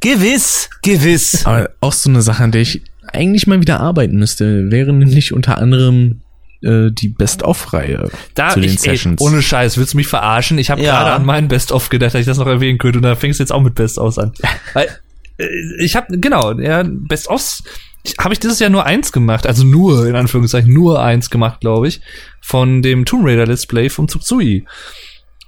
[0.00, 1.44] Gewiss, gewiss.
[1.46, 5.32] Aber auch so eine Sache, an der ich eigentlich mal wieder arbeiten müsste, wäre nämlich
[5.32, 6.20] unter anderem
[6.62, 9.20] äh, die Best-of-Reihe Da, zu den ich, ey, Sessions.
[9.20, 10.58] ohne Scheiß, willst du mich verarschen?
[10.58, 10.98] Ich habe Ja.
[10.98, 13.42] gerade an meinen Best-of gedacht, dass ich das noch erwähnen könnte und da fängst du
[13.42, 14.32] jetzt auch mit Best-ofs an.
[14.74, 14.88] Weil,
[15.38, 15.46] äh,
[15.78, 17.62] ich habe genau, ja, Best-ofs
[18.18, 21.88] habe ich dieses Jahr nur eins gemacht, also nur, in Anführungszeichen, nur eins gemacht, glaube
[21.88, 22.00] ich,
[22.40, 24.64] von dem Tomb Raider Let's Play vom Tsutsui.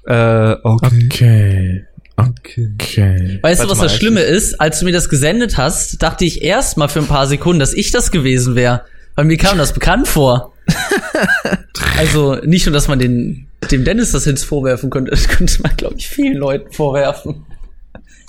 [0.06, 1.04] Äh, okay.
[1.04, 1.84] Okay.
[2.18, 3.38] Okay.
[3.42, 4.60] Weißt du, Warte was mal, das Schlimme ist?
[4.60, 7.72] Als du mir das gesendet hast, dachte ich erst mal für ein paar Sekunden, dass
[7.72, 8.82] ich das gewesen wäre.
[9.14, 10.52] Weil mir kam das bekannt vor.
[11.96, 15.76] also nicht nur, dass man den, dem Dennis das jetzt vorwerfen könnte, das könnte man,
[15.76, 17.46] glaube ich, vielen Leuten vorwerfen.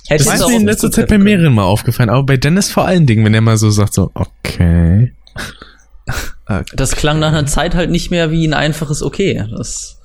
[0.08, 2.86] Hätte Das ist mir in letzter Zeit bei mehreren Mal aufgefallen, aber bei Dennis vor
[2.86, 4.60] allen Dingen, wenn er mal so sagt, so, okay.
[4.60, 5.12] können.
[6.74, 9.44] Das klang nach einer Zeit halt nicht mehr wie ein einfaches Okay.
[9.56, 9.99] Das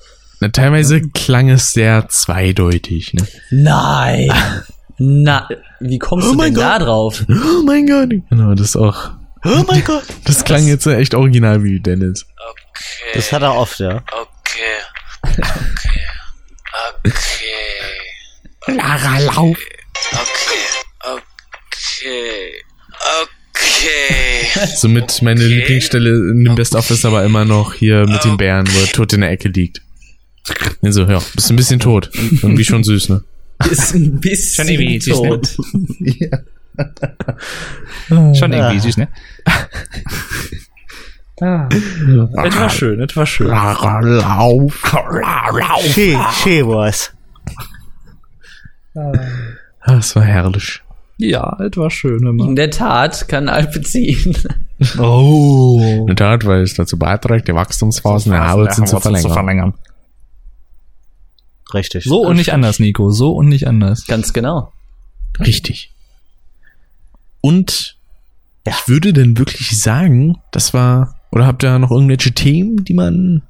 [0.45, 3.25] Na, teilweise klang es sehr zweideutig, ne?
[3.49, 4.31] Nein.
[4.99, 5.49] Na,
[5.79, 6.87] wie kommst Oh du denn da Gott.
[6.87, 7.25] drauf?
[7.27, 8.09] Oh mein Gott.
[8.29, 9.09] Genau, das ist auch.
[9.43, 10.03] Oh mein Gott.
[10.25, 12.27] Das klang jetzt echt original wie Dennis.
[13.15, 14.03] Das hat er oft, ja.
[14.11, 14.77] Okay.
[15.23, 15.41] Okay.
[17.03, 18.75] Okay.
[18.77, 19.57] Lara, lauf.
[20.11, 20.61] Okay.
[21.01, 22.51] Okay.
[23.23, 24.67] Okay.
[24.75, 28.67] Somit meine Lieblingsstelle in dem Best of ist aber immer noch hier mit den Bären,
[28.71, 29.81] wo er tot in der Ecke liegt.
[30.81, 32.09] Also, ja, bist ein bisschen tot.
[32.13, 33.23] Irgendwie schon süß, ne?
[33.69, 35.29] Ist ein bisschen Schon irgendwie süß, ne?
[35.29, 35.57] tot.
[38.37, 39.07] Schon irgendwie süß, ne?
[41.37, 43.47] Das war schön, das war schön.
[43.47, 44.83] Lauf.
[45.93, 47.11] She, she was.
[48.95, 49.11] Ah,
[49.85, 50.81] Das war herrlich.
[51.17, 52.25] Ja, das war schön.
[52.27, 52.45] Immer.
[52.45, 54.37] In der Tat kann Alpe ziehen.
[54.97, 55.79] Oh.
[56.01, 59.73] In der Tat, weil es dazu beiträgt, die Wachstumsphasen der Haarwurzeln zu verlängern.
[61.75, 62.05] Richtig.
[62.05, 63.11] So und nicht anders, Nico.
[63.11, 64.07] So und nicht anders.
[64.07, 64.71] Ganz genau.
[65.39, 65.91] Richtig.
[67.41, 67.97] Und
[68.65, 73.43] ich würde denn wirklich sagen, das war, oder habt ihr noch irgendwelche Themen, die man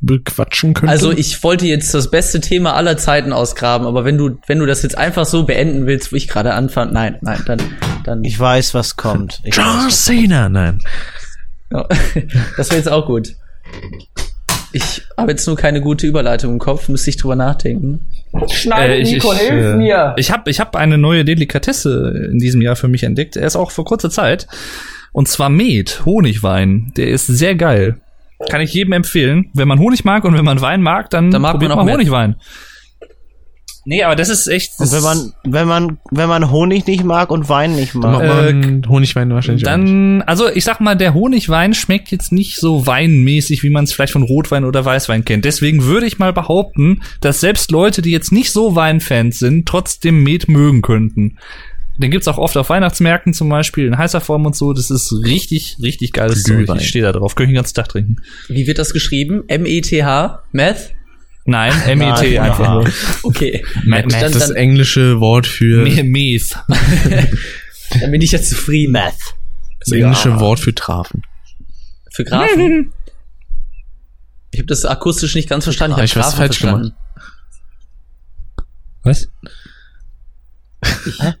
[0.00, 0.92] bequatschen könnte?
[0.92, 4.66] Also ich wollte jetzt das beste Thema aller Zeiten ausgraben, aber wenn du, wenn du
[4.66, 7.60] das jetzt einfach so beenden willst, wo ich gerade anfange, nein, nein, dann,
[8.04, 8.24] dann.
[8.24, 9.40] Ich weiß, was kommt.
[9.44, 10.80] Ich John weiß, Cena, nein.
[11.72, 11.88] Ja,
[12.56, 13.34] das wäre jetzt auch gut.
[14.72, 18.02] Ich habe jetzt nur keine gute Überleitung im Kopf, müsste ich drüber nachdenken.
[18.52, 19.76] Schneide, Äh, ich, ich, äh,
[20.16, 23.36] Ich habe ich hab eine neue Delikatesse in diesem Jahr für mich entdeckt.
[23.36, 24.46] Er ist auch für kurze Zeit.
[25.12, 26.92] Und zwar Met, Honigwein.
[26.96, 27.96] Der ist sehr geil.
[28.48, 29.50] Kann ich jedem empfehlen.
[29.54, 31.84] Wenn man Honig mag und wenn man Wein mag, dann, Dann mag probiert man auch
[31.84, 32.36] mal Met.
[33.86, 34.72] Nee, aber das ist echt.
[34.78, 38.12] Und Das wenn man, wenn man, wenn man Honig nicht mag und Wein nicht Dann
[38.12, 38.54] macht mag.
[38.54, 39.88] man Honigwein wahrscheinlich auch nicht.
[39.88, 43.92] dann, also ich sag mal, der Honigwein schmeckt jetzt nicht so weinmäßig, wie man es
[43.92, 45.44] vielleicht von Rotwein oder Weißwein kennt.
[45.44, 50.22] Deswegen würde ich mal behaupten, dass selbst Leute, die jetzt nicht so Weinfans sind, trotzdem
[50.22, 51.38] Met mögen könnten.
[51.96, 54.72] Den gibt's auch oft auf Weihnachtsmärkten zum Beispiel, in heißer Form und so.
[54.72, 56.56] Das ist richtig, richtig geiles Zeug.
[56.58, 56.78] Glühwein.
[56.78, 57.34] Ich stehe da drauf.
[57.34, 58.16] Könnte ich den ganzen Tag trinken.
[58.48, 59.42] Wie wird das geschrieben?
[59.48, 60.42] M-E-T-H?
[60.52, 60.92] Meth?
[61.46, 62.90] Nein, M-E-T Nein, einfach nur.
[63.22, 63.64] Okay.
[63.84, 64.12] Met.
[64.12, 66.56] Dann- das dann- englische Wort für Me- Meth.
[68.00, 68.92] Dann bin ich ja zufrieden.
[68.92, 69.14] Meth.
[69.80, 71.22] das englische Wort für Trafen.
[72.12, 72.92] Für Grafen?
[74.52, 75.96] Ich habe das akustisch nicht ganz verstanden.
[76.00, 76.92] Ich ich habe falsch verstanden.
[79.04, 79.28] Was?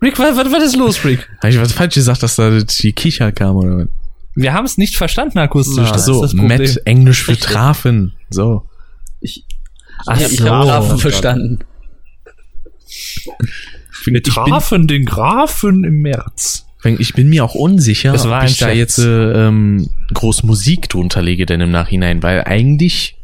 [0.00, 1.28] Rick, was, was, was ist los, Rick?
[1.38, 3.88] Habe ich was falsch gesagt, dass da die Kicher kam oder was?
[4.36, 5.90] Wir haben es nicht verstanden akustisch.
[5.90, 6.58] Das so, ist das Problem.
[6.60, 8.14] Met, Englisch für Trafen.
[8.30, 8.64] So.
[10.02, 10.48] Ich, Ach ich so.
[10.50, 11.58] habe Grafen verstanden.
[14.04, 16.66] Wir Ich bin, trafen den Grafen im März.
[16.84, 21.22] ich bin mir auch unsicher, war ob ich da jetzt äh, ähm, groß Musik drunter
[21.22, 23.16] lege denn im Nachhinein, weil eigentlich,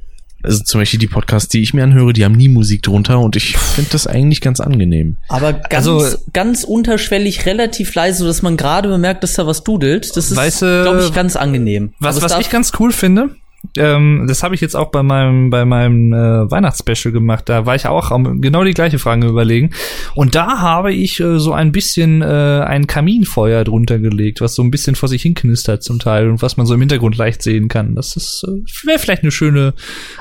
[0.42, 3.34] also zum Beispiel die Podcasts, die ich mir anhöre, die haben nie Musik drunter und
[3.36, 5.16] ich finde das eigentlich ganz angenehm.
[5.28, 10.14] Aber ganz, Also- ganz unterschwellig, relativ leise, sodass man gerade bemerkt, dass da was dudelt.
[10.16, 11.94] Das ist, glaube ich, ganz angenehm.
[11.98, 13.34] Was, was ich ganz cool finde,
[13.76, 17.48] ähm, das habe ich jetzt auch bei meinem bei meinem äh, Weihnachtsspecial gemacht.
[17.48, 19.70] Da war ich auch am, genau die gleiche Frage überlegen.
[20.14, 24.62] Und da habe ich äh, so ein bisschen äh, ein Kaminfeuer drunter gelegt, was so
[24.62, 27.42] ein bisschen vor sich hin knistert zum Teil und was man so im Hintergrund leicht
[27.42, 27.94] sehen kann.
[27.94, 29.74] Das ist äh, wäre vielleicht eine schöne,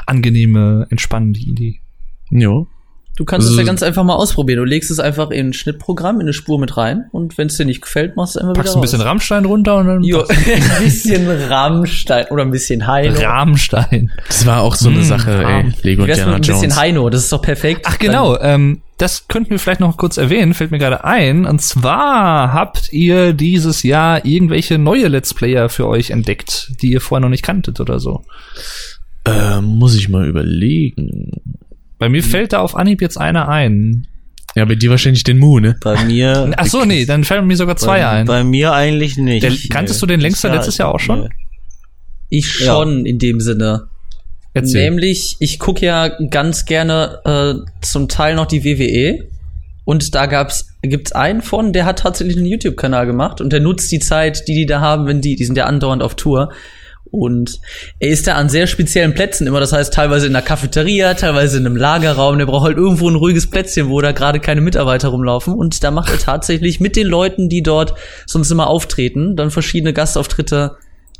[0.06, 1.82] angenehme, entspannende Idee.
[2.32, 2.66] Ja.
[3.18, 4.58] Du kannst Also- es ja ganz einfach mal ausprobieren.
[4.60, 7.56] Du legst es einfach in ein Schnittprogramm, in eine Spur mit rein und wenn es
[7.56, 9.02] dir nicht gefällt, machst du einfach Packst wieder ein bisschen.
[9.02, 13.18] Rammstein runter und dann Jo, ein bisschen Rammstein oder ein bisschen Heino.
[13.20, 14.12] Rammstein.
[14.28, 15.44] Das war auch so eine Mm, Sache, ey.
[15.44, 15.74] Rahmen.
[15.82, 16.76] Lego mit Indiana ein bisschen Jones.
[16.78, 17.10] Heino?
[17.10, 17.82] Das ist doch perfekt.
[17.86, 21.46] Ach genau, ähm, das könnten wir vielleicht noch kurz erwähnen, fällt mir gerade ein.
[21.46, 27.00] Und zwar habt ihr dieses Jahr irgendwelche neue Let's Player für euch entdeckt, die ihr
[27.02, 28.24] vorher noch nicht kanntet oder so.
[29.26, 31.32] Äh, muss ich mal überlegen.
[32.06, 34.06] Bei mir fällt da auf Anhieb jetzt einer ein.
[34.54, 35.76] Ja, bei dir wahrscheinlich den Mu, ne?
[35.82, 36.52] Bei mir.
[36.56, 38.28] Ach so, nee, dann fallen mir sogar zwei bei, ein.
[38.28, 39.42] Bei mir eigentlich nicht.
[39.42, 41.22] Der- kanntest du den längster Ja, letztes Jahr auch schon?
[41.22, 41.30] nee.
[42.30, 43.88] Ich schon in dem Sinne.
[44.54, 44.84] Erzähl.
[44.84, 49.28] Nämlich, ich gucke ja ganz gerne äh, zum Teil noch die WWE.
[49.84, 53.92] Und da gab's, gibt's einen von, der hat tatsächlich einen YouTube-Kanal gemacht und der nutzt
[53.92, 56.54] die Zeit, die die da haben, wenn die, die sind ja andauernd auf Tour.
[57.12, 57.60] Und
[58.00, 61.58] er ist da an sehr speziellen Plätzen immer, das heißt teilweise in einer Cafeteria, teilweise
[61.58, 62.38] in einem Lagerraum.
[62.38, 65.54] Der braucht halt irgendwo ein ruhiges Plätzchen, wo da gerade keine Mitarbeiter rumlaufen.
[65.54, 67.96] Und da macht er tatsächlich mit den Leuten, die dort
[68.26, 70.78] sonst immer auftreten, dann verschiedene Gastauftritte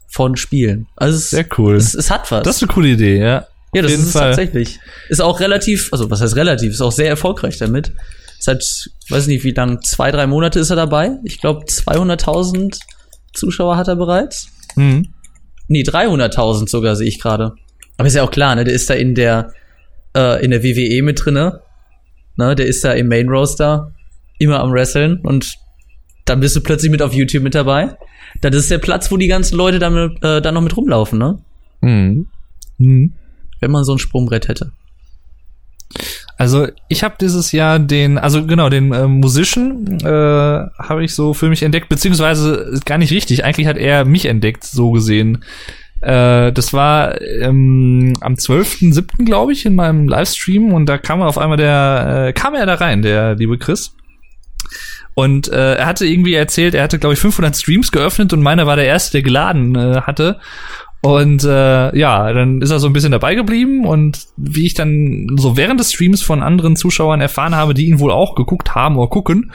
[0.08, 0.88] von Spielen.
[0.96, 1.76] Also es, Sehr cool.
[1.76, 2.44] es, es hat was.
[2.44, 3.48] Das ist eine coole Idee, ja.
[3.74, 4.80] Ja, das ist es tatsächlich.
[5.10, 7.92] Ist auch relativ, also was heißt relativ, ist auch sehr erfolgreich damit.
[8.40, 11.18] Seit, weiß nicht wie lang, zwei, drei Monate ist er dabei.
[11.26, 12.80] Ich glaube 200.000
[13.34, 14.48] Zuschauer hat er bereits.
[14.76, 15.10] Mhm.
[15.68, 17.54] Nee, 300.000 sogar sehe ich gerade.
[17.98, 19.54] Aber ist ja auch klar, ne, der ist da in der,
[20.16, 21.62] äh, in der WWE mit drinne.
[22.36, 23.94] Ne, der ist da im Main Roster,
[24.40, 25.56] immer am Wrestlen und
[26.26, 27.98] dann bist du plötzlich mit auf YouTube mit dabei.
[28.42, 31.40] Das ist der Platz, wo die ganzen Leute dann, äh, dann noch mit rumlaufen, ne?
[31.82, 32.28] Mhm.
[32.78, 33.14] Mhm.
[33.62, 34.72] Wenn man so ein Sprungbrett hätte.
[36.38, 41.34] Also ich habe dieses Jahr den, also genau, den äh, Musician äh, habe ich so
[41.34, 43.46] für mich entdeckt, beziehungsweise gar nicht richtig.
[43.46, 45.44] Eigentlich hat er mich entdeckt, so gesehen.
[46.02, 51.38] Äh, das war ähm, am 12.07., glaube ich, in meinem Livestream und da kam auf
[51.38, 53.96] einmal der, äh, kam er da rein, der liebe Chris.
[55.14, 58.68] Und äh, er hatte irgendwie erzählt, er hatte, glaube ich, 500 Streams geöffnet und meiner
[58.68, 60.40] war der erste, der geladen äh, hatte.
[61.02, 65.28] Und äh, ja, dann ist er so ein bisschen dabei geblieben und wie ich dann
[65.38, 68.98] so während des Streams von anderen Zuschauern erfahren habe, die ihn wohl auch geguckt haben
[68.98, 69.52] oder gucken,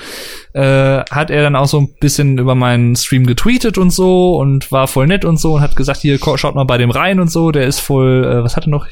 [0.52, 4.70] äh, hat er dann auch so ein bisschen über meinen Stream getweetet und so und
[4.70, 7.32] war voll nett und so und hat gesagt, hier schaut mal bei dem rein und
[7.32, 8.86] so, der ist voll, äh, was hat er noch?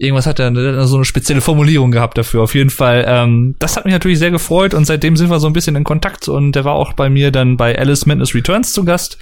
[0.00, 2.42] Irgendwas hat er, der hat so eine spezielle Formulierung gehabt dafür.
[2.42, 5.48] Auf jeden Fall, ähm, das hat mich natürlich sehr gefreut und seitdem sind wir so
[5.48, 8.72] ein bisschen in Kontakt und der war auch bei mir dann bei Alice Madness Returns
[8.72, 9.18] zu Gast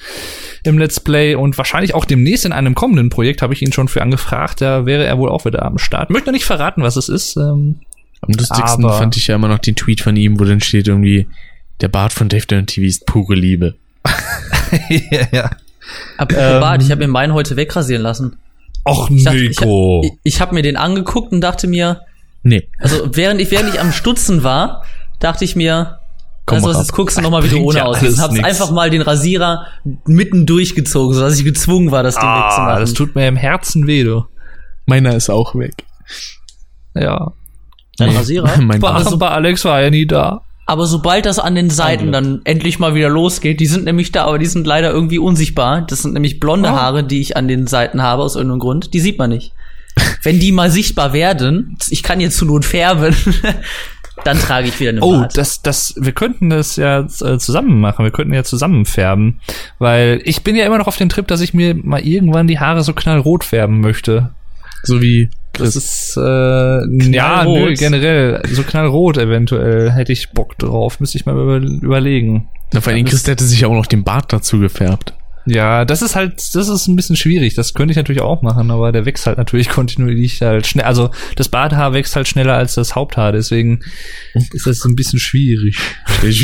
[0.65, 3.89] im Let's Play und wahrscheinlich auch demnächst in einem kommenden Projekt habe ich ihn schon
[3.89, 4.61] für angefragt.
[4.61, 6.11] Da wäre er wohl auch wieder am Start.
[6.11, 7.37] Möchte noch nicht verraten, was es ist.
[7.37, 7.77] Ähm,
[8.21, 10.89] Am lustigsten Aber- fand ich ja immer noch den Tweet von ihm, wo dann steht
[10.89, 11.27] irgendwie,
[11.81, 13.77] der Bart von Dave Dunn TV ist pure Liebe.
[14.91, 15.51] ja, ja.
[16.19, 16.61] Apropos Ähm.
[16.61, 18.37] Bart, ich habe mir meinen heute wegrasieren lassen.
[18.87, 20.03] Och, dachte, ich, Nico.
[20.05, 22.01] ich, ich habe mir den angeguckt und dachte mir,
[22.43, 24.85] Nee, also während ich, während ich am Stutzen war,
[25.19, 25.99] dachte ich mir,
[26.45, 28.31] Komm, also was, jetzt guckst du noch mal, wie du bringt ohne ja Und hab's
[28.35, 28.45] nix.
[28.45, 29.67] einfach mal den Rasierer
[30.05, 32.81] mitten durchgezogen, sodass ich gezwungen war, das Ding ah, wegzumachen.
[32.81, 34.25] das tut mir im Herzen weh, du.
[34.87, 35.75] meiner ist auch weg.
[36.95, 37.33] Ja.
[37.99, 38.57] Dein Rasierer?
[38.61, 39.19] mein Bei, Bart.
[39.19, 40.43] bei Alex war er nie da.
[40.69, 44.25] Aber sobald das an den Seiten dann endlich mal wieder losgeht, die sind nämlich da,
[44.25, 45.83] aber die sind leider irgendwie unsichtbar.
[45.83, 46.73] Das sind nämlich blonde Oh.
[46.73, 48.93] Haare, die ich an den Seiten habe, aus irgendeinem Grund.
[48.93, 49.53] Die sieht man nicht.
[50.25, 53.15] Wenn die mal sichtbar werden, ich kann jetzt zur Not färben,
[54.25, 55.37] dann trage ich wieder eine Oh, Bart.
[55.39, 58.05] das, das, wir könnten das ja äh, zusammen machen.
[58.05, 59.41] Wir könnten ja zusammen färben.
[59.79, 62.59] Weil ich bin ja immer noch auf dem Trip, dass ich mir mal irgendwann die
[62.59, 64.31] Haare so knallrot färben möchte.
[64.83, 65.77] So wie Das Chris.
[65.77, 68.43] ist, äh, ja, nö, generell.
[68.51, 71.01] So knallrot eventuell hätte ich Bock drauf.
[71.01, 72.49] Müsste ich mal über, überlegen.
[72.73, 75.15] Na, vor allem Chris hätte sich auch noch den Bart dazu gefärbt.
[75.47, 77.55] Ja, das ist halt, das ist ein bisschen schwierig.
[77.55, 80.85] Das könnte ich natürlich auch machen, aber der wächst halt natürlich kontinuierlich halt schnell.
[80.85, 83.81] Also das Barthaar wächst halt schneller als das Haupthaar, deswegen
[84.53, 85.79] ist das ein bisschen schwierig.
[86.23, 86.43] Ich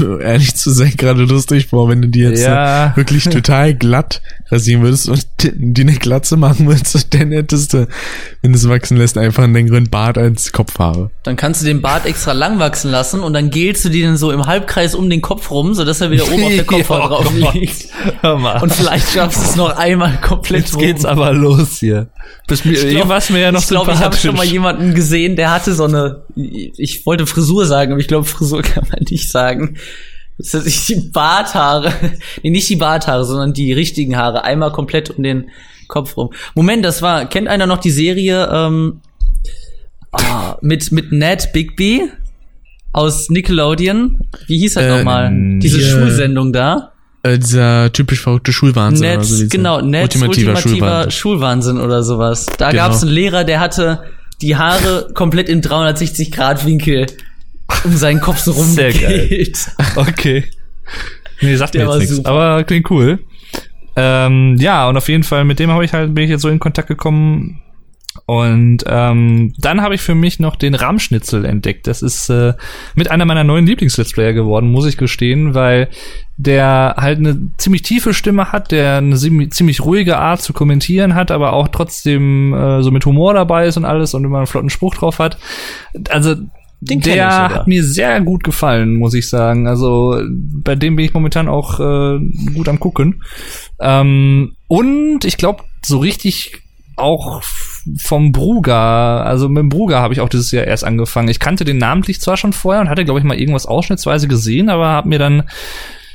[0.00, 2.92] mir, ehrlich zu sein, gerade lustig vor, wenn du die jetzt Ja.
[2.92, 4.20] äh, wirklich total glatt
[4.50, 7.88] rasieren würdest und die eine Glatze machen würdest, dann hättest du,
[8.42, 11.10] wenn du es wachsen lässt, einfach einen längeren Bart als Kopfhaare.
[11.22, 14.30] Dann kannst du den Bart extra lang wachsen lassen und dann gelst du den so
[14.30, 17.32] im Halbkreis um den Kopf rum, sodass er wieder oben auf der Kopfhaut Ja, drauf
[17.40, 17.54] Gott.
[17.54, 17.86] liegt.
[18.20, 18.62] Hör mal.
[18.62, 20.82] Und vielleicht schaffst du es noch einmal komplett Jetzt rum.
[20.82, 22.08] geht's aber los hier.
[22.46, 24.94] Bis mir, Ich glaub- war's mir ja noch ich glaube, ich habe schon mal jemanden
[24.94, 29.00] gesehen, der hatte so eine, ich wollte Frisur sagen, aber ich glaube, Frisur kann man
[29.10, 29.76] nicht sagen.
[30.38, 31.92] Das ist die Barthaare,
[32.42, 35.50] nee, nicht die Barthaare, sondern die richtigen Haare, einmal komplett um den
[35.88, 36.30] Kopf rum.
[36.54, 39.00] Moment, das war, kennt einer noch die Serie ähm,
[40.12, 42.10] ah, mit, mit Ned Bigby
[42.94, 44.20] aus Nickelodeon?
[44.46, 45.30] Wie hieß das Äh, nochmal?
[45.60, 46.91] Diese hier- Schulsendung da?
[47.24, 49.06] Äh, dieser typisch verrückte Schulwahnsinn.
[49.08, 51.10] Ned, oder so, genau, Neds ultimativer, Schulwahnsinn.
[51.12, 51.80] Schulwahnsinn.
[51.80, 52.46] oder sowas.
[52.58, 52.82] Da Genau.
[52.88, 54.02] gab's einen Lehrer, der hatte
[54.40, 57.06] die Haare komplett in 360 Grad Winkel
[57.84, 59.46] um seinen Kopf so Sehr geil.
[59.94, 60.44] Okay.
[61.40, 62.26] Nee, sagt Der mir jetzt nichts.
[62.26, 63.20] Aber klingt cool.
[63.94, 66.48] Ähm, ja, und auf jeden Fall, mit dem habe ich halt, bin ich jetzt so
[66.48, 67.61] in Kontakt gekommen.
[68.26, 71.86] Und ähm, dann habe ich für mich noch den Rahmschnitzel entdeckt.
[71.86, 72.54] Das ist äh,
[72.94, 75.88] mit einer meiner neuen Lieblings-Let's Player geworden, muss ich gestehen, weil
[76.36, 81.30] der halt eine ziemlich tiefe Stimme hat, der eine ziemlich, ruhige Art zu kommentieren hat,
[81.30, 84.70] aber auch trotzdem äh, so mit Humor dabei ist und alles und immer einen flotten
[84.70, 85.38] Spruch drauf hat.
[86.10, 86.34] Also
[86.80, 89.66] Den der hat mir sehr gut gefallen, muss ich sagen.
[89.66, 92.18] Also bei dem bin ich momentan auch äh,
[92.54, 93.22] gut am gucken.
[93.80, 96.61] Ähm, und ich glaube, so richtig
[96.96, 97.42] auch
[97.98, 101.28] vom Bruger, also mit dem Bruger habe ich auch dieses Jahr erst angefangen.
[101.28, 104.68] Ich kannte den namentlich zwar schon vorher und hatte, glaube ich, mal irgendwas ausschnittsweise gesehen,
[104.68, 105.44] aber habe mir dann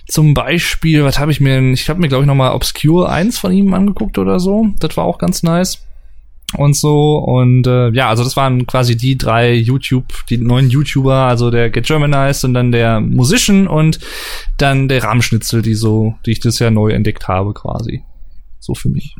[0.07, 3.37] zum Beispiel, was habe ich mir, ich habe mir, glaube ich, noch mal Obscure 1
[3.37, 4.67] von ihm angeguckt oder so.
[4.79, 5.83] Das war auch ganz nice
[6.55, 11.13] und so und äh, ja, also das waren quasi die drei YouTube, die neuen YouTuber,
[11.13, 13.99] also der Get Germanized und dann der Musician und
[14.57, 18.03] dann der Rahmschnitzel, die so, die ich das Jahr neu entdeckt habe quasi.
[18.59, 19.15] So für mich.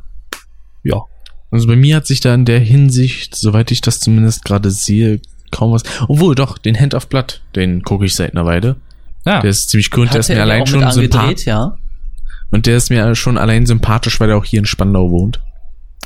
[0.84, 1.04] Ja.
[1.52, 5.22] Also bei mir hat sich da in der Hinsicht, soweit ich das zumindest gerade sehe,
[5.52, 5.84] kaum was.
[6.08, 8.76] Obwohl doch, den Hand of Blood, den gucke ich seit einer Weile.
[9.26, 9.42] Ja.
[9.42, 11.18] Der ist ziemlich cool und der ist mir allein schon sympathisch.
[11.18, 11.78] angedreht, ja.
[12.50, 15.42] Und der ist mir schon allein sympathisch, weil er auch hier in Spandau wohnt.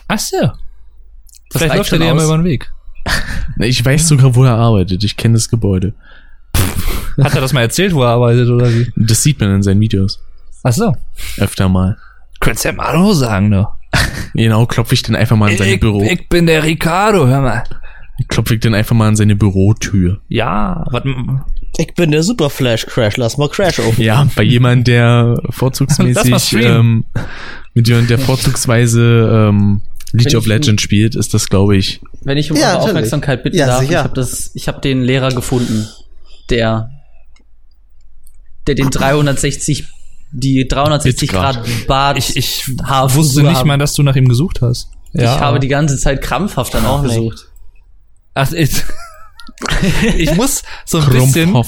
[0.08, 0.38] Ach so.
[0.42, 2.72] Das Vielleicht läuft er dir ja mal über den Weg.
[3.60, 5.04] Ich weiß sogar, wo er arbeitet.
[5.04, 5.94] Ich kenne das Gebäude.
[7.22, 8.92] Hat er das mal erzählt, wo er arbeitet oder wie?
[8.96, 10.20] Das sieht man in seinen Videos.
[10.64, 10.96] Ach so.
[11.38, 11.98] Öfter mal.
[12.40, 13.68] Könntest ja mal Hallo sagen, ne?
[14.34, 16.02] Genau, klopfe ich den einfach mal an seine Ich, Büro.
[16.04, 17.64] ich bin der Ricardo, hör mal.
[18.28, 20.22] Klopfe ich den einfach mal an seine Bürotür.
[20.30, 21.04] Ja, was,
[21.78, 23.98] Ich bin der Super Flash Crash, lass mal Crash auf.
[23.98, 27.06] Ja, bei jemandem, der vorzugsmäßig ähm,
[27.74, 29.82] mit jemandem, der vorzugsweise ähm,
[30.14, 32.02] League Wenn of Legends spielt, ist das, glaube ich.
[32.24, 32.84] Wenn ich um Ja, eure.
[32.90, 33.92] Aufmerksamkeit bitten Ja, darf, sicher.
[33.92, 35.88] ich habe das, ich habe den Lehrer gefunden,
[36.50, 36.90] der,
[38.68, 39.86] der den 360,
[40.32, 41.56] die 360 Grad.
[41.56, 43.68] Grad Bart, ich, ich wusste nicht haben.
[43.68, 44.90] mal, dass du nach ihm gesucht hast.
[45.14, 47.48] ich habe die ganze Zeit krampfhaft danach Auch gesucht.
[48.34, 48.72] Ach, ich,
[50.18, 51.64] ich muss so ein bisschen,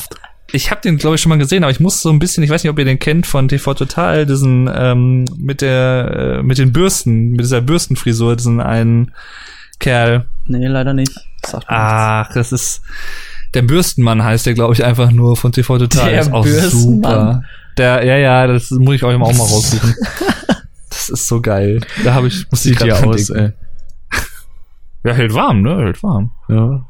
[0.51, 2.49] ich habe den glaube ich schon mal gesehen, aber ich muss so ein bisschen, ich
[2.49, 6.57] weiß nicht, ob ihr den kennt von TV Total, diesen ähm, mit der äh, mit
[6.57, 9.13] den Bürsten, mit dieser Bürstenfrisur, diesen einen
[9.79, 10.25] Kerl.
[10.45, 11.11] Nee, leider nicht.
[11.67, 12.81] Ach, das ist
[13.53, 16.09] der Bürstenmann heißt der, glaube ich, einfach nur von TV Total.
[16.09, 17.01] Der ist auch Bürstenmann.
[17.01, 17.43] super.
[17.77, 19.95] Der, ja, ja, das muss ich euch auch mal raussuchen.
[20.89, 21.81] das ist so geil.
[22.03, 23.51] Da habe ich, muss ich Sieht grad ja dran aus, ey.
[25.05, 25.77] Ja, hält warm, ne?
[25.77, 26.31] Hält warm.
[26.47, 26.85] Ja.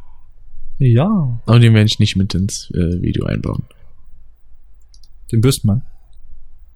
[0.77, 1.41] Ja.
[1.45, 3.63] Aber den werde ich nicht mit ins äh, Video einbauen.
[5.31, 5.83] Den Bürstenmann.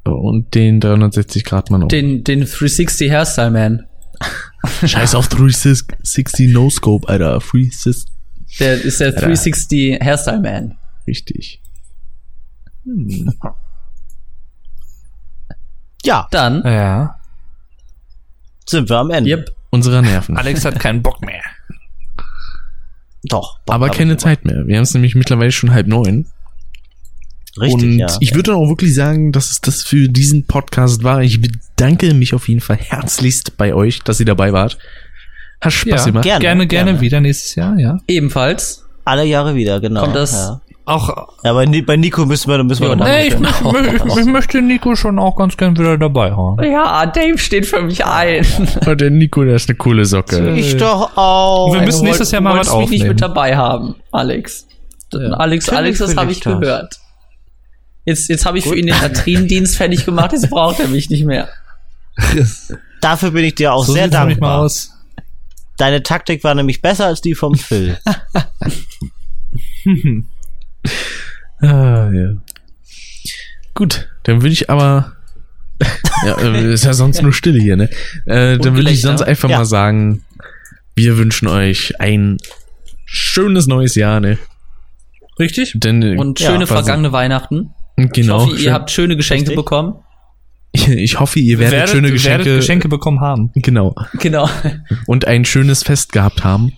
[0.06, 1.88] So, Und den 360-Grad-Mann auch.
[1.90, 3.86] Den, den 360 Hairstyle Man.
[4.86, 7.40] Scheiß auf 360 No-Scope, Alter.
[7.40, 8.06] 360.
[8.60, 10.78] Der ist der 360 Hairstyle Man.
[16.06, 17.16] Ja, Dann, Ja.
[18.66, 19.30] sind wir am Ende.
[19.30, 20.38] yep, Unserer Nerven.
[20.38, 21.42] Alex hat keinen Bock mehr.
[23.24, 23.60] Doch.
[23.66, 24.66] Bock Aber keine Zeit mehr.
[24.68, 26.28] Wir haben es nämlich mittlerweile schon halb neun.
[27.60, 28.08] Richtig, und ja.
[28.20, 31.24] ich würde auch wirklich sagen, dass es das für diesen Podcast war.
[31.24, 34.78] Ich bedanke mich auf jeden Fall herzlichst bei euch, dass ihr dabei wart.
[35.60, 36.24] Hat Spaß Ja, gemacht.
[36.24, 37.02] gerne, Gerne, gerne, gerne.
[37.02, 37.98] wieder nächstes Jahr, ja.
[38.08, 38.86] ebenfalls.
[39.06, 40.02] Alle Jahre wieder, genau.
[40.04, 43.28] Kommt das- Ja, Auch, ja bei, bei Nico müssen wir, müssen wir Ja, noch nee,
[43.28, 43.76] ich, machen.
[43.86, 46.64] ich, ich, ich möchte Nico schon auch ganz gern wieder dabei haben.
[46.64, 48.46] Ja, Dave steht für mich ein.
[48.88, 50.54] Oh, der Nico, der ist eine coole Socke.
[50.56, 51.74] Ich doch auch.
[51.74, 53.10] Wir müssen Du nächstes Jahr mal was wolltest mich nicht aufnehmen.
[53.16, 54.66] mit dabei haben, Alex.
[55.14, 56.60] Alex, Natürlich Alex, das habe ich ich das.
[56.60, 57.00] gehört.
[58.06, 61.26] Jetzt, jetzt habe ich für ihn den Latrinendienst fertig gemacht, jetzt braucht er mich nicht
[61.26, 61.50] mehr.
[63.02, 64.60] Dafür bin ich dir auch So sehr dankbar.
[64.62, 64.92] aus.
[65.78, 67.98] Deine Taktik war nämlich besser als die vom Phil.
[71.60, 72.34] Ah, ja.
[73.74, 75.14] Gut, dann würde ich aber.
[76.26, 77.90] ja, äh, ist ja sonst nur Stille hier, ne?
[78.26, 79.60] Äh, dann würde ich sonst einfach Ja.
[79.60, 80.24] mal sagen,
[80.96, 82.38] wir wünschen euch ein
[83.06, 84.38] schönes neues Jahr, ne?
[85.40, 85.74] Richtig?
[85.76, 87.72] Denn, äh, Und Ja, schöne vergangene Weihnachten.
[87.96, 88.46] Genau.
[88.46, 89.56] ich hoffe, ihr habt schöne Geschenke Richtig.
[89.56, 89.96] bekommen.
[90.74, 93.52] ich hoffe, ihr werdet, schöne Geschenke, werdet Geschenke bekommen haben.
[93.56, 93.96] Genau.
[94.20, 94.50] Genau.
[95.06, 96.74] Und ein schönes Fest gehabt haben.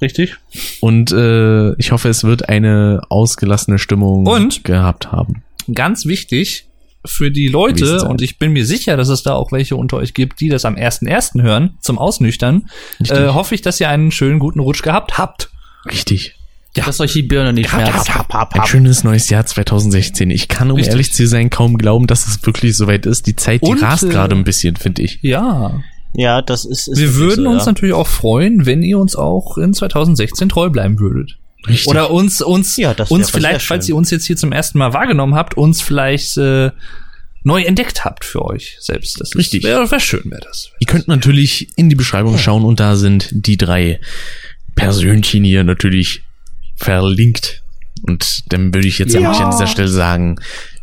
[0.00, 0.36] Richtig?
[0.80, 4.64] Und äh, ich hoffe, es wird eine ausgelassene Stimmung Und?
[4.64, 5.42] gehabt haben.
[5.72, 6.66] Ganz wichtig,
[7.06, 10.14] für die Leute, und ich bin mir sicher, dass es da auch welche unter euch
[10.14, 11.42] gibt, die das am 1.1.
[11.42, 12.70] hören, zum Ausnüchtern,
[13.08, 15.50] äh, hoffe ich, dass ihr einen schönen guten Rutsch gehabt habt.
[15.86, 16.36] Richtig.
[16.74, 18.10] Dass euch die Birne nicht schmerzt.
[18.30, 20.30] Ein schönes neues Jahr 2016.
[20.30, 20.92] Ich kann, um Richtig.
[20.92, 23.26] ehrlich zu sein, kaum glauben, dass es wirklich soweit ist.
[23.28, 25.20] Die Zeit, die Und, rast äh, gerade ein bisschen, finde ich.
[25.22, 25.80] Ja.
[26.14, 27.72] Ja, das ist, ist Wir würden so, uns ja.
[27.72, 31.36] natürlich auch freuen, wenn ihr uns auch in 2016 treu bleiben würdet.
[31.66, 31.88] Richtig.
[31.88, 34.92] Oder uns, uns, Ja, das uns vielleicht, falls ihr uns jetzt hier zum ersten Mal
[34.92, 36.70] wahrgenommen habt, uns vielleicht äh,
[37.42, 39.20] neu entdeckt habt für euch selbst.
[39.20, 39.64] Das Richtig.
[39.64, 40.70] Wäre wär schön, wäre das.
[40.78, 44.00] Ihr könnt natürlich in die Beschreibung schauen und da sind die drei
[44.74, 46.22] Persönchen hier natürlich
[46.76, 47.62] verlinkt.
[48.02, 50.36] Und dann würde ich jetzt eigentlich an dieser Stelle sagen,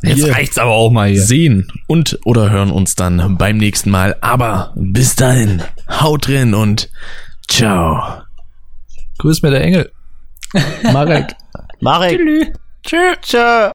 [0.03, 1.21] Jetzt wir reicht's aber auch mal hier.
[1.21, 4.15] sehen und oder hören uns dann beim nächsten Mal.
[4.21, 6.89] Aber bis dahin, haut drin und
[7.47, 8.21] ciao.
[9.19, 9.91] Grüß mir der Engel.
[10.83, 11.35] Marek.
[11.79, 12.19] Marek.
[12.83, 13.17] Tschüss.
[13.21, 13.71] Tschö.